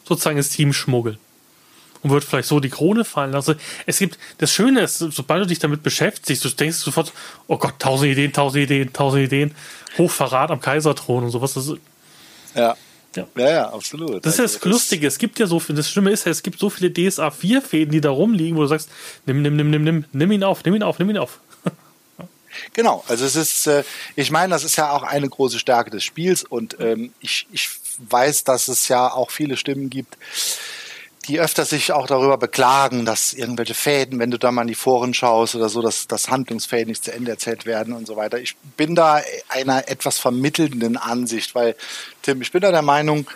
sozusagen 0.07 0.37
ins 0.37 0.49
Team 0.49 0.73
schmuggeln. 0.73 1.17
Und 2.01 2.11
wird 2.11 2.23
vielleicht 2.23 2.47
so 2.47 2.59
die 2.59 2.69
Krone 2.69 3.03
fallen 3.03 3.31
lassen. 3.31 3.55
Es 3.87 3.97
gibt, 3.97 4.19
das 4.37 4.51
Schöne 4.51 4.81
ist, 4.81 4.99
sobald 4.99 5.43
du 5.43 5.47
dich 5.47 5.59
damit 5.59 5.81
beschäftigst, 5.81 6.45
du 6.45 6.49
denkst 6.49 6.77
sofort, 6.77 7.11
oh 7.47 7.57
Gott, 7.57 7.73
tausend 7.79 8.11
Ideen, 8.11 8.31
tausend 8.31 8.63
Ideen, 8.63 8.93
tausend 8.93 9.23
Ideen, 9.23 9.55
Hochverrat 9.97 10.51
am 10.51 10.61
Kaiserthron 10.61 11.23
und 11.23 11.31
sowas. 11.31 11.53
Das, 11.53 11.71
ja. 12.53 12.75
Ja. 13.15 13.27
ja, 13.37 13.49
ja, 13.49 13.69
absolut. 13.69 14.25
Das 14.25 14.33
ist 14.33 14.39
also, 14.39 14.59
das 14.59 14.65
Lustige. 14.65 15.07
Es 15.07 15.17
gibt 15.17 15.39
ja 15.39 15.47
so 15.47 15.59
viel, 15.59 15.75
das 15.75 15.89
Schlimme 15.89 16.11
ist 16.11 16.25
ja, 16.25 16.31
es 16.31 16.43
gibt 16.43 16.59
so 16.59 16.69
viele 16.69 16.91
DSA 16.91 17.31
4 17.31 17.61
Fäden, 17.61 17.91
die 17.91 18.01
da 18.01 18.09
rumliegen, 18.09 18.57
wo 18.57 18.61
du 18.61 18.67
sagst, 18.67 18.89
nimm, 19.25 19.41
nimm, 19.41 19.55
nimm, 19.55 19.69
nimm, 19.69 19.83
nimm, 19.83 20.05
nimm 20.11 20.31
ihn 20.31 20.43
auf, 20.43 20.63
nimm 20.63 20.75
ihn 20.75 20.83
auf, 20.83 20.99
nimm 20.99 21.09
ihn 21.09 21.17
auf. 21.17 21.39
Genau, 22.71 23.03
also 23.09 23.25
es 23.25 23.35
ist, 23.35 23.67
äh, 23.67 23.83
ich 24.15 24.31
meine, 24.31 24.51
das 24.51 24.63
ist 24.63 24.77
ja 24.77 24.91
auch 24.91 25.03
eine 25.03 25.27
große 25.27 25.59
Stärke 25.59 25.91
des 25.91 26.05
Spiels 26.05 26.41
und 26.41 26.77
ähm, 26.79 27.11
ich, 27.19 27.47
ich 27.51 27.67
weiß, 27.99 28.43
dass 28.43 28.67
es 28.67 28.87
ja 28.87 29.11
auch 29.11 29.31
viele 29.31 29.57
Stimmen 29.57 29.89
gibt, 29.89 30.17
die 31.27 31.39
öfter 31.39 31.65
sich 31.65 31.91
auch 31.91 32.07
darüber 32.07 32.37
beklagen, 32.37 33.05
dass 33.05 33.33
irgendwelche 33.33 33.73
Fäden, 33.73 34.19
wenn 34.19 34.31
du 34.31 34.37
da 34.37 34.51
mal 34.51 34.61
in 34.61 34.67
die 34.67 34.75
Foren 34.75 35.13
schaust 35.13 35.55
oder 35.55 35.69
so, 35.69 35.81
dass, 35.81 36.07
dass 36.07 36.29
Handlungsfäden 36.29 36.89
nicht 36.89 37.03
zu 37.03 37.13
Ende 37.13 37.31
erzählt 37.31 37.65
werden 37.65 37.93
und 37.93 38.05
so 38.05 38.15
weiter. 38.15 38.39
Ich 38.39 38.55
bin 38.77 38.95
da 38.95 39.21
einer 39.49 39.89
etwas 39.89 40.19
vermittelnden 40.19 40.97
Ansicht, 40.97 41.55
weil, 41.55 41.75
Tim, 42.21 42.41
ich 42.41 42.51
bin 42.51 42.61
da 42.61 42.71
der 42.71 42.83
Meinung, 42.83 43.27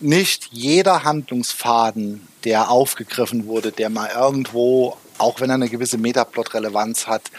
nicht 0.00 0.48
jeder 0.52 1.04
Handlungsfaden, 1.04 2.26
der 2.44 2.70
aufgegriffen 2.70 3.46
wurde, 3.46 3.72
der 3.72 3.90
mal 3.90 4.10
irgendwo, 4.14 4.96
auch 5.18 5.40
wenn 5.40 5.50
er 5.50 5.54
eine 5.54 5.68
gewisse 5.68 5.98
Metaplot-Relevanz 5.98 7.06
hat, 7.06 7.30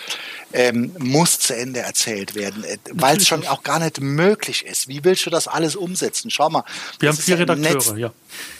ähm, 0.54 0.96
muss 1.00 1.40
zu 1.40 1.56
Ende 1.56 1.82
erzählt 1.82 2.36
werden, 2.36 2.64
äh, 2.64 2.78
weil 2.92 3.18
es 3.18 3.28
schon 3.28 3.46
auch 3.48 3.64
gar 3.64 3.80
nicht 3.80 4.02
möglich 4.02 4.66
ist. 4.66 4.88
Wie 4.88 5.04
willst 5.04 5.26
du 5.26 5.30
das 5.30 5.48
alles 5.48 5.76
umsetzen? 5.76 6.30
Schau 6.30 6.50
mal. 6.50 6.64
Wir 7.00 7.10
haben 7.10 7.18
vier 7.18 7.36
ja 7.36 7.40
Redakteure, 7.42 7.74
Netz, 7.74 7.94
ja. 7.96 8.12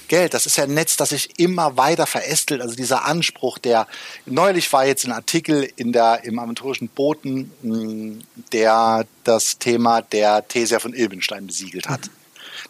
Geld, 0.08 0.34
das 0.34 0.46
ist 0.46 0.58
ja 0.58 0.66
ein 0.66 0.74
Netz, 0.74 0.98
das 0.98 1.10
sich 1.10 1.40
immer 1.40 1.78
weiter 1.78 2.06
verästelt. 2.06 2.62
Also 2.62 2.76
dieser 2.76 3.06
Anspruch, 3.06 3.58
der 3.58 3.88
neulich 4.26 4.72
war 4.74 4.86
jetzt 4.86 5.06
ein 5.06 5.12
Artikel 5.12 5.70
in 5.76 5.92
der 5.92 6.24
im 6.24 6.40
aventurischen 6.40 6.90
Boten, 6.90 7.52
hm, 7.62 8.22
der 8.52 9.06
das 9.24 9.58
Thema 9.60 10.02
der 10.02 10.48
Thesia 10.48 10.80
von 10.80 10.94
Ilbenstein 10.94 11.48
besiegelt 11.48 11.88
hat. 11.88 12.08
Mhm. 12.08 12.19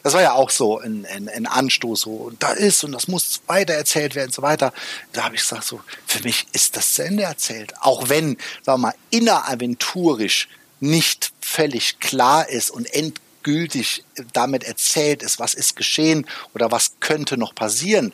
Das 0.04 0.14
war 0.14 0.22
ja 0.22 0.34
auch 0.34 0.50
so 0.50 0.80
ein, 0.80 1.06
ein, 1.06 1.28
ein 1.30 1.46
Anstoß, 1.46 2.02
so, 2.02 2.12
und 2.12 2.42
da 2.42 2.52
ist 2.52 2.84
und 2.84 2.94
das 2.94 3.08
muss 3.08 3.42
weiter 3.48 3.74
erzählt 3.74 4.16
werden 4.16 4.30
und 4.30 4.34
so 4.34 4.42
weiter. 4.42 4.74
Da 5.12 5.26
habe 5.26 5.36
ich 5.36 5.42
gesagt, 5.42 5.66
so, 5.66 5.82
für 6.06 6.24
mich 6.24 6.46
ist 6.54 6.78
das 6.78 6.94
zu 6.94 7.04
Ende 7.04 7.24
erzählt. 7.24 7.74
Auch 7.82 8.10
wenn, 8.10 8.38
sagen 8.64 8.82
wir 8.82 8.90
mal, 8.90 8.96
inneraventurisch 9.10 10.48
nicht 10.80 11.34
völlig 11.42 12.00
klar 12.00 12.48
ist 12.48 12.72
und 12.72 12.92
endgültig 12.94 14.04
damit 14.34 14.64
erzählt 14.64 15.24
ist, 15.24 15.40
was 15.40 15.54
ist 15.54 15.76
geschehen 15.76 16.26
oder 16.54 16.72
was 16.72 16.94
könnte 17.00 17.38
noch 17.38 17.54
passieren. 17.54 18.14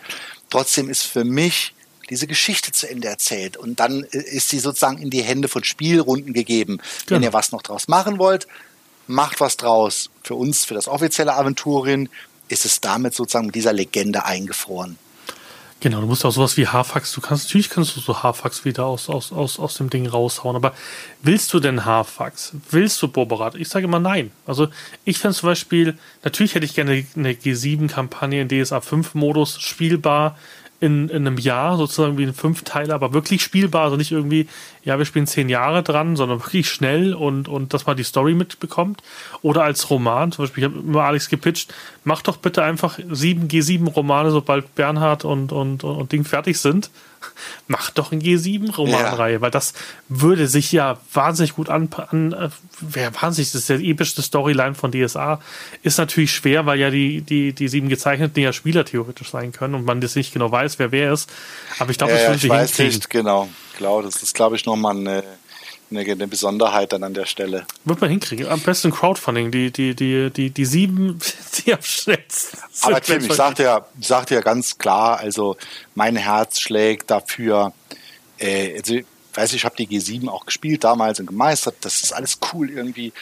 Trotzdem 0.49 0.89
ist 0.89 1.03
für 1.03 1.23
mich 1.23 1.73
diese 2.09 2.27
Geschichte 2.27 2.71
zu 2.71 2.89
Ende 2.89 3.07
erzählt. 3.07 3.57
Und 3.57 3.79
dann 3.79 4.03
ist 4.03 4.49
sie 4.49 4.59
sozusagen 4.59 4.99
in 4.99 5.09
die 5.09 5.23
Hände 5.23 5.47
von 5.47 5.63
Spielrunden 5.63 6.33
gegeben. 6.33 6.77
Genau. 7.05 7.17
Wenn 7.17 7.23
ihr 7.23 7.33
was 7.33 7.51
noch 7.51 7.61
draus 7.61 7.87
machen 7.87 8.19
wollt, 8.19 8.47
macht 9.07 9.39
was 9.39 9.57
draus. 9.57 10.09
Für 10.23 10.35
uns, 10.35 10.65
für 10.65 10.73
das 10.73 10.87
offizielle 10.87 11.35
Aventurien, 11.35 12.09
ist 12.47 12.65
es 12.65 12.81
damit 12.81 13.13
sozusagen 13.13 13.47
mit 13.47 13.55
dieser 13.55 13.73
Legende 13.73 14.25
eingefroren. 14.25 14.97
Genau, 15.81 16.01
du 16.01 16.07
musst 16.07 16.25
auch 16.25 16.31
sowas 16.31 16.57
wie 16.57 16.67
Haarfax, 16.67 17.11
du 17.11 17.21
kannst, 17.21 17.45
natürlich 17.45 17.69
kannst 17.69 17.95
du 17.95 17.99
so 17.99 18.23
Haarfax 18.23 18.65
wieder 18.65 18.85
aus, 18.85 19.09
aus, 19.09 19.31
aus, 19.31 19.59
aus 19.59 19.75
dem 19.75 19.89
Ding 19.89 20.07
raushauen, 20.07 20.55
aber 20.55 20.73
willst 21.21 21.53
du 21.53 21.59
denn 21.59 21.85
Haarfax? 21.85 22.53
Willst 22.71 23.01
du 23.01 23.07
Boberat? 23.07 23.55
Ich 23.55 23.69
sage 23.69 23.85
immer 23.85 23.99
nein. 23.99 24.31
Also 24.47 24.69
ich 25.03 25.19
finde 25.19 25.35
zum 25.35 25.49
Beispiel, 25.49 25.95
natürlich 26.23 26.55
hätte 26.55 26.65
ich 26.65 26.73
gerne 26.73 27.05
eine 27.15 27.33
G7-Kampagne 27.33 28.41
in 28.41 28.47
DSA 28.47 28.79
5-Modus 28.79 29.61
spielbar, 29.61 30.37
in, 30.85 31.09
in 31.09 31.27
einem 31.27 31.37
Jahr 31.37 31.77
sozusagen 31.77 32.17
wie 32.17 32.23
ein 32.23 32.33
Fünfteiler, 32.33 32.93
aber 32.93 33.13
wirklich 33.13 33.41
spielbar, 33.41 33.85
also 33.85 33.97
nicht 33.97 34.11
irgendwie, 34.11 34.47
ja, 34.83 34.97
wir 34.97 35.05
spielen 35.05 35.25
zehn 35.25 35.49
Jahre 35.49 35.81
dran, 35.81 36.15
sondern 36.15 36.39
wirklich 36.39 36.69
schnell 36.69 37.13
und, 37.13 37.47
und 37.47 37.73
dass 37.73 37.85
man 37.85 37.97
die 37.97 38.03
Story 38.03 38.35
mitbekommt. 38.35 39.01
Oder 39.41 39.63
als 39.63 39.89
Roman, 39.89 40.31
zum 40.31 40.45
Beispiel, 40.45 40.63
ich 40.63 40.69
habe 40.69 40.79
immer 40.79 41.03
Alex 41.03 41.29
gepitcht, 41.29 41.73
mach 42.03 42.21
doch 42.21 42.37
bitte 42.37 42.63
einfach 42.63 42.99
sieben 43.09 43.47
G7-Romane, 43.47 44.29
sobald 44.29 44.75
Bernhard 44.75 45.25
und, 45.25 45.51
und, 45.51 45.83
und 45.83 46.11
Ding 46.11 46.23
fertig 46.23 46.59
sind 46.59 46.91
macht 47.67 47.97
doch 47.97 48.11
ein 48.11 48.21
G7-Romanreihe, 48.21 49.35
ja. 49.35 49.41
weil 49.41 49.51
das 49.51 49.73
würde 50.09 50.47
sich 50.47 50.71
ja 50.71 50.99
wahnsinnig 51.13 51.55
gut 51.55 51.69
an, 51.69 51.89
an 52.09 52.33
äh, 52.33 52.49
wäre 52.79 53.11
wahnsinnig, 53.21 53.51
das 53.51 53.61
ist 53.61 53.69
ja 53.69 53.77
die 53.77 53.91
epischste 53.91 54.21
Storyline 54.21 54.75
von 54.75 54.91
DSA, 54.91 55.39
ist 55.83 55.97
natürlich 55.97 56.33
schwer, 56.33 56.65
weil 56.65 56.79
ja 56.79 56.89
die, 56.89 57.21
die, 57.21 57.53
die 57.53 57.67
sieben 57.67 57.89
gezeichneten 57.89 58.41
ja 58.41 58.53
Spieler 58.53 58.85
theoretisch 58.85 59.31
sein 59.31 59.51
können 59.51 59.75
und 59.75 59.85
man 59.85 60.01
das 60.01 60.15
nicht 60.15 60.33
genau 60.33 60.51
weiß, 60.51 60.79
wer 60.79 60.91
wer 60.91 61.13
ist. 61.13 61.31
Aber 61.79 61.91
ich 61.91 61.97
glaube, 61.97 62.13
ja, 62.13 62.19
das 62.19 62.27
würde 62.27 62.45
ich 62.45 62.49
weiß 62.49 62.69
hinkriegen. 62.69 62.95
nicht, 62.95 63.09
genau. 63.09 63.49
Klar, 63.77 64.03
das 64.03 64.23
ist, 64.23 64.33
glaube 64.33 64.55
ich, 64.55 64.65
nochmal 64.65 64.95
eine 64.95 65.23
eine, 65.91 66.01
eine 66.01 66.27
Besonderheit 66.27 66.93
dann 66.93 67.03
an 67.03 67.13
der 67.13 67.25
Stelle. 67.25 67.65
Wird 67.83 68.01
man 68.01 68.09
hinkriegen. 68.09 68.47
Am 68.47 68.59
besten 68.59 68.91
Crowdfunding, 68.91 69.51
die, 69.51 69.71
die, 69.71 69.95
die, 69.95 70.29
die, 70.31 70.49
die 70.49 70.65
sieben, 70.65 71.19
die 71.65 71.73
am 71.73 71.81
schnellsten 71.81 72.57
Aber 72.81 73.01
Tim, 73.01 73.23
ich 73.23 73.33
sagte 73.33 73.63
ja, 73.63 73.85
sagte 73.99 74.35
ja 74.35 74.41
ganz 74.41 74.77
klar, 74.77 75.19
also 75.19 75.57
mein 75.93 76.15
Herz 76.15 76.59
schlägt 76.59 77.11
dafür, 77.11 77.73
äh, 78.37 78.77
also, 78.77 78.95
weiß 79.33 79.51
ich, 79.51 79.57
ich 79.57 79.65
habe 79.65 79.75
die 79.75 79.87
G7 79.87 80.29
auch 80.29 80.45
gespielt 80.45 80.83
damals 80.83 81.19
und 81.19 81.27
gemeistert, 81.27 81.75
das 81.81 82.01
ist 82.01 82.13
alles 82.13 82.39
cool 82.53 82.69
irgendwie. 82.69 83.13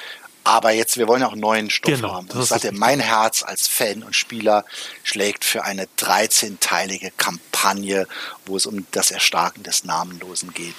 Aber 0.46 0.72
jetzt, 0.72 0.98
wir 0.98 1.08
wollen 1.08 1.24
auch 1.24 1.36
neuen 1.36 1.70
Stoff 1.70 1.94
genau, 1.94 2.14
haben. 2.16 2.28
Das 2.28 2.50
sagt 2.50 2.70
mein 2.74 3.00
Herz 3.00 3.44
als 3.44 3.68
Fan 3.68 4.04
und 4.04 4.14
Spieler 4.14 4.66
schlägt 5.04 5.46
für 5.46 5.64
eine 5.64 5.88
13-teilige 5.98 7.12
Kampagne, 7.16 8.08
wo 8.46 8.58
es 8.58 8.66
um 8.66 8.86
das 8.92 9.12
Erstarken 9.12 9.64
des 9.64 9.86
Namenlosen 9.86 10.54
geht. 10.54 10.76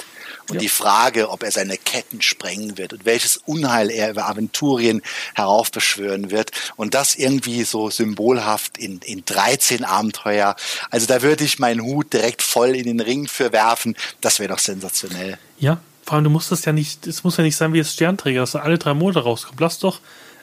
Und 0.49 0.57
ja. 0.57 0.61
die 0.61 0.69
Frage, 0.69 1.31
ob 1.31 1.43
er 1.43 1.51
seine 1.51 1.77
Ketten 1.77 2.21
sprengen 2.21 2.77
wird 2.77 2.93
und 2.93 3.05
welches 3.05 3.39
Unheil 3.39 3.91
er 3.91 4.11
über 4.11 4.29
Aventurien 4.29 5.03
heraufbeschwören 5.35 6.31
wird. 6.31 6.51
Und 6.77 6.95
das 6.95 7.15
irgendwie 7.15 7.65
so 7.65 7.91
symbolhaft 7.91 8.77
in, 8.79 8.99
in 8.99 9.25
13 9.25 9.85
Abenteuer. 9.85 10.57
Also 10.91 11.07
da 11.07 11.23
würde 11.23 11.45
ich 11.45 11.59
meinen 11.59 11.83
Hut 11.83 12.13
direkt 12.13 12.43
voll 12.43 12.77
in 12.77 12.85
den 12.85 13.01
Ring 13.01 13.27
für 13.27 13.53
werfen. 13.53 13.97
Das 14.21 14.39
wäre 14.39 14.51
doch 14.51 14.59
sensationell. 14.59 15.39
Ja, 15.59 15.81
vor 16.05 16.15
allem, 16.17 16.25
du 16.25 16.31
musst 16.31 16.53
das 16.53 16.65
ja 16.65 16.73
nicht, 16.73 17.07
es 17.07 17.25
muss 17.25 17.39
ja 17.39 17.45
nicht 17.45 17.57
sein 17.57 17.73
wie 17.73 17.79
das 17.79 17.93
Sternträger, 17.93 18.41
dass 18.41 18.57
alle 18.57 18.79
drei 18.79 18.93
Monate 18.93 19.21
rauskommt. 19.21 19.61
Lass 19.61 19.79
doch 19.79 20.01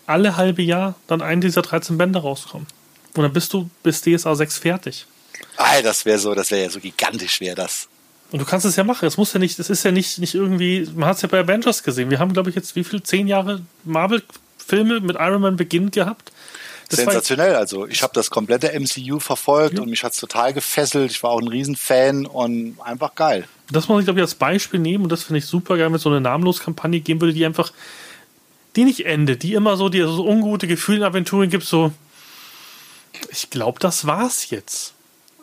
alle 0.08 0.36
halbe 0.36 0.64
Jahr 0.64 0.96
dann 1.08 1.22
einen 1.22 1.42
dieser 1.42 1.62
13 1.62 1.98
Bände 1.98 2.20
rauskommen. 2.20 2.68
Und 3.16 3.24
dann 3.24 3.34
bist 3.34 3.54
du 3.54 3.70
bis 3.84 4.02
DSA 4.02 4.36
6 4.36 4.58
fertig. 4.58 5.06
Ah, 5.58 5.82
das 5.82 6.06
wäre 6.06 6.18
so, 6.18 6.34
das 6.34 6.50
wäre 6.52 6.64
ja 6.64 6.70
so 6.70 6.80
gigantisch, 6.80 7.40
wäre 7.42 7.56
das. 7.56 7.88
Und 8.32 8.40
du 8.40 8.46
kannst 8.46 8.66
es 8.66 8.76
ja 8.78 8.84
machen. 8.84 9.06
Es 9.06 9.18
muss 9.18 9.34
ja 9.34 9.40
nicht, 9.40 9.60
es 9.60 9.70
ist 9.70 9.84
ja 9.84 9.92
nicht, 9.92 10.18
nicht 10.20 10.36
irgendwie, 10.36 10.90
man 10.96 11.10
hat 11.10 11.18
es 11.18 11.22
ja 11.22 11.28
bei 11.28 11.40
Avengers 11.40 11.84
gesehen. 11.84 12.10
Wir 12.10 12.20
haben, 12.20 12.34
glaube 12.34 12.50
ich, 12.50 12.56
jetzt 12.56 12.76
wie 12.76 12.84
viel? 12.84 13.04
Zehn 13.04 13.28
Jahre 13.28 13.62
Marvel-Filme 13.84 15.02
mit 15.02 15.18
Iron 15.20 15.42
Man 15.42 15.58
beginnend 15.58 15.94
gehabt. 15.94 16.32
Das 16.88 17.00
Sensationell. 17.00 17.56
Also 17.56 17.88
ich 17.88 18.04
habe 18.04 18.14
das 18.14 18.30
komplette 18.30 18.78
MCU 18.78 19.20
verfolgt 19.20 19.76
ja. 19.76 19.82
und 19.82 19.90
mich 19.90 20.04
hat 20.04 20.14
es 20.14 20.20
total 20.20 20.54
gefesselt. 20.54 21.12
Ich 21.12 21.24
war 21.24 21.32
auch 21.32 21.42
ein 21.42 21.48
Riesenfan 21.48 22.26
und 22.26 22.78
einfach 22.82 23.16
geil. 23.16 23.48
Das 23.70 23.88
muss 23.88 24.00
ich, 24.00 24.06
glaube 24.06 24.20
ich, 24.20 24.24
als 24.24 24.36
Beispiel 24.36 24.80
nehmen 24.80 25.04
und 25.06 25.12
das 25.12 25.24
finde 25.24 25.40
ich 25.40 25.46
super 25.46 25.78
geil, 25.78 25.88
wenn 25.88 25.96
es 25.96 26.02
so 26.02 26.10
eine 26.10 26.20
Namenlos-Kampagne 26.22 27.00
geben 27.00 27.22
würde, 27.22 27.34
die 27.34 27.46
einfach, 27.46 27.72
die 28.76 28.84
nicht 28.84 29.06
endet, 29.06 29.44
die 29.44 29.54
immer 29.54 29.78
so, 29.78 29.88
die 29.88 30.02
so 30.02 30.26
ungute 30.26 30.68
Gefühle 30.68 30.98
in 31.00 31.04
Aventuren 31.04 31.50
gibt, 31.50 31.64
so, 31.64 31.94
ich 33.30 33.50
glaube, 33.50 33.80
das 33.80 34.06
war's 34.06 34.50
jetzt. 34.50 34.94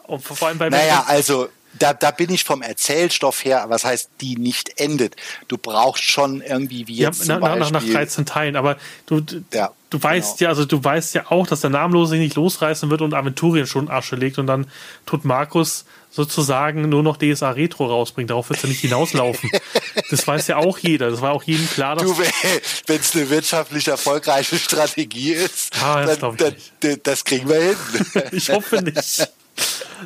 Und 0.07 0.22
vor 0.22 0.49
allem 0.49 0.59
bei 0.59 0.68
Naja, 0.68 1.05
also 1.07 1.49
da, 1.79 1.95
da 1.95 2.11
bin 2.11 2.31
ich 2.31 2.45
vom 2.45 2.62
Erzählstoff 2.62 3.45
her, 3.45 3.66
was 3.68 3.85
heißt, 3.85 4.11
die 4.20 4.37
nicht 4.37 4.81
endet. 4.81 5.16
Du 5.49 5.59
brauchst 5.59 6.05
schon 6.05 6.41
irgendwie 6.41 6.87
wie 6.89 6.97
jetzt 6.97 7.26
ja, 7.26 7.39
nach, 7.39 7.57
nach, 7.57 7.70
nach 7.70 7.85
13 7.85 8.26
Teilen, 8.26 8.57
aber 8.57 8.76
du, 9.07 9.22
ja, 9.53 9.70
du 9.91 10.03
weißt 10.03 10.39
genau. 10.39 10.47
ja, 10.47 10.49
also 10.51 10.64
du 10.64 10.83
weißt 10.83 11.14
ja 11.14 11.31
auch, 11.31 11.47
dass 11.47 11.61
der 11.61 11.70
Namenlose 11.70 12.11
sich 12.11 12.20
nicht 12.20 12.37
losreißen 12.37 12.91
wird 12.91 13.03
und 13.03 13.14
Aventurien 13.14 13.66
schon 13.66 13.89
Asche 13.89 14.16
legt 14.16 14.39
und 14.39 14.47
dann 14.47 14.66
tut 15.07 15.24
Markus 15.24 15.85
sozusagen 16.11 16.89
nur 16.89 17.03
noch 17.03 17.16
DSA 17.16 17.51
Retro 17.51 17.87
rausbringt. 17.87 18.31
Darauf 18.31 18.49
wird 18.49 18.59
es 18.59 18.62
ja 18.62 18.68
nicht 18.68 18.81
hinauslaufen. 18.81 19.51
das 20.11 20.26
weiß 20.26 20.47
ja 20.49 20.57
auch 20.57 20.79
jeder. 20.79 21.11
Das 21.11 21.20
war 21.20 21.33
auch 21.33 21.43
jedem 21.43 21.68
klar. 21.68 21.97
Dass 21.97 22.05
du, 22.05 22.18
wenn 22.18 23.01
es 23.01 23.14
eine 23.14 23.31
wirtschaftlich 23.31 23.89
erfolgreiche 23.89 24.59
Strategie 24.59 25.33
ist, 25.33 25.70
ah, 25.83 26.05
das, 26.05 26.18
dann, 26.18 26.37
dann, 26.81 27.01
das 27.03 27.24
kriegen 27.24 27.49
wir 27.49 27.61
hin. 27.61 27.76
ich 28.33 28.51
hoffe 28.51 28.83
nicht. 28.83 29.31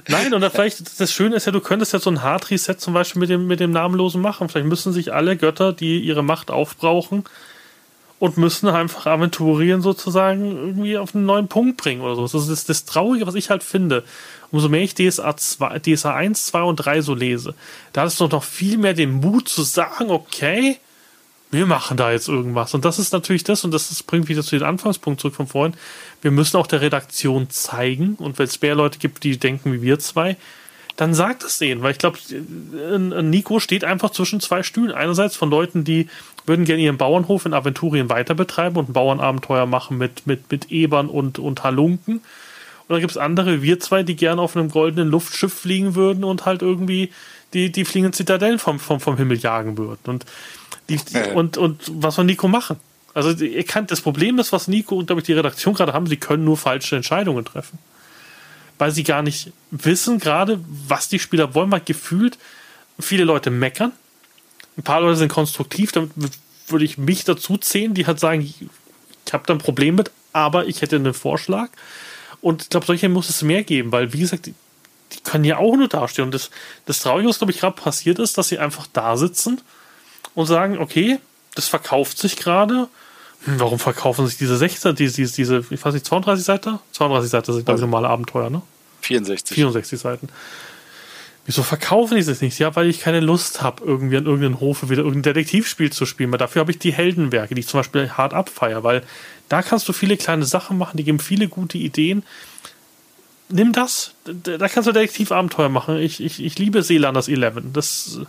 Nein, 0.08 0.32
und 0.32 0.44
vielleicht, 0.50 1.00
das 1.00 1.12
Schöne 1.12 1.36
ist 1.36 1.46
ja, 1.46 1.52
du 1.52 1.60
könntest 1.60 1.92
ja 1.92 1.98
so 1.98 2.10
ein 2.10 2.22
Hard 2.22 2.50
Reset 2.50 2.76
zum 2.78 2.94
Beispiel 2.94 3.20
mit 3.20 3.30
dem, 3.30 3.46
mit 3.46 3.60
dem 3.60 3.70
Namenlosen 3.70 4.20
machen. 4.20 4.48
Vielleicht 4.48 4.68
müssen 4.68 4.92
sich 4.92 5.12
alle 5.12 5.36
Götter, 5.36 5.72
die 5.72 6.00
ihre 6.00 6.22
Macht 6.22 6.50
aufbrauchen, 6.50 7.24
und 8.22 8.36
müssen 8.36 8.68
einfach 8.68 9.06
Aventurien 9.06 9.82
sozusagen 9.82 10.52
irgendwie 10.52 10.96
auf 10.96 11.12
einen 11.12 11.26
neuen 11.26 11.48
Punkt 11.48 11.76
bringen 11.76 12.02
oder 12.02 12.14
so. 12.14 12.38
Das 12.38 12.46
ist 12.46 12.68
das 12.68 12.84
Traurige, 12.84 13.26
was 13.26 13.34
ich 13.34 13.50
halt 13.50 13.64
finde. 13.64 14.04
Umso 14.52 14.68
mehr 14.68 14.82
ich 14.82 14.94
DSA, 14.94 15.36
2, 15.36 15.80
DSA 15.80 16.14
1, 16.14 16.46
2 16.46 16.62
und 16.62 16.76
3 16.76 17.00
so 17.00 17.14
lese, 17.14 17.56
da 17.92 18.02
hast 18.02 18.20
du 18.20 18.28
noch 18.28 18.44
viel 18.44 18.78
mehr 18.78 18.94
den 18.94 19.10
Mut 19.10 19.48
zu 19.48 19.62
sagen, 19.62 20.12
okay, 20.12 20.78
wir 21.52 21.66
machen 21.66 21.98
da 21.98 22.10
jetzt 22.10 22.28
irgendwas. 22.28 22.72
Und 22.74 22.84
das 22.84 22.98
ist 22.98 23.12
natürlich 23.12 23.44
das, 23.44 23.62
und 23.64 23.72
das 23.72 23.90
ist, 23.90 24.06
bringt 24.06 24.28
wieder 24.28 24.42
zu 24.42 24.58
dem 24.58 24.66
Anfangspunkt 24.66 25.20
zurück 25.20 25.34
von 25.34 25.46
vorhin. 25.46 25.74
Wir 26.22 26.30
müssen 26.30 26.56
auch 26.56 26.66
der 26.66 26.80
Redaktion 26.80 27.50
zeigen, 27.50 28.14
und 28.14 28.38
wenn 28.38 28.46
es 28.46 28.60
mehr 28.60 28.74
Leute 28.74 28.98
gibt, 28.98 29.22
die 29.22 29.36
denken 29.36 29.72
wie 29.72 29.82
wir 29.82 29.98
zwei, 29.98 30.36
dann 30.96 31.14
sagt 31.14 31.44
es 31.44 31.58
denen, 31.58 31.82
weil 31.82 31.92
ich 31.92 31.98
glaube, 31.98 32.18
Nico 33.22 33.60
steht 33.60 33.84
einfach 33.84 34.10
zwischen 34.10 34.40
zwei 34.40 34.62
Stühlen. 34.62 34.92
Einerseits 34.92 35.36
von 35.36 35.50
Leuten, 35.50 35.84
die 35.84 36.08
würden 36.46 36.64
gerne 36.64 36.82
ihren 36.82 36.98
Bauernhof 36.98 37.46
in 37.46 37.54
Aventurien 37.54 38.08
weiter 38.08 38.34
betreiben 38.34 38.76
und 38.76 38.90
ein 38.90 38.92
Bauernabenteuer 38.92 39.66
machen 39.66 39.98
mit, 39.98 40.26
mit, 40.26 40.50
mit 40.50 40.70
Ebern 40.70 41.08
und, 41.08 41.38
und 41.38 41.64
Halunken. 41.64 42.16
Und 42.16 42.88
dann 42.88 43.00
gibt 43.00 43.12
es 43.12 43.16
andere, 43.16 43.62
wir 43.62 43.78
zwei, 43.80 44.02
die 44.02 44.16
gerne 44.16 44.40
auf 44.42 44.56
einem 44.56 44.70
goldenen 44.70 45.08
Luftschiff 45.08 45.52
fliegen 45.52 45.94
würden 45.94 46.24
und 46.24 46.46
halt 46.46 46.62
irgendwie 46.62 47.10
die, 47.54 47.70
die 47.70 47.84
fliegenden 47.84 48.12
Zitadellen 48.12 48.58
vom, 48.58 48.78
vom, 48.78 49.00
vom 49.00 49.16
Himmel 49.16 49.38
jagen 49.38 49.78
würden. 49.78 50.00
Und, 50.06 50.26
die, 50.96 51.04
die, 51.12 51.30
und, 51.30 51.56
und 51.56 51.80
was 52.02 52.16
soll 52.16 52.24
Nico 52.24 52.48
machen? 52.48 52.78
Also 53.14 53.30
ihr 53.30 53.64
kann, 53.64 53.86
das 53.86 54.00
Problem 54.00 54.38
ist, 54.38 54.52
was 54.52 54.68
Nico 54.68 54.96
und 54.96 55.06
glaube 55.06 55.20
ich 55.20 55.26
die 55.26 55.34
Redaktion 55.34 55.74
gerade 55.74 55.92
haben, 55.92 56.06
sie 56.06 56.16
können 56.16 56.44
nur 56.44 56.56
falsche 56.56 56.96
Entscheidungen 56.96 57.44
treffen. 57.44 57.78
Weil 58.78 58.90
sie 58.90 59.02
gar 59.02 59.22
nicht 59.22 59.52
wissen 59.70 60.18
gerade, 60.18 60.60
was 60.88 61.08
die 61.08 61.18
Spieler 61.18 61.54
wollen, 61.54 61.70
weil 61.70 61.80
gefühlt 61.80 62.38
viele 62.98 63.24
Leute 63.24 63.50
meckern 63.50 63.92
ein 64.76 64.82
paar 64.82 65.00
Leute 65.00 65.16
sind 65.16 65.28
konstruktiv, 65.28 65.92
damit 65.92 66.12
würde 66.68 66.84
ich 66.84 66.98
mich 66.98 67.24
dazu 67.24 67.58
zählen, 67.58 67.94
die 67.94 68.06
halt 68.06 68.20
sagen, 68.20 68.40
ich 68.42 69.32
habe 69.32 69.44
da 69.46 69.54
ein 69.54 69.58
Problem 69.58 69.96
mit, 69.96 70.10
aber 70.32 70.66
ich 70.66 70.80
hätte 70.80 70.96
einen 70.96 71.14
Vorschlag. 71.14 71.68
Und 72.40 72.62
ich 72.62 72.70
glaube, 72.70 72.86
solche 72.86 73.08
muss 73.08 73.28
es 73.28 73.42
mehr 73.42 73.62
geben, 73.62 73.92
weil, 73.92 74.12
wie 74.12 74.20
gesagt, 74.20 74.46
die, 74.46 74.54
die 75.12 75.20
können 75.20 75.44
ja 75.44 75.58
auch 75.58 75.76
nur 75.76 75.88
dastehen. 75.88 76.26
Und 76.26 76.34
das, 76.34 76.50
das 76.86 77.00
Traurige, 77.00 77.28
was, 77.28 77.38
glaube 77.38 77.52
ich, 77.52 77.60
gerade 77.60 77.76
passiert 77.76 78.18
ist, 78.18 78.38
dass 78.38 78.48
sie 78.48 78.58
einfach 78.58 78.86
da 78.92 79.16
sitzen 79.16 79.60
und 80.34 80.46
sagen, 80.46 80.78
okay, 80.78 81.18
das 81.54 81.68
verkauft 81.68 82.18
sich 82.18 82.36
gerade. 82.36 82.88
Hm, 83.44 83.60
warum 83.60 83.78
verkaufen 83.78 84.26
sich 84.26 84.38
diese 84.38 84.56
16, 84.56 84.94
diese, 84.94 85.16
diese, 85.16 85.34
diese, 85.34 85.64
ich 85.70 85.84
weiß 85.84 85.94
nicht, 85.94 86.06
32 86.06 86.44
Seiten? 86.44 86.78
32 86.92 87.30
Seiten 87.30 87.52
sind, 87.52 87.64
glaube 87.64 87.78
ich, 87.78 87.82
normale 87.82 88.08
Abenteuer, 88.08 88.50
ne? 88.50 88.62
64. 89.02 89.54
64 89.54 89.98
Seiten. 89.98 90.28
Wieso 91.44 91.64
verkaufen 91.64 92.16
die 92.16 92.24
das 92.24 92.40
nicht? 92.40 92.58
Ja, 92.60 92.76
weil 92.76 92.88
ich 92.88 93.00
keine 93.00 93.18
Lust 93.18 93.62
habe, 93.62 93.84
irgendwie 93.84 94.16
an 94.16 94.26
irgendeinen 94.26 94.60
Hofe 94.60 94.90
wieder 94.90 95.02
irgendein 95.02 95.34
Detektivspiel 95.34 95.90
zu 95.90 96.06
spielen. 96.06 96.30
Weil 96.30 96.38
dafür 96.38 96.60
habe 96.60 96.70
ich 96.70 96.78
die 96.78 96.92
Heldenwerke, 96.92 97.56
die 97.56 97.60
ich 97.60 97.66
zum 97.66 97.80
Beispiel 97.80 98.10
hart 98.10 98.32
abfeier, 98.32 98.84
weil 98.84 99.02
da 99.48 99.60
kannst 99.62 99.88
du 99.88 99.92
viele 99.92 100.16
kleine 100.16 100.44
Sachen 100.44 100.78
machen, 100.78 100.96
die 100.96 101.04
geben 101.04 101.18
viele 101.18 101.48
gute 101.48 101.78
Ideen. 101.78 102.22
Nimm 103.52 103.72
das, 103.72 104.14
da 104.24 104.68
kannst 104.68 104.88
du 104.88 104.92
Detektivabenteuer 104.92 105.68
machen. 105.68 105.98
Ich, 105.98 106.22
ich, 106.22 106.42
ich 106.42 106.58
liebe 106.58 106.82
Seelanders 106.82 107.28
11. 107.28 107.62
Das, 107.72 108.20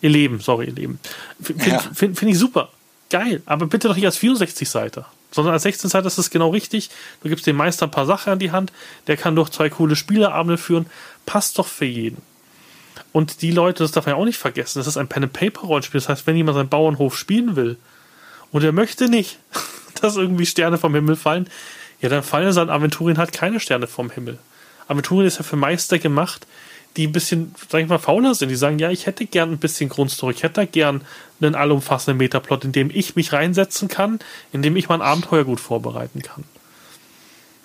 ihr 0.00 0.10
Leben, 0.10 0.40
sorry, 0.40 0.66
ihr 0.66 0.74
Leben. 0.74 0.98
Finde 1.40 1.68
ja. 1.68 1.78
find, 1.78 2.18
find 2.18 2.32
ich 2.32 2.38
super. 2.38 2.68
Geil. 3.08 3.42
Aber 3.46 3.66
bitte 3.66 3.88
doch 3.88 3.96
nicht 3.96 4.06
als 4.06 4.18
64-Seiter 4.18 5.06
sondern 5.32 5.54
als 5.54 5.64
16 5.64 5.90
Seiter 5.90 6.06
ist 6.06 6.18
es 6.18 6.30
genau 6.30 6.50
richtig. 6.50 6.90
Du 7.22 7.28
gibst 7.28 7.46
dem 7.46 7.56
Meister 7.56 7.86
ein 7.86 7.90
paar 7.90 8.06
Sachen 8.06 8.34
an 8.34 8.38
die 8.38 8.52
Hand, 8.52 8.70
der 9.06 9.16
kann 9.16 9.34
durch 9.34 9.48
zwei 9.50 9.70
coole 9.70 9.96
Spieleabende 9.96 10.58
führen. 10.58 10.86
Passt 11.26 11.58
doch 11.58 11.66
für 11.66 11.86
jeden. 11.86 12.22
Und 13.12 13.42
die 13.42 13.50
Leute, 13.50 13.82
das 13.82 13.92
darf 13.92 14.06
man 14.06 14.14
ja 14.14 14.20
auch 14.20 14.26
nicht 14.26 14.38
vergessen, 14.38 14.78
das 14.78 14.86
ist 14.86 14.96
ein 14.96 15.08
Pen-and-Paper-Rollenspiel. 15.08 16.00
Das 16.00 16.08
heißt, 16.08 16.26
wenn 16.26 16.36
jemand 16.36 16.56
seinen 16.56 16.68
Bauernhof 16.68 17.16
spielen 17.16 17.56
will 17.56 17.76
und 18.52 18.62
er 18.62 18.72
möchte 18.72 19.08
nicht, 19.08 19.38
dass 20.00 20.16
irgendwie 20.16 20.46
Sterne 20.46 20.78
vom 20.78 20.94
Himmel 20.94 21.16
fallen, 21.16 21.48
ja, 22.00 22.08
dann 22.08 22.22
fallen 22.22 22.52
seinen 22.52 22.70
Aventurien 22.70 23.18
halt 23.18 23.32
keine 23.32 23.60
Sterne 23.60 23.86
vom 23.86 24.10
Himmel. 24.10 24.38
Aventurien 24.88 25.26
ist 25.26 25.38
ja 25.38 25.44
für 25.44 25.56
Meister 25.56 25.98
gemacht, 25.98 26.46
die 26.96 27.06
ein 27.06 27.12
bisschen, 27.12 27.54
sag 27.68 27.82
ich 27.82 27.88
mal, 27.88 27.98
fauler 27.98 28.34
sind. 28.34 28.48
Die 28.48 28.56
sagen, 28.56 28.78
ja, 28.78 28.90
ich 28.90 29.06
hätte 29.06 29.26
gern 29.26 29.52
ein 29.52 29.58
bisschen 29.58 29.88
Grundstory, 29.88 30.34
ich 30.34 30.42
hätte 30.42 30.66
gern 30.66 31.02
einen 31.40 31.54
allumfassenden 31.54 32.18
Metaplot, 32.18 32.64
in 32.64 32.72
dem 32.72 32.90
ich 32.92 33.16
mich 33.16 33.32
reinsetzen 33.32 33.88
kann, 33.88 34.18
in 34.52 34.62
dem 34.62 34.76
ich 34.76 34.88
mein 34.88 35.02
Abenteuer 35.02 35.44
gut 35.44 35.60
vorbereiten 35.60 36.22
kann. 36.22 36.44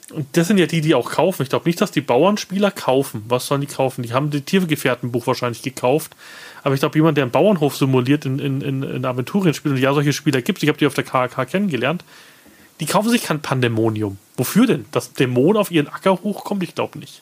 Und 0.10 0.26
das 0.38 0.48
sind 0.48 0.58
ja 0.58 0.68
die, 0.68 0.80
die 0.80 0.96
auch 0.96 1.12
kaufen. 1.12 1.44
Ich 1.44 1.50
glaube 1.50 1.68
nicht, 1.68 1.82
dass 1.82 1.92
die 1.92 2.00
Bauernspieler 2.00 2.72
kaufen. 2.72 3.26
Was 3.28 3.48
sollen 3.48 3.60
die 3.60 3.68
kaufen? 3.68 4.04
Die 4.04 4.14
haben 4.14 4.30
das 4.30 4.46
Tiergefährtenbuch 4.46 5.28
wahrscheinlich 5.28 5.62
gekauft. 5.62 6.16
Aber 6.64 6.74
ich 6.74 6.80
glaube, 6.80 6.98
jemand, 6.98 7.18
der 7.18 7.26
einen 7.26 7.32
Bauernhof 7.32 7.76
simuliert 7.76 8.26
in, 8.26 8.40
in, 8.40 8.62
in, 8.62 9.06
Aventurien 9.06 9.54
spielt 9.54 9.76
und 9.76 9.82
ja 9.82 9.94
solche 9.94 10.14
Spieler 10.14 10.42
gibt, 10.42 10.64
ich 10.64 10.70
habe 10.70 10.78
die 10.78 10.88
auf 10.88 10.94
der 10.94 11.04
KK 11.04 11.46
kennengelernt, 11.46 12.06
die 12.80 12.86
kaufen 12.86 13.10
sich 13.10 13.24
kein 13.24 13.42
Pandemonium. 13.42 14.18
Wofür 14.36 14.68
denn? 14.68 14.86
Dass 14.92 15.14
Dämon 15.14 15.58
auf 15.58 15.72
ihren 15.72 15.88
Acker 15.88 16.12
hochkommt? 16.24 16.64
Ich 16.64 16.76
glaube 16.76 17.00
nicht. 17.00 17.22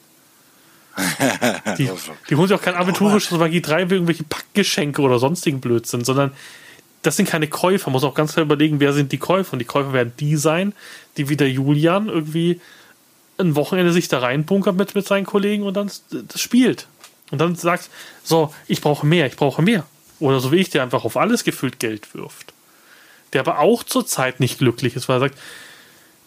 Die, 1.77 1.89
die 2.29 2.35
holen 2.37 2.47
sich 2.47 2.57
auch 2.57 2.61
kein 2.61 2.75
aventurisches 2.75 3.37
Magie 3.37 3.59
3 3.61 3.81
irgendwelche 3.81 4.23
Packgeschenke 4.23 5.01
oder 5.01 5.19
sonstigen 5.19 5.59
Blödsinn, 5.59 6.05
sondern 6.05 6.31
das 7.01 7.17
sind 7.17 7.27
keine 7.27 7.47
Käufer. 7.47 7.87
Man 7.87 7.93
muss 7.93 8.05
auch 8.05 8.13
ganz 8.15 8.31
klar 8.31 8.45
überlegen, 8.45 8.79
wer 8.79 8.93
sind 8.93 9.11
die 9.11 9.17
Käufer. 9.17 9.53
Und 9.53 9.59
die 9.59 9.65
Käufer 9.65 9.91
werden 9.91 10.13
die 10.19 10.37
sein, 10.37 10.73
die 11.17 11.27
wie 11.27 11.35
der 11.35 11.49
Julian 11.49 12.07
irgendwie 12.07 12.61
ein 13.37 13.55
Wochenende 13.55 13.91
sich 13.91 14.07
da 14.07 14.19
reinbunkert 14.19 14.75
mit, 14.75 14.95
mit 14.95 15.05
seinen 15.05 15.25
Kollegen 15.25 15.63
und 15.63 15.75
dann 15.75 15.91
das 16.11 16.39
spielt. 16.39 16.87
Und 17.31 17.41
dann 17.41 17.55
sagt, 17.55 17.89
so, 18.23 18.53
ich 18.67 18.81
brauche 18.81 19.05
mehr, 19.05 19.27
ich 19.27 19.35
brauche 19.35 19.61
mehr. 19.61 19.85
Oder 20.19 20.39
so 20.39 20.51
wie 20.51 20.57
ich, 20.57 20.69
der 20.69 20.83
einfach 20.83 21.03
auf 21.03 21.17
alles 21.17 21.43
gefühlt 21.43 21.79
Geld 21.79 22.15
wirft. 22.15 22.53
Der 23.35 23.41
aber 23.41 23.59
auch 23.59 23.83
zurzeit 23.83 24.39
nicht 24.39 24.57
glücklich 24.57 24.95
ist, 24.95 25.07
weil 25.07 25.17
er 25.17 25.19
sagt, 25.19 25.37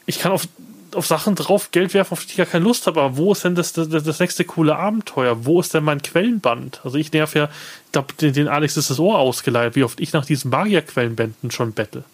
ich 0.07 0.21
kann 0.21 0.31
auf 0.31 0.47
auf 0.95 1.07
Sachen 1.07 1.35
drauf 1.35 1.71
Geld 1.71 1.95
werfen, 1.95 2.13
auf 2.13 2.25
die 2.25 2.31
ich 2.31 2.37
gar 2.37 2.47
keine 2.47 2.65
Lust 2.65 2.87
habe. 2.87 3.01
Aber 3.01 3.17
wo 3.17 3.33
ist 3.33 3.45
denn 3.45 3.55
das, 3.55 3.73
das, 3.73 3.89
das 3.89 4.21
nächste 4.21 4.45
coole 4.45 4.77
Abenteuer? 4.77 5.45
Wo 5.45 5.61
ist 5.61 5.75
denn 5.75 5.85
mein 5.85 6.03
Quellenband? 6.03 6.81
Also 6.85 6.97
ich 6.97 7.13
nerv 7.13 7.35
ja, 7.35 7.49
ich 7.95 8.17
den, 8.17 8.33
den, 8.33 8.49
Alex 8.49 8.77
ist 8.77 8.91
das 8.91 8.99
Ohr 8.99 9.19
ausgeleiht, 9.19 9.77
wie 9.77 9.85
oft 9.85 10.01
ich 10.01 10.13
nach 10.13 10.25
diesen 10.25 10.51
Magierquellenbänden 10.51 11.51
schon 11.51 11.73
bettel. 11.73 12.05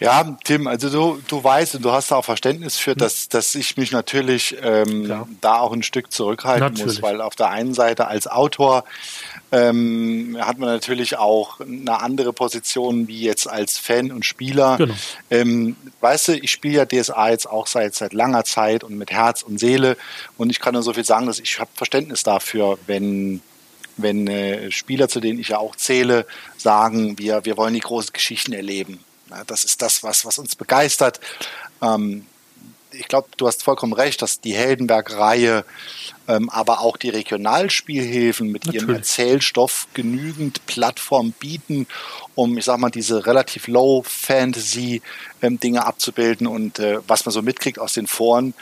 Ja, 0.00 0.36
Tim, 0.42 0.66
also 0.66 0.90
du, 0.90 1.22
du 1.28 1.44
weißt 1.44 1.76
und 1.76 1.84
du 1.84 1.92
hast 1.92 2.10
da 2.10 2.16
auch 2.16 2.24
Verständnis 2.24 2.76
für, 2.76 2.96
dass, 2.96 3.28
dass 3.28 3.54
ich 3.54 3.76
mich 3.76 3.92
natürlich 3.92 4.56
ähm, 4.60 5.26
da 5.40 5.60
auch 5.60 5.72
ein 5.72 5.84
Stück 5.84 6.10
zurückhalten 6.10 6.72
natürlich. 6.72 7.00
muss, 7.00 7.02
weil 7.02 7.20
auf 7.20 7.36
der 7.36 7.50
einen 7.50 7.72
Seite 7.72 8.08
als 8.08 8.26
Autor 8.26 8.84
ähm, 9.52 10.36
hat 10.40 10.58
man 10.58 10.70
natürlich 10.70 11.18
auch 11.18 11.60
eine 11.60 12.00
andere 12.00 12.32
Position 12.32 13.06
wie 13.06 13.20
jetzt 13.20 13.46
als 13.46 13.76
Fan 13.76 14.10
und 14.10 14.24
Spieler. 14.24 14.78
Genau. 14.78 14.94
Ähm, 15.30 15.76
weißt 16.00 16.28
du, 16.28 16.32
ich 16.38 16.50
spiele 16.50 16.78
ja 16.78 16.86
DSA 16.86 17.30
jetzt 17.30 17.48
auch 17.48 17.66
seit, 17.66 17.94
seit 17.94 18.14
langer 18.14 18.44
Zeit 18.44 18.82
und 18.82 18.96
mit 18.96 19.10
Herz 19.10 19.42
und 19.42 19.58
Seele 19.58 19.98
und 20.38 20.50
ich 20.50 20.58
kann 20.58 20.72
nur 20.72 20.82
so 20.82 20.94
viel 20.94 21.04
sagen, 21.04 21.26
dass 21.26 21.38
ich 21.38 21.60
habe 21.60 21.70
Verständnis 21.74 22.22
dafür, 22.22 22.78
wenn 22.86 23.42
wenn 23.98 24.26
äh, 24.26 24.70
Spieler, 24.70 25.06
zu 25.06 25.20
denen 25.20 25.38
ich 25.38 25.48
ja 25.48 25.58
auch 25.58 25.76
zähle, 25.76 26.26
sagen, 26.56 27.18
wir, 27.18 27.44
wir 27.44 27.58
wollen 27.58 27.74
die 27.74 27.80
großen 27.80 28.12
Geschichten 28.14 28.54
erleben. 28.54 29.00
Das 29.46 29.64
ist 29.64 29.82
das, 29.82 30.02
was, 30.02 30.24
was 30.24 30.38
uns 30.38 30.56
begeistert. 30.56 31.20
Ähm, 31.82 32.24
ich 32.92 33.08
glaube, 33.08 33.28
du 33.36 33.46
hast 33.46 33.62
vollkommen 33.62 33.92
recht, 33.92 34.22
dass 34.22 34.40
die 34.40 34.54
Heldenberg-Reihe, 34.54 35.66
ähm, 36.28 36.48
aber 36.50 36.80
auch 36.80 36.96
die 36.96 37.10
Regionalspielhilfen 37.10 38.48
mit 38.48 38.66
Natürlich. 38.66 38.88
ihrem 38.88 38.96
Erzählstoff 38.96 39.86
genügend 39.94 40.66
Plattform 40.66 41.32
bieten, 41.32 41.86
um, 42.34 42.58
ich 42.58 42.64
sag 42.64 42.78
mal, 42.78 42.90
diese 42.90 43.26
relativ 43.26 43.68
Low-Fantasy-Dinge 43.68 45.78
ähm, 45.78 45.84
abzubilden 45.84 46.46
und 46.46 46.78
äh, 46.78 46.98
was 47.06 47.24
man 47.24 47.32
so 47.32 47.40
mitkriegt 47.42 47.78
aus 47.78 47.94
den 47.94 48.06
Foren. 48.06 48.54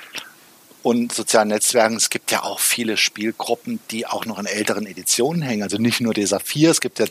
Und 0.82 1.12
sozialen 1.12 1.48
Netzwerken. 1.48 1.97
Es 1.97 2.11
gibt 2.11 2.31
ja 2.31 2.43
auch 2.43 2.59
viele 2.59 2.97
Spielgruppen, 2.97 3.81
die 3.90 4.07
auch 4.07 4.24
noch 4.24 4.39
in 4.39 4.47
älteren 4.47 4.86
Editionen 4.86 5.43
hängen. 5.43 5.62
Also 5.62 5.77
nicht 5.77 6.01
nur 6.01 6.15
DSA 6.15 6.39
4, 6.39 6.70
es 6.70 6.81
gibt 6.81 6.98
ja 6.98 7.07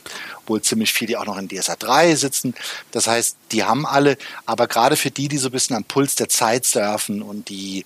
wohl 0.48 0.62
ziemlich 0.62 0.91
viele, 0.91 1.10
die 1.10 1.18
auch 1.18 1.26
noch 1.26 1.38
in 1.38 1.48
DSA 1.48 1.76
3 1.76 2.16
sitzen. 2.16 2.56
Das 2.91 3.08
heißt, 3.08 3.38
die 3.52 3.64
haben 3.64 3.86
alle, 3.86 4.18
aber 4.46 4.68
gerade 4.68 4.96
für 4.96 5.12
die, 5.12 5.28
die 5.28 5.38
so 5.38 5.50
ein 5.50 5.52
bisschen 5.52 5.76
am 5.76 5.84
Puls 5.84 6.16
der 6.16 6.30
Zeit 6.30 6.66
surfen 6.66 7.22
und 7.22 7.50
die, 7.50 7.86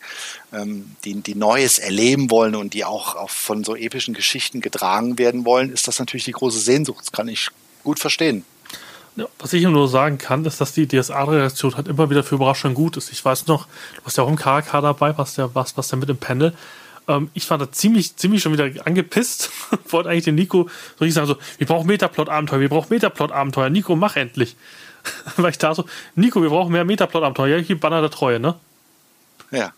ähm, 0.53 0.95
die, 1.03 1.15
die 1.15 1.35
Neues 1.35 1.79
erleben 1.79 2.31
wollen 2.31 2.55
und 2.55 2.73
die 2.73 2.85
auch, 2.85 3.15
auch 3.15 3.29
von 3.29 3.63
so 3.63 3.75
epischen 3.75 4.13
Geschichten 4.13 4.61
getragen 4.61 5.17
werden 5.17 5.45
wollen, 5.45 5.71
ist 5.71 5.87
das 5.87 5.99
natürlich 5.99 6.25
die 6.25 6.31
große 6.31 6.59
Sehnsucht. 6.59 7.01
Das 7.01 7.11
kann 7.11 7.27
ich 7.27 7.49
gut 7.83 7.99
verstehen. 7.99 8.45
Ja, 9.15 9.25
was 9.37 9.53
ich 9.53 9.63
nur 9.63 9.87
sagen 9.87 10.17
kann, 10.17 10.43
ist, 10.45 10.59
dass 10.59 10.73
die 10.73 10.87
DSA-Reaktion 10.87 11.75
halt 11.75 11.87
immer 11.87 12.09
wieder 12.09 12.23
für 12.23 12.35
Überraschungen 12.35 12.73
gut 12.73 12.97
ist. 12.97 13.11
Ich 13.11 13.23
weiß 13.23 13.45
noch, 13.47 13.67
du 13.95 14.05
warst 14.05 14.17
ja 14.17 14.23
auch 14.23 14.29
im 14.29 14.37
KK 14.37 14.81
dabei, 14.81 15.15
was 15.17 15.35
der, 15.35 15.53
was, 15.53 15.77
was 15.77 15.87
der 15.89 15.99
mit 15.99 16.09
im 16.09 16.17
Panel. 16.17 16.53
Ähm, 17.07 17.29
ich 17.35 17.47
war 17.49 17.59
da 17.59 17.71
ziemlich, 17.71 18.15
ziemlich 18.15 18.41
schon 18.41 18.53
wieder 18.53 18.69
angepisst. 18.85 19.51
Wollte 19.89 20.09
eigentlich 20.09 20.23
den 20.23 20.35
Nico 20.35 20.63
so 20.97 21.03
richtig 21.03 21.13
sagen, 21.13 21.27
so, 21.27 21.37
wir 21.57 21.67
brauchen 21.67 21.87
Metaplot-Abenteuer, 21.87 22.59
wir 22.59 22.69
brauchen 22.69 22.87
Metaplot-Abenteuer. 22.89 23.69
Nico, 23.69 23.95
mach 23.95 24.15
endlich. 24.15 24.55
Weil 25.37 25.51
ich 25.51 25.59
da 25.59 25.75
so, 25.75 25.85
Nico, 26.15 26.41
wir 26.41 26.49
brauchen 26.49 26.71
mehr 26.71 26.85
Metaplot-Abenteuer. 26.85 27.57
Ja, 27.57 27.63
hier 27.63 27.79
Banner 27.79 28.01
der 28.01 28.09
Treue, 28.09 28.39
ne? 28.39 28.55
Ja. 29.51 29.73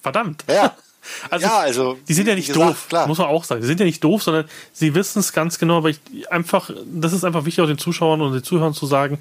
Verdammt. 0.00 0.44
Ja. 0.48 0.76
Also, 1.30 1.46
ja, 1.46 1.58
also 1.58 1.98
die 2.08 2.14
sind 2.14 2.28
ja 2.28 2.34
nicht 2.34 2.48
gesagt, 2.48 2.70
doof, 2.70 2.86
klar. 2.88 3.06
muss 3.06 3.18
man 3.18 3.26
auch 3.28 3.44
sagen. 3.44 3.60
Die 3.60 3.66
sind 3.66 3.80
ja 3.80 3.86
nicht 3.86 4.02
doof, 4.04 4.22
sondern 4.22 4.44
sie 4.72 4.94
wissen 4.94 5.18
es 5.18 5.32
ganz 5.32 5.58
genau, 5.58 5.78
aber 5.78 5.90
ich 5.90 6.00
einfach, 6.30 6.70
das 6.86 7.12
ist 7.12 7.24
einfach 7.24 7.44
wichtig, 7.44 7.62
auch 7.62 7.68
den 7.68 7.78
Zuschauern 7.78 8.20
und 8.20 8.32
den 8.32 8.44
Zuhörern 8.44 8.74
zu 8.74 8.86
sagen, 8.86 9.18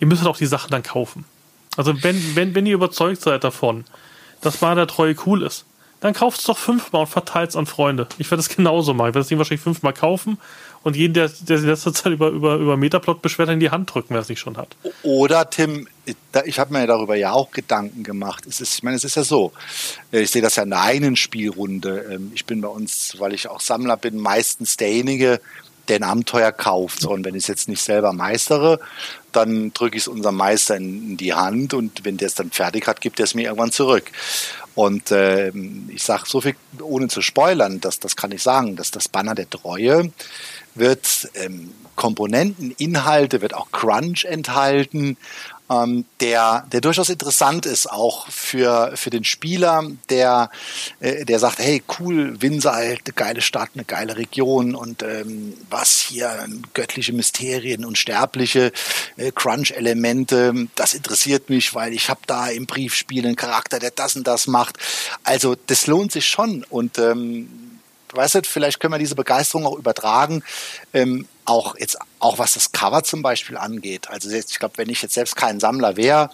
ihr 0.00 0.06
müsst 0.06 0.26
auch 0.26 0.36
die 0.36 0.46
Sachen 0.46 0.70
dann 0.70 0.82
kaufen. 0.82 1.24
Also 1.76 1.94
wenn, 2.02 2.36
wenn, 2.36 2.54
wenn 2.54 2.66
ihr 2.66 2.74
überzeugt 2.74 3.20
seid 3.20 3.44
davon, 3.44 3.84
dass 4.40 4.58
Bar 4.58 4.74
der 4.74 4.86
Treue 4.86 5.16
cool 5.26 5.42
ist, 5.42 5.64
dann 6.00 6.12
kauft 6.12 6.40
es 6.40 6.44
doch 6.44 6.58
fünfmal 6.58 7.02
und 7.02 7.06
verteilt 7.06 7.50
es 7.50 7.56
an 7.56 7.66
Freunde. 7.66 8.06
Ich 8.18 8.30
werde 8.30 8.40
es 8.40 8.48
genauso 8.54 8.92
machen. 8.92 9.08
Ich 9.08 9.14
werde 9.14 9.20
das 9.20 9.28
Ding 9.28 9.38
wahrscheinlich 9.38 9.62
fünfmal 9.62 9.94
kaufen 9.94 10.38
und 10.84 10.96
jeden, 10.96 11.14
der, 11.14 11.30
der 11.40 11.58
sich 11.58 11.66
letzte 11.66 11.92
Zeit 11.92 12.12
über, 12.12 12.28
über, 12.28 12.56
über 12.56 12.76
Metaplot 12.76 13.22
beschwert, 13.22 13.48
in 13.48 13.58
die 13.58 13.70
Hand 13.70 13.92
drücken, 13.92 14.14
wer 14.14 14.20
es 14.20 14.28
nicht 14.28 14.38
schon 14.40 14.56
hat. 14.58 14.76
Oder 15.02 15.48
Tim, 15.48 15.88
ich 16.44 16.58
habe 16.58 16.72
mir 16.74 16.86
darüber 16.86 17.16
ja 17.16 17.32
auch 17.32 17.50
Gedanken 17.50 18.04
gemacht. 18.04 18.44
Es 18.46 18.60
ist, 18.60 18.74
ich 18.76 18.82
meine, 18.82 18.96
es 18.96 19.04
ist 19.04 19.16
ja 19.16 19.24
so. 19.24 19.52
äh, 20.12 20.20
Ich 20.20 20.30
sehe 20.30 20.42
das 20.42 20.56
ja 20.56 20.62
in 20.62 20.70
der 20.70 20.82
einen 20.82 21.16
Spielrunde. 21.16 22.06
Ähm, 22.12 22.32
Ich 22.34 22.44
bin 22.44 22.60
bei 22.60 22.68
uns, 22.68 23.16
weil 23.18 23.32
ich 23.32 23.48
auch 23.48 23.60
Sammler 23.60 23.96
bin, 23.96 24.18
meistens 24.18 24.76
derjenige, 24.76 25.40
der 25.88 25.96
ein 25.96 26.02
Abenteuer 26.02 26.52
kauft. 26.52 27.04
Und 27.06 27.24
wenn 27.24 27.34
ich 27.34 27.44
es 27.44 27.48
jetzt 27.48 27.68
nicht 27.68 27.82
selber 27.82 28.12
meistere, 28.12 28.78
dann 29.32 29.72
drücke 29.72 29.96
ich 29.96 30.02
es 30.04 30.08
unserem 30.08 30.36
Meister 30.36 30.76
in, 30.76 31.16
die 31.16 31.34
Hand 31.34 31.74
und 31.74 32.04
wenn 32.04 32.16
der 32.16 32.28
es 32.28 32.34
dann 32.34 32.50
fertig 32.50 32.86
hat, 32.86 33.00
gibt 33.00 33.18
er 33.20 33.24
es 33.24 33.34
mir 33.34 33.44
irgendwann 33.44 33.72
zurück. 33.72 34.10
Und 34.74 35.12
ähm, 35.12 35.88
ich 35.92 36.02
sage 36.02 36.24
so 36.26 36.40
viel, 36.40 36.56
ohne 36.80 37.08
zu 37.08 37.22
spoilern, 37.22 37.80
dass, 37.80 38.00
das 38.00 38.16
kann 38.16 38.32
ich 38.32 38.42
sagen, 38.42 38.76
dass 38.76 38.90
das 38.90 39.08
Banner 39.08 39.34
der 39.34 39.48
Treue 39.48 40.12
wird 40.74 41.28
ähm, 41.34 41.72
Komponenten, 41.96 42.72
Inhalte, 42.72 43.40
wird 43.40 43.54
auch 43.54 43.70
Crunch 43.70 44.24
enthalten, 44.24 45.16
ähm, 45.70 46.04
der, 46.20 46.66
der 46.72 46.80
durchaus 46.80 47.08
interessant 47.08 47.64
ist, 47.64 47.90
auch 47.90 48.28
für, 48.28 48.92
für 48.96 49.10
den 49.10 49.24
Spieler, 49.24 49.84
der, 50.10 50.50
äh, 51.00 51.24
der 51.24 51.38
sagt, 51.38 51.58
hey, 51.58 51.82
cool, 51.98 52.40
Windsal, 52.42 52.82
eine 52.82 52.98
geile 53.14 53.40
Stadt, 53.40 53.70
eine 53.74 53.84
geile 53.84 54.16
Region 54.16 54.74
und 54.74 55.02
ähm, 55.02 55.54
was 55.70 56.00
hier, 56.00 56.46
göttliche 56.74 57.12
Mysterien, 57.12 57.84
unsterbliche 57.84 58.72
äh, 59.16 59.32
Crunch-Elemente, 59.32 60.68
das 60.74 60.92
interessiert 60.92 61.48
mich, 61.48 61.74
weil 61.74 61.94
ich 61.94 62.10
habe 62.10 62.20
da 62.26 62.48
im 62.48 62.66
Briefspiel 62.66 63.24
einen 63.26 63.36
Charakter, 63.36 63.78
der 63.78 63.90
das 63.90 64.16
und 64.16 64.26
das 64.26 64.46
macht. 64.46 64.76
Also 65.22 65.54
das 65.66 65.86
lohnt 65.86 66.12
sich 66.12 66.28
schon 66.28 66.64
und 66.64 66.98
ähm, 66.98 67.63
weißt 68.14 68.36
du, 68.36 68.42
vielleicht 68.44 68.80
können 68.80 68.94
wir 68.94 68.98
diese 68.98 69.14
Begeisterung 69.14 69.66
auch 69.66 69.78
übertragen, 69.78 70.42
ähm, 70.92 71.26
auch 71.44 71.76
jetzt 71.76 71.98
auch 72.20 72.38
was 72.38 72.54
das 72.54 72.72
Cover 72.72 73.02
zum 73.02 73.22
Beispiel 73.22 73.56
angeht. 73.56 74.08
Also 74.08 74.30
jetzt, 74.30 74.52
ich 74.52 74.58
glaube, 74.58 74.78
wenn 74.78 74.88
ich 74.88 75.02
jetzt 75.02 75.14
selbst 75.14 75.36
kein 75.36 75.60
Sammler 75.60 75.96
wäre 75.96 76.30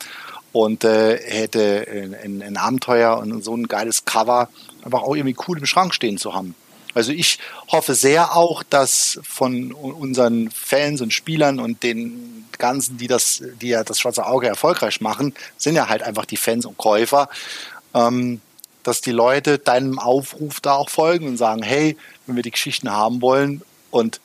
und 0.53 0.85
äh, 0.85 1.19
hätte 1.19 1.87
ein, 2.23 2.57
Abenteuer 2.57 3.19
und 3.19 3.45
so 3.45 3.57
ein 3.57 3.69
geiles 3.69 4.05
Cover 4.05 4.49
einfach 4.85 5.03
auch 5.03 5.15
irgendwie 5.15 5.37
cool 5.49 5.59
im 5.59 5.67
Schrank 5.67 5.95
stehen 5.95 6.19
zu 6.19 6.35
haben. 6.35 6.55
Also 6.95 7.13
ich 7.13 7.39
hoffe 7.69 7.95
sehr 7.95 8.37
auch, 8.37 8.63
dass 8.65 9.21
von 9.23 9.73
unseren 9.73 10.51
Fans 10.51 11.01
und 11.01 11.13
Spielern 11.13 11.61
und 11.61 11.83
den 11.83 12.47
ganzen, 12.59 12.99
die 12.99 13.07
das, 13.07 13.43
die 13.61 13.69
ja 13.69 13.85
das 13.85 14.01
Schwarze 14.01 14.27
Auge 14.27 14.49
erfolgreich 14.49 15.01
machen, 15.01 15.35
sind 15.57 15.77
ja 15.77 15.89
halt 15.89 16.03
einfach 16.03 16.25
die 16.25 16.37
Fans 16.37 16.67
und 16.67 16.77
Käufer, 16.77 17.29
ähm, 17.95 18.41
dass 18.83 19.01
die 19.01 19.11
Leute 19.13 19.59
deinem 19.59 19.99
Aufruf 19.99 20.61
da 20.61 20.75
auch 20.75 20.89
folgen 20.91 21.27
und 21.29 21.37
sagen, 21.37 21.63
hey, 21.63 21.97
wenn 22.27 22.37
wir 22.37 22.43
die 22.43 22.51
Geschichten 22.51 22.91
haben 22.91 23.21
wollen 23.23 23.63
und 23.91 24.21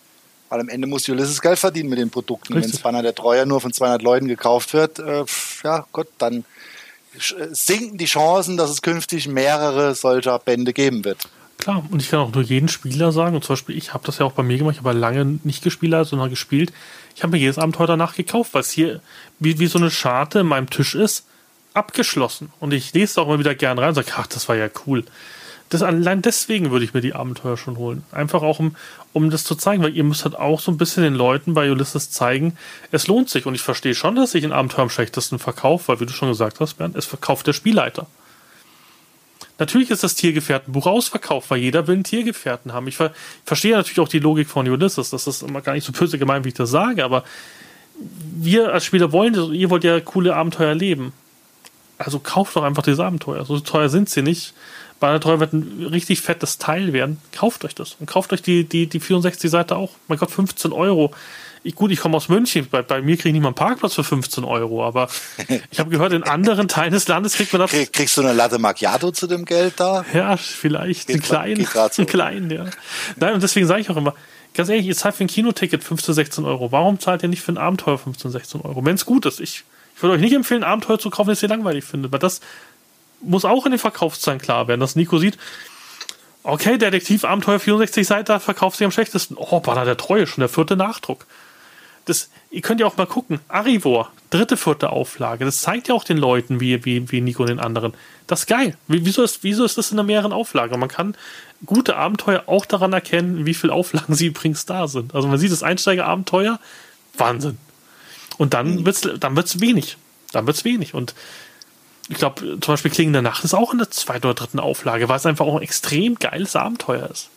weil 0.50 0.60
am 0.60 0.70
Ende 0.70 0.88
muss 0.88 1.10
Ulysses 1.10 1.42
Geld 1.42 1.58
verdienen 1.58 1.90
mit 1.90 1.98
den 1.98 2.12
Produkten. 2.12 2.50
Wenn 2.54 2.58
Richtig. 2.62 2.74
das 2.76 2.84
Banner 2.84 3.02
der 3.02 3.16
Treue 3.16 3.46
nur 3.48 3.60
von 3.62 3.74
200 3.74 4.02
Leuten 4.04 4.28
gekauft 4.28 4.74
wird, 4.74 5.00
äh, 5.00 5.26
ja 5.64 5.86
gut, 5.92 6.08
dann 6.20 6.46
sch- 7.20 7.36
sinken 7.52 7.98
die 7.98 8.06
Chancen, 8.06 8.56
dass 8.56 8.70
es 8.70 8.82
künftig 8.84 9.28
mehrere 9.28 9.96
solcher 9.96 10.38
Bände 10.40 10.72
geben 10.72 11.04
wird. 11.04 11.28
Klar, 11.58 11.84
und 11.90 12.02
ich 12.02 12.10
kann 12.12 12.20
auch 12.20 12.32
nur 12.32 12.44
jeden 12.44 12.68
Spieler 12.68 13.12
sagen, 13.12 13.36
und 13.36 13.44
zum 13.44 13.54
Beispiel, 13.54 13.76
ich 13.76 13.94
habe 13.94 14.06
das 14.06 14.20
ja 14.20 14.26
auch 14.26 14.34
bei 14.34 14.44
mir 14.44 14.58
gemacht, 14.58 14.76
ich 14.80 14.84
habe 14.84 14.94
lange 14.98 15.40
nicht 15.44 15.64
gespielt, 15.64 16.08
sondern 16.08 16.30
gespielt. 16.30 16.72
Ich 17.16 17.24
habe 17.24 17.32
mir 17.32 17.40
jedes 17.40 17.58
Abenteuer 17.58 17.88
danach 17.88 18.16
gekauft, 18.16 18.54
weil 18.54 18.62
es 18.62 18.70
hier 18.72 19.02
wie, 19.40 19.58
wie 19.58 19.68
so 19.68 19.80
eine 19.80 19.90
Scharte 19.90 20.40
in 20.40 20.48
meinem 20.48 20.70
Tisch 20.70 20.94
ist, 20.96 21.26
abgeschlossen. 21.76 22.52
Und 22.60 22.74
ich 22.74 22.94
lese 22.94 23.16
da 23.16 23.22
auch 23.22 23.28
immer 23.28 23.40
wieder 23.40 23.56
gern 23.56 23.80
rein 23.80 23.90
und 23.90 23.96
sage, 23.96 24.12
ach, 24.16 24.28
das 24.28 24.48
war 24.50 24.56
ja 24.56 24.70
cool. 24.86 25.04
Das, 25.70 25.82
allein 25.82 26.22
deswegen 26.22 26.70
würde 26.70 26.86
ich 26.86 26.94
mir 26.94 27.02
die 27.02 27.16
Abenteuer 27.16 27.58
schon 27.58 27.78
holen. 27.78 28.04
Einfach 28.12 28.44
auch, 28.44 28.60
um, 28.60 28.76
um 29.14 29.32
das 29.32 29.44
zu 29.44 29.56
zeigen, 29.56 29.82
weil 29.82 29.96
ihr 29.96 30.04
müsst 30.04 30.24
halt 30.24 30.36
auch 30.36 30.60
so 30.60 30.72
ein 30.72 30.78
bisschen 30.78 31.04
den 31.04 31.16
Leuten 31.16 31.56
bei 31.56 31.72
Ulysses 31.72 32.12
zeigen, 32.12 32.56
es 32.92 33.08
lohnt 33.08 33.30
sich. 33.30 33.46
Und 33.48 33.56
ich 33.56 33.64
verstehe 33.64 33.96
schon, 33.96 34.16
dass 34.16 34.32
sich 34.32 34.44
ein 34.44 34.52
Abenteuer 34.52 34.84
am 34.84 34.90
schlechtesten 34.90 35.40
verkauft, 35.40 35.88
weil, 35.88 36.00
wie 36.00 36.06
du 36.06 36.14
schon 36.14 36.30
gesagt 36.30 36.60
hast, 36.60 36.76
Bernd, 36.76 36.96
es 36.96 37.06
verkauft 37.06 37.48
der 37.48 37.54
Spielleiter. 37.54 38.06
Natürlich 39.58 39.90
ist 39.90 40.04
das 40.04 40.16
Tiergefährtenbuch 40.16 40.86
ausverkauft, 40.86 41.50
weil 41.50 41.60
jeder 41.60 41.88
will 41.88 41.96
einen 41.96 42.04
Tiergefährten 42.04 42.74
haben. 42.74 42.88
Ich 42.88 42.98
ver 42.98 43.12
verstehe 43.46 43.76
natürlich 43.76 44.00
auch 44.00 44.10
die 44.10 44.20
Logik 44.20 44.50
von 44.50 44.68
Ulysses. 44.68 45.10
Das 45.10 45.28
ist 45.28 45.44
immer 45.44 45.62
gar 45.62 45.74
nicht 45.74 45.86
so 45.86 45.94
böse 45.94 46.20
gemeint, 46.20 46.46
wie 46.46 46.50
ich 46.50 46.56
das 46.56 46.70
sage, 46.70 47.04
aber 47.04 47.24
wir 48.36 48.74
als 48.74 48.86
Spieler 48.86 49.14
wollen 49.14 49.34
das, 49.34 49.50
ihr 49.50 49.70
wollt 49.70 49.86
ja 49.86 50.00
coole 50.02 50.36
Abenteuer 50.36 50.70
erleben. 50.70 51.14
Also 51.98 52.20
kauft 52.20 52.56
doch 52.56 52.64
einfach 52.64 52.84
diese 52.84 53.06
Abenteuer. 53.06 53.46
So 53.46 53.60
teuer 53.60 53.90
sind 53.90 54.10
sie 54.10 54.22
nicht. 54.22 54.54
Bei 55.00 55.10
einer 55.10 55.20
Treue 55.20 55.40
wird 55.40 55.54
ein 55.54 55.88
richtig 55.92 56.22
fettes 56.22 56.58
Teil 56.58 56.94
werden. 56.94 57.20
Kauft 57.34 57.66
euch 57.66 57.76
das. 57.76 57.98
Und 58.00 58.06
kauft 58.06 58.32
euch 58.34 58.42
die, 58.42 58.64
die, 58.64 58.88
die 58.88 59.02
64-Seite 59.02 59.76
auch. 59.76 59.92
Mein 60.08 60.18
Gott, 60.18 60.32
15 60.32 60.72
Euro. 60.72 61.12
Ich, 61.64 61.76
gut, 61.76 61.92
ich 61.92 62.00
komme 62.00 62.16
aus 62.16 62.30
München. 62.30 62.68
Bei, 62.70 62.82
bei 62.82 63.02
mir 63.02 63.18
kriege 63.18 63.30
ich 63.30 63.34
nicht 63.34 63.42
mal 63.42 63.50
einen 63.50 63.56
Parkplatz 63.56 63.96
für 63.96 64.04
15 64.04 64.44
Euro. 64.44 64.86
Aber 64.86 65.10
ich 65.72 65.80
habe 65.80 65.90
gehört, 65.90 66.14
in 66.14 66.24
anderen 66.24 66.68
Teilen 66.68 66.94
des 66.94 67.08
Landes 67.08 67.34
kriegt 67.34 67.52
man 67.54 67.62
das. 67.62 67.72
Krieg, 67.72 67.92
kriegst 67.92 68.16
du 68.18 68.22
eine 68.22 68.34
Latte 68.34 68.58
Macchiato 68.58 69.12
zu 69.12 69.28
dem 69.28 69.46
Geld 69.46 69.80
da? 69.80 70.06
Ja, 70.14 70.38
vielleicht. 70.38 71.08
Geht 71.08 71.16
einen 71.16 71.24
kleinen. 71.24 71.66
so. 71.66 72.02
Einen 72.02 72.08
kleinen, 72.08 72.52
ja. 72.52 72.66
Nein, 73.18 73.34
und 73.34 73.44
deswegen 73.44 73.68
sage 73.68 73.82
ich 73.82 73.90
auch 73.90 73.98
immer, 73.98 74.14
ganz 74.54 74.70
ehrlich, 74.70 74.86
ihr 74.86 74.96
zahlt 74.96 75.16
für 75.16 75.26
ein 75.26 75.28
Kinoticket 75.28 75.84
15, 75.84 76.14
16 76.14 76.46
Euro. 76.46 76.72
Warum 76.72 77.00
zahlt 77.00 77.24
ihr 77.24 77.30
nicht 77.30 77.42
für 77.42 77.52
ein 77.52 77.58
Abenteuer 77.58 77.98
15, 77.98 78.32
16 78.32 78.62
Euro? 78.62 78.86
Wenn 78.86 78.96
es 78.96 79.06
gut 79.06 79.26
ist. 79.26 79.40
Ich, 79.40 79.64
ich 79.96 80.02
würde 80.04 80.16
euch 80.16 80.22
nicht 80.22 80.34
empfehlen, 80.34 80.64
Abenteuer 80.64 81.00
zu 81.00 81.10
kaufen, 81.10 81.30
das 81.30 81.42
ihr 81.44 81.50
langweilig 81.50 81.84
findet, 81.86 82.12
weil 82.12 82.20
das 82.20 82.42
muss 83.22 83.46
auch 83.46 83.66
in 83.66 83.72
den 83.72 83.80
Verkaufszahlen 83.80 84.40
klar 84.42 84.68
werden, 84.68 84.82
dass 84.82 84.96
Nico 84.96 85.18
sieht, 85.18 85.38
okay, 86.44 86.78
Detektiv 86.78 87.24
Abenteuer 87.26 87.60
64 87.60 88.06
Seiten, 88.06 88.40
verkauft 88.40 88.78
sich 88.78 88.86
am 88.86 88.92
schlechtesten. 88.92 89.36
Oh, 89.38 89.60
Banner 89.60 89.86
der 89.86 89.98
Treue, 89.98 90.28
schon 90.28 90.42
der 90.42 90.50
vierte 90.50 90.76
Nachdruck. 90.76 91.26
Das, 92.06 92.30
ihr 92.52 92.62
könnt 92.62 92.80
ja 92.80 92.86
auch 92.86 92.98
mal 92.98 93.08
gucken. 93.08 93.40
Arivor, 93.48 94.12
dritte, 94.30 94.58
vierte 94.58 94.92
Auflage. 94.92 95.44
Das 95.44 95.62
zeigt 95.62 95.88
ja 95.88 95.96
auch 95.96 96.04
den 96.04 96.18
Leuten, 96.18 96.60
wie, 96.60 96.86
wie, 96.86 97.12
wie 97.12 97.20
Nico 97.22 97.42
und 97.42 97.50
den 97.50 97.60
anderen. 97.60 97.94
Das 98.28 98.42
ist 98.42 98.46
geil. 98.46 98.78
Wie- 98.88 99.04
Wieso 99.06 99.24
ist, 99.24 99.44
wieso 99.44 99.66
ist 99.66 99.80
das 99.80 99.92
in 99.92 99.98
einer 99.98 100.06
mehreren 100.06 100.32
Auflage? 100.32 100.78
Man 100.78 100.88
kann 100.90 101.16
gute 101.66 101.96
Abenteuer 101.96 102.44
auch 102.46 102.68
daran 102.68 102.94
erkennen, 102.94 103.48
wie 103.48 103.56
viele 103.56 103.74
Auflagen 103.74 104.14
sie 104.14 104.28
übrigens 104.28 104.68
da 104.68 104.88
sind. 104.88 105.16
Also 105.16 105.28
man 105.28 105.40
sieht 105.40 105.52
das 105.52 105.64
Einsteigerabenteuer, 105.64 106.60
Wahnsinn. 107.18 107.58
Und 108.38 108.54
dann 108.54 108.86
wird's, 108.86 109.02
dann 109.20 109.36
wird's 109.36 109.60
wenig. 109.60 109.98
Dann 110.32 110.48
wird's 110.48 110.66
wenig. 110.66 110.94
Und 110.94 111.16
ich 112.10 112.18
glaube, 112.18 112.42
zum 112.42 112.74
Beispiel 112.74 112.92
Klingen 112.92 113.14
der 113.14 113.22
Nacht 113.22 113.44
ist 113.44 113.54
auch 113.54 113.72
in 113.72 113.80
der 113.80 113.90
zweiten 113.90 114.28
oder 114.28 114.36
dritten 114.36 114.60
Auflage, 114.60 115.10
weil 115.10 115.18
es 115.18 115.26
einfach 115.26 115.46
auch 115.46 115.56
ein 115.56 115.62
extrem 115.62 116.16
geiles 116.16 116.56
Abenteuer 116.56 117.10
ist. 117.10 117.30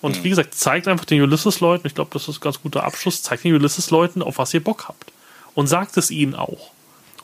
Und 0.00 0.22
wie 0.22 0.28
gesagt, 0.28 0.54
zeigt 0.54 0.86
einfach 0.86 1.06
den 1.06 1.22
Ulysses-Leuten, 1.22 1.86
ich 1.86 1.94
glaube, 1.94 2.10
das 2.12 2.28
ist 2.28 2.36
ein 2.36 2.40
ganz 2.40 2.62
guter 2.62 2.84
Abschluss, 2.84 3.22
zeigt 3.22 3.42
den 3.42 3.54
Ulysses-Leuten, 3.54 4.22
auf 4.22 4.38
was 4.38 4.54
ihr 4.54 4.62
Bock 4.62 4.86
habt. 4.86 5.12
Und 5.54 5.66
sagt 5.66 5.96
es 5.96 6.12
ihnen 6.12 6.36
auch. 6.36 6.70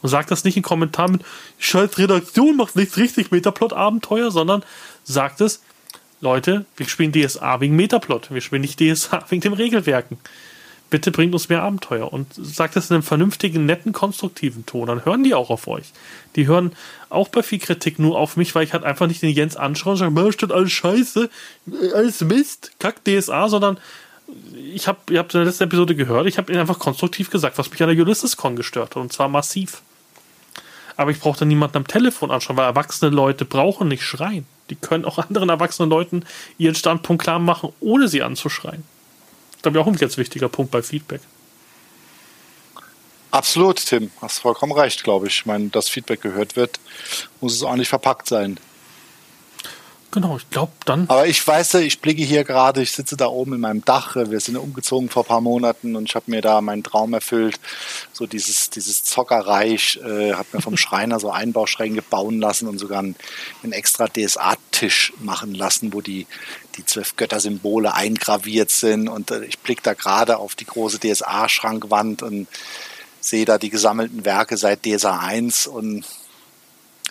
Und 0.03 0.09
sagt 0.09 0.33
das 0.33 0.43
nicht 0.43 0.57
in 0.57 0.65
Kommentaren 0.65 1.13
mit, 1.13 1.23
scheiß 1.59 1.97
Redaktion 1.99 2.57
macht 2.57 2.75
nichts 2.75 2.97
richtig, 2.97 3.31
Metaplot-Abenteuer, 3.31 4.33
sondern 4.33 4.65
sagt 5.05 5.41
es, 5.41 5.63
Leute, 6.21 6.67
wir 6.77 6.89
spielen 6.89 7.13
DSA 7.13 7.61
wegen 7.61 7.77
Metaplot, 7.77 8.33
wir 8.33 8.41
spielen 8.41 8.63
nicht 8.63 8.81
DSA 8.81 9.25
wegen 9.29 9.43
den 9.43 9.53
Regelwerken. 9.53 10.19
Bitte 10.95 11.11
bringt 11.11 11.35
uns 11.35 11.49
mehr 11.49 11.65
Abenteuer 11.65 12.13
und 12.13 12.29
sagt 12.35 12.77
das 12.77 12.89
in 12.89 12.95
einem 12.95 13.03
vernünftigen, 13.03 13.67
netten, 13.67 13.93
konstruktiven 13.93 14.65
Ton. 14.65 14.87
Dann 14.87 15.05
hören 15.05 15.25
die 15.25 15.35
auch 15.35 15.51
auf 15.51 15.67
euch. 15.67 15.87
Die 16.37 16.47
hören 16.47 16.71
auch 17.11 17.27
bei 17.27 17.43
viel 17.43 17.59
Kritik 17.59 17.99
nur 17.99 18.17
auf 18.17 18.37
mich, 18.37 18.55
weil 18.55 18.63
ich 18.63 18.73
halt 18.73 18.85
einfach 18.85 19.09
nicht 19.09 19.21
den 19.21 19.31
Jens 19.31 19.57
anschaue 19.57 19.95
und 19.95 19.99
sage, 19.99 20.33
steht 20.33 20.53
alles 20.53 20.71
scheiße, 20.71 21.29
alles 21.95 22.21
Mist, 22.21 22.71
kack 22.79 23.05
DSA, 23.05 23.49
sondern 23.49 23.79
ich 24.73 24.87
habe, 24.87 24.99
ihr 25.11 25.19
habt 25.19 25.35
in 25.35 25.41
der 25.41 25.47
letzten 25.47 25.65
Episode 25.65 25.97
gehört, 25.97 26.29
ich 26.29 26.39
habe 26.39 26.53
ihnen 26.53 26.61
einfach 26.61 26.79
konstruktiv 26.79 27.29
gesagt, 27.29 27.59
was 27.59 27.73
mich 27.73 27.83
an 27.83 27.89
der 27.89 27.99
Ulysses-Con 27.99 28.55
gestört 28.55 28.95
hat 28.95 29.03
und 29.03 29.13
zwar 29.13 29.27
massiv. 29.27 29.83
Aber 30.97 31.11
ich 31.11 31.19
brauche 31.19 31.41
dann 31.41 31.49
niemanden 31.49 31.79
am 31.79 31.89
Telefon 31.89 32.31
anschauen, 32.31 32.57
weil 32.57 32.67
erwachsene 32.67 33.11
Leute 33.11 33.45
brauchen 33.45 33.89
nicht 33.89 34.05
schreien. 34.05 34.47
Die 34.71 34.77
können 34.77 35.05
auch 35.05 35.19
anderen 35.19 35.49
erwachsenen 35.49 35.91
Leuten 35.91 36.25
ihren 36.57 36.77
Standpunkt 36.77 37.25
klar 37.25 37.41
machen, 37.41 37.73
ohne 37.81 38.07
sie 38.07 38.23
anzuschreien. 38.23 38.85
Das 39.65 39.73
ist 39.73 39.81
auch 39.81 39.87
ein 39.87 39.97
ganz 39.97 40.19
wichtiger 40.19 40.49
Punkt 40.49 40.71
bei 40.71 40.83
Feedback. 40.83 41.23
Absolut, 43.31 43.85
Tim. 43.85 44.11
Hast 44.21 44.41
vollkommen 44.41 44.73
recht, 44.73 45.03
glaube 45.03 45.27
ich. 45.27 45.37
Ich 45.37 45.47
meine, 45.47 45.69
dass 45.71 45.89
Feedback 45.89 46.21
gehört 46.21 46.55
wird, 46.55 46.79
muss 47.41 47.55
es 47.55 47.63
auch 47.63 47.75
nicht 47.75 47.89
verpackt 47.89 48.29
sein. 48.29 48.61
Genau, 50.15 50.37
ich 50.37 50.49
glaube 50.49 50.71
dann. 50.85 51.11
Aber 51.11 51.27
ich 51.27 51.45
weiß, 51.45 51.75
ich 51.75 52.01
blicke 52.01 52.23
hier 52.23 52.45
gerade, 52.45 52.81
ich 52.81 52.93
sitze 52.93 53.17
da 53.17 53.27
oben 53.27 53.55
in 53.55 53.61
meinem 53.61 53.85
Dach. 53.85 54.15
Wir 54.15 54.39
sind 54.39 54.57
umgezogen 54.57 55.11
vor 55.11 55.25
ein 55.25 55.27
paar 55.27 55.41
Monaten 55.41 55.97
und 55.97 56.09
ich 56.09 56.15
habe 56.15 56.31
mir 56.31 56.41
da 56.41 56.61
meinen 56.61 56.85
Traum 56.85 57.15
erfüllt. 57.15 57.59
So 58.13 58.25
dieses, 58.25 58.71
dieses 58.71 59.03
Zockerreich, 59.03 59.99
äh, 60.05 60.35
habe 60.35 60.47
mir 60.53 60.63
vom 60.63 60.77
Schreiner 60.77 61.19
so 61.19 61.33
Einbauschränke 61.33 62.01
bauen 62.01 62.39
lassen 62.39 62.69
und 62.69 62.79
sogar 62.79 63.01
einen, 63.01 63.17
einen 63.65 63.73
extra 63.73 64.07
DSA-Tisch 64.07 65.15
machen 65.19 65.53
lassen, 65.53 65.93
wo 65.93 66.01
die, 66.01 66.29
die 66.77 66.87
zwölf 66.87 67.17
Götter-Symbole 67.17 67.93
eingraviert 67.93 68.71
sind. 68.71 69.09
Und 69.09 69.33
äh, 69.33 69.45
ich 69.47 69.59
blicke 69.59 69.83
da 69.83 69.95
gerade 69.95 70.37
auf 70.37 70.55
die 70.55 70.67
große 70.67 71.01
DSA-Schrankwand 71.01 72.23
und 72.23 72.47
sehe 73.19 73.47
da 73.47 73.59
die 73.59 73.71
gesammelten 73.71 74.25
Werke 74.25 74.59
seit 74.59 74.87
DSA 74.87 75.19
1 75.19 75.67
und 75.67 76.05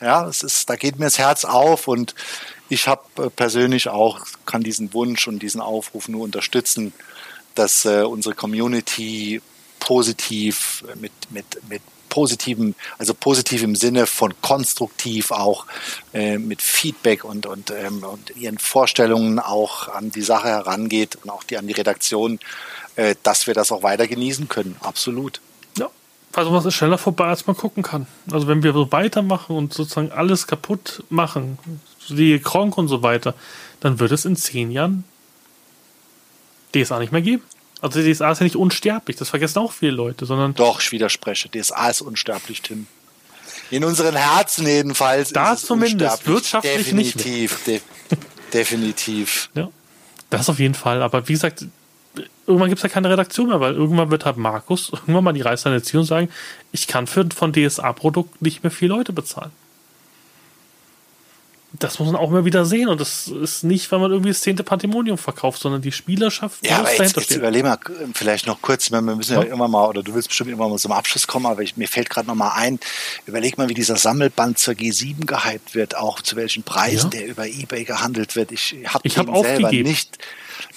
ja, 0.01 0.27
es 0.27 0.43
ist, 0.43 0.69
da 0.69 0.75
geht 0.75 0.99
mir 0.99 1.05
das 1.05 1.17
Herz 1.17 1.45
auf 1.45 1.87
und 1.87 2.13
ich 2.73 2.87
habe 2.87 3.03
äh, 3.17 3.29
persönlich 3.29 3.89
auch, 3.89 4.19
kann 4.45 4.63
diesen 4.63 4.93
Wunsch 4.93 5.27
und 5.27 5.39
diesen 5.39 5.61
Aufruf 5.61 6.09
nur 6.09 6.23
unterstützen, 6.23 6.93
dass 7.55 7.85
äh, 7.85 8.01
unsere 8.01 8.35
Community 8.35 9.41
positiv 9.79 10.83
äh, 10.91 10.95
mit, 10.97 11.11
mit, 11.31 11.45
mit 11.69 11.81
positiven, 12.09 12.75
also 12.99 13.15
positiv 13.15 13.63
im 13.63 13.75
Sinne 13.75 14.05
von 14.05 14.33
konstruktiv 14.41 15.31
auch 15.31 15.65
äh, 16.13 16.37
mit 16.37 16.61
Feedback 16.61 17.23
und, 17.23 17.47
und, 17.47 17.71
ähm, 17.71 18.03
und 18.03 18.35
ihren 18.37 18.59
Vorstellungen 18.59 19.39
auch 19.39 19.87
an 19.87 20.11
die 20.11 20.21
Sache 20.21 20.49
herangeht 20.49 21.17
und 21.23 21.31
auch 21.31 21.43
die 21.43 21.57
an 21.57 21.65
die 21.65 21.73
Redaktion, 21.73 22.39
äh, 22.97 23.15
dass 23.23 23.47
wir 23.47 23.55
das 23.55 23.71
auch 23.71 23.81
weiter 23.81 24.07
genießen 24.07 24.47
können. 24.47 24.75
Absolut. 24.81 25.41
Ja, 25.79 25.89
also 26.33 26.53
was 26.53 26.65
ist 26.65 26.75
schneller 26.75 26.99
vorbei, 26.99 27.25
als 27.25 27.47
man 27.47 27.57
gucken 27.57 27.81
kann. 27.81 28.05
Also 28.31 28.47
wenn 28.47 28.61
wir 28.61 28.73
so 28.73 28.91
weitermachen 28.91 29.55
und 29.55 29.73
sozusagen 29.73 30.11
alles 30.11 30.45
kaputt 30.45 31.03
machen, 31.09 31.57
die 32.09 32.39
Kronk 32.39 32.77
und 32.77 32.87
so 32.87 33.03
weiter, 33.03 33.33
dann 33.79 33.99
wird 33.99 34.11
es 34.11 34.25
in 34.25 34.35
zehn 34.35 34.71
Jahren 34.71 35.03
DSA 36.73 36.99
nicht 36.99 37.11
mehr 37.11 37.21
geben. 37.21 37.43
Also 37.81 38.01
die 38.01 38.13
DSA 38.13 38.31
ist 38.31 38.39
ja 38.39 38.43
nicht 38.45 38.55
unsterblich, 38.55 39.17
das 39.17 39.29
vergessen 39.29 39.59
auch 39.59 39.73
viele 39.73 39.91
Leute, 39.91 40.25
sondern. 40.25 40.53
Doch, 40.55 40.79
ich 40.79 40.91
widerspreche. 40.91 41.49
DSA 41.49 41.89
ist 41.89 42.01
unsterblich, 42.01 42.61
Tim. 42.61 42.87
In 43.71 43.83
unseren 43.83 44.15
Herzen 44.15 44.65
jedenfalls. 44.65 45.33
Da 45.33 45.57
zumindest, 45.57 46.25
wirtschaftlich 46.25 46.77
definitiv, 46.77 47.67
nicht. 47.67 47.81
De 48.11 48.17
definitiv. 48.53 49.49
Ja. 49.55 49.69
Das 50.29 50.49
auf 50.49 50.57
jeden 50.57 50.73
Fall. 50.73 51.03
Aber 51.03 51.27
wie 51.27 51.33
gesagt, 51.33 51.65
irgendwann 52.47 52.69
gibt 52.69 52.79
es 52.79 52.83
ja 52.83 52.89
keine 52.89 53.09
Redaktion 53.09 53.49
mehr, 53.49 53.59
weil 53.59 53.75
irgendwann 53.75 54.09
wird 54.09 54.25
halt 54.25 54.37
Markus 54.37 54.89
irgendwann 54.91 55.23
mal 55.23 55.33
die 55.33 55.41
Reißleine 55.41 55.81
ziehen 55.83 55.99
und 55.99 56.05
sagen, 56.05 56.29
ich 56.71 56.87
kann 56.87 57.05
für 57.05 57.27
von 57.35 57.53
DSA-Produkt 57.53 58.41
nicht 58.41 58.63
mehr 58.63 58.71
viele 58.71 58.95
Leute 58.95 59.13
bezahlen 59.13 59.51
das 61.83 61.99
muss 61.99 62.11
man 62.11 62.15
auch 62.15 62.29
immer 62.29 62.45
wieder 62.45 62.65
sehen. 62.65 62.87
Und 62.87 63.01
das 63.01 63.27
ist 63.27 63.63
nicht, 63.63 63.91
weil 63.91 63.99
man 63.99 64.11
irgendwie 64.11 64.29
das 64.29 64.41
zehnte 64.41 64.63
Pantimonium 64.63 65.17
verkauft, 65.17 65.61
sondern 65.61 65.81
die 65.81 65.91
Spielerschaft 65.91 66.65
ja, 66.65 66.79
aber 66.79 66.91
jetzt, 66.91 67.15
jetzt 67.15 67.31
überlegen 67.31 67.67
wir 67.67 67.79
vielleicht 68.13 68.47
noch 68.47 68.61
kurz, 68.61 68.91
wir 68.91 69.01
müssen 69.01 69.33
ja, 69.33 69.39
ja 69.39 69.45
irgendwann 69.45 69.71
mal, 69.71 69.87
oder 69.87 70.03
du 70.03 70.13
willst 70.13 70.29
bestimmt 70.29 70.49
irgendwann 70.49 70.71
mal 70.71 70.77
zum 70.77 70.91
Abschluss 70.91 71.27
kommen, 71.27 71.45
aber 71.45 71.61
ich, 71.61 71.77
mir 71.77 71.87
fällt 71.87 72.09
gerade 72.09 72.27
noch 72.27 72.35
mal 72.35 72.53
ein, 72.53 72.79
überleg 73.25 73.57
mal, 73.57 73.69
wie 73.69 73.73
dieser 73.73 73.97
Sammelband 73.97 74.57
zur 74.57 74.73
G7 74.73 75.25
gehypt 75.25 75.75
wird, 75.75 75.97
auch 75.97 76.21
zu 76.21 76.35
welchen 76.35 76.63
Preisen 76.63 77.11
ja. 77.11 77.19
der 77.19 77.27
über 77.27 77.47
Ebay 77.47 77.83
gehandelt 77.83 78.35
wird. 78.35 78.51
Ich 78.51 78.75
habe 78.87 79.07
ich 79.07 79.17
hab 79.17 79.27
selber 79.37 79.71
nicht 79.71 80.17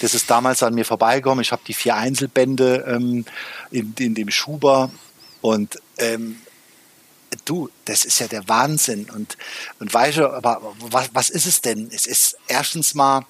das 0.01 0.15
ist 0.15 0.31
damals 0.31 0.63
an 0.63 0.75
mir 0.75 0.85
vorbeigekommen. 0.85 1.43
Ich 1.43 1.53
habe 1.53 1.63
die 1.67 1.75
vier 1.75 1.97
Einzelbände 1.97 2.85
ähm, 2.87 3.25
in, 3.71 3.95
in 3.99 4.15
dem 4.15 4.31
Schuber 4.31 4.91
und 5.41 5.79
ähm, 5.99 6.37
du, 7.45 7.71
das 7.85 8.05
ist 8.05 8.19
ja 8.19 8.29
der 8.29 8.49
Wahnsinn. 8.49 9.09
Und, 9.15 9.37
und 9.81 9.93
weißt 9.93 10.19
du, 10.19 10.31
aber 10.31 10.61
was, 10.91 11.11
was 11.13 11.31
ist 11.31 11.47
es 11.47 11.61
denn? 11.61 11.91
Es 11.93 12.07
ist 12.07 12.37
erstens 12.49 12.95
mal 12.95 13.27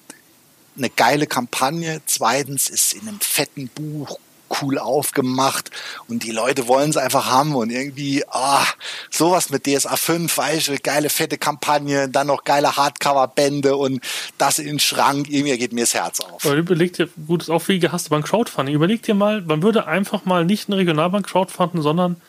eine 0.77 0.89
geile 0.89 1.27
Kampagne, 1.27 2.01
zweitens 2.05 2.69
ist 2.69 2.93
in 2.93 3.07
einem 3.07 3.19
fetten 3.19 3.67
Buch 3.69 4.19
cool 4.61 4.77
aufgemacht 4.77 5.71
und 6.07 6.23
die 6.23 6.31
Leute 6.31 6.67
wollen 6.67 6.89
es 6.89 6.97
einfach 6.97 7.29
haben 7.29 7.55
und 7.55 7.69
irgendwie, 7.69 8.23
ah, 8.29 8.65
sowas 9.09 9.49
mit 9.49 9.65
DSA 9.65 9.95
5, 9.95 10.37
weißt 10.37 10.67
du, 10.69 10.77
geile 10.77 11.09
fette 11.09 11.37
Kampagne, 11.37 12.07
dann 12.09 12.27
noch 12.27 12.43
geile 12.43 12.75
Hardcover-Bände 12.75 13.75
und 13.75 14.01
das 14.37 14.59
in 14.59 14.67
den 14.67 14.79
Schrank, 14.79 15.27
irgendwie 15.29 15.57
geht 15.57 15.73
mir 15.73 15.81
das 15.81 15.93
Herz 15.93 16.19
auf. 16.19 16.45
Aber 16.45 16.55
überleg 16.55 16.93
dir, 16.93 17.09
gut, 17.27 17.43
ist 17.43 17.49
auch 17.49 17.61
viel 17.61 17.79
gehasst 17.79 18.09
beim 18.09 18.23
Crowdfunding, 18.23 18.75
überleg 18.75 19.03
dir 19.03 19.15
mal, 19.15 19.41
man 19.41 19.61
würde 19.61 19.87
einfach 19.87 20.25
mal 20.25 20.45
nicht 20.45 20.69
eine 20.69 20.77
Regionalbank 20.77 21.27
crowdfunden, 21.27 21.81
sondern 21.81 22.21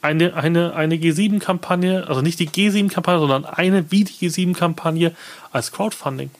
eine, 0.00 0.34
eine, 0.34 0.74
eine 0.74 0.96
G7-Kampagne, 0.96 2.06
also 2.06 2.20
nicht 2.20 2.38
die 2.38 2.48
G7-Kampagne, 2.48 3.20
sondern 3.20 3.44
eine 3.44 3.90
wie 3.90 4.04
die 4.04 4.28
G7-Kampagne 4.28 5.14
als 5.50 5.72
Crowdfunding. 5.72 6.30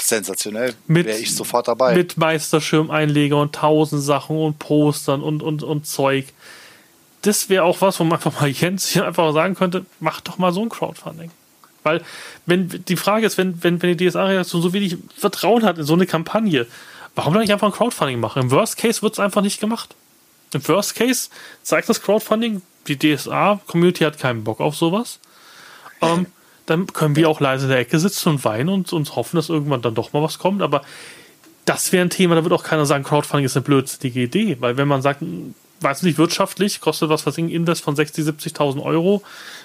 Sensationell. 0.00 0.74
Wäre 0.88 1.16
ich 1.16 1.34
sofort 1.34 1.68
dabei. 1.68 1.94
Mit 1.94 2.16
Meisterschirmeinleger 2.16 3.40
und 3.40 3.54
tausend 3.54 4.02
Sachen 4.02 4.36
und 4.36 4.58
Postern 4.58 5.22
und, 5.22 5.42
und, 5.42 5.62
und 5.62 5.86
Zeug. 5.86 6.26
Das 7.22 7.48
wäre 7.48 7.64
auch 7.64 7.80
was, 7.80 8.00
wo 8.00 8.04
man 8.04 8.14
einfach 8.14 8.40
mal 8.40 8.48
Jens 8.50 8.88
hier 8.88 9.06
einfach 9.06 9.32
sagen 9.32 9.54
könnte, 9.54 9.86
mach 10.00 10.20
doch 10.20 10.38
mal 10.38 10.52
so 10.52 10.62
ein 10.62 10.68
Crowdfunding. 10.68 11.30
Weil, 11.84 12.02
wenn, 12.46 12.68
die 12.68 12.96
Frage 12.96 13.26
ist, 13.26 13.38
wenn, 13.38 13.62
wenn, 13.62 13.82
wenn 13.82 13.96
die 13.96 14.08
DSA-Redaktion 14.08 14.62
so 14.62 14.72
wenig 14.72 14.96
Vertrauen 15.16 15.64
hat 15.64 15.78
in 15.78 15.84
so 15.84 15.94
eine 15.94 16.06
Kampagne, 16.06 16.66
warum 17.14 17.34
dann 17.34 17.42
nicht 17.42 17.52
einfach 17.52 17.68
ein 17.68 17.72
Crowdfunding 17.72 18.18
machen? 18.18 18.42
Im 18.42 18.50
Worst 18.50 18.76
Case 18.76 19.02
wird 19.02 19.14
es 19.14 19.20
einfach 19.20 19.42
nicht 19.42 19.60
gemacht. 19.60 19.94
Im 20.52 20.66
Worst 20.68 20.94
Case 20.94 21.28
zeigt 21.62 21.88
das 21.88 22.02
Crowdfunding, 22.02 22.62
die 22.88 22.98
DSA-Community 22.98 24.04
hat 24.04 24.18
keinen 24.18 24.44
Bock 24.44 24.60
auf 24.60 24.76
sowas. 24.76 25.18
Ähm, 26.00 26.26
dann 26.66 26.86
können 26.86 27.16
wir 27.16 27.28
auch 27.28 27.40
leise 27.40 27.64
in 27.64 27.70
der 27.70 27.78
Ecke 27.78 27.98
sitzen 27.98 28.28
und 28.30 28.44
weinen 28.44 28.68
und 28.68 28.92
uns 28.92 29.16
hoffen, 29.16 29.36
dass 29.36 29.48
irgendwann 29.48 29.82
dann 29.82 29.94
doch 29.94 30.12
mal 30.12 30.22
was 30.22 30.38
kommt. 30.38 30.62
Aber 30.62 30.82
das 31.64 31.92
wäre 31.92 32.04
ein 32.04 32.10
Thema, 32.10 32.34
da 32.34 32.44
wird 32.44 32.52
auch 32.52 32.64
keiner 32.64 32.86
sagen, 32.86 33.04
Crowdfunding 33.04 33.46
ist 33.46 33.56
eine 33.56 33.64
blödsinnige 33.64 34.22
Idee. 34.22 34.56
Weil 34.60 34.76
wenn 34.76 34.88
man 34.88 35.02
sagt, 35.02 35.22
weiß 35.80 36.02
nicht, 36.02 36.18
wirtschaftlich 36.18 36.80
kostet 36.80 37.08
was, 37.08 37.26
was 37.26 37.38
ein 37.38 37.48
Invest 37.48 37.82
von 37.82 37.96
60.000, 37.96 38.54
70.000 38.54 38.82
Euro, 38.82 39.22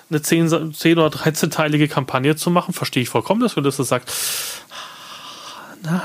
eine 0.10 0.22
10, 0.22 0.74
10 0.74 0.98
oder 0.98 1.16
13-teilige 1.16 1.88
Kampagne 1.88 2.36
zu 2.36 2.50
machen, 2.50 2.74
verstehe 2.74 3.04
ich 3.04 3.10
vollkommen, 3.10 3.42
dass 3.42 3.58
Ulysses 3.58 3.88
sagt, 3.88 4.12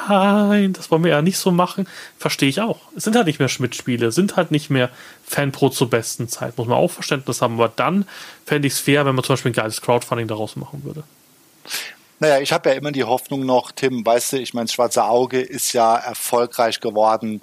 nein, 0.09 0.73
das 0.73 0.91
wollen 0.91 1.05
wir 1.05 1.11
ja 1.11 1.23
nicht 1.23 1.39
so 1.39 1.51
machen. 1.51 1.87
Verstehe 2.19 2.49
ich 2.49 2.61
auch. 2.61 2.81
Es 2.97 3.05
sind 3.05 3.17
halt 3.17 3.27
nicht 3.27 3.39
mehr 3.39 3.49
Schmidt-Spiele, 3.49 4.13
sind 4.13 4.37
halt 4.37 4.51
nicht 4.51 4.71
mehr 4.71 4.91
Fanpro 5.27 5.71
zur 5.71 5.91
besten 5.91 6.29
Zeit. 6.29 6.59
Muss 6.59 6.67
man 6.67 6.79
auch 6.79 6.91
Verständnis 6.91 7.43
haben. 7.43 7.55
Aber 7.55 7.73
dann 7.75 8.07
fände 8.45 8.69
ich 8.69 8.75
es 8.75 8.81
fair, 8.81 9.05
wenn 9.07 9.15
man 9.15 9.25
zum 9.25 9.35
Beispiel 9.35 9.53
ein 9.53 9.55
geiles 9.55 9.81
Crowdfunding 9.81 10.29
daraus 10.29 10.57
machen 10.57 10.85
würde. 10.85 11.05
Naja, 12.21 12.41
ich 12.41 12.53
habe 12.53 12.71
ja 12.71 12.77
immer 12.77 12.93
die 12.93 13.05
Hoffnung 13.05 13.45
noch, 13.45 13.73
Tim, 13.73 14.07
weißt 14.07 14.35
du, 14.35 14.37
ich 14.39 14.55
meine, 14.55 14.69
Schwarze 14.69 15.05
Auge 15.05 15.41
ist 15.41 15.73
ja 15.73 15.97
erfolgreich 15.97 16.79
geworden, 16.79 17.43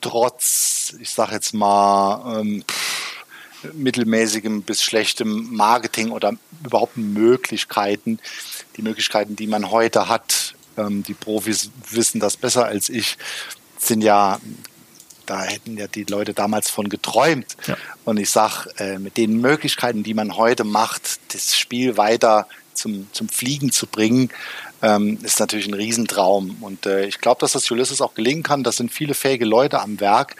trotz, 0.00 0.96
ich 1.00 1.10
sag 1.10 1.32
jetzt 1.32 1.52
mal, 1.52 2.40
ähm, 2.40 2.64
mittelmäßigem 3.74 4.62
bis 4.62 4.82
schlechtem 4.82 5.54
Marketing 5.54 6.12
oder 6.12 6.32
überhaupt 6.64 6.96
Möglichkeiten, 6.96 8.18
die 8.76 8.82
Möglichkeiten, 8.82 9.36
die 9.36 9.46
man 9.46 9.70
heute 9.70 10.08
hat, 10.08 10.54
ähm, 10.76 11.02
die 11.02 11.14
Profis 11.14 11.70
wissen 11.90 12.20
das 12.20 12.36
besser 12.36 12.66
als 12.66 12.88
ich, 12.88 13.16
sind 13.78 14.02
ja, 14.02 14.40
da 15.26 15.42
hätten 15.42 15.76
ja 15.76 15.86
die 15.86 16.04
Leute 16.04 16.34
damals 16.34 16.70
von 16.70 16.88
geträumt. 16.88 17.56
Ja. 17.66 17.76
Und 18.04 18.18
ich 18.18 18.30
sage, 18.30 18.70
äh, 18.78 18.98
mit 18.98 19.16
den 19.16 19.40
Möglichkeiten, 19.40 20.02
die 20.02 20.14
man 20.14 20.36
heute 20.36 20.64
macht, 20.64 21.20
das 21.32 21.56
Spiel 21.56 21.96
weiter 21.96 22.46
zum, 22.74 23.08
zum 23.12 23.28
Fliegen 23.28 23.72
zu 23.72 23.86
bringen, 23.86 24.30
ähm, 24.82 25.18
ist 25.22 25.40
natürlich 25.40 25.66
ein 25.66 25.74
Riesentraum. 25.74 26.58
Und 26.60 26.86
äh, 26.86 27.06
ich 27.06 27.20
glaube, 27.20 27.40
dass 27.40 27.52
das 27.52 27.70
Ulysses 27.70 28.00
auch 28.00 28.14
gelingen 28.14 28.42
kann. 28.42 28.62
Das 28.62 28.76
sind 28.76 28.92
viele 28.92 29.14
fähige 29.14 29.44
Leute 29.44 29.80
am 29.80 30.00
Werk. 30.00 30.36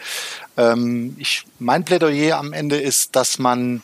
Ähm, 0.55 1.15
ich, 1.17 1.45
mein 1.59 1.85
Plädoyer 1.85 2.37
am 2.37 2.53
Ende 2.53 2.77
ist, 2.77 3.15
dass 3.15 3.39
man, 3.39 3.81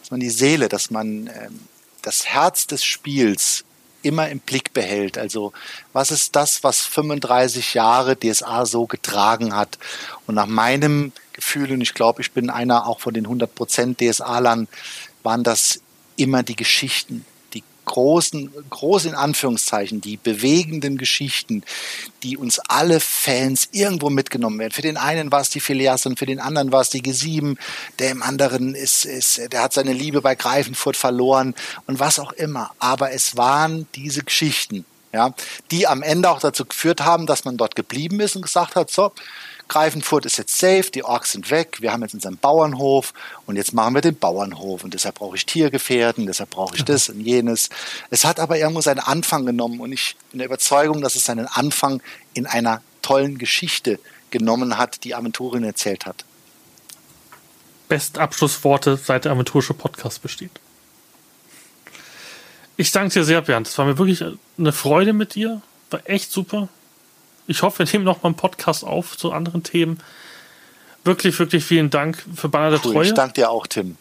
dass 0.00 0.10
man 0.10 0.20
die 0.20 0.30
Seele, 0.30 0.68
dass 0.68 0.90
man 0.90 1.28
ähm, 1.28 1.60
das 2.02 2.26
Herz 2.26 2.66
des 2.66 2.84
Spiels 2.84 3.64
immer 4.02 4.28
im 4.28 4.40
Blick 4.40 4.72
behält. 4.72 5.18
Also 5.18 5.52
was 5.92 6.10
ist 6.10 6.36
das, 6.36 6.62
was 6.62 6.80
35 6.80 7.74
Jahre 7.74 8.16
DSA 8.16 8.66
so 8.66 8.86
getragen 8.86 9.54
hat? 9.54 9.78
Und 10.26 10.34
nach 10.34 10.46
meinem 10.46 11.12
Gefühl, 11.32 11.72
und 11.72 11.80
ich 11.80 11.94
glaube, 11.94 12.20
ich 12.20 12.32
bin 12.32 12.50
einer 12.50 12.86
auch 12.86 13.00
von 13.00 13.14
den 13.14 13.24
100 13.24 13.54
Prozent 13.54 14.00
DSA-Lern, 14.00 14.68
waren 15.22 15.44
das 15.44 15.80
immer 16.16 16.42
die 16.42 16.56
Geschichten, 16.56 17.24
großen, 17.90 18.52
groß 18.70 19.06
in 19.06 19.14
Anführungszeichen, 19.14 20.00
die 20.00 20.16
bewegenden 20.16 20.96
Geschichten, 20.96 21.64
die 22.22 22.36
uns 22.36 22.60
alle 22.60 23.00
Fans 23.00 23.68
irgendwo 23.72 24.10
mitgenommen 24.10 24.60
werden. 24.60 24.72
Für 24.72 24.82
den 24.82 24.96
einen 24.96 25.32
war 25.32 25.40
es 25.40 25.50
die 25.50 25.58
Filias 25.58 26.06
und 26.06 26.16
für 26.16 26.26
den 26.26 26.38
anderen 26.38 26.70
war 26.70 26.82
es 26.82 26.90
die 26.90 27.02
G7, 27.02 27.56
der 27.98 28.10
im 28.10 28.22
anderen 28.22 28.76
ist, 28.76 29.04
ist, 29.04 29.52
der 29.52 29.62
hat 29.62 29.72
seine 29.72 29.92
Liebe 29.92 30.22
bei 30.22 30.36
Greifenfurt 30.36 30.96
verloren 30.96 31.54
und 31.88 31.98
was 31.98 32.20
auch 32.20 32.32
immer. 32.32 32.70
Aber 32.78 33.10
es 33.10 33.36
waren 33.36 33.88
diese 33.96 34.22
Geschichten, 34.22 34.84
ja, 35.12 35.34
die 35.72 35.88
am 35.88 36.04
Ende 36.04 36.30
auch 36.30 36.38
dazu 36.38 36.64
geführt 36.64 37.00
haben, 37.00 37.26
dass 37.26 37.44
man 37.44 37.56
dort 37.56 37.74
geblieben 37.74 38.20
ist 38.20 38.36
und 38.36 38.42
gesagt 38.42 38.76
hat, 38.76 38.90
so, 38.90 39.10
Greifenfurt 39.70 40.26
ist 40.26 40.36
jetzt 40.36 40.58
safe, 40.58 40.90
die 40.92 41.04
Orks 41.04 41.32
sind 41.32 41.50
weg, 41.50 41.78
wir 41.80 41.92
haben 41.92 42.02
jetzt 42.02 42.12
unseren 42.12 42.36
Bauernhof 42.36 43.14
und 43.46 43.54
jetzt 43.54 43.72
machen 43.72 43.94
wir 43.94 44.00
den 44.00 44.16
Bauernhof 44.16 44.82
und 44.82 44.94
deshalb 44.94 45.14
brauche 45.14 45.36
ich 45.36 45.46
Tiergefährten, 45.46 46.26
deshalb 46.26 46.50
brauche 46.50 46.74
ich 46.76 46.84
das 46.84 47.08
und 47.08 47.20
jenes. 47.20 47.70
Es 48.10 48.24
hat 48.24 48.40
aber 48.40 48.58
irgendwo 48.58 48.80
seinen 48.80 48.98
Anfang 48.98 49.46
genommen 49.46 49.80
und 49.80 49.92
ich 49.92 50.16
bin 50.32 50.38
der 50.38 50.46
Überzeugung, 50.46 51.00
dass 51.00 51.14
es 51.14 51.24
seinen 51.24 51.46
Anfang 51.46 52.02
in 52.34 52.46
einer 52.46 52.82
tollen 53.00 53.38
Geschichte 53.38 54.00
genommen 54.30 54.76
hat, 54.76 55.04
die 55.04 55.14
Aventurin 55.14 55.62
erzählt 55.62 56.04
hat. 56.04 56.24
Best 57.88 58.18
Abschlussworte 58.18 58.96
seit 58.96 59.24
der 59.24 59.32
Aventurische 59.32 59.74
Podcast 59.74 60.20
besteht. 60.20 60.52
Ich 62.76 62.90
danke 62.90 63.14
dir 63.14 63.24
sehr, 63.24 63.42
Bernd. 63.42 63.68
Es 63.68 63.78
war 63.78 63.84
mir 63.84 63.98
wirklich 63.98 64.24
eine 64.58 64.72
Freude 64.72 65.12
mit 65.12 65.36
dir. 65.36 65.62
War 65.90 66.00
echt 66.08 66.32
super. 66.32 66.68
Ich 67.50 67.62
hoffe, 67.62 67.80
wir 67.80 67.86
nehmen 67.92 68.04
noch 68.04 68.22
mal 68.22 68.28
einen 68.28 68.36
Podcast 68.36 68.84
auf 68.84 69.18
zu 69.18 69.32
anderen 69.32 69.64
Themen. 69.64 69.98
Wirklich, 71.02 71.36
wirklich 71.40 71.64
vielen 71.64 71.90
Dank 71.90 72.24
für 72.32 72.48
Banner 72.48 72.70
der 72.70 72.78
cool, 72.84 72.92
Treue. 72.92 73.06
Ich 73.06 73.14
danke 73.14 73.34
dir 73.34 73.50
auch, 73.50 73.66
Tim. 73.66 73.96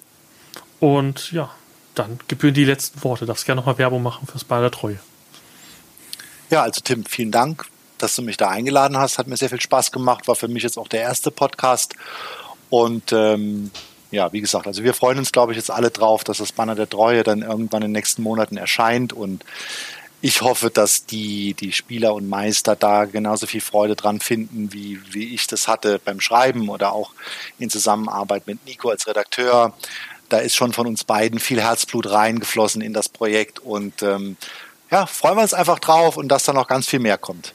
Und 0.80 1.32
ja, 1.32 1.50
dann 1.96 2.20
gebühren 2.28 2.54
die 2.54 2.66
letzten 2.66 3.04
Worte. 3.04 3.26
Darfst 3.26 3.48
gerne 3.48 3.62
noch 3.62 3.66
mal 3.66 3.80
Werbung 3.80 4.04
machen 4.04 4.28
fürs 4.28 4.44
Banner 4.44 4.70
der 4.70 4.72
Treue. 4.72 5.00
Ja, 6.52 6.62
also 6.62 6.82
Tim, 6.84 7.06
vielen 7.06 7.32
Dank, 7.32 7.66
dass 7.98 8.16
du 8.16 8.22
mich 8.22 8.38
da 8.38 8.50
eingeladen 8.50 8.98
hast. 8.98 9.18
Hat 9.18 9.26
mir 9.26 9.36
sehr 9.36 9.50
viel 9.50 9.60
Spaß 9.60 9.92
gemacht. 9.92 10.28
War 10.28 10.36
für 10.36 10.48
mich 10.48 10.62
jetzt 10.62 10.78
auch 10.78 10.88
der 10.88 11.02
erste 11.02 11.32
Podcast. 11.32 11.96
Und 12.70 13.12
ähm, 13.14 13.72
ja, 14.12 14.32
wie 14.32 14.42
gesagt, 14.42 14.68
also 14.68 14.84
wir 14.84 14.94
freuen 14.94 15.18
uns, 15.18 15.32
glaube 15.32 15.54
ich, 15.54 15.58
jetzt 15.58 15.72
alle 15.72 15.90
drauf, 15.90 16.24
dass 16.24 16.38
das 16.38 16.52
Banner 16.52 16.76
der 16.76 16.88
Treue 16.88 17.24
dann 17.24 17.42
irgendwann 17.42 17.82
in 17.82 17.88
den 17.88 17.94
nächsten 17.94 18.22
Monaten 18.22 18.58
erscheint. 18.58 19.12
Und 19.12 19.44
ich 20.22 20.42
hoffe, 20.42 20.70
dass 20.70 21.06
die, 21.06 21.54
die 21.54 21.72
Spieler 21.72 22.14
und 22.14 22.28
Meister 22.28 22.76
da 22.76 23.06
genauso 23.06 23.48
viel 23.48 23.62
Freude 23.62 23.96
dran 23.96 24.20
finden, 24.20 24.74
wie, 24.74 25.00
wie 25.14 25.34
ich 25.34 25.48
das 25.48 25.68
hatte 25.68 26.00
beim 26.04 26.20
Schreiben 26.20 26.70
oder 26.70 26.92
auch 26.92 27.12
in 27.58 27.70
Zusammenarbeit 27.70 28.46
mit 28.46 28.66
Nico 28.66 28.90
als 28.90 29.08
Redakteur. 29.08 29.74
Da 30.28 30.40
ist 30.40 30.56
schon 30.56 30.74
von 30.74 30.88
uns 30.88 31.06
beiden 31.06 31.40
viel 31.40 31.62
Herzblut 31.62 32.10
reingeflossen 32.12 32.82
in 32.82 32.94
das 32.94 33.08
Projekt 33.08 33.60
und 33.60 34.04
ähm, 34.04 34.36
ja, 34.92 35.06
freuen 35.06 35.38
wir 35.38 35.42
uns 35.42 35.54
einfach 35.54 35.80
drauf 35.80 36.18
und 36.18 36.28
dass 36.28 36.44
da 36.44 36.54
noch 36.54 36.68
ganz 36.68 36.88
viel 36.88 37.00
mehr 37.00 37.18
kommt. 37.18 37.54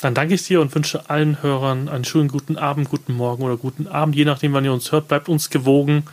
Dann 0.00 0.14
danke 0.14 0.34
ich 0.34 0.42
dir 0.42 0.60
und 0.60 0.74
wünsche 0.74 1.08
allen 1.10 1.42
Hörern 1.42 1.88
einen 1.88 2.04
schönen 2.04 2.28
guten 2.28 2.58
Abend, 2.58 2.90
guten 2.90 3.12
Morgen 3.12 3.44
oder 3.44 3.56
guten 3.56 3.86
Abend, 3.86 4.16
je 4.16 4.24
nachdem, 4.24 4.52
wann 4.52 4.64
ihr 4.64 4.72
uns 4.72 4.90
hört. 4.90 5.06
Bleibt 5.06 5.28
uns 5.28 5.48
gewogen 5.48 6.04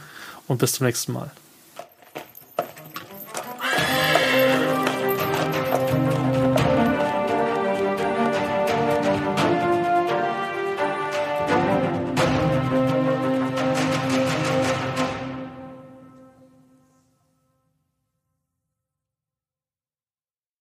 und 0.48 0.60
bis 0.60 0.74
zum 0.74 0.86
nächsten 0.86 1.14
Mal. 1.14 1.32